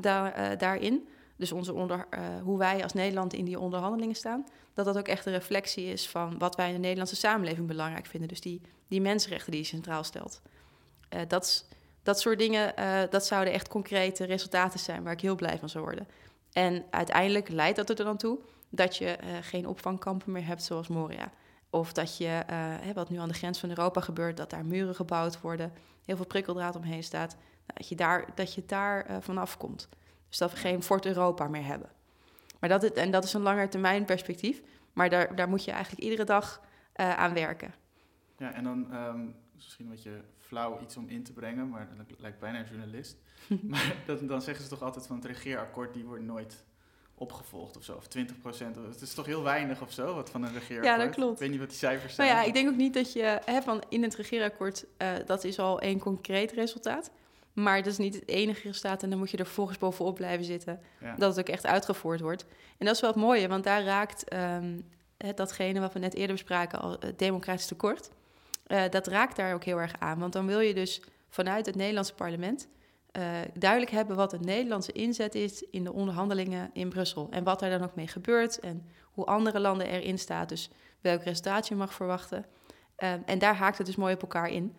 eh, 0.02 0.48
daarin, 0.58 1.08
dus 1.40 1.52
onze 1.52 1.72
onder, 1.72 2.06
eh, 2.10 2.20
hoe 2.42 2.58
wij 2.58 2.82
als 2.82 2.92
Nederland 2.92 3.32
in 3.32 3.44
die 3.44 3.58
onderhandelingen 3.58 4.14
staan, 4.14 4.46
dat 4.74 4.84
dat 4.84 4.98
ook 4.98 5.08
echt 5.08 5.26
een 5.26 5.32
reflectie 5.32 5.84
is 5.84 6.08
van 6.08 6.38
wat 6.38 6.56
wij 6.56 6.66
in 6.66 6.72
de 6.72 6.80
Nederlandse 6.80 7.16
samenleving 7.16 7.66
belangrijk 7.66 8.06
vinden. 8.06 8.28
Dus 8.28 8.40
die, 8.40 8.60
die 8.88 9.00
mensenrechten 9.00 9.50
die 9.50 9.60
je 9.60 9.66
centraal 9.66 10.04
stelt. 10.04 10.42
Eh, 11.08 11.20
dat, 11.28 11.68
dat 12.02 12.20
soort 12.20 12.38
dingen, 12.38 12.76
eh, 12.76 13.00
dat 13.10 13.26
zouden 13.26 13.52
echt 13.52 13.68
concrete 13.68 14.24
resultaten 14.24 14.80
zijn 14.80 15.02
waar 15.02 15.12
ik 15.12 15.20
heel 15.20 15.34
blij 15.34 15.58
van 15.58 15.68
zou 15.68 15.84
worden. 15.84 16.08
En 16.52 16.84
uiteindelijk 16.90 17.48
leidt 17.48 17.76
dat 17.76 17.88
er 17.88 18.04
dan 18.04 18.16
toe 18.16 18.38
dat 18.68 18.96
je 18.96 19.18
geen 19.40 19.66
opvangkampen 19.66 20.32
meer 20.32 20.46
hebt 20.46 20.62
zoals 20.62 20.88
Moria. 20.88 21.32
Of 21.70 21.92
dat 21.92 22.16
je, 22.16 22.44
wat 22.94 23.10
nu 23.10 23.18
aan 23.18 23.28
de 23.28 23.34
grens 23.34 23.58
van 23.58 23.68
Europa 23.68 24.00
gebeurt, 24.00 24.36
dat 24.36 24.50
daar 24.50 24.64
muren 24.64 24.94
gebouwd 24.94 25.40
worden, 25.40 25.72
heel 26.04 26.16
veel 26.16 26.26
prikkeldraad 26.26 26.76
omheen 26.76 27.02
staat, 27.02 27.30
nou, 27.30 27.72
dat 27.74 27.88
je 27.88 27.94
daar, 27.94 28.26
dat 28.34 28.54
je 28.54 28.62
daar 28.66 29.22
vanaf 29.22 29.56
komt. 29.56 29.88
Dus 30.30 30.38
dat 30.38 30.50
we 30.50 30.56
geen 30.56 30.82
Fort 30.82 31.06
Europa 31.06 31.48
meer 31.48 31.64
hebben. 31.64 31.88
Maar 32.60 32.68
dat, 32.68 32.82
is- 32.82 32.92
en 32.92 33.10
dat 33.10 33.24
is 33.24 33.32
een 33.32 33.40
langer 33.42 33.68
termijn 33.68 34.04
perspectief, 34.04 34.62
maar 34.92 35.08
daar, 35.10 35.36
daar 35.36 35.48
moet 35.48 35.64
je 35.64 35.70
eigenlijk 35.70 36.02
iedere 36.02 36.24
dag 36.24 36.60
eh, 36.92 37.14
aan 37.16 37.34
werken. 37.34 37.74
Ja, 38.38 38.52
en 38.52 38.64
dan 38.64 38.92
ehm, 38.92 39.20
misschien 39.54 39.84
een 39.84 39.90
beetje 39.90 40.20
flauw 40.38 40.80
iets 40.82 40.96
om 40.96 41.08
in 41.08 41.22
te 41.22 41.32
brengen, 41.32 41.68
maar 41.68 41.88
dat 41.96 42.20
lijkt 42.20 42.38
bijna 42.38 42.58
een 42.58 42.66
journalist. 42.66 43.16
maar 43.62 43.94
dat, 44.06 44.28
dan 44.28 44.42
zeggen 44.42 44.64
ze 44.64 44.70
toch 44.70 44.82
altijd 44.82 45.06
van 45.06 45.16
het 45.16 45.24
regeerakkoord, 45.24 45.94
die 45.94 46.04
wordt 46.04 46.22
nooit 46.24 46.64
opgevolgd 47.14 47.76
of 47.76 47.84
zo. 47.84 47.94
Of 47.96 48.06
20 48.08 48.38
procent. 48.38 48.76
Het 48.76 49.00
is 49.00 49.14
toch 49.14 49.26
heel 49.26 49.42
weinig 49.42 49.82
of 49.82 49.92
zo, 49.92 50.14
wat 50.14 50.30
van 50.30 50.42
een 50.42 50.52
regeerakkoord. 50.52 50.98
Ja, 50.98 51.04
dat 51.04 51.14
klopt. 51.14 51.32
Ik 51.32 51.38
weet 51.38 51.50
niet 51.50 51.58
wat 51.58 51.68
die 51.68 51.78
cijfers 51.78 52.14
zijn. 52.14 52.28
Nou 52.28 52.40
ja, 52.40 52.46
ik 52.46 52.54
denk 52.54 52.68
ook 52.68 52.76
niet 52.76 52.94
dat 52.94 53.12
je 53.12 53.40
hè, 53.44 53.62
van 53.62 53.82
in 53.88 54.02
het 54.02 54.14
regeerakkoord, 54.14 54.84
eh, 54.96 55.12
dat 55.26 55.44
is 55.44 55.58
al 55.58 55.80
één 55.80 55.98
concreet 55.98 56.52
resultaat. 56.52 57.10
Maar 57.62 57.76
dat 57.76 57.92
is 57.92 57.98
niet 57.98 58.14
het 58.14 58.28
enige 58.28 58.60
resultaat 58.62 59.02
en 59.02 59.10
dan 59.10 59.18
moet 59.18 59.30
je 59.30 59.36
er 59.36 59.46
volgens 59.46 59.78
bovenop 59.78 60.14
blijven 60.14 60.44
zitten. 60.44 60.80
Ja. 61.00 61.14
Dat 61.16 61.36
het 61.36 61.38
ook 61.48 61.54
echt 61.54 61.66
uitgevoerd 61.66 62.20
wordt. 62.20 62.46
En 62.78 62.86
dat 62.86 62.94
is 62.94 63.00
wel 63.00 63.10
het 63.10 63.18
mooie, 63.20 63.48
want 63.48 63.64
daar 63.64 63.82
raakt 63.84 64.28
ehm, 64.28 64.78
hè, 65.16 65.34
datgene 65.34 65.80
wat 65.80 65.92
we 65.92 65.98
net 65.98 66.14
eerder 66.14 66.36
bespraken, 66.36 66.80
al 66.80 66.96
het 67.00 67.18
democratisch 67.18 67.66
tekort. 67.66 68.10
eh, 68.66 68.82
dat 68.90 69.06
raakt 69.06 69.36
daar 69.36 69.54
ook 69.54 69.64
heel 69.64 69.80
erg 69.80 69.92
aan. 69.98 70.18
Want 70.18 70.32
dan 70.32 70.46
wil 70.46 70.60
je 70.60 70.74
dus 70.74 71.02
vanuit 71.28 71.66
het 71.66 71.74
Nederlandse 71.74 72.14
parlement 72.14 72.68
eh, 73.12 73.22
duidelijk 73.54 73.90
hebben 73.90 74.16
wat 74.16 74.30
de 74.30 74.38
Nederlandse 74.38 74.92
inzet 74.92 75.34
is 75.34 75.62
in 75.70 75.84
de 75.84 75.92
onderhandelingen 75.92 76.70
in 76.72 76.88
Brussel. 76.88 77.26
En 77.30 77.44
wat 77.44 77.60
daar 77.60 77.70
dan 77.70 77.82
ook 77.82 77.94
mee 77.94 78.08
gebeurt 78.08 78.60
en 78.60 78.86
hoe 79.10 79.24
andere 79.24 79.60
landen 79.60 79.86
erin 79.86 80.18
staan. 80.18 80.46
Dus 80.46 80.70
welk 81.00 81.22
resultaat 81.22 81.68
je 81.68 81.74
mag 81.74 81.94
verwachten. 81.94 82.46
Ehm, 82.96 83.20
en 83.26 83.38
daar 83.38 83.54
haakt 83.54 83.78
het 83.78 83.86
dus 83.86 83.96
mooi 83.96 84.14
op 84.14 84.22
elkaar 84.22 84.48
in. 84.50 84.76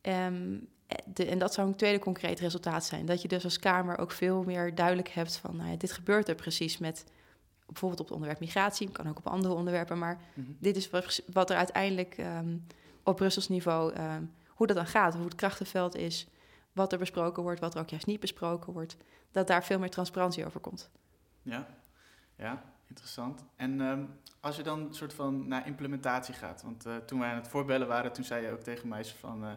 Ehm, 0.00 0.58
de, 1.06 1.26
en 1.26 1.38
dat 1.38 1.54
zou 1.54 1.68
een 1.68 1.76
tweede 1.76 1.98
concreet 1.98 2.40
resultaat 2.40 2.84
zijn. 2.84 3.06
Dat 3.06 3.22
je 3.22 3.28
dus 3.28 3.44
als 3.44 3.58
Kamer 3.58 3.98
ook 3.98 4.10
veel 4.12 4.42
meer 4.42 4.74
duidelijk 4.74 5.08
hebt 5.08 5.36
van... 5.36 5.56
Nou 5.56 5.70
ja, 5.70 5.76
dit 5.76 5.92
gebeurt 5.92 6.28
er 6.28 6.34
precies 6.34 6.78
met 6.78 7.04
bijvoorbeeld 7.66 8.00
op 8.00 8.06
het 8.06 8.14
onderwerp 8.14 8.40
migratie... 8.40 8.90
kan 8.90 9.08
ook 9.08 9.18
op 9.18 9.26
andere 9.26 9.54
onderwerpen, 9.54 9.98
maar 9.98 10.20
Mhm. 10.34 10.50
dit 10.58 10.76
is 10.76 10.90
wat, 10.90 11.22
wat 11.32 11.50
er 11.50 11.56
uiteindelijk 11.56 12.14
ehm, 12.18 12.56
op 13.02 13.16
Brussels 13.16 13.48
niveau... 13.48 13.92
ehm, 13.92 14.22
hoe 14.48 14.66
dat 14.66 14.76
dan 14.76 14.86
gaat, 14.86 15.14
hoe 15.14 15.24
het 15.24 15.34
krachtenveld 15.34 15.94
is... 15.96 16.26
wat 16.72 16.92
er 16.92 16.98
besproken 16.98 17.42
wordt, 17.42 17.60
wat 17.60 17.74
er 17.74 17.80
ook 17.80 17.88
juist 17.88 18.06
niet 18.06 18.20
besproken 18.20 18.72
wordt... 18.72 18.96
dat 19.32 19.46
daar 19.46 19.64
veel 19.64 19.78
meer 19.78 19.90
transparantie 19.90 20.46
over 20.46 20.60
komt. 20.60 20.90
Ja, 21.42 21.66
ja 22.36 22.62
interessant. 22.88 23.44
En 23.56 23.80
ehm, 23.80 24.04
als 24.40 24.56
je 24.56 24.62
dan 24.62 24.94
soort 24.94 25.14
van 25.14 25.48
naar 25.48 25.66
implementatie 25.66 26.34
gaat, 26.34 26.62
want 26.62 26.86
eh, 26.86 26.96
toen 26.96 27.18
wij 27.18 27.30
aan 27.30 27.36
het 27.36 27.48
voorbellen 27.48 27.88
waren, 27.88 28.12
toen 28.12 28.24
zei 28.24 28.44
je 28.44 28.52
ook 28.52 28.60
tegen 28.60 28.88
mij 28.88 29.04
van, 29.04 29.44
eh, 29.44 29.52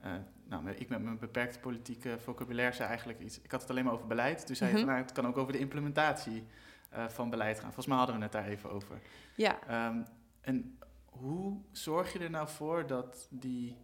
eh, 0.00 0.20
nou, 0.50 0.70
ik 0.70 0.88
met 0.88 1.02
mijn 1.02 1.18
beperkte 1.18 1.58
politieke 1.58 2.18
vocabulaire 2.18 2.74
zei 2.74 2.88
eigenlijk 2.88 3.20
iets, 3.20 3.40
ik 3.40 3.50
had 3.50 3.60
het 3.60 3.70
alleen 3.70 3.84
maar 3.84 3.92
over 3.92 4.06
beleid, 4.06 4.48
je 4.48 4.64
Mhm. 4.64 4.76
van, 4.76 4.86
nou, 4.86 4.98
het 4.98 5.12
kan 5.12 5.26
ook 5.26 5.36
over 5.36 5.52
de 5.52 5.58
implementatie 5.58 6.46
eh, 6.90 7.08
van 7.08 7.30
beleid 7.30 7.56
gaan. 7.56 7.64
Volgens 7.64 7.86
mij 7.86 7.96
hadden 7.96 8.16
we 8.16 8.22
het 8.22 8.32
daar 8.32 8.46
even 8.46 8.70
over. 8.70 9.00
Ja, 9.36 9.58
Ehm, 9.66 10.02
en 10.40 10.78
hoe 11.04 11.60
zorg 11.72 12.12
je 12.12 12.18
er 12.18 12.30
nou 12.30 12.48
voor 12.48 12.86
dat 12.86 13.26
die, 13.30 13.76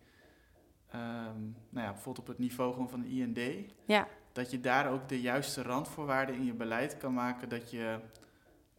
ehm, 0.88 1.40
nou 1.68 1.86
ja, 1.86 1.92
bijvoorbeeld 1.92 2.18
op 2.18 2.26
het 2.26 2.38
niveau 2.38 2.72
gewoon 2.72 2.90
van 2.90 3.00
de 3.00 3.08
IND, 3.08 3.70
ja. 3.84 4.08
dat 4.32 4.50
je 4.50 4.60
daar 4.60 4.90
ook 4.90 5.08
de 5.08 5.20
juiste 5.20 5.62
randvoorwaarden 5.62 6.34
in 6.34 6.44
je 6.44 6.52
beleid 6.54 6.96
kan 6.96 7.14
maken, 7.14 7.48
dat 7.48 7.70
je, 7.70 8.00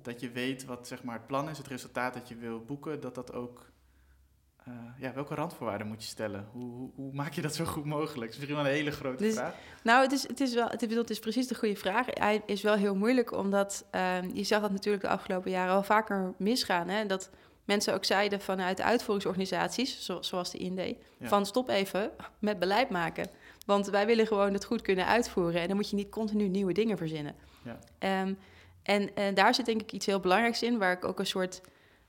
dat 0.02 0.20
je 0.20 0.32
weet 0.32 0.66
wat 0.66 0.88
zeg 0.88 1.04
maar, 1.04 1.18
het 1.18 1.28
plan 1.28 1.50
is, 1.50 1.58
het 1.58 1.68
resultaat 1.68 2.14
dat 2.14 2.28
je 2.28 2.36
wil 2.36 2.66
boeken, 2.66 3.00
dat 3.00 3.16
dat 3.16 3.34
ook... 3.34 3.66
eh, 4.68 4.74
ja, 5.00 5.14
welke 5.14 5.36
randvoorwaarden 5.36 5.88
moet 5.88 6.02
je 6.04 6.10
stellen? 6.10 6.48
Hoe, 6.52 6.72
hoe, 6.72 6.92
hoe 6.96 7.14
maak 7.14 7.34
je 7.34 7.42
dat 7.42 7.56
zo 7.56 7.66
goed 7.66 7.86
mogelijk? 7.86 8.20
Dat 8.22 8.30
is 8.30 8.38
misschien 8.38 8.56
wel 8.56 8.66
een 8.66 8.72
hele 8.72 8.92
grote 8.92 9.24
Dus- 9.24 9.34
vraag. 9.36 9.56
Nou, 9.84 10.02
het 10.04 10.12
is, 10.12 10.28
het 10.28 10.40
is 10.40 10.54
wel, 10.54 10.68
het, 10.68 10.82
is- 10.90 10.96
het 10.96 11.10
is 11.10 11.20
precies 11.20 11.48
de 11.48 11.56
goede 11.56 11.76
vraag. 11.76 12.06
Hij 12.10 12.42
is 12.46 12.62
wel 12.62 12.76
heel 12.76 12.96
moeilijk, 12.96 13.32
omdat 13.32 13.86
ehm, 13.92 14.30
je 14.34 14.44
zag 14.44 14.62
dat 14.62 14.72
natuurlijk 14.72 15.04
de 15.04 15.10
afgelopen 15.10 15.52
jaren 15.52 15.74
wel 15.74 15.84
vaker 15.84 16.34
misgaan. 16.38 16.88
Hè? 16.90 17.06
Dat 17.06 17.30
mensen 17.66 17.94
ook 17.94 18.06
zeiden 18.06 18.42
vanuit 18.42 18.82
uitvoeringsorganisaties, 18.82 20.06
zo- 20.06 20.22
zoals 20.22 20.52
de 20.52 20.58
IND, 20.58 20.80
Ja. 20.80 20.96
van 21.28 21.46
stop 21.46 21.70
even 21.70 22.12
met 22.40 22.60
beleid 22.60 22.90
maken. 22.90 23.30
Want 23.66 23.88
wij 23.88 24.06
willen 24.06 24.28
gewoon 24.28 24.54
het 24.54 24.66
goed 24.66 24.82
kunnen 24.82 25.06
uitvoeren. 25.06 25.62
En 25.62 25.68
dan 25.68 25.76
moet 25.76 25.90
je 25.90 25.96
niet 25.96 26.10
continu 26.10 26.48
nieuwe 26.48 26.74
dingen 26.74 26.98
verzinnen. 26.98 27.36
Ja. 27.64 27.80
Ehm, 28.00 28.34
en, 28.84 29.16
en 29.16 29.34
daar 29.34 29.56
zit 29.56 29.66
denk 29.66 29.82
ik 29.82 29.92
iets 29.92 30.06
heel 30.06 30.20
belangrijks 30.20 30.64
in, 30.64 30.78
waar 30.78 30.92
ik 30.92 31.06
ook 31.06 31.20
een 31.20 31.26
soort 31.26 31.62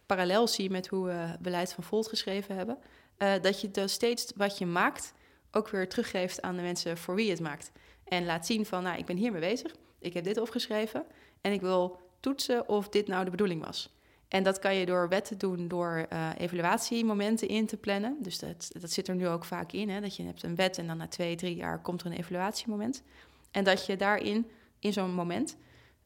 parallel 0.08 0.46
zie 0.46 0.70
met 0.70 0.86
hoe 0.86 1.06
we 1.06 1.36
beleid 1.40 1.72
van 1.72 1.84
Volt 1.84 2.08
geschreven 2.08 2.56
hebben. 2.56 2.78
Eh, 3.16 3.32
dat 3.42 3.60
je 3.60 3.70
dus 3.70 3.92
steeds 3.92 4.32
wat 4.36 4.58
je 4.58 4.66
maakt 4.66 5.12
ook 5.50 5.68
weer 5.68 5.88
teruggeeft 5.88 6.42
aan 6.42 6.56
de 6.56 6.62
mensen 6.62 6.98
voor 6.98 7.14
wie 7.14 7.24
je 7.24 7.30
het 7.30 7.40
maakt. 7.40 7.70
En 8.04 8.24
laat 8.24 8.46
zien 8.46 8.66
van, 8.66 8.82
nou, 8.82 8.98
ik 8.98 9.06
ben 9.06 9.16
hiermee 9.16 9.40
bezig, 9.40 9.74
ik 9.98 10.14
heb 10.14 10.24
dit 10.24 10.40
opgeschreven 10.40 11.04
en 11.40 11.52
ik 11.52 11.60
wil 11.60 12.00
toetsen 12.20 12.68
of 12.68 12.88
dit 12.88 13.06
nou 13.06 13.24
de 13.24 13.30
bedoeling 13.30 13.64
was. 13.64 13.96
En 14.28 14.42
dat 14.42 14.58
kan 14.58 14.74
je 14.74 14.86
door 14.86 15.08
wetten 15.08 15.38
doen, 15.38 15.68
door 15.68 16.06
eh, 16.08 16.30
evaluatiemomenten 16.38 17.48
in 17.48 17.66
te 17.66 17.76
plannen. 17.76 18.16
Dus 18.20 18.38
dat, 18.38 18.70
dat 18.80 18.90
zit 18.90 19.08
er 19.08 19.14
nu 19.14 19.28
ook 19.28 19.44
vaak 19.44 19.72
in, 19.72 19.88
hè, 19.88 20.00
dat 20.00 20.16
je 20.16 20.22
hebt 20.22 20.42
een 20.42 20.56
wet 20.56 20.78
en 20.78 20.86
dan 20.86 20.96
na 20.96 21.08
twee, 21.08 21.36
drie 21.36 21.56
jaar 21.56 21.80
komt 21.80 22.00
er 22.00 22.06
een 22.06 22.18
evaluatiemoment. 22.18 23.02
En 23.50 23.64
dat 23.64 23.86
je 23.86 23.96
daarin, 23.96 24.46
in 24.78 24.92
zo'n 24.92 25.14
moment, 25.14 25.56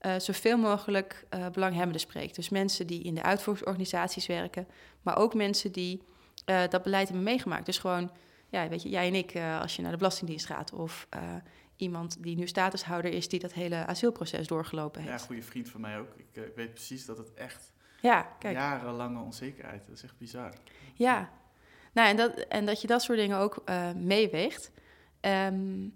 eh, 0.03 0.19
zoveel 0.19 0.57
mogelijk 0.59 1.25
eh, 1.29 1.49
belanghebbenden 1.49 2.01
spreekt. 2.01 2.35
Dus 2.35 2.49
mensen 2.49 2.87
die 2.87 3.03
in 3.03 3.15
de 3.15 3.23
uitvoeringsorganisaties 3.23 4.27
werken, 4.27 4.67
maar 5.03 5.17
ook 5.17 5.35
mensen 5.35 5.73
die 5.73 6.03
eh, 6.45 6.63
dat 6.69 6.83
beleid 6.83 7.07
hebben 7.09 7.25
meegemaakt. 7.25 7.67
Dus 7.67 7.79
gewoon, 7.79 8.11
ja, 8.49 8.69
weet 8.69 8.83
je, 8.83 8.89
jij 8.89 9.07
en 9.09 9.15
ik, 9.15 9.37
als 9.61 9.77
je 9.77 9.83
naar 9.83 9.91
de 9.91 9.97
Belastingdienst 9.97 10.47
gaat, 10.47 10.73
of 10.73 11.09
iemand 11.77 12.23
die 12.23 12.37
nu 12.37 12.47
statushouder 12.47 13.13
is, 13.13 13.29
die 13.29 13.41
dat 13.41 13.53
hele 13.53 13.87
asielproces 13.87 14.47
doorgelopen 14.47 15.03
Ja, 15.05 15.09
heeft. 15.11 15.21
een 15.21 15.27
goede 15.27 15.43
vriend 15.43 15.69
van 15.69 15.81
mij 15.81 15.99
ook. 15.99 16.09
Ik 16.17 16.43
weet 16.55 16.75
precies 16.75 17.07
dat 17.07 17.19
het 17.19 17.35
echt 17.35 17.73
Ja, 18.01 18.23
kijk. 18.39 18.57
jarenlange 18.57 19.21
onzekerheid. 19.21 19.87
Dat 19.87 19.97
is 19.97 20.03
echt 20.03 20.19
bizar. 20.19 20.53
Ja, 20.95 21.31
Nou, 21.93 22.09
en 22.09 22.17
dat, 22.17 22.35
en 22.39 22.67
dat 22.67 22.81
je 22.81 22.87
dat 22.87 23.03
soort 23.03 23.19
dingen 23.19 23.39
ook 23.39 23.63
uh, 23.69 23.93
meeweegt. 23.93 24.71
Ehm, 25.21 25.89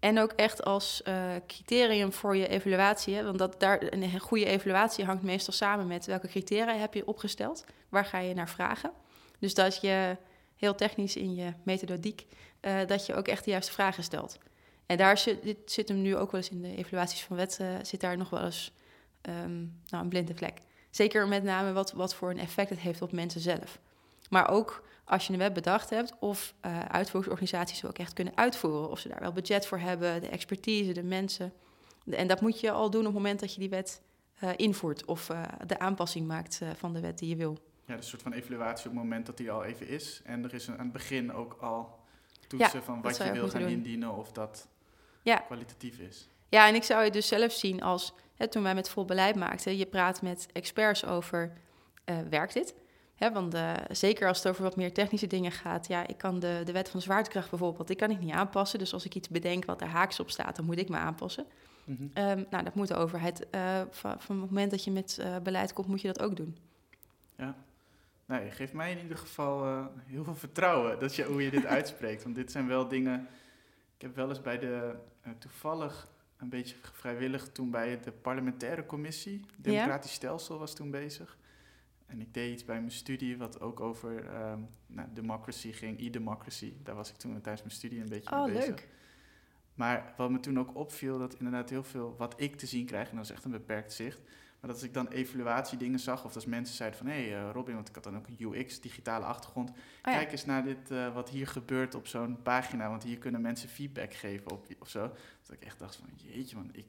en 0.00 0.18
ook 0.18 0.32
echt 0.32 0.64
als 0.64 1.02
uh, 1.08 1.34
criterium 1.46 2.12
voor 2.12 2.36
je 2.36 2.48
evaluatie. 2.48 3.22
Want 3.22 3.38
dat 3.38 3.60
daar, 3.60 3.82
een 3.92 4.20
goede 4.20 4.44
evaluatie 4.44 5.04
hangt 5.04 5.22
meestal 5.22 5.54
samen 5.54 5.86
met 5.86 6.06
welke 6.06 6.28
criteria 6.28 6.76
heb 6.76 6.94
je 6.94 7.06
opgesteld. 7.06 7.64
Waar 7.88 8.04
ga 8.04 8.18
je 8.18 8.34
naar 8.34 8.48
vragen? 8.48 8.92
Dus 9.38 9.54
dat 9.54 9.80
je 9.80 10.16
heel 10.56 10.74
technisch 10.74 11.16
in 11.16 11.34
je 11.34 11.52
methodiek, 11.62 12.26
uh, 12.60 12.86
dat 12.86 13.06
je 13.06 13.14
ook 13.14 13.28
echt 13.28 13.44
de 13.44 13.50
juiste 13.50 13.72
vragen 13.72 14.02
stelt. 14.02 14.38
En 14.86 14.96
daar 14.96 15.18
zit, 15.18 15.42
dit 15.42 15.58
zit 15.64 15.88
hem 15.88 16.02
nu 16.02 16.16
ook 16.16 16.32
wel 16.32 16.40
eens 16.40 16.50
in 16.50 16.62
de 16.62 16.76
evaluaties 16.76 17.24
van 17.24 17.36
wet, 17.36 17.60
zit 17.82 18.00
daar 18.00 18.16
nog 18.16 18.30
wel 18.30 18.44
eens 18.44 18.72
um, 19.22 19.80
nou, 19.88 20.02
een 20.02 20.08
blinde 20.08 20.34
vlek. 20.34 20.60
Zeker 20.90 21.28
met 21.28 21.42
name 21.42 21.72
wat, 21.72 21.92
wat 21.92 22.14
voor 22.14 22.30
een 22.30 22.38
effect 22.38 22.70
het 22.70 22.78
heeft 22.78 23.02
op 23.02 23.12
mensen 23.12 23.40
zelf. 23.40 23.78
Maar 24.30 24.50
ook 24.50 24.84
als 25.08 25.26
je 25.26 25.32
een 25.32 25.38
web 25.38 25.54
bedacht 25.54 25.90
hebt, 25.90 26.12
of 26.18 26.54
uh, 26.66 26.80
uitvoeringsorganisaties 26.80 27.84
ook 27.84 27.98
echt 27.98 28.12
kunnen 28.12 28.36
uitvoeren. 28.36 28.90
Of 28.90 28.98
ze 28.98 29.08
daar 29.08 29.20
wel 29.20 29.32
budget 29.32 29.66
voor 29.66 29.78
hebben, 29.78 30.20
de 30.20 30.28
expertise, 30.28 30.92
de 30.92 31.02
mensen. 31.02 31.52
En 32.10 32.26
dat 32.26 32.40
moet 32.40 32.60
je 32.60 32.70
al 32.70 32.90
doen 32.90 33.00
op 33.00 33.06
het 33.06 33.14
moment 33.14 33.40
dat 33.40 33.54
je 33.54 33.60
die 33.60 33.68
wet 33.68 34.02
uh, 34.44 34.50
invoert 34.56 35.04
of 35.04 35.28
uh, 35.28 35.42
de 35.66 35.78
aanpassing 35.78 36.26
maakt 36.26 36.60
van 36.76 36.92
de 36.92 37.00
wet 37.00 37.18
die 37.18 37.28
je 37.28 37.36
wil. 37.36 37.58
Ja, 37.84 37.94
dus 37.94 38.04
een 38.04 38.10
soort 38.10 38.22
van 38.22 38.32
evaluatie 38.32 38.86
op 38.86 38.92
het 38.92 39.02
moment 39.02 39.26
dat 39.26 39.36
die 39.36 39.50
al 39.50 39.64
even 39.64 39.88
is. 39.88 40.20
En 40.24 40.44
er 40.44 40.54
is 40.54 40.66
een, 40.66 40.78
aan 40.78 40.84
het 40.84 40.92
begin 40.92 41.32
ook 41.32 41.56
al 41.60 41.98
toetsen 42.46 42.78
ja, 42.78 42.84
van 42.84 43.00
wat 43.00 43.16
je 43.16 43.32
wil 43.32 43.48
gaan 43.48 43.60
doen. 43.60 43.70
indienen 43.70 44.14
of 44.14 44.32
dat 44.32 44.68
ja. 45.22 45.36
kwalitatief 45.36 45.98
is. 45.98 46.28
Ja, 46.48 46.68
en 46.68 46.74
ik 46.74 46.82
zou 46.82 47.04
het 47.04 47.12
dus 47.12 47.28
zelf 47.28 47.52
zien 47.52 47.82
als, 47.82 48.14
hè, 48.34 48.48
toen 48.48 48.62
wij 48.62 48.74
met 48.74 48.88
vol 48.88 49.04
beleid 49.04 49.36
maakten, 49.36 49.76
je 49.76 49.86
praat 49.86 50.22
met 50.22 50.48
experts 50.52 51.04
over, 51.04 51.52
werkt 52.30 52.54
dit? 52.54 52.74
Want 53.18 53.54
uh, 53.54 53.74
zeker 53.90 54.28
als 54.28 54.38
het 54.38 54.48
over 54.48 54.62
wat 54.62 54.76
meer 54.76 54.92
technische 54.92 55.26
dingen 55.26 55.52
gaat, 55.52 55.86
ja, 55.86 56.06
ik 56.06 56.18
kan 56.18 56.38
de, 56.38 56.62
de 56.64 56.72
wet 56.72 56.88
van 56.88 57.00
zwaartekracht 57.00 57.50
bijvoorbeeld, 57.50 57.86
die 57.86 57.96
kan 57.96 58.10
ik 58.10 58.20
niet 58.20 58.32
aanpassen. 58.32 58.78
Dus 58.78 58.92
als 58.92 59.04
ik 59.04 59.14
iets 59.14 59.28
bedenk 59.28 59.64
wat 59.64 59.80
er 59.80 59.86
haaks 59.86 60.20
op 60.20 60.30
staat, 60.30 60.56
dan 60.56 60.64
moet 60.64 60.78
ik 60.78 60.88
me 60.88 60.96
aanpassen. 60.96 61.46
Mm 61.84 61.96
-hmm. 61.96 62.24
um, 62.24 62.46
nou, 62.50 62.64
dat 62.64 62.74
moet 62.74 62.88
de 62.88 62.94
overheid. 62.94 63.46
Uh, 63.54 63.80
van, 63.90 64.20
van, 64.20 64.40
het 64.40 64.50
moment 64.50 64.70
dat 64.70 64.84
je 64.84 64.90
met 64.90 65.18
uh, 65.20 65.36
beleid 65.38 65.72
komt, 65.72 65.88
moet 65.88 66.00
je 66.00 66.06
dat 66.06 66.22
ook 66.22 66.36
doen. 66.36 66.56
Ja. 67.36 67.56
Nou, 68.26 68.44
je 68.44 68.50
geeft 68.50 68.72
mij 68.72 68.90
in 68.92 68.98
ieder 68.98 69.16
geval 69.18 69.88
heel 70.06 70.24
veel 70.24 70.34
vertrouwen 70.34 70.98
dat 70.98 71.14
je, 71.14 71.24
hoe 71.24 71.42
je 71.42 71.50
dit 71.50 71.66
uitspreekt. 71.78 72.22
Want 72.22 72.34
dit 72.34 72.52
zijn 72.52 72.66
wel 72.66 72.88
dingen. 72.88 73.28
Ik 73.96 74.02
heb 74.02 74.16
wel 74.16 74.28
eens 74.28 74.40
bij 74.40 74.58
de. 74.58 74.94
toevallig 75.38 76.08
een 76.36 76.48
beetje 76.48 76.76
vrijwillig 76.92 77.52
toen 77.52 77.70
bij 77.70 78.00
de 78.00 78.12
parlementaire 78.12 78.86
commissie. 78.86 79.44
Democratisch 79.56 80.10
ja? 80.10 80.16
stelsel 80.16 80.58
was 80.58 80.74
toen 80.74 80.90
bezig. 80.90 81.36
En 82.08 82.20
ik 82.20 82.34
deed 82.34 82.52
iets 82.52 82.64
bij 82.64 82.78
mijn 82.78 82.90
studie 82.90 83.38
wat 83.38 83.60
ook 83.60 83.80
over 83.80 84.34
um, 84.50 84.68
nou, 84.86 85.08
democracy 85.12 85.72
ging, 85.72 86.00
e-democracy. 86.00 86.72
Daar 86.82 86.94
was 86.94 87.10
ik 87.10 87.16
toen 87.16 87.32
tijdens 87.32 87.62
mijn 87.62 87.74
studie 87.74 88.00
een 88.00 88.08
beetje 88.08 88.30
oh, 88.30 88.44
mee 88.44 88.52
bezig. 88.52 88.68
leuk. 88.68 88.88
Maar 89.74 90.14
wat 90.16 90.30
me 90.30 90.40
toen 90.40 90.58
ook 90.58 90.76
opviel, 90.76 91.18
dat 91.18 91.34
inderdaad 91.34 91.70
heel 91.70 91.84
veel 91.84 92.14
wat 92.16 92.34
ik 92.40 92.56
te 92.56 92.66
zien 92.66 92.86
krijg, 92.86 93.10
en 93.10 93.16
dat 93.16 93.24
is 93.24 93.30
echt 93.30 93.44
een 93.44 93.50
beperkt 93.50 93.92
zicht, 93.92 94.18
maar 94.60 94.70
dat 94.70 94.72
als 94.72 94.82
ik 94.82 94.94
dan 94.94 95.08
evaluatiedingen 95.08 95.98
zag, 95.98 96.24
of 96.24 96.34
als 96.34 96.46
mensen 96.46 96.76
zeiden 96.76 96.98
van, 96.98 97.06
hé 97.06 97.28
hey, 97.28 97.46
uh, 97.46 97.50
Robin, 97.52 97.74
want 97.74 97.88
ik 97.88 97.94
had 97.94 98.04
dan 98.04 98.16
ook 98.16 98.26
een 98.26 98.36
UX, 98.38 98.80
digitale 98.80 99.24
achtergrond, 99.24 99.70
oh, 99.70 99.76
ja. 100.02 100.12
kijk 100.12 100.32
eens 100.32 100.44
naar 100.44 100.64
dit, 100.64 100.90
uh, 100.90 101.14
wat 101.14 101.30
hier 101.30 101.46
gebeurt 101.46 101.94
op 101.94 102.06
zo'n 102.06 102.42
pagina, 102.42 102.88
want 102.88 103.02
hier 103.02 103.18
kunnen 103.18 103.40
mensen 103.40 103.68
feedback 103.68 104.14
geven 104.14 104.50
op, 104.50 104.66
of 104.78 104.88
zo. 104.88 105.12
Dat 105.42 105.56
ik 105.56 105.64
echt 105.64 105.78
dacht 105.78 105.96
van, 105.96 106.08
jeetje 106.14 106.56
man, 106.56 106.68
ik, 106.72 106.86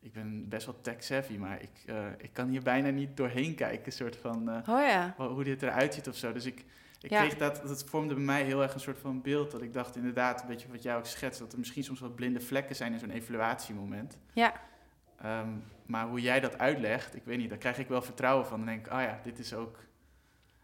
ik 0.00 0.12
ben 0.12 0.48
best 0.48 0.66
wel 0.66 0.80
tech-savvy, 0.80 1.36
maar 1.36 1.62
ik, 1.62 1.70
uh, 1.86 2.06
ik 2.18 2.32
kan 2.32 2.48
hier 2.48 2.62
bijna 2.62 2.90
niet 2.90 3.16
doorheen 3.16 3.54
kijken, 3.54 3.92
soort 3.92 4.16
van 4.16 4.48
uh, 4.48 4.56
oh 4.56 4.80
ja. 4.80 5.14
hoe 5.16 5.44
dit 5.44 5.62
eruit 5.62 5.94
ziet 5.94 6.08
of 6.08 6.16
zo. 6.16 6.32
Dus 6.32 6.46
ik, 6.46 6.64
ik 7.00 7.10
ja. 7.10 7.20
kreeg 7.20 7.36
dat, 7.36 7.62
dat 7.66 7.84
vormde 7.84 8.14
bij 8.14 8.22
mij 8.22 8.42
heel 8.42 8.62
erg 8.62 8.74
een 8.74 8.80
soort 8.80 8.98
van 8.98 9.22
beeld, 9.22 9.50
dat 9.50 9.62
ik 9.62 9.72
dacht 9.72 9.96
inderdaad, 9.96 10.40
een 10.40 10.46
beetje 10.46 10.68
wat 10.68 10.82
jij 10.82 10.96
ook 10.96 11.06
schetst, 11.06 11.40
dat 11.40 11.52
er 11.52 11.58
misschien 11.58 11.84
soms 11.84 12.00
wat 12.00 12.14
blinde 12.14 12.40
vlekken 12.40 12.76
zijn 12.76 12.92
in 12.92 12.98
zo'n 12.98 13.10
evaluatiemoment. 13.10 14.18
Ja. 14.32 14.60
Um, 15.24 15.62
maar 15.86 16.08
hoe 16.08 16.20
jij 16.20 16.40
dat 16.40 16.58
uitlegt, 16.58 17.16
ik 17.16 17.24
weet 17.24 17.38
niet, 17.38 17.48
daar 17.48 17.58
krijg 17.58 17.78
ik 17.78 17.88
wel 17.88 18.02
vertrouwen 18.02 18.46
van. 18.46 18.56
Dan 18.56 18.66
denk 18.66 18.86
ik, 18.86 18.92
ah 18.92 18.98
oh 18.98 19.04
ja, 19.04 19.20
dit 19.22 19.38
is 19.38 19.54
ook, 19.54 19.78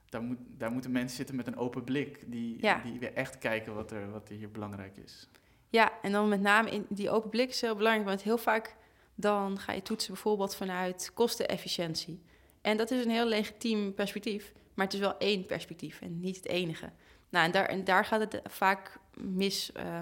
daar, 0.09 0.23
moet, 0.23 0.39
daar 0.49 0.73
moeten 0.73 0.91
mensen 0.91 1.17
zitten 1.17 1.37
met 1.37 1.47
een 1.47 1.57
open 1.57 1.85
blik, 1.85 2.25
die, 2.27 2.57
ja. 2.61 2.81
die 2.85 2.99
weer 2.99 3.15
echt 3.15 3.39
kijken 3.39 3.75
wat 3.75 3.91
er, 3.91 4.11
wat 4.11 4.29
er 4.29 4.35
hier 4.35 4.51
belangrijk 4.51 4.97
is. 4.97 5.29
Ja, 5.69 5.93
en 6.03 6.13
dan 6.13 6.29
met 6.29 6.41
name 6.41 6.71
in 6.71 6.87
die 6.89 7.11
open 7.11 7.31
blik 7.31 7.49
is 7.49 7.61
heel 7.61 7.77
belangrijk, 7.77 8.09
want 8.09 8.23
heel 8.23 8.39
vaak 8.39 8.77
dan 9.17 9.59
ga 9.59 9.73
je 9.73 9.83
toetsen 9.83 10.13
bijvoorbeeld 10.13 10.57
vanuit 10.57 11.11
kostenefficiëntie. 11.15 12.23
En 12.61 12.77
dat 12.77 12.91
is 12.91 13.05
een 13.05 13.11
heel 13.11 13.27
legitiem 13.27 13.95
perspectief, 13.95 14.53
maar 14.75 14.85
het 14.85 14.95
is 14.95 15.01
wel 15.01 15.19
één 15.19 15.47
perspectief 15.47 16.01
en 16.01 16.21
niet 16.21 16.37
het 16.37 16.47
enige. 16.47 16.91
Nou, 17.29 17.45
en 17.45 17.53
daar, 17.53 17.67
en 17.67 17.85
daar 17.85 18.05
gaat 18.05 18.21
het 18.21 18.41
vaak 18.45 18.99
mis. 19.15 19.71
Uh, 19.77 19.99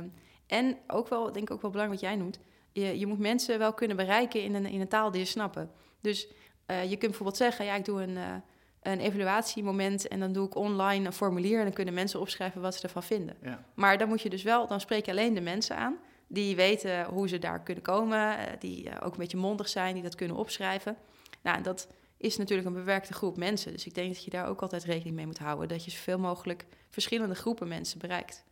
en 0.46 0.78
ook 0.86 1.08
wel, 1.08 1.32
denk 1.32 1.48
ik 1.48 1.54
ook 1.54 1.62
wel 1.62 1.70
belangrijk 1.70 2.00
wat 2.00 2.10
jij 2.10 2.18
noemt, 2.18 2.38
je, 2.72 2.98
je 2.98 3.06
moet 3.06 3.18
mensen 3.18 3.58
wel 3.58 3.72
kunnen 3.72 3.96
bereiken 3.96 4.42
in 4.42 4.54
een, 4.54 4.66
in 4.66 4.80
een 4.80 4.88
taal 4.88 5.10
die 5.10 5.24
ze 5.24 5.30
snappen. 5.30 5.70
Dus 6.00 6.28
uh, 6.66 6.82
je 6.82 6.88
kunt 6.88 7.00
bijvoorbeeld 7.00 7.36
zeggen, 7.36 7.64
ja, 7.64 7.74
ik 7.74 7.84
doe 7.84 8.02
een, 8.02 8.16
uh, 8.16 8.34
een 8.82 9.00
evaluatiemoment 9.00 10.08
en 10.08 10.20
dan 10.20 10.32
doe 10.32 10.46
ik 10.46 10.54
online 10.54 11.06
een 11.06 11.12
formulier 11.12 11.58
en 11.58 11.64
dan 11.64 11.72
kunnen 11.72 11.94
mensen 11.94 12.20
opschrijven 12.20 12.60
wat 12.60 12.74
ze 12.74 12.82
ervan 12.82 13.02
vinden. 13.02 13.36
Ja. 13.42 13.64
Maar 13.74 13.98
dan 13.98 14.08
moet 14.08 14.22
je 14.22 14.30
dus 14.30 14.42
wel, 14.42 14.66
dan 14.66 14.80
spreek 14.80 15.04
je 15.04 15.10
alleen 15.10 15.34
de 15.34 15.40
mensen 15.40 15.76
aan 15.76 15.98
die 16.26 16.56
weten 16.56 17.04
hoe 17.04 17.28
ze 17.28 17.38
daar 17.38 17.62
kunnen 17.62 17.82
komen, 17.82 18.38
uh, 18.38 18.44
die 18.58 18.84
uh, 18.84 18.96
ook 19.02 19.12
een 19.12 19.18
beetje 19.18 19.36
mondig 19.36 19.68
zijn, 19.68 19.94
die 19.94 20.02
dat 20.02 20.14
kunnen 20.14 20.36
opschrijven. 20.36 20.96
Nou, 21.42 21.62
dat 21.62 21.88
is 22.16 22.36
natuurlijk 22.36 22.68
een 22.68 22.74
bewerkte 22.74 23.12
groep 23.12 23.36
mensen. 23.36 23.72
Dus 23.72 23.86
ik 23.86 23.94
denk 23.94 24.14
dat 24.14 24.24
je 24.24 24.30
daar 24.30 24.48
ook 24.48 24.62
altijd 24.62 24.84
rekening 24.84 25.16
mee 25.16 25.26
moet 25.26 25.38
houden. 25.38 25.68
Dat 25.68 25.84
je 25.84 25.90
zoveel 25.90 26.18
mogelijk 26.18 26.66
verschillende 26.90 27.34
groepen 27.34 27.68
mensen 27.68 27.98
bereikt. 27.98 28.44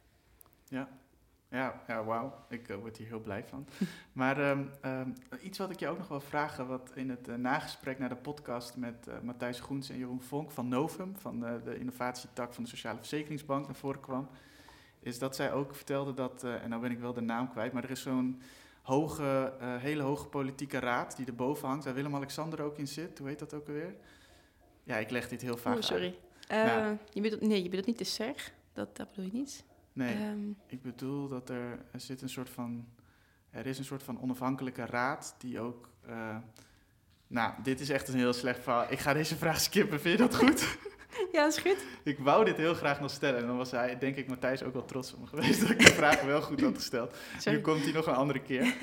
Ja, 0.68 0.89
ja, 1.49 1.83
ja 1.87 2.05
wauw. 2.05 2.45
Ik 2.49 2.68
uh, 2.68 2.77
word 2.77 2.97
hier 2.97 3.07
heel 3.07 3.20
blij 3.20 3.45
van. 3.45 3.66
maar 4.12 4.51
um, 4.51 4.70
um, 4.85 5.14
iets 5.43 5.59
wat 5.59 5.70
ik 5.70 5.79
je 5.79 5.89
ook 5.89 5.99
nog 5.99 6.09
wil 6.09 6.20
vragen, 6.20 6.66
wat 6.66 6.91
in 6.95 7.11
het 7.11 7.37
nagesprek 7.37 7.99
naar 7.99 8.09
de 8.09 8.16
podcast 8.16 8.77
met 8.77 9.23
Matthijs 9.23 9.61
Groens 9.61 9.91
en 9.91 9.99
Jeroen 9.99 10.23
Vonk 10.23 10.51
van 10.51 10.68
Novum, 10.68 11.16
van 11.16 11.41
de 11.41 11.79
innovatietak 11.79 12.55
van 12.55 12.62
de 12.62 12.68
Sociale 12.68 12.99
Verzekeringsbank, 12.99 13.66
naar 13.66 13.77
voren 13.77 14.01
kwam 14.01 14.29
is 15.03 15.19
dat 15.19 15.37
zij 15.37 15.53
ook 15.53 15.75
vertelde 15.75 16.15
dat, 16.15 16.45
uh, 16.45 16.63
en 16.63 16.69
nou 16.69 16.83
ben 16.83 16.91
ik 16.91 16.99
wel 16.99 17.13
de 17.13 17.21
naam 17.21 17.51
kwijt, 17.51 17.73
maar 17.73 17.85
er 17.85 17.91
is 17.91 18.03
zo'n 18.03 18.43
hoge, 18.83 19.53
uh, 19.61 19.77
hele 19.77 20.03
hoge 20.03 20.27
politieke 20.27 20.79
raad 20.79 21.17
die 21.17 21.27
erboven 21.27 21.69
hangt, 21.69 21.85
waar 21.85 21.95
Willem-Alexander 21.95 22.63
ook 22.63 22.79
in 22.79 22.89
zit. 22.89 23.19
Hoe 23.19 23.29
heet 23.29 23.39
dat 23.39 23.55
ook 23.55 23.67
alweer? 23.67 23.95
Ja, 24.83 24.97
ik 24.97 25.11
leg 25.11 25.29
dit 25.29 25.43
heel 25.43 25.57
vaak 25.57 25.77
oh, 25.77 25.83
sorry. 25.83 26.19
Uh, 26.51 26.65
nou, 26.65 26.97
je 27.13 27.21
bedoelt, 27.21 27.41
nee, 27.41 27.63
je 27.63 27.69
bedoelt 27.69 27.87
niet 27.87 27.99
de 27.99 28.05
SERG? 28.05 28.53
Dat, 28.73 28.97
dat 28.97 29.09
bedoel 29.09 29.25
je 29.25 29.33
niet? 29.33 29.65
Nee, 29.93 30.29
um, 30.29 30.57
ik 30.67 30.83
bedoel 30.83 31.29
dat 31.29 31.49
er, 31.49 31.85
er 31.93 32.01
zit 32.01 32.23
een 32.23 32.29
soort 32.29 32.51
van... 32.51 32.87
Er 33.51 33.67
is 33.67 33.79
een 33.79 33.85
soort 33.85 34.03
van 34.03 34.21
onafhankelijke 34.21 34.87
raad 34.87 35.35
die 35.39 35.61
ook... 35.61 35.89
nou, 37.27 37.53
dit 37.63 37.81
is 37.81 37.91
echt 37.91 38.09
een 38.09 38.15
heel 38.15 38.33
slecht 38.33 38.63
verhaal. 38.63 38.87
Ik 38.93 38.99
ga 38.99 39.13
deze 39.13 39.37
vraag 39.37 39.61
skippen. 39.61 40.01
Vind 40.01 40.19
je 40.19 40.27
dat 40.27 40.37
goed? 40.37 40.79
Ja, 41.37 41.47
is 41.47 41.59
goed. 41.59 41.85
Ik 42.03 42.18
wou 42.18 42.45
dit 42.45 42.57
heel 42.57 42.74
graag 42.74 43.01
nog 43.01 43.11
stellen. 43.11 43.41
En 43.41 43.47
dan 43.47 43.57
was 43.57 43.70
hij, 43.70 43.99
denk 43.99 44.16
ik, 44.16 44.28
Matthijs 44.28 44.62
ook 44.62 44.72
wel 44.72 44.85
trots 44.85 45.12
op 45.12 45.20
me 45.20 45.26
geweest 45.26 45.61
dat 45.61 45.70
ik 45.70 45.78
de 45.78 45.93
vraag 45.93 46.22
wel 46.22 46.43
goed 46.43 46.61
had 46.61 46.74
gesteld. 46.74 47.16
Sorry. 47.39 47.59
Nu 47.59 47.64
komt 47.64 47.83
hij 47.83 47.93
nog 47.93 48.07
een 48.07 48.14
andere 48.14 48.41
keer. 48.41 48.74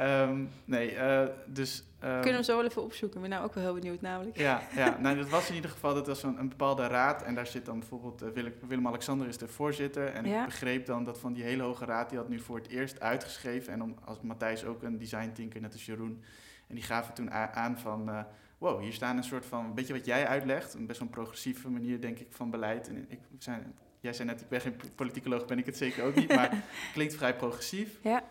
um, 0.00 0.50
nee, 0.64 0.94
uh, 0.94 1.22
dus... 1.46 1.78
Um, 1.78 2.08
Kunnen 2.08 2.24
we 2.24 2.30
hem 2.30 2.42
zo 2.42 2.56
wel 2.56 2.64
even 2.64 2.82
opzoeken? 2.82 3.16
Ik 3.16 3.22
ben 3.22 3.30
nou 3.30 3.44
ook 3.44 3.54
wel 3.54 3.64
heel 3.64 3.74
benieuwd 3.74 4.00
namelijk. 4.00 4.36
Ja, 4.36 4.62
ja 4.74 4.98
nou, 5.00 5.16
dat 5.16 5.28
was 5.28 5.48
in 5.48 5.54
ieder 5.54 5.70
geval, 5.70 5.94
dat 5.94 6.06
was 6.06 6.22
een, 6.22 6.38
een 6.38 6.48
bepaalde 6.48 6.86
raad. 6.86 7.22
En 7.22 7.34
daar 7.34 7.46
zit 7.46 7.66
dan 7.66 7.78
bijvoorbeeld, 7.78 8.22
uh, 8.22 8.28
Willem-Alexander 8.66 9.28
is 9.28 9.38
de 9.38 9.48
voorzitter. 9.48 10.06
En 10.06 10.24
ja. 10.24 10.40
ik 10.40 10.44
begreep 10.44 10.86
dan 10.86 11.04
dat 11.04 11.18
van 11.18 11.32
die 11.32 11.44
hele 11.44 11.62
hoge 11.62 11.84
raad, 11.84 12.08
die 12.08 12.18
had 12.18 12.28
nu 12.28 12.40
voor 12.40 12.56
het 12.56 12.68
eerst 12.68 13.00
uitgeschreven. 13.00 13.72
En 13.72 13.82
om, 13.82 13.94
als 14.04 14.20
Matthijs 14.20 14.64
ook 14.64 14.82
een 14.82 14.98
design 14.98 15.32
thinker, 15.32 15.60
net 15.60 15.72
als 15.72 15.86
Jeroen. 15.86 16.22
En 16.66 16.74
die 16.74 16.84
gaven 16.84 17.14
toen 17.14 17.30
aan 17.32 17.78
van... 17.78 18.08
Uh, 18.08 18.20
wow, 18.58 18.80
hier 18.80 18.92
staan 18.92 19.16
een 19.16 19.24
soort 19.24 19.46
van, 19.46 19.64
een 19.64 19.74
beetje 19.74 19.92
wat 19.92 20.06
jij 20.06 20.26
uitlegt, 20.26 20.74
een 20.74 20.86
best 20.86 20.98
wel 20.98 21.08
een 21.08 21.14
progressieve 21.14 21.70
manier, 21.70 22.00
denk 22.00 22.18
ik, 22.18 22.26
van 22.30 22.50
beleid. 22.50 22.88
En 22.88 23.06
ik, 23.08 23.20
zijn, 23.38 23.74
jij 24.00 24.12
zei 24.12 24.28
net, 24.28 24.40
ik 24.40 24.48
ben 24.48 24.60
geen 24.60 24.76
politicoloog, 24.94 25.44
ben 25.44 25.58
ik 25.58 25.66
het 25.66 25.76
zeker 25.76 26.04
ook 26.04 26.14
niet, 26.14 26.34
maar 26.34 26.64
klinkt 26.94 27.14
vrij 27.14 27.36
progressief. 27.36 27.98
Ja. 28.02 28.24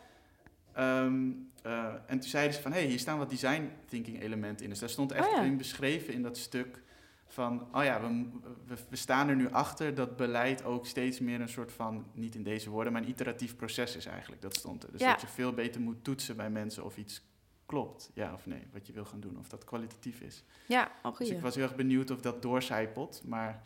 Um, 1.04 1.52
uh, 1.66 1.94
en 2.06 2.20
toen 2.20 2.30
zeiden 2.30 2.54
ze 2.54 2.62
van, 2.62 2.72
hé, 2.72 2.80
hey, 2.80 2.88
hier 2.88 3.00
staan 3.00 3.18
wat 3.18 3.30
design 3.30 3.72
thinking 3.86 4.22
elementen 4.22 4.64
in. 4.64 4.70
Dus 4.70 4.80
daar 4.80 4.90
stond 4.90 5.12
echt 5.12 5.28
oh, 5.28 5.34
ja. 5.34 5.42
in 5.42 5.58
beschreven 5.58 6.14
in 6.14 6.22
dat 6.22 6.38
stuk 6.38 6.82
van, 7.28 7.68
oh 7.72 7.84
ja, 7.84 8.02
we, 8.02 8.30
we, 8.66 8.76
we, 8.90 8.96
staan 8.96 9.30
er 9.30 9.36
nu 9.36 9.52
achter 9.52 9.96
dat 9.96 10.16
beleid 10.16 10.64
ook 10.64 10.86
steeds 10.86 11.20
meer 11.20 11.42
een 11.42 11.50
soort 11.50 11.72
van, 11.72 12.06
niet 12.14 12.36
in 12.36 12.44
deze 12.44 12.70
woorden, 12.70 12.94
maar 12.94 13.02
een 13.02 13.10
iteratief 13.10 13.56
proces 13.56 13.96
is 13.96 14.06
eigenlijk. 14.06 14.42
Dat 14.42 14.56
stond 14.56 14.84
er. 14.84 14.92
Dus 14.92 15.02
ja. 15.02 15.12
dat 15.12 15.22
je 15.22 15.28
veel 15.28 15.54
beter 15.54 15.82
moet 15.82 16.04
toetsen 16.04 16.36
bij 16.36 16.50
mensen 16.50 16.86
of 16.86 16.98
iets 16.98 17.22
klopt, 17.68 18.12
ja 18.14 18.34
of 18.34 18.46
nee, 18.46 18.68
wat 18.74 18.88
je 18.88 18.94
wil 18.94 19.06
gaan 19.06 19.20
doen, 19.20 19.38
of 19.40 19.48
dat 19.48 19.64
kwalitatief 19.64 20.22
is. 20.22 20.44
Ja, 20.66 20.92
ook 21.04 21.18
Dus 21.18 21.30
ik 21.30 21.42
was 21.42 21.56
heel 21.56 21.64
erg 21.64 21.76
benieuwd 21.76 22.12
of 22.12 22.22
dat 22.22 22.42
doorcijpelt, 22.42 23.22
maar... 23.26 23.62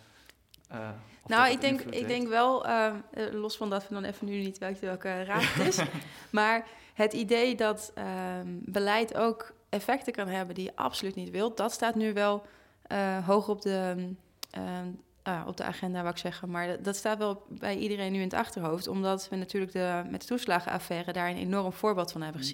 Uh, 0.71 0.89
nou, 1.25 1.51
ik 1.51 1.61
denk, 1.61 1.81
ik 1.81 2.07
denk 2.07 2.27
wel, 2.27 2.67
uh, 2.67 2.93
los 3.31 3.57
van 3.57 3.69
dat 3.69 3.87
we 3.87 3.93
dan 3.93 4.03
even 4.03 4.27
nu 4.27 4.41
niet 4.41 4.57
weten 4.57 4.85
welke 4.85 5.23
raad 5.23 5.43
het 5.43 5.67
is, 5.67 5.81
maar 6.29 6.67
het 6.93 7.13
idee 7.13 7.55
dat 7.55 7.91
uh, 7.97 8.05
beleid 8.45 9.15
ook 9.15 9.53
effecten 9.69 10.13
kan 10.13 10.27
hebben 10.27 10.55
die 10.55 10.63
je 10.63 10.75
absoluut 10.75 11.15
niet 11.15 11.29
wilt, 11.29 11.57
dat 11.57 11.71
staat 11.71 11.95
nu 11.95 12.13
wel 12.13 12.45
uh, 12.91 13.27
hoog 13.27 13.49
op 13.49 13.61
de, 13.61 14.13
ah, 15.21 15.47
op 15.47 15.57
de 15.57 15.63
agenda, 15.63 15.99
wou 15.99 16.13
ik 16.13 16.19
zeggen. 16.19 16.49
Maar 16.49 16.67
dat, 16.67 16.83
dat 16.83 16.95
staat 16.95 17.17
wel 17.17 17.45
bij 17.47 17.77
iedereen 17.77 18.11
nu 18.11 18.17
in 18.17 18.23
het 18.23 18.33
achterhoofd. 18.33 18.87
Omdat 18.87 19.29
we 19.29 19.35
natuurlijk 19.35 19.71
de, 19.71 20.03
met 20.09 20.21
de 20.21 20.27
toeslagenaffaire 20.27 21.13
daar 21.13 21.29
een 21.29 21.37
enorm 21.37 21.73
voorbeeld 21.73 22.11
van 22.11 22.21
hebben 22.21 22.41
Mm. 22.41 22.47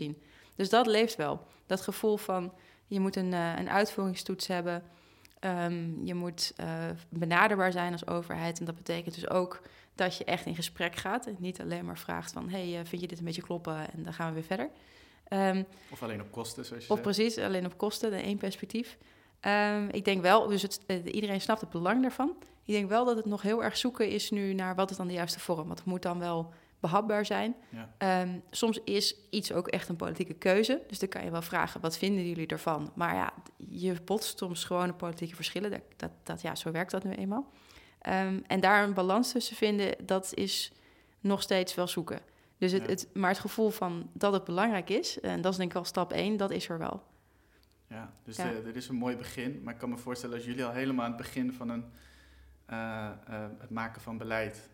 Dus 0.58 0.70
dat 0.70 0.88
leeft 0.88 1.16
wel. 1.16 1.48
Dat 1.66 1.82
gevoel 1.82 2.18
van 2.18 2.54
je 2.88 3.00
moet 3.00 3.16
een, 3.16 3.34
eh, 3.34 3.54
een 3.58 3.70
uitvoeringstoets 3.70 4.48
hebben. 4.48 4.84
Ehm, 5.40 6.06
je 6.06 6.14
moet 6.14 6.54
eh, 6.56 6.68
benaderbaar 7.10 7.72
zijn 7.72 7.92
als 7.92 8.08
overheid. 8.08 8.60
En 8.60 8.66
dat 8.66 8.76
betekent 8.76 9.16
dus 9.16 9.30
ook 9.30 9.62
dat 9.96 10.18
je 10.18 10.24
echt 10.24 10.46
in 10.46 10.56
gesprek 10.56 10.96
gaat. 10.96 11.26
En 11.26 11.36
niet 11.40 11.62
alleen 11.62 11.86
maar 11.86 11.98
vraagt 11.98 12.32
van... 12.32 12.50
hey, 12.50 12.80
eh, 12.80 12.86
vind 12.86 13.02
je 13.02 13.08
dit 13.08 13.20
een 13.20 13.26
beetje 13.26 13.42
kloppen? 13.42 13.92
En 13.94 14.04
dan 14.04 14.14
gaan 14.14 14.28
we 14.28 14.34
weer 14.34 14.44
verder. 14.44 14.70
Ehm, 15.28 15.64
Of 15.92 16.04
alleen 16.04 16.22
op 16.22 16.32
kosten, 16.32 16.66
zoals 16.66 16.86
je 16.86 16.94
of 16.94 17.02
precies, 17.02 17.38
alleen 17.38 17.66
op 17.66 17.78
kosten, 17.78 18.12
de 18.12 18.18
één 18.18 18.38
perspectief. 18.38 18.98
Ehm, 19.40 19.88
ik 19.92 20.06
denk 20.06 20.22
wel, 20.22 20.48
dus 20.48 20.62
het, 20.62 20.80
iedereen 21.06 21.42
snapt 21.42 21.62
het 21.62 21.70
belang 21.70 22.02
daarvan. 22.02 22.36
Ik 22.66 22.74
denk 22.74 22.90
wel 22.90 23.06
dat 23.06 23.16
het 23.16 23.26
nog 23.26 23.42
heel 23.42 23.64
erg 23.64 23.78
zoeken 23.78 24.10
is 24.10 24.30
nu 24.30 24.54
naar 24.54 24.76
wat 24.76 24.92
is 24.92 24.98
dan 24.98 25.08
de 25.08 25.14
juiste 25.14 25.40
vorm. 25.40 25.68
Want 25.68 25.80
het 25.80 25.88
moet 25.88 26.02
dan 26.02 26.20
wel 26.20 26.54
behapbaar 26.80 27.26
zijn. 27.26 27.56
Ja. 27.70 27.94
Ehm, 27.98 28.40
soms 28.52 28.80
is 28.84 29.16
iets 29.30 29.52
ook 29.52 29.68
echt 29.68 29.90
een 29.90 29.96
politieke 29.96 30.34
keuze. 30.34 30.82
Dus 30.88 31.00
dan 31.00 31.10
kan 31.10 31.24
je 31.24 31.32
wel 31.32 31.42
vragen, 31.42 31.82
wat 31.82 31.98
vinden 31.98 32.28
jullie 32.28 32.48
ervan? 32.48 32.92
Maar 32.96 33.16
ja, 33.16 33.34
je 33.58 33.94
botst 34.06 34.38
soms 34.38 34.64
gewoon 34.64 34.96
politieke 34.96 35.36
verschillen. 35.36 35.72
Dat, 35.72 35.82
dat, 35.96 36.12
dat, 36.24 36.42
ja, 36.42 36.56
zo 36.56 36.72
werkt 36.72 36.92
dat 36.92 37.04
nu 37.04 37.12
eenmaal. 37.12 37.52
Ehm, 38.02 38.40
en 38.48 38.60
daar 38.60 38.84
een 38.84 38.94
balans 38.94 39.32
tussen 39.32 39.56
vinden, 39.56 40.06
dat 40.06 40.32
is 40.34 40.72
nog 41.20 41.42
steeds 41.42 41.76
wel 41.76 41.88
zoeken. 41.88 42.20
Dus 42.58 42.72
het, 42.72 42.82
Ja. 42.82 42.88
het, 42.88 43.08
maar 43.14 43.30
het 43.30 43.40
gevoel 43.40 43.70
van 43.70 44.10
dat 44.14 44.34
het 44.34 44.44
belangrijk 44.44 44.90
is, 44.90 45.20
en 45.20 45.42
dat 45.42 45.52
is 45.52 45.58
denk 45.58 45.72
ik 45.72 45.78
al 45.78 45.86
stap 45.86 46.12
één, 46.14 46.38
dat 46.38 46.52
is 46.52 46.70
er 46.70 46.78
wel. 46.78 47.04
Ja, 47.88 48.14
dus 48.24 48.36
Ja. 48.38 48.52
eh, 48.54 48.64
dit 48.64 48.76
is 48.76 48.88
een 48.88 48.96
mooi 48.96 49.16
begin. 49.16 49.62
Maar 49.64 49.74
ik 49.74 49.80
kan 49.80 49.90
me 49.90 49.98
voorstellen 49.98 50.36
als 50.36 50.46
jullie 50.46 50.66
al 50.66 50.72
helemaal 50.72 51.06
aan 51.06 51.12
het 51.12 51.22
begin 51.22 51.54
van 51.54 51.70
een, 51.70 51.86
eh, 52.66 53.10
eh, 53.28 53.46
het 53.58 53.70
maken 53.70 54.02
van 54.02 54.18
beleid... 54.18 54.70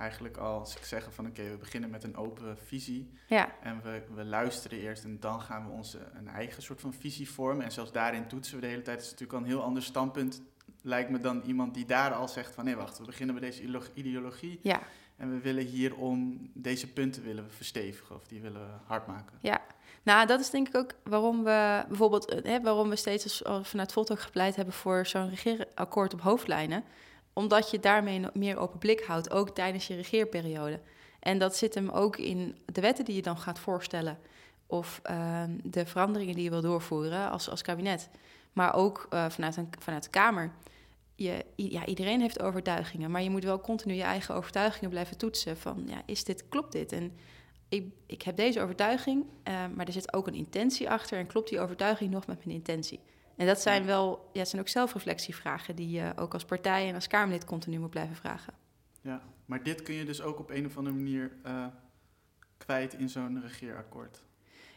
eigenlijk 0.00 0.36
al 0.36 0.58
als 0.58 0.76
ik 0.76 0.84
zeggen 0.84 1.12
van 1.12 1.26
oké, 1.26 1.50
we 1.50 1.56
beginnen 1.56 1.90
met 1.90 2.04
een 2.04 2.16
open 2.16 2.58
visie... 2.58 3.10
Ja, 3.26 3.48
en 3.62 3.82
we, 3.82 4.02
we 4.14 4.24
luisteren 4.24 4.78
eerst 4.78 5.04
en 5.04 5.20
dan 5.20 5.40
gaan 5.40 5.66
we 5.66 5.72
onze 5.72 5.98
een 6.14 6.28
eigen 6.28 6.62
soort 6.62 6.80
van 6.80 6.92
visie 6.92 7.30
vormen... 7.30 7.64
en 7.64 7.72
zelfs 7.72 7.92
daarin 7.92 8.26
toetsen 8.26 8.54
we 8.54 8.60
de 8.60 8.66
hele 8.66 8.82
tijd. 8.82 8.96
Dat 8.96 9.06
is 9.06 9.10
natuurlijk 9.10 9.38
al 9.38 9.44
een 9.44 9.54
heel 9.54 9.62
ander 9.62 9.82
standpunt... 9.82 10.42
lijkt 10.82 11.10
me 11.10 11.18
dan 11.18 11.42
iemand 11.46 11.74
die 11.74 11.84
daar 11.84 12.12
al 12.12 12.28
zegt 12.28 12.54
van... 12.54 12.64
nee, 12.64 12.76
wacht, 12.76 12.98
we 12.98 13.04
beginnen 13.04 13.34
met 13.34 13.44
deze 13.44 13.62
ideolo- 13.62 13.92
ideologie... 13.94 14.58
ja, 14.62 14.80
en 15.16 15.30
we 15.30 15.40
willen 15.40 15.64
hierom 15.64 16.50
deze 16.54 16.92
punten 16.92 17.22
willen 17.22 17.44
we 17.44 17.50
verstevigen... 17.50 18.14
of 18.14 18.26
die 18.26 18.40
willen 18.40 18.60
we 18.60 18.72
hard 18.86 19.06
maken. 19.06 19.38
ja. 19.40 19.60
Nou, 20.02 20.26
dat 20.26 20.40
is 20.40 20.50
denk 20.50 20.68
ik 20.68 20.76
ook 20.76 20.90
waarom 21.04 21.44
we 21.44 21.84
bijvoorbeeld, 21.88 22.30
eh, 22.30 22.52
hè, 22.52 22.60
waarom 22.60 22.88
we 22.88 22.96
steeds 22.96 23.24
als, 23.24 23.44
als 23.44 23.68
vanuit 23.68 23.92
Volt 23.92 24.12
ook 24.12 24.20
gepleit 24.20 24.56
hebben 24.56 24.74
voor 24.74 25.06
zo'n 25.06 25.28
regeerakkoord 25.28 26.12
op 26.12 26.20
hoofdlijnen. 26.20 26.84
Omdat 27.40 27.70
je 27.70 27.80
daarmee 27.80 28.20
meer 28.32 28.56
open 28.56 28.78
blik 28.78 29.00
houdt, 29.00 29.30
ook 29.30 29.50
tijdens 29.50 29.86
je 29.86 29.94
regeerperiode. 29.94 30.80
En 31.20 31.38
dat 31.38 31.56
zit 31.56 31.74
hem 31.74 31.88
ook 31.88 32.16
in 32.16 32.58
de 32.64 32.80
wetten 32.80 33.04
die 33.04 33.14
je 33.14 33.22
dan 33.22 33.38
gaat 33.38 33.58
voorstellen. 33.58 34.18
Of 34.66 35.00
ehm, 35.02 35.50
de 35.62 35.86
veranderingen 35.86 36.34
die 36.34 36.44
je 36.44 36.50
wil 36.50 36.60
doorvoeren 36.60 37.30
als, 37.30 37.50
als 37.50 37.62
kabinet. 37.62 38.08
Maar 38.52 38.74
ook 38.74 39.06
eh, 39.10 39.30
vanuit, 39.30 39.58
vanuit 39.78 40.02
de 40.02 40.10
Kamer. 40.10 40.52
Je, 41.14 41.44
ja, 41.56 41.86
iedereen 41.86 42.20
heeft 42.20 42.42
overtuigingen, 42.42 43.10
maar 43.10 43.22
je 43.22 43.30
moet 43.30 43.44
wel 43.44 43.60
continu 43.60 43.94
je 43.94 44.02
eigen 44.02 44.34
overtuigingen 44.34 44.90
blijven 44.90 45.16
toetsen. 45.16 45.56
Van, 45.56 45.82
ja, 45.86 46.02
is 46.06 46.24
dit, 46.24 46.48
klopt 46.48 46.72
dit? 46.72 46.92
En 46.92 47.12
ik, 47.68 47.92
ik 48.06 48.22
heb 48.22 48.36
deze 48.36 48.60
overtuiging, 48.60 49.24
eh, 49.42 49.54
maar 49.74 49.86
er 49.86 49.92
zit 49.92 50.12
ook 50.12 50.26
een 50.26 50.34
intentie 50.34 50.90
achter. 50.90 51.18
En 51.18 51.26
klopt 51.26 51.48
die 51.48 51.60
overtuiging 51.60 52.10
nog 52.10 52.26
met 52.26 52.44
mijn 52.44 52.56
intentie? 52.56 53.00
En 53.40 53.46
dat 53.46 53.60
zijn 53.60 53.84
wel, 53.84 54.30
ja, 54.32 54.44
zijn 54.44 54.62
ook 54.62 54.68
zelfreflectievragen 54.68 55.76
die 55.76 55.90
je 55.90 56.12
ook 56.16 56.32
als 56.32 56.44
partij 56.44 56.88
en 56.88 56.94
als 56.94 57.06
Kamerlid 57.06 57.44
continu 57.44 57.78
moet 57.78 57.90
blijven 57.90 58.16
vragen. 58.16 58.52
Ja, 59.00 59.22
maar 59.44 59.62
dit 59.62 59.82
kun 59.82 59.94
je 59.94 60.04
dus 60.04 60.22
ook 60.22 60.38
op 60.38 60.50
een 60.50 60.66
of 60.66 60.76
andere 60.76 60.96
manier 60.96 61.32
eh, 61.42 61.66
kwijt 62.56 62.94
in 62.94 63.08
zo'n 63.08 63.40
regeerakkoord. 63.40 64.22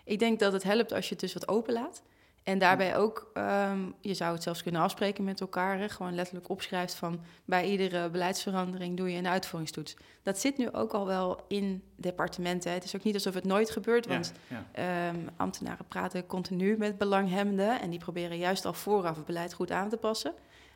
Ik 0.03 0.20
denk 0.20 0.39
dat 0.39 0.53
het 0.53 0.64
helpt 0.64 0.91
als 0.91 1.05
je 1.05 1.11
het 1.11 1.20
dus 1.20 1.34
wat 1.34 1.47
openlaat. 1.47 2.03
En 2.44 2.58
daarbij 2.58 2.98
ook, 2.98 3.32
ehm, 3.34 3.80
je 4.00 4.14
zou 4.14 4.34
het 4.34 4.44
zelfs 4.44 4.64
kunnen 4.64 4.82
afspreken 4.82 5.24
met 5.24 5.41
elkaar. 5.41 5.78
Hè? 5.80 5.89
Gewoon 5.89 6.16
letterlijk 6.16 6.50
opschrijft 6.50 6.94
van 6.94 7.20
bij 7.46 7.66
iedere 7.66 8.10
beleidsverandering 8.10 8.98
doe 8.98 9.12
je 9.12 9.18
een 9.18 9.28
uitvoeringstoets. 9.28 9.96
Dat 10.24 10.39
zit 10.39 10.58
nu 10.58 10.72
ook 10.72 10.94
al 10.94 11.06
wel 11.06 11.46
in 11.48 11.84
departementen. 11.96 12.70
hè. 12.70 12.76
Het 12.76 12.86
is 12.86 12.96
ook 12.96 13.04
niet 13.04 13.14
alsof 13.14 13.34
het 13.34 13.44
nooit 13.44 13.70
gebeurt, 13.70 14.08
want 14.08 14.34
ja, 14.48 14.66
ja. 14.76 15.08
Ehm, 15.08 15.20
ambtenaren 15.36 15.86
praten 15.88 16.26
continu 16.26 16.78
met 16.78 16.98
belanghebbenden 16.98 17.82
en 17.82 17.89
die 17.89 18.00
proberen 18.00 18.38
juist 18.38 18.66
al 18.66 18.74
vooraf 18.74 19.16
het 19.16 19.26
beleid 19.26 19.54
goed 19.54 19.72
aan 19.72 19.89
te 19.89 19.98
passen. 19.98 20.34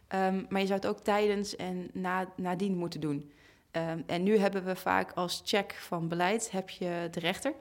Ehm, 0.08 0.44
maar 0.50 0.62
je 0.62 0.68
zou 0.68 0.80
het 0.80 0.90
ook 0.90 1.00
tijdens 1.00 1.56
en 1.56 1.90
na, 1.94 2.28
nadien 2.36 2.78
moeten 2.78 3.00
doen. 3.00 3.32
En 4.06 4.24
nu 4.24 4.38
hebben 4.38 4.64
we 4.66 4.76
vaak 4.76 5.12
als 5.12 5.42
check 5.46 5.74
van 5.74 6.08
beleid 6.08 6.52
heb 6.52 6.70
je 6.70 7.08
de 7.12 7.20
rechter. 7.20 7.54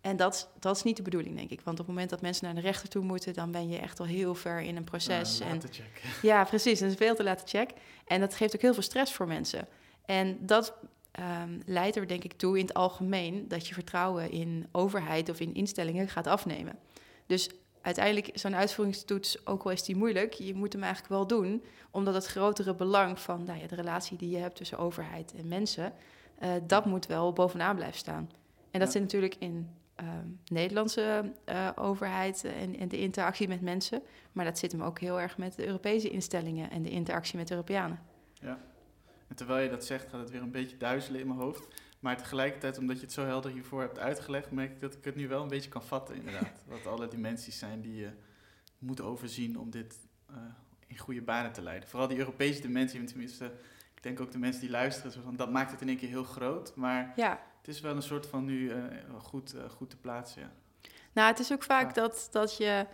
En 0.00 0.16
dat, 0.16 0.48
dat 0.60 0.76
is 0.76 0.82
niet 0.82 0.96
de 0.96 1.02
bedoeling, 1.02 1.36
denk 1.36 1.50
ik. 1.50 1.60
Want 1.60 1.80
op 1.80 1.86
het 1.86 1.94
moment 1.94 2.10
dat 2.10 2.20
mensen 2.20 2.44
naar 2.44 2.54
de 2.54 2.60
rechter 2.60 2.88
toe 2.88 3.02
moeten, 3.04 3.34
dan 3.34 3.50
ben 3.50 3.68
je 3.68 3.78
echt 3.78 4.00
al 4.00 4.06
heel 4.06 4.34
ver 4.34 4.60
in 4.60 4.76
een 4.76 4.84
proces. 4.84 5.40
Eh, 5.40 5.50
en 5.50 5.60
checken. 5.60 5.84
ja, 6.30 6.44
precies. 6.44 6.82
Is 6.82 6.94
veel 6.94 7.14
te 7.14 7.24
laten 7.24 7.48
check. 7.48 7.70
En 8.06 8.20
dat 8.20 8.34
geeft 8.34 8.54
ook 8.54 8.60
heel 8.62 8.74
veel 8.74 8.82
stress 8.82 9.12
voor 9.12 9.26
mensen. 9.26 9.68
En 10.04 10.38
dat 10.40 10.74
ehm, 11.10 11.58
leidt 11.66 11.96
er 11.96 12.08
denk 12.08 12.24
ik 12.24 12.32
toe 12.32 12.58
in 12.58 12.64
het 12.66 12.74
algemeen 12.74 13.48
dat 13.48 13.66
je 13.68 13.74
vertrouwen 13.74 14.30
in 14.30 14.66
overheid 14.72 15.28
of 15.28 15.40
in 15.40 15.54
instellingen 15.54 16.08
gaat 16.08 16.26
afnemen. 16.26 16.78
Dus 17.26 17.50
uiteindelijk 17.82 18.30
zo'n 18.38 18.56
uitvoeringstoets, 18.56 19.46
ook 19.46 19.62
al 19.62 19.70
is 19.70 19.82
die 19.82 19.96
moeilijk, 19.96 20.32
je 20.32 20.54
moet 20.54 20.72
hem 20.72 20.82
eigenlijk 20.82 21.12
wel 21.12 21.26
doen, 21.26 21.64
omdat 21.90 22.14
het 22.14 22.26
grotere 22.26 22.74
belang 22.74 23.20
van 23.20 23.44
nou 23.44 23.58
ja, 23.60 23.66
de 23.66 23.74
relatie 23.74 24.16
die 24.16 24.30
je 24.30 24.36
hebt 24.36 24.56
tussen 24.56 24.78
overheid 24.78 25.34
en 25.34 25.48
mensen, 25.48 25.92
eh, 26.38 26.50
dat 26.66 26.84
moet 26.84 27.06
wel 27.06 27.32
bovenaan 27.32 27.76
blijven 27.76 27.98
staan. 27.98 28.30
En 28.70 28.78
dat 28.80 28.88
Ja. 28.88 28.90
zit 28.94 29.02
natuurlijk 29.02 29.36
in 29.38 29.68
Nederlandse 30.46 31.32
eh, 31.44 31.70
overheid 31.74 32.44
en, 32.44 32.78
en 32.78 32.88
de 32.88 32.98
interactie 32.98 33.48
met 33.48 33.60
mensen. 33.60 34.02
Maar 34.32 34.44
dat 34.44 34.58
zit 34.58 34.72
hem 34.72 34.82
ook 34.82 34.98
heel 34.98 35.20
erg 35.20 35.38
met 35.38 35.56
de 35.56 35.66
Europese 35.66 36.10
instellingen 36.10 36.70
en 36.70 36.82
de 36.82 36.90
interactie 36.90 37.36
met 37.36 37.48
de 37.48 37.54
Europeanen. 37.54 38.00
Ja. 38.32 38.58
En 39.28 39.36
terwijl 39.36 39.62
je 39.62 39.70
dat 39.70 39.84
zegt, 39.84 40.08
gaat 40.08 40.20
het 40.20 40.30
weer 40.30 40.42
een 40.42 40.50
beetje 40.50 40.76
duizelen 40.76 41.20
in 41.20 41.26
mijn 41.26 41.38
hoofd. 41.38 41.68
Maar 42.00 42.16
tegelijkertijd, 42.16 42.78
omdat 42.78 42.96
je 42.96 43.02
het 43.02 43.12
zo 43.12 43.24
helder 43.24 43.50
hiervoor 43.50 43.80
hebt 43.80 43.98
uitgelegd, 43.98 44.50
merk 44.50 44.70
ik 44.70 44.80
dat 44.80 44.94
ik 44.94 45.04
het 45.04 45.16
nu 45.16 45.28
wel 45.28 45.42
een 45.42 45.48
beetje 45.48 45.70
kan 45.70 45.82
vatten, 45.82 46.14
inderdaad. 46.14 46.64
Wat 46.68 46.86
alle 46.86 47.08
dimensies 47.08 47.58
zijn 47.58 47.80
die 47.80 47.96
je 47.96 48.10
moet 48.78 49.00
overzien 49.00 49.58
om 49.58 49.70
dit 49.70 49.98
eh, 50.26 50.36
in 50.86 50.98
goede 50.98 51.22
banen 51.22 51.52
te 51.52 51.62
leiden. 51.62 51.88
Vooral 51.88 52.08
die 52.08 52.18
Europese 52.18 52.60
dimensie, 52.60 52.98
want 52.98 53.10
tenminste, 53.10 53.44
ik 53.94 54.02
denk 54.02 54.20
ook 54.20 54.32
de 54.32 54.38
mensen 54.38 54.60
die 54.60 54.70
luisteren, 54.70 55.12
zo 55.12 55.20
van, 55.20 55.36
dat 55.36 55.50
maakt 55.50 55.70
het 55.70 55.80
in 55.80 55.88
één 55.88 55.96
keer 55.96 56.08
heel 56.08 56.24
groot. 56.24 56.74
Maar 56.74 57.12
Ja, 57.16 57.40
het 57.66 57.74
is 57.74 57.80
wel 57.80 57.96
een 57.96 58.02
soort 58.02 58.26
van 58.26 58.44
nu 58.44 58.70
eh, 58.70 58.82
goed, 59.18 59.54
eh, 59.54 59.70
goed 59.70 59.90
te 59.90 59.96
plaatsen, 59.96 60.42
ja. 60.42 60.50
nou 61.12 61.28
het 61.28 61.38
is 61.38 61.52
ook 61.52 61.62
vaak 61.62 61.86
Ja. 61.86 62.02
dat, 62.02 62.28
dat 62.30 62.56
je, 62.56 62.86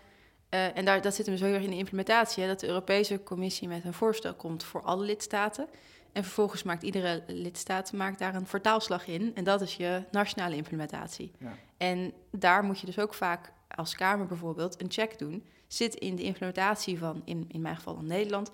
eh, 0.48 0.76
en 0.76 0.84
daar, 0.84 1.02
dat 1.02 1.14
zit 1.14 1.26
hem 1.26 1.36
zo 1.36 1.44
heel 1.44 1.54
erg 1.54 1.64
in 1.64 1.70
de 1.70 1.76
implementatie, 1.76 2.42
hè, 2.42 2.48
dat 2.48 2.60
de 2.60 2.66
Europese 2.66 3.22
Commissie 3.22 3.68
met 3.68 3.84
een 3.84 3.92
voorstel 3.92 4.34
komt 4.34 4.64
voor 4.64 4.82
alle 4.82 5.04
lidstaten. 5.04 5.68
En 6.12 6.22
vervolgens 6.22 6.62
maakt 6.62 6.82
iedere 6.82 7.22
lidstaat 7.26 7.92
maakt 7.92 8.18
daar 8.18 8.34
een 8.34 8.46
vertaalslag 8.46 9.06
in. 9.06 9.34
En 9.34 9.44
dat 9.44 9.60
is 9.60 9.76
je 9.76 10.05
nationale 10.10 10.56
implementatie. 10.56 11.32
Ja. 11.38 11.55
En 11.76 12.12
daar 12.30 12.64
moet 12.64 12.80
je 12.80 12.86
dus 12.86 12.98
ook 12.98 13.14
vaak 13.14 13.52
als 13.68 13.94
Kamer 13.94 14.26
bijvoorbeeld 14.26 14.82
een 14.82 14.90
check 14.90 15.18
doen. 15.18 15.44
Zit 15.66 15.94
in 15.94 16.16
de 16.16 16.22
implementatie 16.22 16.98
van, 16.98 17.22
in, 17.24 17.44
in 17.48 17.60
mijn 17.60 17.76
geval 17.76 17.94
dan 17.94 18.06
Nederland, 18.06 18.51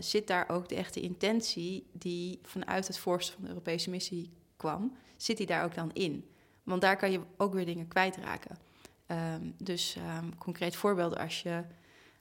zit 0.00 0.26
daar 0.26 0.48
ook 0.48 0.68
de 0.68 0.74
echte 0.74 1.00
intentie 1.00 1.86
die 1.92 2.38
vanuit 2.42 2.86
het 2.86 2.98
voorstel 2.98 3.34
van 3.34 3.42
de 3.44 3.48
Europese 3.48 3.90
missie 3.90 4.30
kwam, 4.56 4.96
zit 5.22 5.36
die 5.36 5.46
daar 5.46 5.64
ook 5.64 5.74
dan 5.74 5.90
in? 5.92 6.30
Want 6.62 6.80
daar 6.80 6.96
kan 6.96 7.10
je 7.12 7.20
ook 7.36 7.54
weer 7.54 7.66
dingen 7.66 7.88
kwijtraken. 7.88 8.58
Ehm, 9.06 9.50
dus 9.56 9.96
ehm 9.96 10.30
concreet 10.38 10.76
voorbeeld, 10.76 11.18
als 11.18 11.42
je. 11.42 11.62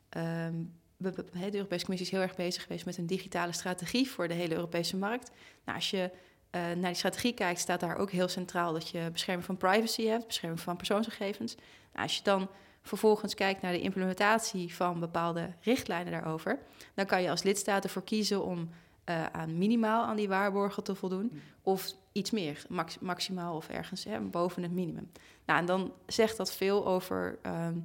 ehm, 0.10 0.56
de 0.98 1.14
Europese 1.52 1.86
Commissie 1.86 2.08
is 2.08 2.12
heel 2.12 2.22
erg 2.22 2.36
bezig 2.36 2.64
geweest 2.64 2.86
met 2.86 2.98
een 2.98 3.08
digitale 3.08 3.52
strategie 3.52 4.10
voor 4.10 4.28
de 4.28 4.34
hele 4.34 4.56
Europese 4.56 4.98
markt. 4.98 5.32
Nou, 5.66 5.78
als 5.78 5.90
je 5.90 6.12
eh, 6.50 6.62
naar 6.62 6.76
die 6.76 6.94
strategie 6.94 7.34
kijkt, 7.34 7.60
staat 7.60 7.80
daar 7.80 7.98
ook 7.98 8.12
heel 8.12 8.28
centraal 8.28 8.74
dat 8.74 8.90
je 8.90 9.10
bescherming 9.12 9.46
van 9.46 9.58
privacy 9.58 10.06
hebt, 10.06 10.28
bescherming 10.28 10.62
van 10.62 10.78
persoonsgegevens. 10.78 11.56
Nou, 11.56 12.04
als 12.04 12.18
je 12.18 12.24
dan 12.24 12.50
vervolgens 12.82 13.34
kijkt 13.34 13.62
naar 13.62 13.72
de 13.72 13.82
implementatie 13.82 14.76
van 14.76 15.00
bepaalde 15.00 15.54
richtlijnen 15.62 16.12
daarover, 16.12 16.60
dan 16.94 17.06
kan 17.06 17.22
je 17.22 17.30
als 17.30 17.44
lidstaat 17.44 17.84
ervoor 17.84 18.04
kiezen 18.04 18.44
om 18.44 18.70
eh, 19.10 19.26
aan 19.26 19.58
minimaal 19.58 20.04
aan 20.04 20.16
die 20.16 20.28
waarborgen 20.28 20.84
te 20.84 20.96
voldoen, 20.96 21.42
of 21.62 21.94
iets 22.12 22.32
meer, 22.32 22.66
max- 22.68 23.00
maximaal 23.00 23.56
of 23.56 23.70
ergens 23.70 24.04
hè, 24.04 24.20
boven 24.20 24.64
het 24.64 24.72
minimum. 24.72 25.12
Nou, 25.46 25.60
en 25.60 25.66
dan 25.66 25.94
zegt 26.06 26.38
dat 26.38 26.54
veel 26.54 26.88
over 26.88 27.40
ehm, 27.42 27.78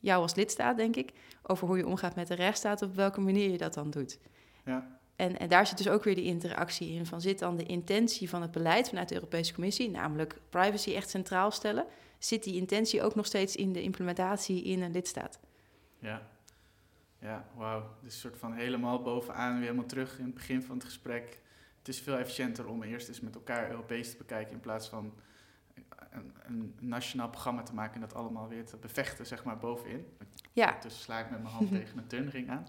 jou 0.00 0.22
als 0.22 0.34
lidstaat, 0.34 0.76
denk 0.76 0.96
ik, 0.96 1.12
over 1.42 1.66
hoe 1.66 1.76
je 1.76 1.86
omgaat 1.86 2.14
met 2.14 2.26
de 2.26 2.34
rechtsstaat, 2.34 2.82
op 2.82 2.94
welke 2.94 3.20
manier 3.20 3.50
je 3.50 3.58
dat 3.58 3.74
dan 3.74 3.90
doet. 3.90 4.18
Ja, 4.64 4.98
En, 5.16 5.38
en 5.38 5.48
daar 5.48 5.66
zit 5.66 5.76
dus 5.76 5.88
ook 5.88 6.04
weer 6.04 6.14
de 6.14 6.24
interactie 6.24 6.92
in. 6.92 7.06
Van 7.06 7.20
zit 7.20 7.38
dan 7.38 7.56
de 7.56 7.66
intentie 7.66 8.28
van 8.28 8.42
het 8.42 8.50
beleid 8.50 8.88
vanuit 8.88 9.08
de 9.08 9.14
Europese 9.14 9.54
Commissie, 9.54 9.90
namelijk 9.90 10.40
privacy 10.50 10.94
echt 10.94 11.10
centraal 11.10 11.50
stellen, 11.50 11.84
zit 12.18 12.44
die 12.44 12.56
intentie 12.56 13.02
ook 13.02 13.14
nog 13.14 13.26
steeds 13.26 13.56
in 13.56 13.72
de 13.72 13.82
implementatie 13.82 14.62
in 14.62 14.82
een 14.82 14.92
lidstaat? 14.92 15.38
ja. 15.98 16.30
Ja, 17.22 17.44
wauw. 17.56 17.80
Dus 18.02 18.14
een 18.14 18.20
soort 18.20 18.38
van 18.38 18.52
helemaal 18.52 19.02
bovenaan, 19.02 19.52
weer 19.54 19.62
helemaal 19.62 19.86
terug 19.86 20.18
in 20.18 20.24
het 20.24 20.34
begin 20.34 20.62
van 20.62 20.74
het 20.76 20.84
gesprek. 20.84 21.40
Het 21.78 21.88
is 21.88 22.00
veel 22.00 22.16
efficiënter 22.16 22.66
om 22.68 22.82
eerst 22.82 23.08
eens 23.08 23.20
met 23.20 23.34
elkaar 23.34 23.70
Europees 23.70 24.10
te 24.10 24.16
bekijken 24.16 24.52
in 24.52 24.60
plaats 24.60 24.88
van 24.88 25.12
een, 26.10 26.32
een 26.46 26.74
nationaal 26.80 27.28
programma 27.30 27.62
te 27.62 27.74
maken 27.74 27.94
en 27.94 28.00
dat 28.00 28.14
allemaal 28.14 28.48
weer 28.48 28.64
te 28.64 28.76
bevechten, 28.76 29.26
zeg 29.26 29.44
maar, 29.44 29.58
bovenin. 29.58 30.06
Ja, 30.52 30.76
Dus 30.82 31.02
sla 31.02 31.18
ik 31.18 31.30
met 31.30 31.42
mijn 31.42 31.54
hand 31.54 31.68
tegen 31.78 31.98
een 31.98 32.06
turnring 32.06 32.50
aan. 32.50 32.66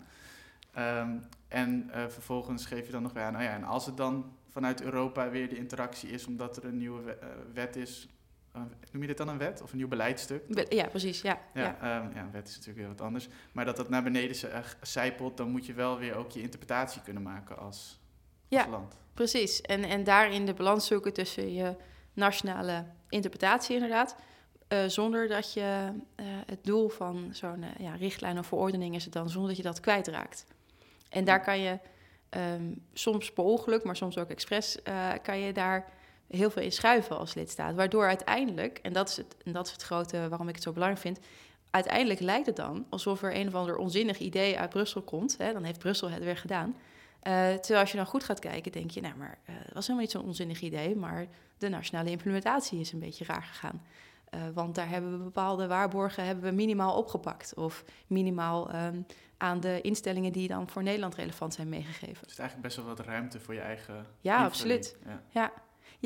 Ehm, 0.73 1.17
en 1.47 1.89
eh, 1.89 2.07
vervolgens 2.07 2.65
geef 2.65 2.85
je 2.85 2.91
dan 2.91 3.01
nog 3.03 3.13
weer 3.13 3.23
aan, 3.23 3.31
nou 3.33 3.43
ja, 3.43 3.53
en 3.53 3.63
als 3.63 3.85
het 3.85 3.97
dan 3.97 4.35
vanuit 4.49 4.81
Europa 4.81 5.29
weer 5.29 5.49
de 5.49 5.57
interactie 5.57 6.09
is, 6.09 6.25
omdat 6.25 6.57
er 6.57 6.65
een 6.65 6.77
nieuwe 6.77 7.01
we- 7.01 7.11
eh, 7.15 7.27
wet 7.53 7.75
is, 7.75 8.09
noem 8.91 9.01
je 9.01 9.07
dit 9.07 9.17
dan 9.17 9.27
een 9.27 9.37
wet 9.37 9.61
of 9.61 9.71
een 9.71 9.77
nieuw 9.77 9.87
beleidstuk? 9.87 10.47
be- 10.47 10.65
ja 10.69 10.87
precies. 10.87 11.21
Ja, 11.21 11.39
Ja, 11.53 11.61
ja. 11.61 11.77
ja. 11.81 12.09
ja, 12.15 12.21
een 12.21 12.31
wet 12.31 12.47
is 12.47 12.51
natuurlijk 12.53 12.77
weer 12.79 12.87
wat 12.87 13.01
anders. 13.01 13.27
Maar 13.51 13.65
dat 13.65 13.75
dat 13.75 13.89
naar 13.89 14.03
beneden 14.03 14.35
zi- 14.35 14.47
eh, 14.47 14.59
zijpelt, 14.81 15.37
dan 15.37 15.49
moet 15.49 15.65
je 15.65 15.73
wel 15.73 15.97
weer 15.97 16.15
ook 16.15 16.31
je 16.31 16.41
interpretatie 16.41 17.01
kunnen 17.01 17.23
maken 17.23 17.57
als, 17.57 17.65
als 17.65 17.99
Ja. 18.47 18.67
land. 18.69 18.97
precies. 19.13 19.61
En, 19.61 19.83
en 19.83 20.03
daarin 20.03 20.45
de 20.45 20.53
balans 20.53 20.87
zoeken 20.87 21.13
tussen 21.13 21.53
je 21.53 21.75
nationale 22.13 22.85
interpretatie 23.09 23.73
inderdaad. 23.75 24.15
eh, 24.67 24.83
zonder 24.87 25.27
dat 25.27 25.53
je 25.53 25.91
eh, 26.15 26.25
het 26.45 26.63
doel 26.63 26.89
van 26.89 27.29
zo'n 27.31 27.65
ja, 27.77 27.95
richtlijn 27.95 28.37
of 28.39 28.47
verordening 28.47 28.95
is 28.95 29.03
het 29.03 29.13
dan, 29.13 29.29
zonder 29.29 29.47
dat 29.49 29.57
je 29.57 29.63
dat 29.63 29.79
kwijtraakt. 29.79 30.45
En 31.09 31.23
daar 31.25 31.41
kan 31.41 31.59
je 31.59 31.79
ehm, 32.29 32.71
soms 32.93 33.31
per 33.33 33.43
ongeluk, 33.43 33.83
maar 33.83 33.95
soms 33.95 34.17
ook 34.17 34.29
expres, 34.29 34.77
kan 35.21 35.39
je 35.39 35.53
daar 35.53 35.85
heel 36.35 36.49
veel 36.49 36.61
in 36.61 36.71
schuiven 36.71 37.17
als 37.17 37.33
lidstaat. 37.33 37.75
Waardoor 37.75 38.07
uiteindelijk, 38.07 38.79
en 38.81 38.93
dat 38.93 39.09
is 39.09 39.17
het, 39.17 39.35
en 39.45 39.51
dat 39.51 39.65
is 39.65 39.71
het 39.71 39.81
grote 39.83 40.29
waarom 40.29 40.47
ik 40.47 40.55
het 40.55 40.63
zo 40.63 40.71
belangrijk 40.71 41.01
vind, 41.03 41.19
uiteindelijk 41.69 42.19
lijkt 42.19 42.45
het 42.45 42.55
dan 42.55 42.85
alsof 42.89 43.21
er 43.21 43.35
een 43.35 43.47
of 43.47 43.55
ander 43.55 43.77
onzinnig 43.77 44.17
idee 44.19 44.59
uit 44.59 44.69
Brussel 44.69 45.01
komt. 45.01 45.37
Hè, 45.37 45.53
dan 45.53 45.63
heeft 45.63 45.79
Brussel 45.79 46.09
het 46.09 46.23
weer 46.23 46.37
gedaan. 46.37 46.75
Eh, 47.19 47.33
terwijl 47.53 47.79
als 47.79 47.91
je 47.91 47.97
dan 47.97 48.05
goed 48.05 48.23
gaat 48.23 48.39
kijken, 48.39 48.71
denk 48.71 48.91
je, 48.91 49.01
nou, 49.01 49.15
maar 49.15 49.37
het 49.45 49.73
was 49.73 49.87
helemaal 49.87 50.01
niet 50.05 50.11
zo'n 50.11 50.25
onzinnig 50.25 50.61
idee, 50.61 50.95
maar 50.95 51.27
de 51.57 51.69
nationale 51.69 52.09
implementatie 52.09 52.79
is 52.79 52.91
een 52.91 52.99
beetje 52.99 53.25
raar 53.25 53.43
gegaan. 53.43 53.81
Eh, 54.29 54.39
want 54.53 54.75
daar 54.75 54.89
hebben 54.89 55.11
we 55.17 55.23
bepaalde 55.23 55.67
waarborgen 55.67 56.25
hebben 56.25 56.43
we 56.43 56.51
minimaal 56.51 56.97
opgepakt. 56.97 57.53
Of 57.55 57.83
minimaal 58.07 58.69
ehm, 58.69 59.01
aan 59.37 59.59
de 59.59 59.81
instellingen 59.81 60.31
die 60.31 60.47
dan 60.47 60.69
voor 60.69 60.83
Nederland 60.83 61.15
relevant 61.15 61.53
zijn 61.53 61.69
meegegeven. 61.69 62.27
Dus 62.27 62.37
eigenlijk 62.37 62.61
best 62.61 62.75
wel 62.75 62.95
wat 62.95 62.99
ruimte 63.05 63.39
voor 63.39 63.53
je 63.53 63.59
eigen 63.59 63.93
Ja, 63.95 64.43
invulling. 64.45 64.45
absoluut. 64.45 64.97
Ja. 65.05 65.21
Ja, 65.29 65.51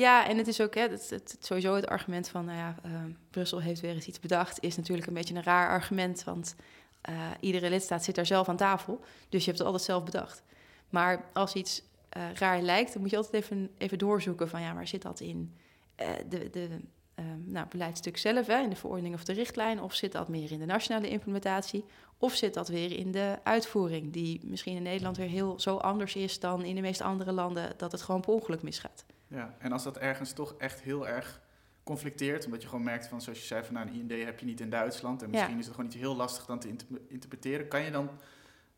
en 0.04 0.36
het 0.36 0.46
is 0.46 0.60
ook 0.60 0.74
hè, 0.74 0.82
het, 0.82 1.36
sowieso 1.40 1.74
het 1.74 1.86
argument 1.86 2.28
van, 2.28 2.44
nou 2.44 2.58
ja, 2.58 2.74
eh, 2.82 2.90
Brussel 3.30 3.60
heeft 3.60 3.80
weer 3.80 3.94
eens 3.94 4.06
iets 4.06 4.20
bedacht, 4.20 4.62
is 4.62 4.76
natuurlijk 4.76 5.06
een 5.06 5.14
beetje 5.14 5.34
een 5.34 5.42
raar 5.42 5.68
argument, 5.68 6.24
want 6.24 6.54
eh, 7.00 7.14
iedere 7.40 7.70
lidstaat 7.70 8.04
zit 8.04 8.14
daar 8.14 8.26
zelf 8.26 8.48
aan 8.48 8.56
tafel, 8.56 9.00
dus 9.28 9.40
je 9.40 9.46
hebt 9.46 9.58
het 9.58 9.66
altijd 9.66 9.84
zelf 9.84 10.04
bedacht. 10.04 10.42
Maar 10.88 11.24
als 11.32 11.54
iets 11.54 11.82
eh, 12.08 12.22
raar 12.34 12.60
lijkt, 12.60 12.92
dan 12.92 13.02
moet 13.02 13.10
je 13.10 13.16
altijd 13.16 13.42
even, 13.42 13.70
even 13.78 13.98
doorzoeken 13.98 14.48
van, 14.48 14.60
ja, 14.60 14.74
waar 14.74 14.88
zit 14.88 15.02
dat 15.02 15.20
in 15.20 15.54
eh, 15.94 16.08
de, 16.28 16.50
de 16.50 16.68
eh, 17.14 17.24
nou, 17.44 17.66
beleidstuk 17.68 18.16
zelf, 18.16 18.46
hè, 18.46 18.62
in 18.62 18.70
de 18.70 18.76
verordening 18.76 19.14
of 19.14 19.24
de 19.24 19.32
richtlijn, 19.32 19.82
of 19.82 19.94
zit 19.94 20.12
dat 20.12 20.28
meer 20.28 20.52
in 20.52 20.58
de 20.58 20.64
nationale 20.64 21.08
implementatie, 21.08 21.84
of 22.18 22.34
zit 22.34 22.54
dat 22.54 22.68
weer 22.68 22.92
in 22.92 23.10
de 23.10 23.38
uitvoering, 23.42 24.12
die 24.12 24.40
misschien 24.44 24.76
in 24.76 24.82
Nederland 24.82 25.16
weer 25.16 25.28
heel 25.28 25.60
zo 25.60 25.76
anders 25.76 26.14
is 26.14 26.40
dan 26.40 26.64
in 26.64 26.74
de 26.74 26.80
meeste 26.80 27.04
andere 27.04 27.32
landen, 27.32 27.72
dat 27.76 27.92
het 27.92 28.02
gewoon 28.02 28.20
per 28.20 28.32
ongeluk 28.32 28.62
misgaat. 28.62 29.04
Ja, 29.28 29.54
en 29.58 29.72
als 29.72 29.82
dat 29.82 29.98
ergens 29.98 30.32
toch 30.32 30.54
echt 30.58 30.80
heel 30.80 31.08
erg 31.08 31.40
conflicteert, 31.82 32.44
omdat 32.44 32.62
je 32.62 32.68
gewoon 32.68 32.84
merkt 32.84 33.06
van, 33.08 33.20
zoals 33.22 33.38
je 33.38 33.44
zei, 33.46 33.64
van 33.64 33.74
nou, 33.74 33.88
een 33.88 33.94
IND 34.10 34.24
heb 34.24 34.38
je 34.38 34.46
niet 34.46 34.60
in 34.60 34.70
Duitsland 34.70 35.22
en 35.22 35.26
Ja. 35.30 35.32
misschien 35.34 35.58
is 35.58 35.64
het 35.64 35.74
gewoon 35.74 35.90
iets 35.90 36.00
heel 36.00 36.16
lastig 36.16 36.44
dan 36.46 36.58
te 36.58 36.68
inter- 36.68 36.86
interpreteren, 37.08 37.68
kan 37.68 37.82
je 37.82 37.90
dan 37.90 38.10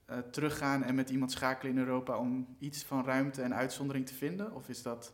eh, 0.05 0.19
teruggaan 0.19 0.83
en 0.85 0.95
met 0.95 1.11
iemand 1.11 1.33
schakelen 1.33 1.73
in 1.73 1.79
Europa 1.79 2.19
om 2.19 2.57
iets 2.59 2.83
van 2.85 3.05
ruimte 3.05 3.43
en 3.43 3.55
uitzondering 3.55 4.07
te 4.07 4.15
vinden? 4.15 4.55
Of 4.55 4.69
is 4.69 4.83
dat, 4.83 5.13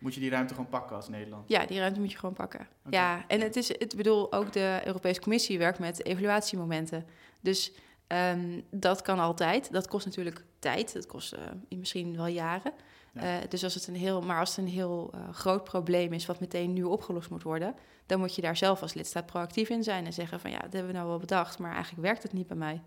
moet 0.00 0.14
je 0.14 0.20
die 0.20 0.30
ruimte 0.30 0.54
gewoon 0.54 0.68
pakken 0.68 0.96
als 0.96 1.08
Nederland? 1.08 1.48
Ja, 1.48 1.66
die 1.66 1.78
ruimte 1.78 2.00
moet 2.00 2.12
je 2.12 2.18
gewoon 2.18 2.34
pakken. 2.34 2.68
Ja, 2.90 3.24
en 3.28 3.40
het 3.40 3.56
is, 3.56 3.70
ik 3.70 3.96
bedoel, 3.96 4.32
ook 4.32 4.52
de 4.52 4.80
Europese 4.84 5.20
Commissie 5.20 5.58
werkt 5.58 5.78
met 5.78 6.04
evaluatiemomenten. 6.04 7.06
Dus 7.40 7.72
ehm, 8.06 8.60
dat 8.70 9.02
kan 9.02 9.18
altijd. 9.18 9.72
Dat 9.72 9.88
kost 9.88 10.06
natuurlijk 10.06 10.44
tijd. 10.58 10.92
Dat 10.92 11.06
kost 11.06 11.32
eh, 11.32 11.40
misschien 11.68 12.16
wel 12.16 12.26
jaren. 12.26 12.72
Ja. 13.16 13.40
Eh, 13.40 13.48
dus 13.48 13.64
als 13.64 13.74
het 13.74 13.86
een 13.86 13.96
heel, 13.96 14.22
maar 14.22 14.38
als 14.38 14.56
het 14.56 14.58
een 14.58 14.72
heel 14.72 15.10
eh, 15.14 15.28
groot 15.32 15.64
probleem 15.64 16.12
is 16.12 16.26
wat 16.26 16.40
meteen 16.40 16.72
nu 16.72 16.82
opgelost 16.82 17.30
moet 17.30 17.42
worden, 17.42 17.74
dan 18.06 18.18
moet 18.18 18.34
je 18.34 18.42
daar 18.42 18.56
zelf 18.56 18.82
als 18.82 18.94
lidstaat 18.94 19.26
proactief 19.26 19.68
in 19.68 19.82
zijn 19.82 20.06
en 20.06 20.12
zeggen 20.12 20.40
van 20.40 20.50
ja, 20.50 20.58
dat 20.58 20.72
hebben 20.72 20.90
we 20.90 20.96
nou 20.96 21.08
wel 21.08 21.18
bedacht, 21.18 21.58
maar 21.58 21.72
eigenlijk 21.72 22.02
werkt 22.02 22.22
het 22.22 22.32
niet 22.32 22.46
bij 22.46 22.56
mij. 22.56 22.82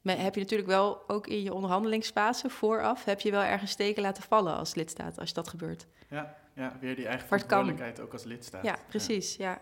Maar 0.00 0.18
heb 0.18 0.34
je 0.34 0.40
natuurlijk 0.40 0.68
wel 0.68 1.08
ook 1.08 1.26
in 1.26 1.42
je 1.42 1.54
onderhandelingsfase 1.54 2.48
vooraf, 2.50 3.04
heb 3.04 3.20
je 3.20 3.30
wel 3.30 3.42
ergens 3.42 3.70
steken 3.70 4.02
laten 4.02 4.22
vallen 4.22 4.56
als 4.56 4.74
lidstaat 4.74 5.18
als 5.18 5.32
dat 5.32 5.48
gebeurt. 5.48 5.86
Ja, 6.08 6.36
ja 6.54 6.76
weer 6.80 6.96
die 6.96 7.06
eigen 7.06 7.26
verantwoordelijkheid 7.26 8.00
ook 8.00 8.12
als 8.12 8.24
lidstaat. 8.24 8.64
Ja, 8.64 8.78
precies. 8.88 9.36
Ja. 9.36 9.60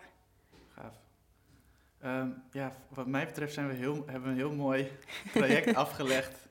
Gaaf. 0.75 0.95
Ehm, 2.01 2.29
ja, 2.51 2.77
wat 2.89 3.07
mij 3.07 3.27
betreft 3.27 3.55
zijn 3.55 3.69
we 3.69 3.75
heel, 3.75 3.95
hebben 4.07 4.23
we 4.23 4.29
een 4.29 4.37
heel 4.37 4.55
mooi 4.55 4.91
traject 5.33 5.75
afgelegd. 5.85 6.48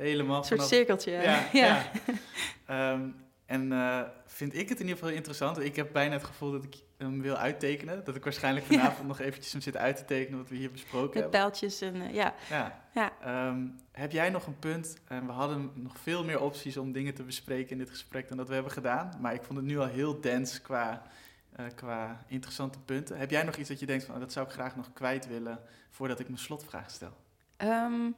Helemaal 0.00 0.36
Een 0.38 0.44
soort 0.44 0.54
vanaf... 0.60 0.66
cirkeltje. 0.74 1.10
Ja, 1.22 1.48
ja. 1.52 1.90
Ehm, 2.66 3.08
en 3.46 3.72
eh, 3.72 4.00
vind 4.26 4.54
ik 4.54 4.68
het 4.68 4.78
in 4.80 4.84
ieder 4.86 4.98
geval 4.98 5.14
interessant. 5.14 5.58
Ik 5.58 5.76
heb 5.76 5.92
bijna 5.92 6.12
het 6.12 6.24
gevoel 6.24 6.50
dat 6.52 6.64
ik 6.64 6.74
hem 6.98 7.22
wil 7.22 7.36
uittekenen. 7.36 8.04
Dat 8.04 8.16
ik 8.16 8.24
waarschijnlijk 8.24 8.66
Ja. 8.68 8.78
vanavond 8.78 9.08
nog 9.08 9.20
eventjes 9.20 9.52
hem 9.52 9.60
zit 9.60 9.76
uit 9.76 9.96
te 9.96 10.04
tekenen 10.04 10.38
wat 10.38 10.48
we 10.48 10.56
hier 10.56 10.70
besproken 10.70 11.04
Met 11.06 11.14
hebben. 11.14 11.30
pijltjes 11.30 11.80
en 11.80 12.00
eh, 12.02 12.14
ja. 12.14 12.34
Ja. 12.50 12.84
Ja. 12.94 13.12
Ehm, 13.22 13.66
heb 13.92 14.12
jij 14.12 14.30
nog 14.30 14.46
een 14.46 14.58
punt? 14.58 14.96
En 15.08 15.26
we 15.26 15.32
hadden 15.32 15.70
nog 15.74 15.98
veel 15.98 16.24
meer 16.24 16.40
opties 16.40 16.76
om 16.76 16.92
dingen 16.92 17.14
te 17.14 17.22
bespreken 17.22 17.70
in 17.70 17.78
dit 17.78 17.90
gesprek 17.90 18.28
dan 18.28 18.36
dat 18.36 18.48
we 18.48 18.54
hebben 18.54 18.72
gedaan. 18.72 19.10
Maar 19.20 19.34
ik 19.34 19.42
vond 19.42 19.58
het 19.58 19.66
nu 19.66 19.78
al 19.78 19.86
heel 19.86 20.20
dense 20.20 20.60
qua, 20.60 21.02
eh, 21.52 21.64
qua 21.74 22.24
interessante 22.26 22.78
punten. 22.80 23.18
Heb 23.18 23.30
jij 23.30 23.42
nog 23.42 23.56
iets 23.56 23.68
dat 23.68 23.80
je 23.80 23.86
denkt 23.86 24.04
van 24.04 24.14
oh, 24.14 24.20
dat 24.20 24.32
zou 24.32 24.46
ik 24.46 24.52
graag 24.52 24.76
nog 24.76 24.92
kwijt 24.92 25.26
willen 25.28 25.60
voordat 25.90 26.20
ik 26.20 26.26
mijn 26.26 26.38
slotvraag 26.40 26.90
stel? 26.90 27.16
Ehm, 27.56 28.10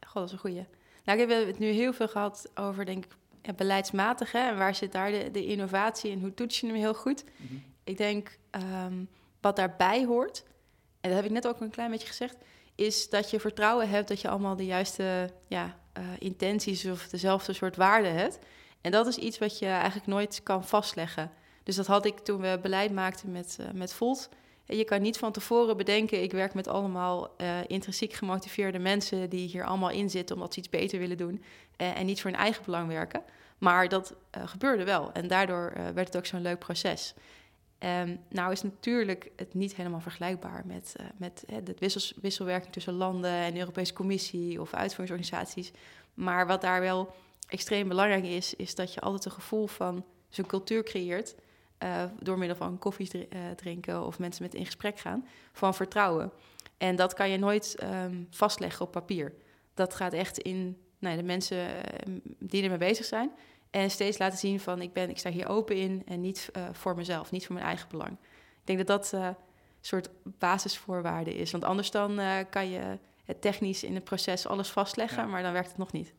God, 0.00 0.14
dat 0.14 0.24
is 0.24 0.32
een 0.32 0.38
goeie. 0.38 0.66
Nou, 1.04 1.20
ik 1.20 1.28
heb 1.28 1.46
het 1.46 1.58
nu 1.58 1.66
heel 1.66 1.92
veel 1.92 2.08
gehad 2.08 2.50
over, 2.54 2.84
denk 2.84 3.04
ik, 3.04 3.16
ja, 3.42 3.52
beleidsmatig. 3.52 4.32
Hè? 4.32 4.48
En 4.48 4.58
waar 4.58 4.74
zit 4.74 4.92
daar 4.92 5.10
de, 5.10 5.30
de 5.30 5.46
innovatie 5.46 6.10
en 6.12 6.20
hoe 6.20 6.34
toets 6.34 6.60
je 6.60 6.66
hem 6.66 6.76
heel 6.76 6.94
goed? 6.94 7.24
Mhm. 7.36 7.54
Ik 7.84 7.96
denk 7.96 8.38
ehm, 8.50 9.04
wat 9.40 9.56
daarbij 9.56 10.04
hoort, 10.04 10.44
en 11.00 11.08
dat 11.08 11.18
heb 11.18 11.24
ik 11.24 11.30
net 11.30 11.46
ook 11.46 11.60
een 11.60 11.70
klein 11.70 11.90
beetje 11.90 12.06
gezegd, 12.06 12.36
is 12.74 13.08
dat 13.08 13.30
je 13.30 13.40
vertrouwen 13.40 13.88
hebt 13.88 14.08
dat 14.08 14.20
je 14.20 14.28
allemaal 14.28 14.56
de 14.56 14.64
juiste 14.64 15.30
ja, 15.48 15.76
eh, 15.92 16.04
intenties 16.18 16.84
of 16.84 17.08
dezelfde 17.08 17.52
soort 17.52 17.76
waarden 17.76 18.14
hebt. 18.14 18.38
En 18.80 18.90
dat 18.90 19.06
is 19.06 19.16
iets 19.16 19.38
wat 19.38 19.58
je 19.58 19.66
eigenlijk 19.66 20.06
nooit 20.06 20.40
kan 20.42 20.64
vastleggen. 20.64 21.30
Dus 21.62 21.76
dat 21.76 21.86
had 21.86 22.04
ik 22.04 22.18
toen 22.18 22.40
we 22.40 22.58
beleid 22.62 22.92
maakten 22.92 23.32
met, 23.32 23.56
eh, 23.60 23.66
met 23.72 23.92
Volt. 23.92 24.28
Je 24.76 24.84
kan 24.84 25.02
niet 25.02 25.18
van 25.18 25.32
tevoren 25.32 25.76
bedenken, 25.76 26.22
ik 26.22 26.32
werk 26.32 26.54
met 26.54 26.68
allemaal 26.68 27.34
eh, 27.36 27.58
intrinsiek 27.66 28.12
gemotiveerde 28.12 28.78
mensen 28.78 29.30
die 29.30 29.48
hier 29.48 29.64
allemaal 29.64 29.90
in 29.90 30.10
zitten 30.10 30.36
omdat 30.36 30.52
ze 30.52 30.58
iets 30.58 30.68
beter 30.68 30.98
willen 30.98 31.16
doen 31.16 31.42
eh, 31.76 31.98
en 31.98 32.06
niet 32.06 32.20
voor 32.20 32.30
hun 32.30 32.40
eigen 32.40 32.64
belang 32.64 32.88
werken. 32.88 33.22
Maar 33.58 33.88
dat 33.88 34.14
eh, 34.30 34.48
gebeurde 34.48 34.84
wel 34.84 35.12
en 35.12 35.28
daardoor 35.28 35.72
werd 35.94 36.06
het 36.06 36.16
ook 36.16 36.26
zo'n 36.26 36.42
leuk 36.42 36.58
proces. 36.58 37.14
Ehm, 37.78 38.16
nou 38.28 38.52
is 38.52 38.62
natuurlijk 38.62 39.30
het 39.36 39.54
niet 39.54 39.74
helemaal 39.74 40.00
vergelijkbaar 40.00 40.62
met, 40.66 40.96
met 41.16 41.44
de 41.64 41.74
wissels, 41.78 42.14
wisselwerking 42.20 42.72
tussen 42.72 42.92
landen 42.92 43.30
en 43.30 43.52
de 43.52 43.58
Europese 43.58 43.92
Commissie 43.92 44.60
of 44.60 44.74
uitvoeringsorganisaties. 44.74 45.72
Maar 46.14 46.46
wat 46.46 46.60
daar 46.60 46.80
wel 46.80 47.14
extreem 47.48 47.88
belangrijk 47.88 48.24
is, 48.24 48.54
is 48.54 48.74
dat 48.74 48.94
je 48.94 49.00
altijd 49.00 49.24
een 49.24 49.30
gevoel 49.30 49.66
van 49.66 50.04
zo'n 50.28 50.46
cultuur 50.46 50.82
creëert. 50.82 51.34
Eh, 51.82 52.04
door 52.20 52.38
middel 52.38 52.56
van 52.56 52.78
koffie 52.78 53.28
eh, 53.28 53.40
drinken 53.56 54.06
of 54.06 54.18
mensen 54.18 54.42
met 54.42 54.54
in 54.54 54.64
gesprek 54.64 54.98
gaan, 54.98 55.26
van 55.52 55.74
vertrouwen. 55.74 56.32
En 56.76 56.96
dat 56.96 57.14
kan 57.14 57.30
je 57.30 57.38
nooit 57.38 57.74
ehm, 57.74 58.22
vastleggen 58.30 58.86
op 58.86 58.92
papier. 58.92 59.34
Dat 59.74 59.94
gaat 59.94 60.12
echt 60.12 60.38
in 60.38 60.78
nou, 60.98 61.16
de 61.16 61.22
mensen 61.22 61.58
eh, 61.58 62.12
die 62.38 62.62
ermee 62.62 62.78
bezig 62.78 63.04
zijn. 63.04 63.30
En 63.70 63.90
steeds 63.90 64.18
laten 64.18 64.38
zien 64.38 64.60
van 64.60 64.82
ik, 64.82 64.92
ben, 64.92 65.10
ik 65.10 65.18
sta 65.18 65.30
hier 65.30 65.48
open 65.48 65.76
in 65.76 66.02
en 66.06 66.20
niet 66.20 66.50
voor 66.72 66.96
mezelf, 66.96 67.30
niet 67.30 67.46
voor 67.46 67.54
mijn 67.54 67.66
eigen 67.66 67.88
belang. 67.88 68.12
Ik 68.12 68.64
denk 68.64 68.78
dat 68.78 68.86
dat 68.86 69.12
een 69.12 69.36
soort 69.80 70.10
basisvoorwaarde 70.24 71.34
is. 71.34 71.50
Want 71.50 71.64
anders 71.64 71.90
dan 71.90 72.20
kan 72.50 72.70
je 72.70 72.98
het 73.24 73.40
technisch 73.40 73.84
in 73.84 73.94
het 73.94 74.04
proces 74.04 74.46
alles 74.46 74.68
vastleggen, 74.70 75.22
Ja. 75.22 75.28
maar 75.28 75.42
dan 75.42 75.52
werkt 75.52 75.68
het 75.68 75.78
nog 75.78 75.92
niet. 75.92 76.12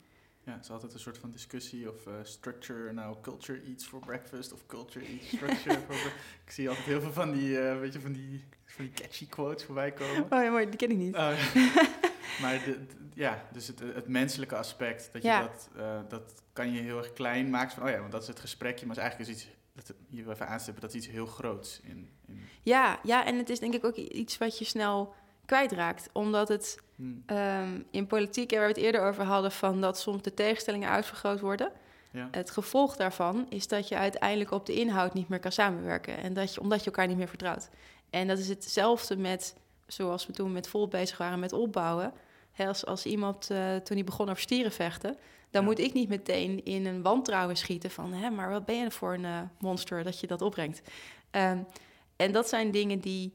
Ja, 0.45 0.51
het 0.53 0.63
is 0.63 0.69
altijd 0.69 0.93
een 0.93 0.99
soort 0.99 1.17
van 1.17 1.31
discussie 1.31 1.89
of 1.93 2.07
eh, 2.07 2.13
structure, 2.23 2.91
nou 2.93 3.15
culture 3.21 3.61
eats 3.67 3.85
for 3.85 3.99
breakfast 3.99 4.53
of 4.53 4.65
culture 4.65 5.05
eats 5.05 5.27
structure 5.27 5.77
for 5.87 5.95
bre- 5.95 6.13
Ik 6.45 6.51
zie 6.51 6.69
altijd 6.69 6.85
heel 6.85 7.01
veel 7.01 7.11
van 7.13 7.31
die, 7.31 7.59
eh, 7.59 7.79
weet 7.79 7.93
je, 7.93 7.99
van 7.99 8.11
die, 8.11 8.43
van 8.65 8.85
die 8.85 8.93
catchy 8.93 9.27
quotes 9.27 9.63
voorbij 9.65 9.91
komen. 9.91 10.23
Oh 10.23 10.43
ja, 10.43 10.49
mooi, 10.49 10.65
die 10.69 10.75
ken 10.75 10.91
ik 10.91 10.97
niet. 10.97 11.15
Oh, 11.15 11.53
maar 12.41 12.63
de, 12.65 12.85
de- 12.85 12.85
ja, 13.13 13.47
dus 13.51 13.67
het, 13.67 13.79
het 13.79 14.07
menselijke 14.07 14.55
aspect, 14.55 15.09
dat, 15.13 15.21
je 15.21 15.27
Ja. 15.27 15.41
dat, 15.41 15.69
eh, 15.75 15.99
dat 16.09 16.33
kan 16.53 16.71
je 16.71 16.81
heel 16.81 16.97
erg 16.97 17.13
klein 17.13 17.49
maken. 17.49 17.75
Van, 17.75 17.83
oh 17.83 17.89
ja, 17.89 17.99
want 17.99 18.11
dat 18.11 18.21
is 18.21 18.27
het 18.27 18.39
gesprekje, 18.39 18.85
maar 18.85 18.95
het 18.95 19.05
is 19.05 19.11
eigenlijk 19.11 19.39
is 19.41 19.45
iets, 19.47 19.55
dat 19.87 19.95
hier 20.09 20.29
even 20.31 20.47
aanstippen, 20.47 20.81
dat 20.81 20.89
is 20.93 20.95
iets 20.97 21.07
heel 21.07 21.25
groots. 21.25 21.79
In, 21.83 22.09
in, 22.27 22.41
Ja, 22.63 22.99
ja, 23.03 23.25
en 23.25 23.37
het 23.37 23.49
is 23.49 23.59
denk 23.59 23.73
ik 23.73 23.85
ook 23.85 23.95
iets 23.95 24.37
wat 24.37 24.57
je 24.59 24.65
snel 24.65 25.13
kwijtraakt, 25.45 26.09
omdat 26.13 26.47
het 26.47 26.79
Hmm. 27.03 27.23
Ehm, 27.25 27.81
in 27.91 28.07
politiek, 28.07 28.51
waar 28.51 28.61
we 28.61 28.67
het 28.67 28.77
eerder 28.77 29.01
over 29.01 29.23
hadden, 29.23 29.51
van 29.51 29.81
dat 29.81 29.99
soms 29.99 30.21
de 30.21 30.33
tegenstellingen 30.33 30.89
uitvergroot 30.89 31.39
worden. 31.39 31.71
Ja. 32.11 32.27
Het 32.31 32.49
gevolg 32.51 32.95
daarvan 32.95 33.45
is 33.49 33.67
dat 33.67 33.87
je 33.87 33.95
uiteindelijk 33.95 34.51
op 34.51 34.65
de 34.65 34.73
inhoud 34.73 35.13
niet 35.13 35.27
meer 35.29 35.39
kan 35.39 35.51
samenwerken. 35.51 36.17
En 36.17 36.33
dat 36.33 36.53
je, 36.53 36.61
omdat 36.61 36.79
je 36.79 36.85
elkaar 36.85 37.07
niet 37.07 37.17
meer 37.17 37.27
vertrouwt. 37.27 37.69
En 38.09 38.27
dat 38.27 38.37
is 38.37 38.49
hetzelfde 38.49 39.17
met, 39.17 39.55
zoals 39.87 40.25
we 40.25 40.33
toen 40.33 40.51
met 40.51 40.67
vol 40.67 40.87
bezig 40.87 41.17
waren 41.17 41.39
met 41.39 41.53
opbouwen. 41.53 42.13
Als, 42.57 42.85
als 42.85 43.05
iemand 43.05 43.49
eh, 43.49 43.75
toen 43.75 43.95
hij 43.97 44.05
begon 44.05 44.29
over 44.29 44.41
stieren 44.41 44.71
vechten, 44.71 45.17
dan 45.49 45.61
Ja. 45.61 45.67
moet 45.67 45.79
ik 45.79 45.93
niet 45.93 46.09
meteen 46.09 46.65
in 46.65 46.85
een 46.85 47.01
wantrouwen 47.01 47.55
schieten 47.55 47.91
van, 47.91 48.13
hè, 48.13 48.29
maar 48.29 48.49
wat 48.49 48.65
ben 48.65 48.75
je 48.75 48.91
voor 48.91 49.13
een 49.13 49.25
eh, 49.25 49.41
monster 49.59 50.03
dat 50.03 50.19
je 50.19 50.27
dat 50.27 50.41
opbrengt. 50.41 50.81
Ehm, 51.31 51.57
en 52.15 52.31
dat 52.31 52.49
zijn 52.49 52.71
dingen 52.71 52.99
die 52.99 53.33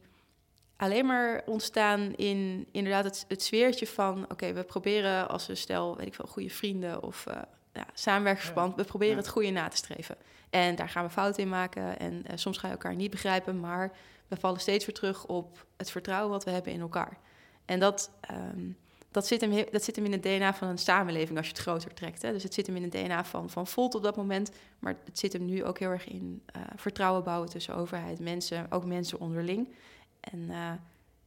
alleen 0.78 1.06
maar 1.06 1.42
ontstaan 1.46 2.14
in 2.14 2.66
inderdaad 2.72 3.04
het, 3.04 3.24
het 3.28 3.42
sfeertje 3.42 3.86
van... 3.86 4.24
oké, 4.28 4.52
we 4.52 4.64
proberen 4.64 5.28
als 5.28 5.46
we 5.46 5.54
stel, 5.54 5.96
weet 5.96 6.06
ik 6.06 6.14
veel, 6.14 6.26
goede 6.26 6.50
vrienden 6.50 7.02
of 7.02 7.26
eh 7.26 7.40
ja, 7.78 7.86
samenwerkingsverband... 7.94 8.74
we 8.76 8.84
proberen 8.84 9.16
het 9.16 9.28
goede 9.28 9.50
na 9.50 9.68
te 9.68 9.76
streven. 9.76 10.16
En 10.50 10.74
daar 10.74 10.88
gaan 10.88 11.04
we 11.04 11.10
fouten 11.10 11.42
in 11.42 11.48
maken 11.48 11.98
en 11.98 12.26
eh, 12.26 12.36
soms 12.36 12.58
ga 12.58 12.66
je 12.66 12.72
elkaar 12.72 12.94
niet 12.94 13.10
begrijpen... 13.10 13.60
maar 13.60 13.92
we 14.28 14.36
vallen 14.36 14.60
steeds 14.60 14.86
weer 14.86 14.94
terug 14.94 15.26
op 15.26 15.66
het 15.76 15.90
vertrouwen 15.90 16.30
wat 16.30 16.44
we 16.44 16.50
hebben 16.50 16.72
in 16.72 16.80
elkaar. 16.80 17.18
En 17.64 17.80
dat, 17.80 18.10
ehm, 18.20 18.70
dat, 19.10 19.26
zit, 19.26 19.40
hem, 19.40 19.52
he- 19.52 19.66
dat 19.70 19.84
zit 19.84 19.96
hem 19.96 20.04
in 20.04 20.12
het 20.12 20.22
DNA 20.22 20.54
van 20.54 20.68
een 20.68 20.78
samenleving 20.78 21.36
als 21.36 21.46
je 21.46 21.52
het 21.52 21.62
groter 21.62 21.94
trekt. 21.94 22.22
Hè? 22.22 22.32
Dus 22.32 22.42
het 22.42 22.54
zit 22.54 22.66
hem 22.66 22.76
in 22.76 22.82
het 22.82 22.92
DNA 22.92 23.24
van, 23.24 23.50
van 23.50 23.66
Volt 23.66 23.94
op 23.94 24.02
dat 24.02 24.16
moment... 24.16 24.50
maar 24.78 24.96
het 25.04 25.18
zit 25.18 25.32
hem 25.32 25.44
nu 25.44 25.64
ook 25.64 25.78
heel 25.78 25.90
erg 25.90 26.08
in 26.08 26.42
eh, 26.46 26.62
vertrouwen 26.76 27.24
bouwen 27.24 27.48
tussen 27.48 27.74
overheid, 27.74 28.20
mensen... 28.20 28.66
ook 28.70 28.84
mensen 28.84 29.20
onderling... 29.20 29.68
En 30.20 30.50
eh, 30.50 30.72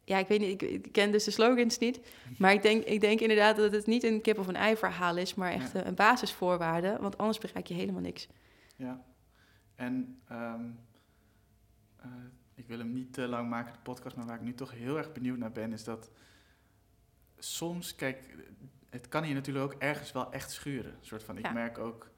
ja, 0.04 0.18
ik 0.18 0.28
weet 0.28 0.40
niet, 0.40 0.62
ik, 0.62 0.70
ik 0.86 0.92
ken 0.92 1.12
dus 1.12 1.24
de 1.24 1.32
slogans 1.32 1.78
niet. 1.78 2.00
Maar 2.38 2.54
ik 2.54 2.62
denk, 2.62 2.84
ik 2.84 3.02
denk 3.02 3.20
inderdaad 3.20 3.56
dat 3.56 3.72
het 3.72 3.86
niet 3.86 4.04
een 4.04 4.22
kip 4.22 4.38
of 4.40 4.48
een 4.48 4.56
ei 4.56 4.76
verhaal 4.78 5.18
is, 5.18 5.36
maar 5.36 5.52
echt 5.52 5.72
Ja. 5.74 5.80
eh, 5.82 5.86
een 5.88 5.96
basisvoorwaarde. 5.96 6.98
Want 7.00 7.18
anders 7.18 7.38
bereik 7.38 7.68
je 7.68 7.74
helemaal 7.74 8.02
niks. 8.02 8.28
Ja. 8.76 9.04
En 9.76 10.22
ehm, 10.28 10.66
eh, 11.98 12.08
ik 12.56 12.68
wil 12.68 12.78
hem 12.78 12.94
niet 12.94 13.14
te 13.14 13.28
lang 13.28 13.50
maken, 13.50 13.74
de 13.74 13.80
podcast, 13.80 14.16
maar 14.16 14.26
waar 14.26 14.36
ik 14.36 14.42
nu 14.42 14.54
toch 14.54 14.72
heel 14.72 14.98
erg 14.98 15.12
benieuwd 15.12 15.38
naar 15.38 15.52
ben, 15.52 15.74
is 15.74 15.84
dat 15.84 16.12
soms, 17.38 17.96
kijk, 17.96 18.36
het 18.90 19.08
kan 19.08 19.24
hier 19.24 19.34
natuurlijk 19.34 19.74
ook 19.74 19.82
ergens 19.82 20.12
wel 20.12 20.32
echt 20.32 20.52
schuren. 20.52 20.92
Een 20.92 21.06
soort 21.06 21.24
van, 21.24 21.38
ik 21.38 21.46
Ja. 21.46 21.52
merk 21.52 21.78
ook 21.78 22.10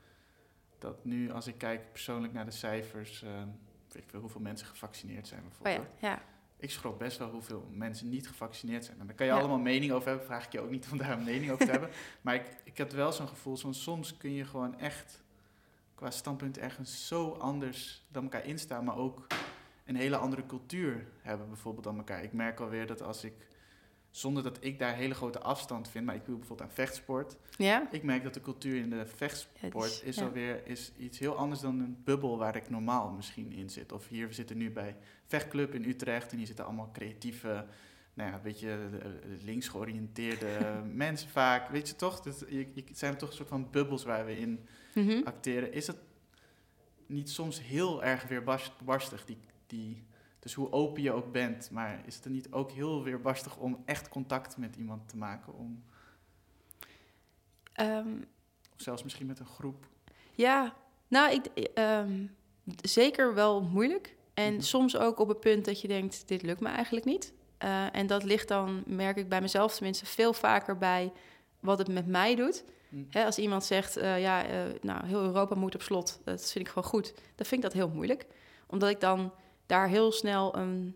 dat 0.80 1.06
nu, 1.06 1.32
als 1.32 1.48
ik 1.48 1.58
kijk 1.58 1.91
persoonlijk 1.91 2.34
naar 2.34 2.45
de 2.45 2.52
cijfers, 2.52 3.24
ehm, 3.24 3.48
weet 3.88 4.04
ik 4.04 4.10
veel 4.10 4.20
hoeveel 4.20 4.41
mensen 4.41 4.68
gevaccineerd 4.68 5.28
zijn 5.28 5.41
Oh 5.41 5.48
bijvoorbeeld. 5.48 6.00
ja, 6.00 6.10
ja. 6.10 6.22
Ik 6.64 6.72
schrok 6.72 6.98
best 6.98 7.18
wel 7.18 7.30
hoeveel 7.30 7.68
mensen 7.72 8.10
niet 8.10 8.27
gevaccineerd 8.27 8.85
zijn. 8.85 8.99
En 8.99 9.06
daar 9.07 9.15
kan 9.15 9.26
je 9.26 9.31
Ja. 9.31 9.40
allemaal 9.40 9.57
mening 9.60 9.91
over 9.91 10.07
hebben. 10.07 10.26
Vraag 10.26 10.45
ik 10.45 10.52
je 10.52 10.60
ook 10.61 10.69
niet 10.69 10.88
om 10.91 10.98
daar 10.98 11.11
een 11.11 11.23
mening 11.23 11.52
over 11.52 11.65
te 11.65 11.72
hebben. 11.72 11.90
Maar 12.22 12.35
ik, 12.35 12.45
ik 12.64 12.77
heb 12.77 12.91
wel 12.91 13.11
zo'n 13.11 13.27
gevoel, 13.27 13.56
van 13.56 13.73
soms 13.73 14.18
kun 14.18 14.34
je 14.34 14.45
gewoon 14.45 14.80
echt 14.80 15.22
qua 15.95 16.11
standpunt 16.11 16.57
ergens 16.57 17.07
zo 17.07 17.30
anders 17.31 18.06
dan 18.11 18.23
elkaar 18.23 18.45
instaan. 18.45 18.84
Maar 18.84 18.95
ook 18.98 19.27
een 19.85 19.95
hele 19.95 20.18
andere 20.18 20.45
cultuur 20.45 21.07
hebben 21.22 21.48
bijvoorbeeld 21.48 21.84
dan 21.84 21.98
elkaar. 21.98 22.23
Ik 22.23 22.34
merk 22.34 22.60
alweer 22.60 22.88
dat 22.88 23.02
als 23.02 23.23
ik, 23.23 23.34
zonder 24.15 24.44
dat 24.44 24.57
ik 24.60 24.80
daar 24.80 24.95
hele 24.95 25.14
grote 25.14 25.40
afstand 25.40 25.90
vind. 25.90 26.06
Maar 26.06 26.15
ik 26.15 26.26
doe 26.26 26.38
bijvoorbeeld 26.38 26.69
aan 26.69 26.76
vechtsport. 26.76 27.38
Ja? 27.57 27.88
Ik 27.91 28.03
merk 28.03 28.23
dat 28.23 28.34
de 28.34 28.41
cultuur 28.41 28.76
in 28.76 28.90
de 28.90 29.06
vechtsport 29.06 30.02
is- 30.06 30.22
alweer 30.22 30.68
is 30.68 30.91
iets 30.98 31.19
heel 31.19 31.35
anders 31.35 31.61
dan 31.61 31.80
een 31.80 31.98
bubbel 32.03 32.38
waar 32.38 32.56
ik 32.56 32.69
normaal 32.69 33.11
misschien 33.11 33.52
in 33.52 33.69
zit. 33.69 33.91
Of 33.91 34.07
hier, 34.07 34.27
we 34.27 34.34
zitten 34.34 34.57
nu 34.57 34.72
bij 34.72 34.95
Vechtclub 35.26 35.73
in 35.73 35.84
Utrecht 35.84 36.31
en 36.31 36.38
hier 36.38 36.45
zitten 36.48 36.65
allemaal 36.65 36.90
creatieve, 36.91 37.65
nou 38.14 38.30
ja, 38.30 38.35
een 38.35 38.41
beetje 38.41 38.69
eh, 39.02 39.10
links 39.44 39.68
georiënteerde 39.68 40.81
mensen 40.94 41.30
vaak. 41.30 41.69
Weet 41.69 41.88
je 41.88 41.95
toch? 41.95 42.19
Dat, 42.22 42.44
je, 42.49 42.57
je, 42.73 42.84
het 42.88 42.98
zijn 42.98 43.18
toch 43.18 43.30
een 43.30 43.35
soort 43.35 43.49
van 43.49 43.68
bubbels 43.72 44.03
waar 44.03 44.26
we 44.26 44.38
in 44.38 44.65
Mhm. 44.95 45.22
acteren. 45.23 45.73
Is 45.73 45.88
het 45.88 45.98
niet 47.06 47.30
soms 47.30 47.61
heel 47.61 48.03
erg 48.03 48.23
weerbarstig, 48.27 49.26
die, 49.26 49.38
die, 49.68 50.03
dus 50.44 50.53
hoe 50.53 50.72
open 50.72 51.02
je 51.02 51.11
ook 51.11 51.32
bent, 51.32 51.72
maar 51.72 52.02
is 52.06 52.15
het 52.15 52.26
er 52.26 52.32
niet 52.32 52.52
ook 52.52 52.72
heel 52.72 53.03
weerbarstig 53.03 53.57
om 53.57 53.82
echt 53.86 54.10
contact 54.10 54.57
met 54.57 54.76
iemand 54.76 55.10
te 55.10 55.18
maken? 55.18 55.53
Om, 55.57 55.84
Ehm, 57.74 58.07
of 58.76 58.82
zelfs 58.82 59.03
misschien 59.03 59.26
met 59.28 59.40
een 59.40 59.45
groep? 59.45 59.88
ja, 60.32 60.74
nou, 61.07 61.32
ik, 61.32 61.45
ehm, 61.74 62.26
zeker 62.82 63.34
wel 63.34 63.61
moeilijk. 63.61 64.15
En 64.34 64.53
Mhm. 64.53 64.61
soms 64.61 64.98
ook 64.98 65.20
op 65.20 65.28
het 65.28 65.40
punt 65.40 65.65
dat 65.65 65.82
je 65.82 65.88
denkt, 65.88 66.28
dit 66.28 66.41
lukt 66.41 66.60
me 66.60 66.70
eigenlijk 66.70 67.06
niet. 67.06 67.34
Eh, 67.57 67.95
en 67.95 68.07
dat 68.07 68.24
ligt 68.24 68.48
dan, 68.48 68.84
merk 68.86 69.18
ik 69.18 69.30
bij 69.30 69.41
mezelf 69.41 69.74
tenminste, 69.76 70.06
veel 70.06 70.34
vaker 70.34 70.78
bij 70.78 71.11
wat 71.60 71.78
het 71.78 71.88
met 71.88 72.07
mij 72.07 72.36
doet. 72.36 72.64
Hm. 72.90 73.03
Hè, 73.10 73.26
als 73.26 73.38
iemand 73.38 73.64
zegt, 73.64 73.98
eh, 73.98 74.22
ja, 74.22 74.45
eh, 74.45 74.61
nou, 74.82 75.06
heel 75.06 75.22
Europa 75.24 75.56
moet 75.56 75.76
op 75.76 75.82
slot, 75.82 76.22
dat 76.24 76.52
vind 76.52 76.65
ik 76.68 76.74
gewoon 76.74 76.90
goed. 76.90 77.14
Dan 77.15 77.45
vind 77.45 77.52
ik 77.52 77.61
dat 77.61 77.74
heel 77.74 77.90
moeilijk. 77.90 78.26
Omdat 78.68 78.90
ik 78.90 78.99
dan 78.99 79.34
daar 79.65 79.88
heel 79.88 80.11
snel 80.11 80.57
een 80.57 80.95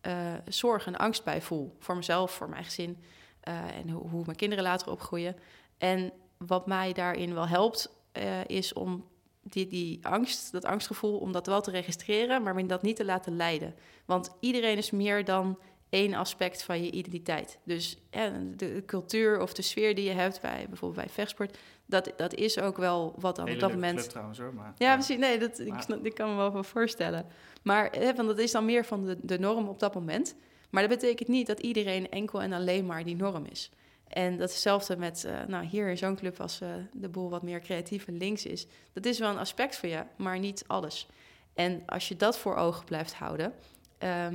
eh, 0.00 0.34
zorg 0.48 0.86
en 0.86 0.96
angst 0.96 1.24
bij 1.24 1.42
voel. 1.42 1.76
Voor 1.78 1.96
mezelf, 1.96 2.30
voor 2.30 2.48
mijn 2.48 2.64
gezin 2.64 2.98
eh, 3.40 3.76
en 3.76 3.90
hoe, 3.90 4.08
hoe 4.08 4.22
mijn 4.24 4.36
kinderen 4.36 4.64
later 4.64 4.90
opgroeien. 4.90 5.36
En 5.78 6.12
wat 6.36 6.66
mij 6.66 6.92
daarin 6.92 7.34
wel 7.34 7.48
helpt, 7.48 7.90
eh, 8.12 8.44
is 8.44 8.72
om 8.72 9.04
die, 9.42 9.66
die 9.66 10.06
angst, 10.06 10.52
dat 10.52 10.64
angstgevoel, 10.64 11.18
om 11.18 11.32
dat 11.32 11.46
wel 11.46 11.60
te 11.60 11.70
registreren, 11.70 12.42
maar 12.42 12.54
me 12.54 12.66
dat 12.66 12.82
niet 12.82 12.96
te 12.96 13.04
laten 13.04 13.36
leiden. 13.36 13.74
Want 14.04 14.36
iedereen 14.40 14.76
is 14.76 14.90
meer 14.90 15.24
dan 15.24 15.58
één 15.90 16.14
aspect 16.14 16.62
van 16.62 16.84
je 16.84 16.90
identiteit. 16.90 17.58
Dus 17.64 17.96
ja, 18.10 18.32
de 18.56 18.82
cultuur 18.86 19.40
of 19.40 19.52
de 19.52 19.62
sfeer 19.62 19.94
die 19.94 20.04
je 20.04 20.10
hebt 20.14 20.40
bij 20.40 20.66
bijvoorbeeld 20.68 21.04
bij 21.04 21.14
vechtsport, 21.14 21.58
dat, 21.86 22.12
dat 22.16 22.34
is 22.34 22.58
ook 22.60 22.76
wel 22.76 23.14
wat 23.18 23.36
dan 23.36 23.44
Hele 23.44 23.56
op 23.56 23.62
dat 23.62 23.72
moment. 23.72 23.98
club 23.98 24.10
trouwens 24.10 24.38
hoor, 24.38 24.54
maar... 24.54 24.74
Ja, 24.78 24.94
precies. 24.94 25.16
Nee, 25.18 25.38
dat, 25.38 25.58
ik, 25.58 25.68
Maar- 25.68 25.82
snap, 25.82 26.06
ik 26.06 26.14
kan 26.14 26.30
me 26.30 26.36
wel 26.36 26.52
wel 26.52 26.64
voorstellen. 26.64 27.26
Maar 27.62 27.90
hè, 27.90 28.14
want 28.14 28.28
dat 28.28 28.38
is 28.38 28.50
dan 28.52 28.64
meer 28.64 28.84
van 28.84 29.04
de, 29.04 29.16
de 29.22 29.38
norm 29.38 29.68
op 29.68 29.80
dat 29.80 29.94
moment. 29.94 30.34
Maar 30.70 30.88
dat 30.88 30.98
betekent 31.00 31.28
niet 31.28 31.46
dat 31.46 31.60
iedereen 31.60 32.10
enkel 32.10 32.42
en 32.42 32.52
alleen 32.52 32.86
maar 32.86 33.04
die 33.04 33.16
norm 33.16 33.44
is. 33.44 33.70
En 34.08 34.36
dat 34.38 34.48
is 34.48 34.54
hetzelfde 34.54 34.96
met, 34.96 35.24
eh, 35.24 35.32
nou 35.46 35.64
hier 35.64 35.88
in 35.88 35.98
zo'n 35.98 36.16
club 36.16 36.40
als 36.40 36.60
eh, 36.60 36.68
de 36.92 37.08
boel 37.08 37.30
wat 37.30 37.42
meer 37.42 37.60
creatief 37.60 38.06
en 38.06 38.16
links 38.16 38.46
is. 38.46 38.66
Dat 38.92 39.04
is 39.06 39.18
wel 39.18 39.30
een 39.30 39.38
aspect 39.38 39.76
van 39.76 39.88
je, 39.88 40.02
maar 40.16 40.38
niet 40.38 40.64
alles. 40.66 41.08
En 41.54 41.82
als 41.86 42.08
je 42.08 42.16
dat 42.16 42.38
voor 42.38 42.54
ogen 42.56 42.84
blijft 42.84 43.14
houden, 43.14 43.52
ehm, 43.98 44.34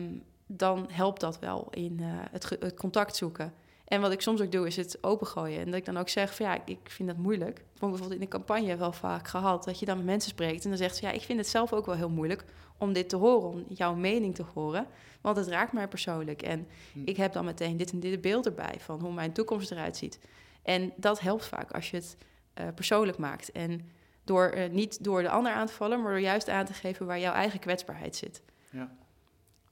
dan 0.58 0.88
helpt 0.92 1.20
dat 1.20 1.40
wel 1.40 1.68
in 1.72 2.00
eh, 2.00 2.08
het, 2.32 2.74
contact 2.76 3.16
zoeken. 3.16 3.54
En 3.86 4.02
wat 4.02 4.12
ik 4.12 4.22
soms 4.22 4.42
ook 4.42 4.52
doe, 4.52 4.68
is 4.68 4.76
het 4.76 4.98
opengooien. 5.02 5.60
En 5.60 5.66
dat 5.66 5.76
ik 5.76 5.86
dan 5.86 5.98
ook 5.98 6.10
zeg 6.10 6.36
van 6.36 6.46
ja, 6.46 6.62
ik 6.66 6.80
vind 6.84 7.10
dat 7.10 7.18
moeilijk. 7.18 7.58
Ik 7.60 7.66
vond 7.80 7.92
bijvoorbeeld 7.92 8.22
in 8.22 8.26
de 8.30 8.38
campagne 8.38 8.76
wel 8.78 8.92
vaak 8.92 9.28
gehad 9.28 9.64
dat 9.64 9.80
je 9.80 9.86
dan 9.86 9.98
met 9.98 10.06
mensen 10.06 10.30
spreekt 10.30 10.64
en 10.64 10.70
dan 10.70 10.78
zegt 10.78 10.96
ze 10.96 11.06
ja, 11.06 11.12
ik 11.12 11.22
vind 11.22 11.40
het 11.40 11.48
zelf 11.48 11.74
ook 11.74 11.86
wel 11.86 11.96
heel 11.96 12.10
moeilijk 12.10 12.46
om 12.78 12.94
dit 12.94 13.10
te 13.10 13.16
horen, 13.16 13.50
om 13.50 13.66
jouw 13.68 13.96
mening 13.96 14.36
te 14.36 14.44
horen. 14.54 14.88
Want 15.22 15.38
het 15.38 15.48
raakt 15.48 15.74
mij 15.74 15.88
persoonlijk. 15.88 16.42
En 16.42 16.68
Hm. 16.94 17.00
ik 17.06 17.18
heb 17.18 17.34
dan 17.34 17.46
meteen 17.46 17.78
dit 17.78 17.92
en 17.92 18.00
dit 18.00 18.22
beeld 18.22 18.46
erbij 18.46 18.76
van 18.80 19.00
hoe 19.00 19.14
mijn 19.14 19.34
toekomst 19.34 19.72
eruit 19.72 19.98
ziet. 19.98 20.20
En 20.62 20.94
dat 20.96 21.20
helpt 21.20 21.46
vaak 21.46 21.72
als 21.72 21.90
je 21.92 21.98
het 21.98 22.18
eh, 22.54 22.68
persoonlijk 22.76 23.18
maakt. 23.18 23.52
En 23.52 23.90
door, 24.24 24.46
eh, 24.46 24.70
niet 24.70 25.04
door 25.04 25.22
de 25.22 25.30
ander 25.30 25.52
aan 25.52 25.68
te 25.68 25.74
vallen, 25.74 26.02
maar 26.02 26.12
door 26.12 26.20
juist 26.22 26.50
aan 26.50 26.66
te 26.66 26.74
geven 26.74 27.06
waar 27.06 27.20
jouw 27.20 27.34
eigen 27.34 27.60
kwetsbaarheid 27.60 28.16
zit. 28.16 28.42
Ja. 28.70 28.92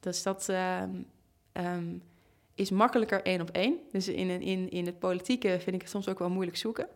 Dus 0.02 0.24
dat 0.24 0.50
ehm, 0.50 0.90
ehm, 1.52 1.98
is 2.56 2.70
makkelijker 2.70 3.24
één 3.24 3.42
op 3.42 3.50
één. 3.50 3.78
Dus 3.92 4.08
in, 4.08 4.42
in, 4.42 4.70
in 4.70 4.86
het 4.86 5.00
politieke 5.00 5.48
vind 5.60 5.76
ik 5.76 5.82
het 5.82 5.90
soms 5.90 6.08
ook 6.08 6.20
wel 6.20 6.30
moeilijk 6.30 6.58
zoeken. 6.58 6.88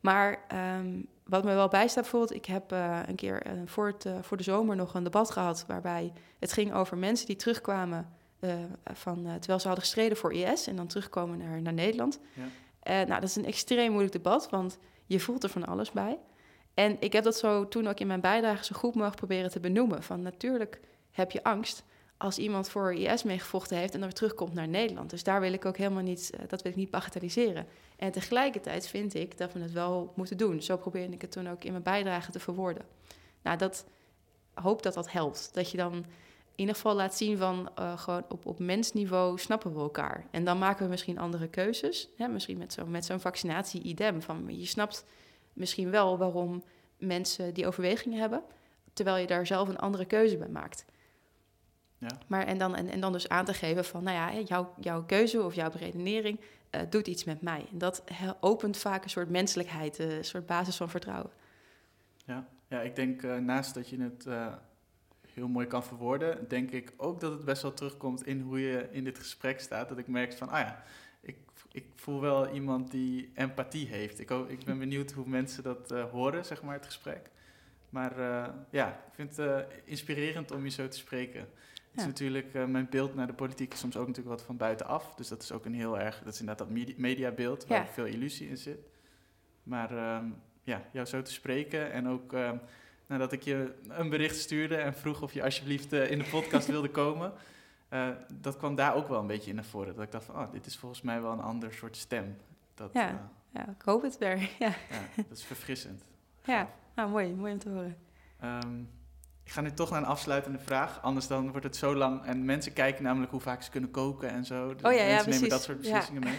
Maar 0.00 0.44
ehm, 0.48 1.00
wat 1.24 1.44
me 1.44 1.54
wel 1.54 1.68
bijstaat 1.68 2.02
bijvoorbeeld... 2.02 2.34
ik 2.34 2.44
heb 2.44 2.72
eh, 2.72 2.98
een 3.06 3.14
keer 3.14 3.42
eh, 3.42 3.52
voor, 3.64 3.86
het, 3.86 4.04
eh, 4.04 4.18
voor 4.20 4.36
de 4.36 4.42
zomer 4.42 4.76
nog 4.76 4.94
een 4.94 5.04
debat 5.04 5.30
gehad... 5.30 5.64
waarbij 5.66 6.12
het 6.38 6.52
ging 6.52 6.74
over 6.74 6.98
mensen 6.98 7.26
die 7.26 7.36
terugkwamen... 7.36 8.08
van, 8.84 9.22
terwijl 9.22 9.60
ze 9.60 9.66
hadden 9.66 9.84
gestreden 9.84 10.16
voor 10.16 10.32
IS... 10.32 10.66
en 10.66 10.76
dan 10.76 10.86
terugkomen 10.86 11.38
naar, 11.38 11.62
naar 11.62 11.72
Nederland. 11.72 12.18
Ja. 12.32 13.04
Nou, 13.04 13.20
dat 13.20 13.22
is 13.22 13.36
een 13.36 13.44
extreem 13.44 13.90
moeilijk 13.90 14.12
debat, 14.12 14.50
want 14.50 14.78
je 15.06 15.20
voelt 15.20 15.42
er 15.42 15.48
van 15.48 15.66
alles 15.66 15.90
bij. 15.90 16.18
En 16.74 16.96
ik 17.00 17.12
heb 17.12 17.24
dat 17.24 17.36
zo 17.36 17.68
toen 17.68 17.86
ook 17.86 18.00
in 18.00 18.06
mijn 18.06 18.20
bijdrage 18.20 18.64
zo 18.64 18.74
goed 18.74 18.94
mogelijk 18.94 19.16
proberen 19.16 19.50
te 19.50 19.60
benoemen. 19.60 20.02
Van 20.02 20.22
natuurlijk 20.22 20.80
heb 21.10 21.30
je 21.30 21.42
angst 21.42 21.84
als 22.22 22.38
iemand 22.38 22.68
voor 22.68 22.94
IS 22.94 23.22
meegevochten 23.22 23.76
heeft 23.76 23.92
en 23.92 23.98
dan 23.98 24.08
weer 24.08 24.18
terugkomt 24.18 24.54
naar 24.54 24.68
Nederland. 24.68 25.10
Dus 25.10 25.22
daar 25.22 25.40
wil 25.40 25.52
ik 25.52 25.64
ook 25.64 25.76
helemaal 25.76 26.02
niet, 26.02 26.30
eh, 26.30 26.48
dat 26.48 26.62
wil 26.62 26.70
ik 26.70 26.76
niet 26.76 26.90
bagatelliseren. 26.90 27.66
En 27.96 28.12
tegelijkertijd 28.12 28.86
vind 28.86 29.14
ik 29.14 29.38
dat 29.38 29.52
we 29.52 29.60
het 29.60 29.72
wel 29.72 30.12
moeten 30.16 30.36
doen. 30.36 30.62
Zo 30.62 30.76
probeerde 30.76 31.14
ik 31.14 31.20
het 31.20 31.32
toen 31.32 31.48
ook 31.48 31.64
in 31.64 31.70
mijn 31.70 31.82
bijdrage 31.82 32.30
te 32.30 32.40
verwoorden. 32.40 32.84
Nou, 33.42 33.58
dat 33.58 33.86
hoop 34.54 34.82
dat 34.82 34.94
dat 34.94 35.12
helpt. 35.12 35.50
Dat 35.52 35.70
je 35.70 35.76
dan 35.76 35.92
in 35.94 36.04
ieder 36.54 36.74
geval 36.74 36.94
laat 36.94 37.14
zien 37.14 37.38
van 37.38 37.70
eh, 37.74 37.98
gewoon 37.98 38.24
op, 38.28 38.46
op 38.46 38.58
mensniveau 38.58 39.38
snappen 39.38 39.74
we 39.74 39.80
elkaar. 39.80 40.26
En 40.30 40.44
dan 40.44 40.58
maken 40.58 40.84
we 40.84 40.90
misschien 40.90 41.18
andere 41.18 41.48
keuzes. 41.48 42.08
Hè? 42.16 42.28
Misschien 42.28 42.58
met, 42.58 42.72
zo, 42.72 42.86
met 42.86 43.04
zo'n 43.04 43.20
vaccinatie-idem. 43.20 44.22
Van 44.22 44.44
je 44.58 44.66
snapt 44.66 45.04
misschien 45.52 45.90
wel 45.90 46.18
waarom 46.18 46.62
mensen 46.98 47.54
die 47.54 47.66
overwegingen 47.66 48.20
hebben, 48.20 48.42
terwijl 48.92 49.16
je 49.16 49.26
daar 49.26 49.46
zelf 49.46 49.68
een 49.68 49.78
andere 49.78 50.04
keuze 50.04 50.36
bij 50.36 50.48
maakt. 50.48 50.84
Ja. 52.08 52.18
Maar 52.26 52.46
en 52.46 52.58
dan, 52.58 52.74
en, 52.74 52.88
en 52.88 53.00
dan 53.00 53.12
dus 53.12 53.28
aan 53.28 53.44
te 53.44 53.54
geven 53.54 53.84
van, 53.84 54.02
nou 54.02 54.16
ja, 54.16 54.40
jouw, 54.40 54.74
jouw 54.80 55.04
keuze 55.04 55.42
of 55.42 55.54
jouw 55.54 55.70
beredenering 55.70 56.38
eh, 56.70 56.80
doet 56.90 57.06
iets 57.06 57.24
met 57.24 57.42
mij. 57.42 57.66
En 57.72 57.78
dat 57.78 58.04
opent 58.40 58.76
vaak 58.76 59.04
een 59.04 59.10
soort 59.10 59.30
menselijkheid, 59.30 59.98
eh, 59.98 60.16
een 60.16 60.24
soort 60.24 60.46
basis 60.46 60.76
van 60.76 60.90
vertrouwen. 60.90 61.30
Ja, 62.24 62.48
ja 62.68 62.80
ik 62.80 62.96
denk 62.96 63.22
eh, 63.22 63.36
naast 63.36 63.74
dat 63.74 63.88
je 63.88 64.00
het 64.00 64.26
heel 65.32 65.48
mooi 65.48 65.66
kan 65.66 65.84
verwoorden, 65.84 66.48
denk 66.48 66.70
ik 66.70 66.92
ook 66.96 67.20
dat 67.20 67.32
het 67.32 67.44
best 67.44 67.62
wel 67.62 67.74
terugkomt 67.74 68.26
in 68.26 68.40
hoe 68.40 68.60
je 68.60 68.88
in 68.90 69.04
dit 69.04 69.18
gesprek 69.18 69.60
staat. 69.60 69.88
Dat 69.88 69.98
ik 69.98 70.06
merk 70.06 70.32
van, 70.32 70.48
ah 70.48 70.60
ja, 70.60 70.82
ik, 71.20 71.36
ik 71.72 71.84
voel 71.94 72.20
wel 72.20 72.48
iemand 72.48 72.90
die 72.90 73.30
empathie 73.34 73.86
heeft. 73.86 74.18
Ik, 74.18 74.30
ik 74.30 74.64
ben 74.64 74.78
benieuwd 74.78 75.12
hoe 75.12 75.28
mensen 75.28 75.62
dat 75.62 75.90
horen, 75.90 76.44
zeg 76.44 76.62
maar, 76.62 76.74
het 76.74 76.86
gesprek. 76.86 77.30
Maar 77.88 78.16
ja, 78.70 78.88
ik 78.88 79.14
vind 79.14 79.36
het 79.36 79.66
inspirerend 79.84 80.50
om 80.50 80.64
je 80.64 80.70
zo 80.70 80.88
te 80.88 80.96
spreken. 80.96 81.48
Het 81.92 82.00
is 82.00 82.06
natuurlijk, 82.06 82.54
eh, 82.54 82.64
mijn 82.64 82.86
beeld 82.90 83.14
naar 83.14 83.26
de 83.26 83.32
politiek 83.32 83.72
is 83.72 83.78
soms 83.78 83.96
ook 83.96 84.06
natuurlijk 84.06 84.36
wat 84.36 84.46
van 84.46 84.56
buitenaf. 84.56 85.14
Dus 85.14 85.28
dat 85.28 85.42
is 85.42 85.52
ook 85.52 85.64
een 85.64 85.74
heel 85.74 85.98
erg, 85.98 86.22
dat 86.24 86.32
is 86.32 86.40
inderdaad 86.40 86.66
dat 86.68 86.76
medi- 86.76 86.94
mediabeeld 86.98 87.66
waar 87.66 87.86
veel 87.86 88.04
illusie 88.06 88.48
in 88.48 88.56
zit. 88.56 88.78
Maar 89.62 89.96
ehm, 89.96 90.26
ja, 90.62 90.82
jou 90.92 91.06
zo 91.06 91.22
te 91.22 91.32
spreken 91.32 91.92
en 91.92 92.08
ook 92.08 92.32
ehm, 92.32 92.56
nadat 93.06 93.32
ik 93.32 93.42
je 93.42 93.74
een 93.88 94.08
bericht 94.08 94.36
stuurde 94.36 94.76
en 94.76 94.94
vroeg 94.94 95.22
of 95.22 95.32
je 95.32 95.42
alsjeblieft 95.42 95.92
eh, 95.92 96.10
in 96.10 96.18
de 96.18 96.24
podcast 96.30 96.66
wilde 96.66 96.90
komen. 97.02 97.32
eh, 97.88 98.08
dat 98.34 98.56
kwam 98.56 98.74
daar 98.74 98.94
ook 98.94 99.08
wel 99.08 99.20
een 99.20 99.26
beetje 99.26 99.48
in 99.50 99.56
naar 99.56 99.64
voren. 99.64 99.94
Dat 99.94 100.04
ik 100.04 100.10
dacht 100.12 100.24
van, 100.24 100.34
oh, 100.34 100.52
dit 100.52 100.66
is 100.66 100.76
volgens 100.78 101.02
mij 101.02 101.22
wel 101.22 101.32
een 101.32 101.40
ander 101.40 101.72
soort 101.72 101.96
stem. 101.96 102.36
Dat, 102.74 102.90
Ja. 102.92 103.30
Ja, 103.54 103.68
ik 103.68 103.82
hoop 103.84 104.02
het 104.02 104.18
weer. 104.18 104.38
Ja, 104.58 104.68
ja, 104.90 105.02
dat 105.16 105.36
is 105.38 105.44
verfrissend. 105.44 106.02
ja. 106.44 106.70
nou 106.94 107.10
mooi, 107.10 107.34
mooi 107.34 107.52
om 107.52 107.58
te 107.58 107.68
horen. 107.68 107.96
Ehm, 108.40 108.80
ik 109.44 109.50
ga 109.52 109.60
nu 109.60 109.72
toch 109.72 109.90
naar 109.90 110.00
een 110.00 110.06
afsluitende 110.06 110.58
vraag. 110.58 111.02
Anders 111.02 111.26
dan 111.26 111.50
wordt 111.50 111.66
het 111.66 111.76
zo 111.76 111.94
lang. 111.94 112.24
En 112.24 112.44
mensen 112.44 112.72
kijken 112.72 113.02
namelijk 113.02 113.30
hoe 113.30 113.40
vaak 113.40 113.62
ze 113.62 113.70
kunnen 113.70 113.90
koken 113.90 114.28
en 114.30 114.44
zo. 114.44 114.74
Dus 114.74 114.82
Oh 114.82 114.92
ja, 114.92 115.02
ja, 115.02 115.14
mensen 115.14 115.30
nemen 115.30 115.48
dat 115.48 115.62
soort 115.62 115.76
Ja. 115.76 115.82
beslissingen 115.82 116.22
mee. 116.22 116.38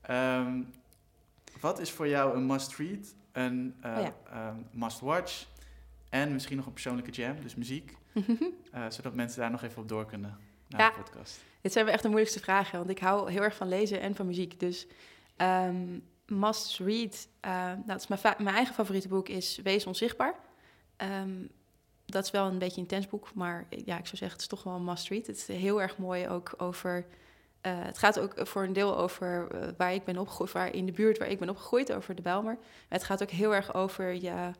Ehm, 0.00 0.62
wat 1.60 1.78
is 1.78 1.90
voor 1.90 2.08
jou 2.08 2.36
een 2.36 2.46
must-read, 2.46 3.14
een 3.32 3.74
eh, 3.80 3.96
Oh 3.96 4.02
ja. 4.02 4.14
ehm, 4.32 4.56
must-watch 4.70 5.46
en 6.08 6.32
misschien 6.32 6.56
nog 6.56 6.66
een 6.66 6.72
persoonlijke 6.72 7.10
jam, 7.10 7.40
dus 7.42 7.54
muziek? 7.54 7.96
eh, 8.72 8.84
zodat 8.88 9.14
mensen 9.14 9.40
daar 9.40 9.50
nog 9.50 9.62
even 9.62 9.82
op 9.82 9.88
door 9.88 10.06
kunnen 10.06 10.38
naar 10.68 10.80
Ja. 10.80 10.90
de 10.90 11.02
podcast. 11.02 11.40
Dit 11.60 11.72
zijn 11.72 11.84
wel 11.84 11.94
echt 11.94 12.02
de 12.02 12.08
moeilijkste 12.08 12.40
vragen, 12.42 12.78
want 12.78 12.90
ik 12.90 12.98
hou 12.98 13.30
heel 13.30 13.42
erg 13.42 13.56
van 13.56 13.68
lezen 13.68 14.00
en 14.00 14.14
van 14.14 14.26
muziek. 14.26 14.60
Dus 14.60 14.86
ehm, 15.36 15.98
must 16.26 16.78
read, 16.78 17.28
eh, 17.40 17.50
nou, 17.52 17.82
dat 17.86 18.00
is 18.00 18.06
mijn, 18.06 18.34
mijn 18.38 18.56
eigen 18.56 18.74
favoriete 18.74 19.08
boek 19.08 19.28
is 19.28 19.60
Wees 19.62 19.86
Onzichtbaar. 19.86 20.34
Ehm, 20.96 21.30
dat 22.10 22.24
is 22.24 22.30
wel 22.30 22.46
een 22.46 22.58
beetje 22.58 22.76
een 22.76 22.88
intens 22.88 23.08
boek, 23.08 23.34
maar 23.34 23.66
ja, 23.68 23.98
ik 23.98 24.06
zou 24.06 24.16
zeggen, 24.16 24.30
het 24.30 24.40
is 24.40 24.46
toch 24.46 24.62
wel 24.62 24.74
een 24.74 24.84
must 24.84 25.08
read. 25.08 25.26
Het 25.26 25.36
is 25.36 25.46
heel 25.46 25.82
erg 25.82 25.98
mooi 25.98 26.28
ook 26.28 26.54
over, 26.56 27.06
eh, 27.60 27.72
het 27.76 27.98
gaat 27.98 28.18
ook 28.18 28.32
voor 28.36 28.62
een 28.62 28.72
deel 28.72 28.98
over 28.98 29.50
eh, 29.50 29.68
waar 29.76 29.94
ik 29.94 30.04
ben 30.04 30.18
opgegroeid, 30.18 30.52
waar 30.52 30.74
in 30.74 30.86
de 30.86 30.92
buurt 30.92 31.18
waar 31.18 31.28
ik 31.28 31.38
ben 31.38 31.48
opgegroeid, 31.48 31.92
over 31.92 32.14
de 32.14 32.22
Bijlmer. 32.22 32.58
Het 32.88 33.04
gaat 33.04 33.22
ook 33.22 33.30
heel 33.30 33.54
erg 33.54 33.74
over 33.74 34.14
je, 34.14 34.50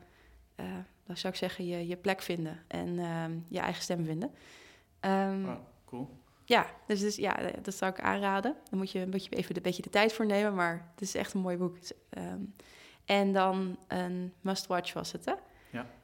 eh 0.54 0.64
dan 1.10 1.18
zou 1.18 1.32
ik 1.32 1.38
zeggen, 1.38 1.66
je, 1.66 1.86
je 1.86 1.96
plek 1.96 2.22
vinden 2.22 2.62
en 2.66 2.98
ehm, 2.98 3.38
je 3.48 3.58
eigen 3.58 3.82
stem 3.82 4.04
vinden. 4.04 4.30
Oh, 5.04 5.54
cool. 5.84 6.08
ja, 6.44 6.66
dus, 6.86 7.00
dus 7.00 7.16
ja, 7.16 7.40
dat 7.62 7.74
zou 7.74 7.92
ik 7.92 8.00
aanraden. 8.00 8.56
Dan 8.70 8.78
moet 8.78 8.90
je 8.90 8.98
een 8.98 9.10
beetje, 9.10 9.30
even 9.30 9.56
een 9.56 9.62
beetje 9.62 9.82
de 9.82 9.90
tijd 9.90 10.12
voor 10.12 10.26
nemen, 10.26 10.54
maar 10.54 10.90
het 10.92 11.00
is 11.00 11.14
echt 11.14 11.32
een 11.32 11.40
mooi 11.40 11.56
boek. 11.56 11.76
Ehm, 12.10 12.40
en 13.04 13.32
dan 13.32 13.78
een 13.88 14.32
must-watch 14.40 14.92
was 14.92 15.12
het, 15.12 15.24
hè? 15.24 15.32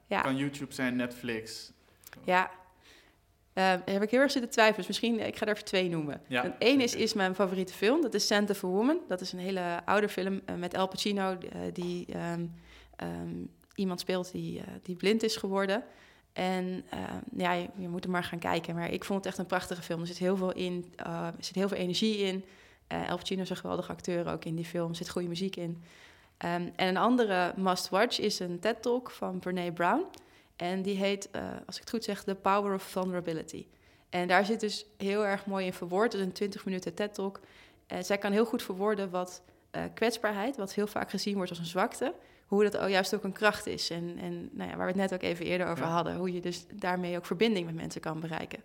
Ja. 0.06 0.20
Kan 0.20 0.36
YouTube 0.36 0.74
zijn, 0.74 0.96
Netflix. 0.96 1.72
ja. 2.24 2.50
Daar 3.52 3.82
heb 3.84 4.02
ik 4.02 4.10
heel 4.10 4.20
erg 4.20 4.30
zitten 4.30 4.50
twijfelen, 4.50 4.86
dus 4.86 4.86
misschien, 4.86 5.26
ik 5.26 5.36
ga 5.36 5.46
er 5.46 5.52
even 5.52 5.64
twee 5.64 5.88
noemen. 5.88 6.20
Ja, 6.26 6.44
en 6.44 6.54
één 6.58 6.80
is, 6.80 6.94
is 6.94 7.14
mijn 7.14 7.34
favoriete 7.34 7.72
film, 7.72 8.02
dat 8.02 8.14
is 8.14 8.26
Santa 8.26 8.54
for 8.54 8.70
Woman. 8.70 8.98
Dat 9.08 9.20
is 9.20 9.32
een 9.32 9.38
hele 9.38 9.80
oude 9.84 10.08
film 10.08 10.40
eh, 10.44 10.54
met 10.54 10.76
Al 10.76 10.88
Pacino, 10.88 11.38
eh, 11.38 11.60
die 11.72 12.06
ehm, 12.06 12.46
ehm, 12.96 13.44
iemand 13.74 14.00
speelt 14.00 14.32
die, 14.32 14.58
eh, 14.60 14.66
die 14.82 14.96
blind 14.96 15.22
is 15.22 15.36
geworden. 15.36 15.84
En 16.32 16.84
ja, 17.36 17.52
je, 17.52 17.68
je 17.76 17.88
moet 17.88 18.04
er 18.04 18.10
maar 18.10 18.24
gaan 18.24 18.38
kijken. 18.38 18.74
Maar 18.74 18.90
ik 18.90 19.04
vond 19.04 19.18
het 19.18 19.28
echt 19.28 19.38
een 19.38 19.46
prachtige 19.46 19.82
film. 19.82 20.00
Er 20.00 20.06
zit 20.06 20.18
heel 20.18 20.36
veel 20.36 20.52
in, 20.52 20.92
eh, 20.96 21.26
er 21.26 21.44
zit 21.44 21.54
heel 21.54 21.68
veel 21.68 21.76
energie 21.76 22.16
in. 22.16 22.44
Eh 22.86 23.10
Al 23.10 23.16
Pacino 23.16 23.42
is 23.42 23.50
een 23.50 23.56
geweldige 23.56 23.92
acteur 23.92 24.32
ook 24.32 24.44
in 24.44 24.54
die 24.54 24.64
film. 24.64 24.88
Er 24.88 24.96
zit 24.96 25.10
goede 25.10 25.28
muziek 25.28 25.56
in. 25.56 25.82
Ehm, 26.36 26.68
en 26.76 26.88
een 26.88 26.96
andere 26.96 27.52
must-watch 27.56 28.18
is 28.20 28.38
een 28.38 28.58
TED-talk 28.60 29.10
van 29.10 29.38
Brene 29.38 29.72
Brown. 29.72 30.04
En 30.56 30.82
die 30.82 30.96
heet, 30.96 31.30
eh, 31.30 31.42
als 31.66 31.74
ik 31.76 31.80
het 31.80 31.90
goed 31.90 32.04
zeg, 32.04 32.24
The 32.24 32.34
Power 32.34 32.74
of 32.74 32.82
Vulnerability. 32.82 33.66
En 34.10 34.28
daar 34.28 34.44
zit 34.44 34.60
dus 34.60 34.86
heel 34.96 35.26
erg 35.26 35.46
mooi 35.46 35.66
in 35.66 35.72
verwoord. 35.72 36.12
Het 36.12 36.20
is 36.20 36.26
een 36.26 36.32
20 36.32 36.64
minuten 36.64 36.94
TED-talk. 36.94 37.40
Eh, 37.86 37.98
zij 38.02 38.18
kan 38.18 38.32
heel 38.32 38.44
goed 38.44 38.62
verwoorden 38.62 39.10
wat 39.10 39.42
eh, 39.70 39.82
kwetsbaarheid, 39.94 40.56
wat 40.56 40.74
heel 40.74 40.86
vaak 40.86 41.10
gezien 41.10 41.34
wordt 41.34 41.50
als 41.50 41.58
een 41.58 41.64
zwakte, 41.66 42.14
hoe 42.46 42.62
dat 42.62 42.76
ook 42.76 42.88
juist 42.88 43.14
ook 43.14 43.24
een 43.24 43.32
kracht 43.32 43.66
is. 43.66 43.90
En, 43.90 44.18
en 44.20 44.48
nou 44.52 44.70
ja, 44.70 44.76
waar 44.76 44.86
we 44.92 45.00
het 45.00 45.10
net 45.10 45.14
ook 45.14 45.22
even 45.22 45.46
eerder 45.46 45.66
over 45.66 45.84
Ja. 45.84 45.90
hadden, 45.90 46.16
hoe 46.16 46.32
je 46.32 46.40
dus 46.40 46.66
daarmee 46.74 47.16
ook 47.16 47.26
verbinding 47.26 47.66
met 47.66 47.74
mensen 47.74 48.00
kan 48.00 48.20
bereiken. 48.20 48.62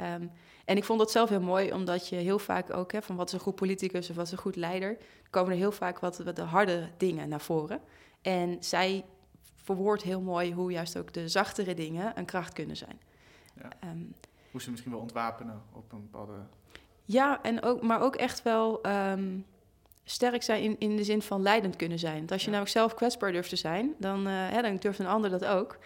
Ehm, 0.00 0.26
en 0.64 0.76
ik 0.76 0.84
vond 0.84 0.98
dat 0.98 1.10
zelf 1.10 1.28
heel 1.28 1.40
mooi, 1.40 1.72
omdat 1.72 2.08
je 2.08 2.16
heel 2.16 2.38
vaak 2.38 2.72
ook, 2.74 2.92
hè, 2.92 3.02
van 3.02 3.16
wat 3.16 3.26
is 3.26 3.32
een 3.32 3.40
goed 3.40 3.54
politicus 3.54 4.10
of 4.10 4.16
wat 4.16 4.26
is 4.26 4.32
een 4.32 4.38
goed 4.38 4.56
leider, 4.56 4.96
komen 5.30 5.52
er 5.52 5.58
heel 5.58 5.72
vaak 5.72 5.98
wat, 5.98 6.18
wat 6.18 6.36
de 6.36 6.42
harde 6.42 6.88
dingen 6.96 7.28
naar 7.28 7.40
voren. 7.40 7.80
En 8.22 8.56
zij 8.60 9.04
verwoordt 9.56 10.02
heel 10.02 10.20
mooi 10.20 10.52
hoe 10.54 10.70
juist 10.70 10.98
ook 10.98 11.12
de 11.12 11.28
zachtere 11.28 11.74
dingen 11.74 12.12
een 12.18 12.24
kracht 12.24 12.52
kunnen 12.52 12.76
zijn. 12.76 13.00
Ja. 13.62 13.68
Ehm, 13.80 13.98
Hoe 14.50 14.60
ze 14.62 14.70
misschien 14.70 14.92
wel 14.92 15.00
ontwapenen 15.00 15.62
op 15.72 15.92
een 15.92 16.00
bepaalde... 16.10 16.32
ja, 17.04 17.42
en 17.42 17.62
ook, 17.62 17.82
maar 17.82 18.00
ook 18.00 18.16
echt 18.16 18.42
wel 18.42 18.82
ehm, 18.82 19.38
sterk 20.04 20.42
zijn 20.42 20.62
in, 20.62 20.76
in 20.78 20.96
de 20.96 21.04
zin 21.04 21.22
van 21.22 21.42
leidend 21.42 21.76
kunnen 21.76 21.98
zijn. 21.98 22.18
Want 22.18 22.30
als 22.32 22.40
je 22.40 22.46
Ja. 22.46 22.52
namelijk 22.52 22.76
zelf 22.76 22.94
kwetsbaar 22.94 23.32
durft 23.32 23.48
te 23.48 23.56
zijn, 23.56 23.94
dan, 23.98 24.26
eh, 24.26 24.32
hè, 24.48 24.62
dan 24.62 24.76
durft 24.76 24.98
een 24.98 25.06
ander 25.06 25.30
dat 25.30 25.44
ook. 25.44 25.78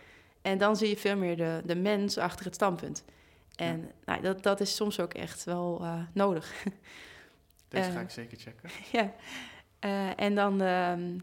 En 0.43 0.59
dan 0.59 0.77
zie 0.77 0.89
je 0.89 0.97
veel 0.97 1.17
meer 1.17 1.37
de, 1.37 1.63
de 1.65 1.77
mens 1.77 2.19
achter 2.19 2.45
het 2.45 2.55
standpunt. 2.55 3.05
En 3.57 3.91
nou, 4.05 4.23
dat, 4.23 4.43
dat 4.43 4.61
is 4.61 4.77
soms 4.77 5.01
ook 5.01 5.15
echt 5.15 5.45
wel 5.45 5.79
eh, 5.83 6.01
nodig. 6.13 6.53
Deze 7.69 7.91
ga 7.91 8.01
ik 8.01 8.11
zeker 8.11 8.39
checken. 8.39 8.71
ja. 8.99 9.13
Eh, 9.79 10.21
en 10.21 10.35
dan 10.35 10.61
ehm, 10.61 11.19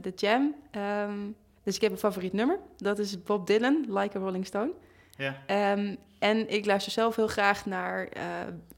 de, 0.00 0.12
jam. 0.16 0.54
ehm, 0.70 1.18
dus 1.62 1.74
ik 1.74 1.80
heb 1.80 1.92
een 1.92 1.98
favoriet 1.98 2.32
nummer. 2.32 2.58
Dat 2.76 2.98
is 2.98 3.22
Bob 3.22 3.46
Dylan, 3.46 3.84
Like 3.88 4.18
a 4.18 4.20
Rolling 4.20 4.46
Stone. 4.46 4.72
Ja, 5.16 5.42
Ehm, 5.46 5.94
en 6.18 6.52
ik 6.52 6.66
luister 6.66 6.92
zelf 6.92 7.16
heel 7.16 7.26
graag 7.28 7.66
naar 7.66 8.06
eh, 8.08 8.24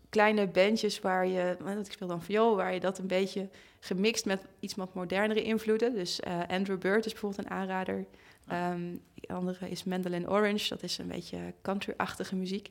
kleine 0.08 0.46
bandjes 0.46 1.00
waar 1.00 1.26
je, 1.26 1.56
ik 1.84 1.92
speel 1.92 2.08
dan 2.08 2.22
viool, 2.22 2.56
waar 2.56 2.74
je 2.74 2.80
dat 2.80 2.98
een 2.98 3.06
beetje 3.06 3.48
gemixt 3.80 4.24
met 4.24 4.44
iets 4.60 4.74
wat 4.74 4.94
modernere 4.94 5.42
invloeden. 5.42 5.94
Dus 5.94 6.20
Andrew 6.48 6.78
Bird 6.78 7.06
is 7.06 7.12
bijvoorbeeld 7.12 7.44
een 7.44 7.50
aanrader. 7.50 8.06
Ehm 8.48 8.96
de 9.14 9.34
andere 9.34 9.70
is 9.70 9.84
Mandolin 9.84 10.30
Orange, 10.30 10.68
dat 10.68 10.82
is 10.82 10.98
een 10.98 11.08
beetje 11.08 11.54
country-achtige 11.62 12.36
muziek. 12.36 12.68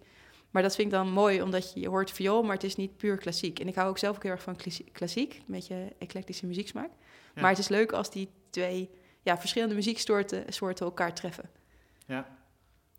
Maar 0.52 0.62
dat 0.62 0.76
vind 0.76 0.88
ik 0.88 0.94
dan 0.94 1.12
mooi, 1.12 1.41
omdat 1.41 1.74
je, 1.74 1.80
je 1.80 1.88
hoort 1.88 2.12
viool, 2.12 2.44
maar 2.44 2.54
het 2.54 2.64
is 2.64 2.76
niet 2.76 2.98
puur 2.98 3.18
klassiek. 3.18 3.60
En 3.60 3.68
ik 3.68 3.76
hou 3.76 3.90
ook 3.90 3.98
zelf 3.98 4.16
ook 4.16 4.24
heel 4.24 4.32
erg 4.32 4.41
van 4.41 4.56
klassie- 4.56 4.90
klassiek, 4.91 5.34
een 5.34 5.44
beetje 5.48 5.94
eclectische 5.99 6.45
muzieksmaak. 6.45 6.90
Ja. 7.36 7.41
Maar 7.41 7.49
het 7.49 7.60
is 7.60 7.68
leuk 7.68 7.91
als 7.91 8.12
die 8.12 8.30
twee 8.49 8.90
ja, 9.22 9.38
verschillende 9.38 9.76
muzieksoorten 9.76 10.44
soorten 10.54 10.86
elkaar 10.86 11.14
treffen. 11.14 11.49
ja. 12.06 12.36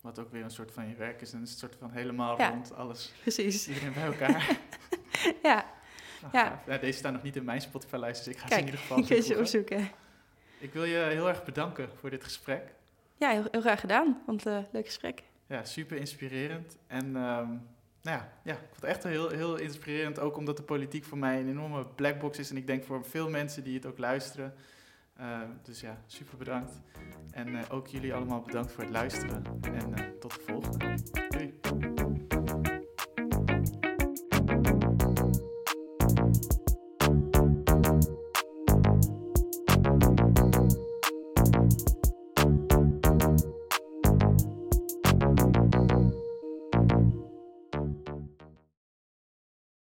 Wat 0.01 0.19
ook 0.19 0.33
weer 0.33 0.43
een 0.45 0.51
soort 0.51 0.73
van 0.73 0.89
je 0.89 0.95
werk 0.95 1.21
is. 1.21 1.33
En 1.33 1.39
het 1.39 1.47
is 1.49 1.53
een 1.55 1.59
soort 1.61 1.77
van 1.79 1.91
helemaal 1.91 2.39
Ja. 2.39 2.49
rond 2.51 2.75
alles. 2.75 3.13
Precies. 3.23 3.69
Iedereen 3.69 3.93
bij 3.93 4.05
elkaar. 4.05 4.57
Ja, 5.43 5.67
Nou, 6.33 6.49
Ja. 6.67 6.79
deze 6.79 6.99
staan 6.99 7.13
nog 7.13 7.23
niet 7.23 7.37
in 7.37 7.45
mijn 7.45 7.61
Spotify-lijst, 7.61 8.25
dus 8.25 8.35
ik 8.35 8.41
ga 8.41 8.49
ze 8.49 8.55
in 8.59 8.65
ieder 8.65 8.81
geval 8.81 8.99
ik 8.99 9.05
je 9.05 9.21
ze 9.23 9.39
opzoeken. 9.39 9.89
Ik 10.61 10.73
wil 10.73 10.85
je 10.85 10.97
heel 10.97 11.29
erg 11.29 11.45
bedanken 11.45 11.89
voor 12.01 12.11
dit 12.11 12.25
gesprek. 12.25 12.75
Ja, 13.17 13.31
heel, 13.31 13.45
heel 13.51 13.61
graag 13.61 13.81
gedaan. 13.81 14.23
Het 14.27 14.45
een 14.45 14.67
leuk 14.73 14.87
gesprek. 14.87 15.23
Ja, 15.47 15.65
super 15.65 15.97
inspirerend. 15.97 16.77
En 16.87 17.17
ehm, 17.17 17.49
nou 18.03 18.17
ja, 18.17 18.33
ja, 18.43 18.53
ik 18.53 18.59
vond 18.59 18.81
het 18.81 18.85
echt 18.85 19.03
heel, 19.05 19.29
heel 19.29 19.57
inspirerend. 19.57 20.19
Ook 20.19 20.37
omdat 20.37 20.57
de 20.57 20.63
politiek 20.63 21.05
voor 21.05 21.19
mij 21.19 21.41
een 21.41 21.49
enorme 21.49 21.87
blackbox 21.87 22.39
is. 22.39 22.51
En 22.51 22.57
ik 22.57 22.67
denk 22.67 22.85
voor 22.85 23.05
veel 23.05 23.29
mensen 23.31 23.65
die 23.65 23.75
het 23.75 23.87
ook 23.87 23.99
luisteren. 23.99 24.55
Eh, 25.17 25.41
dus 25.63 25.81
ja, 25.81 25.99
super 26.07 26.39
bedankt. 26.39 26.81
En 27.31 27.57
eh, 27.57 27.63
ook 27.71 27.87
jullie 27.87 28.15
allemaal 28.15 28.41
bedankt 28.41 28.73
voor 28.73 28.83
het 28.83 28.93
luisteren. 28.93 29.43
En 29.63 30.19
tot 30.21 30.35
de 30.35 30.41
volgende. 30.47 32.08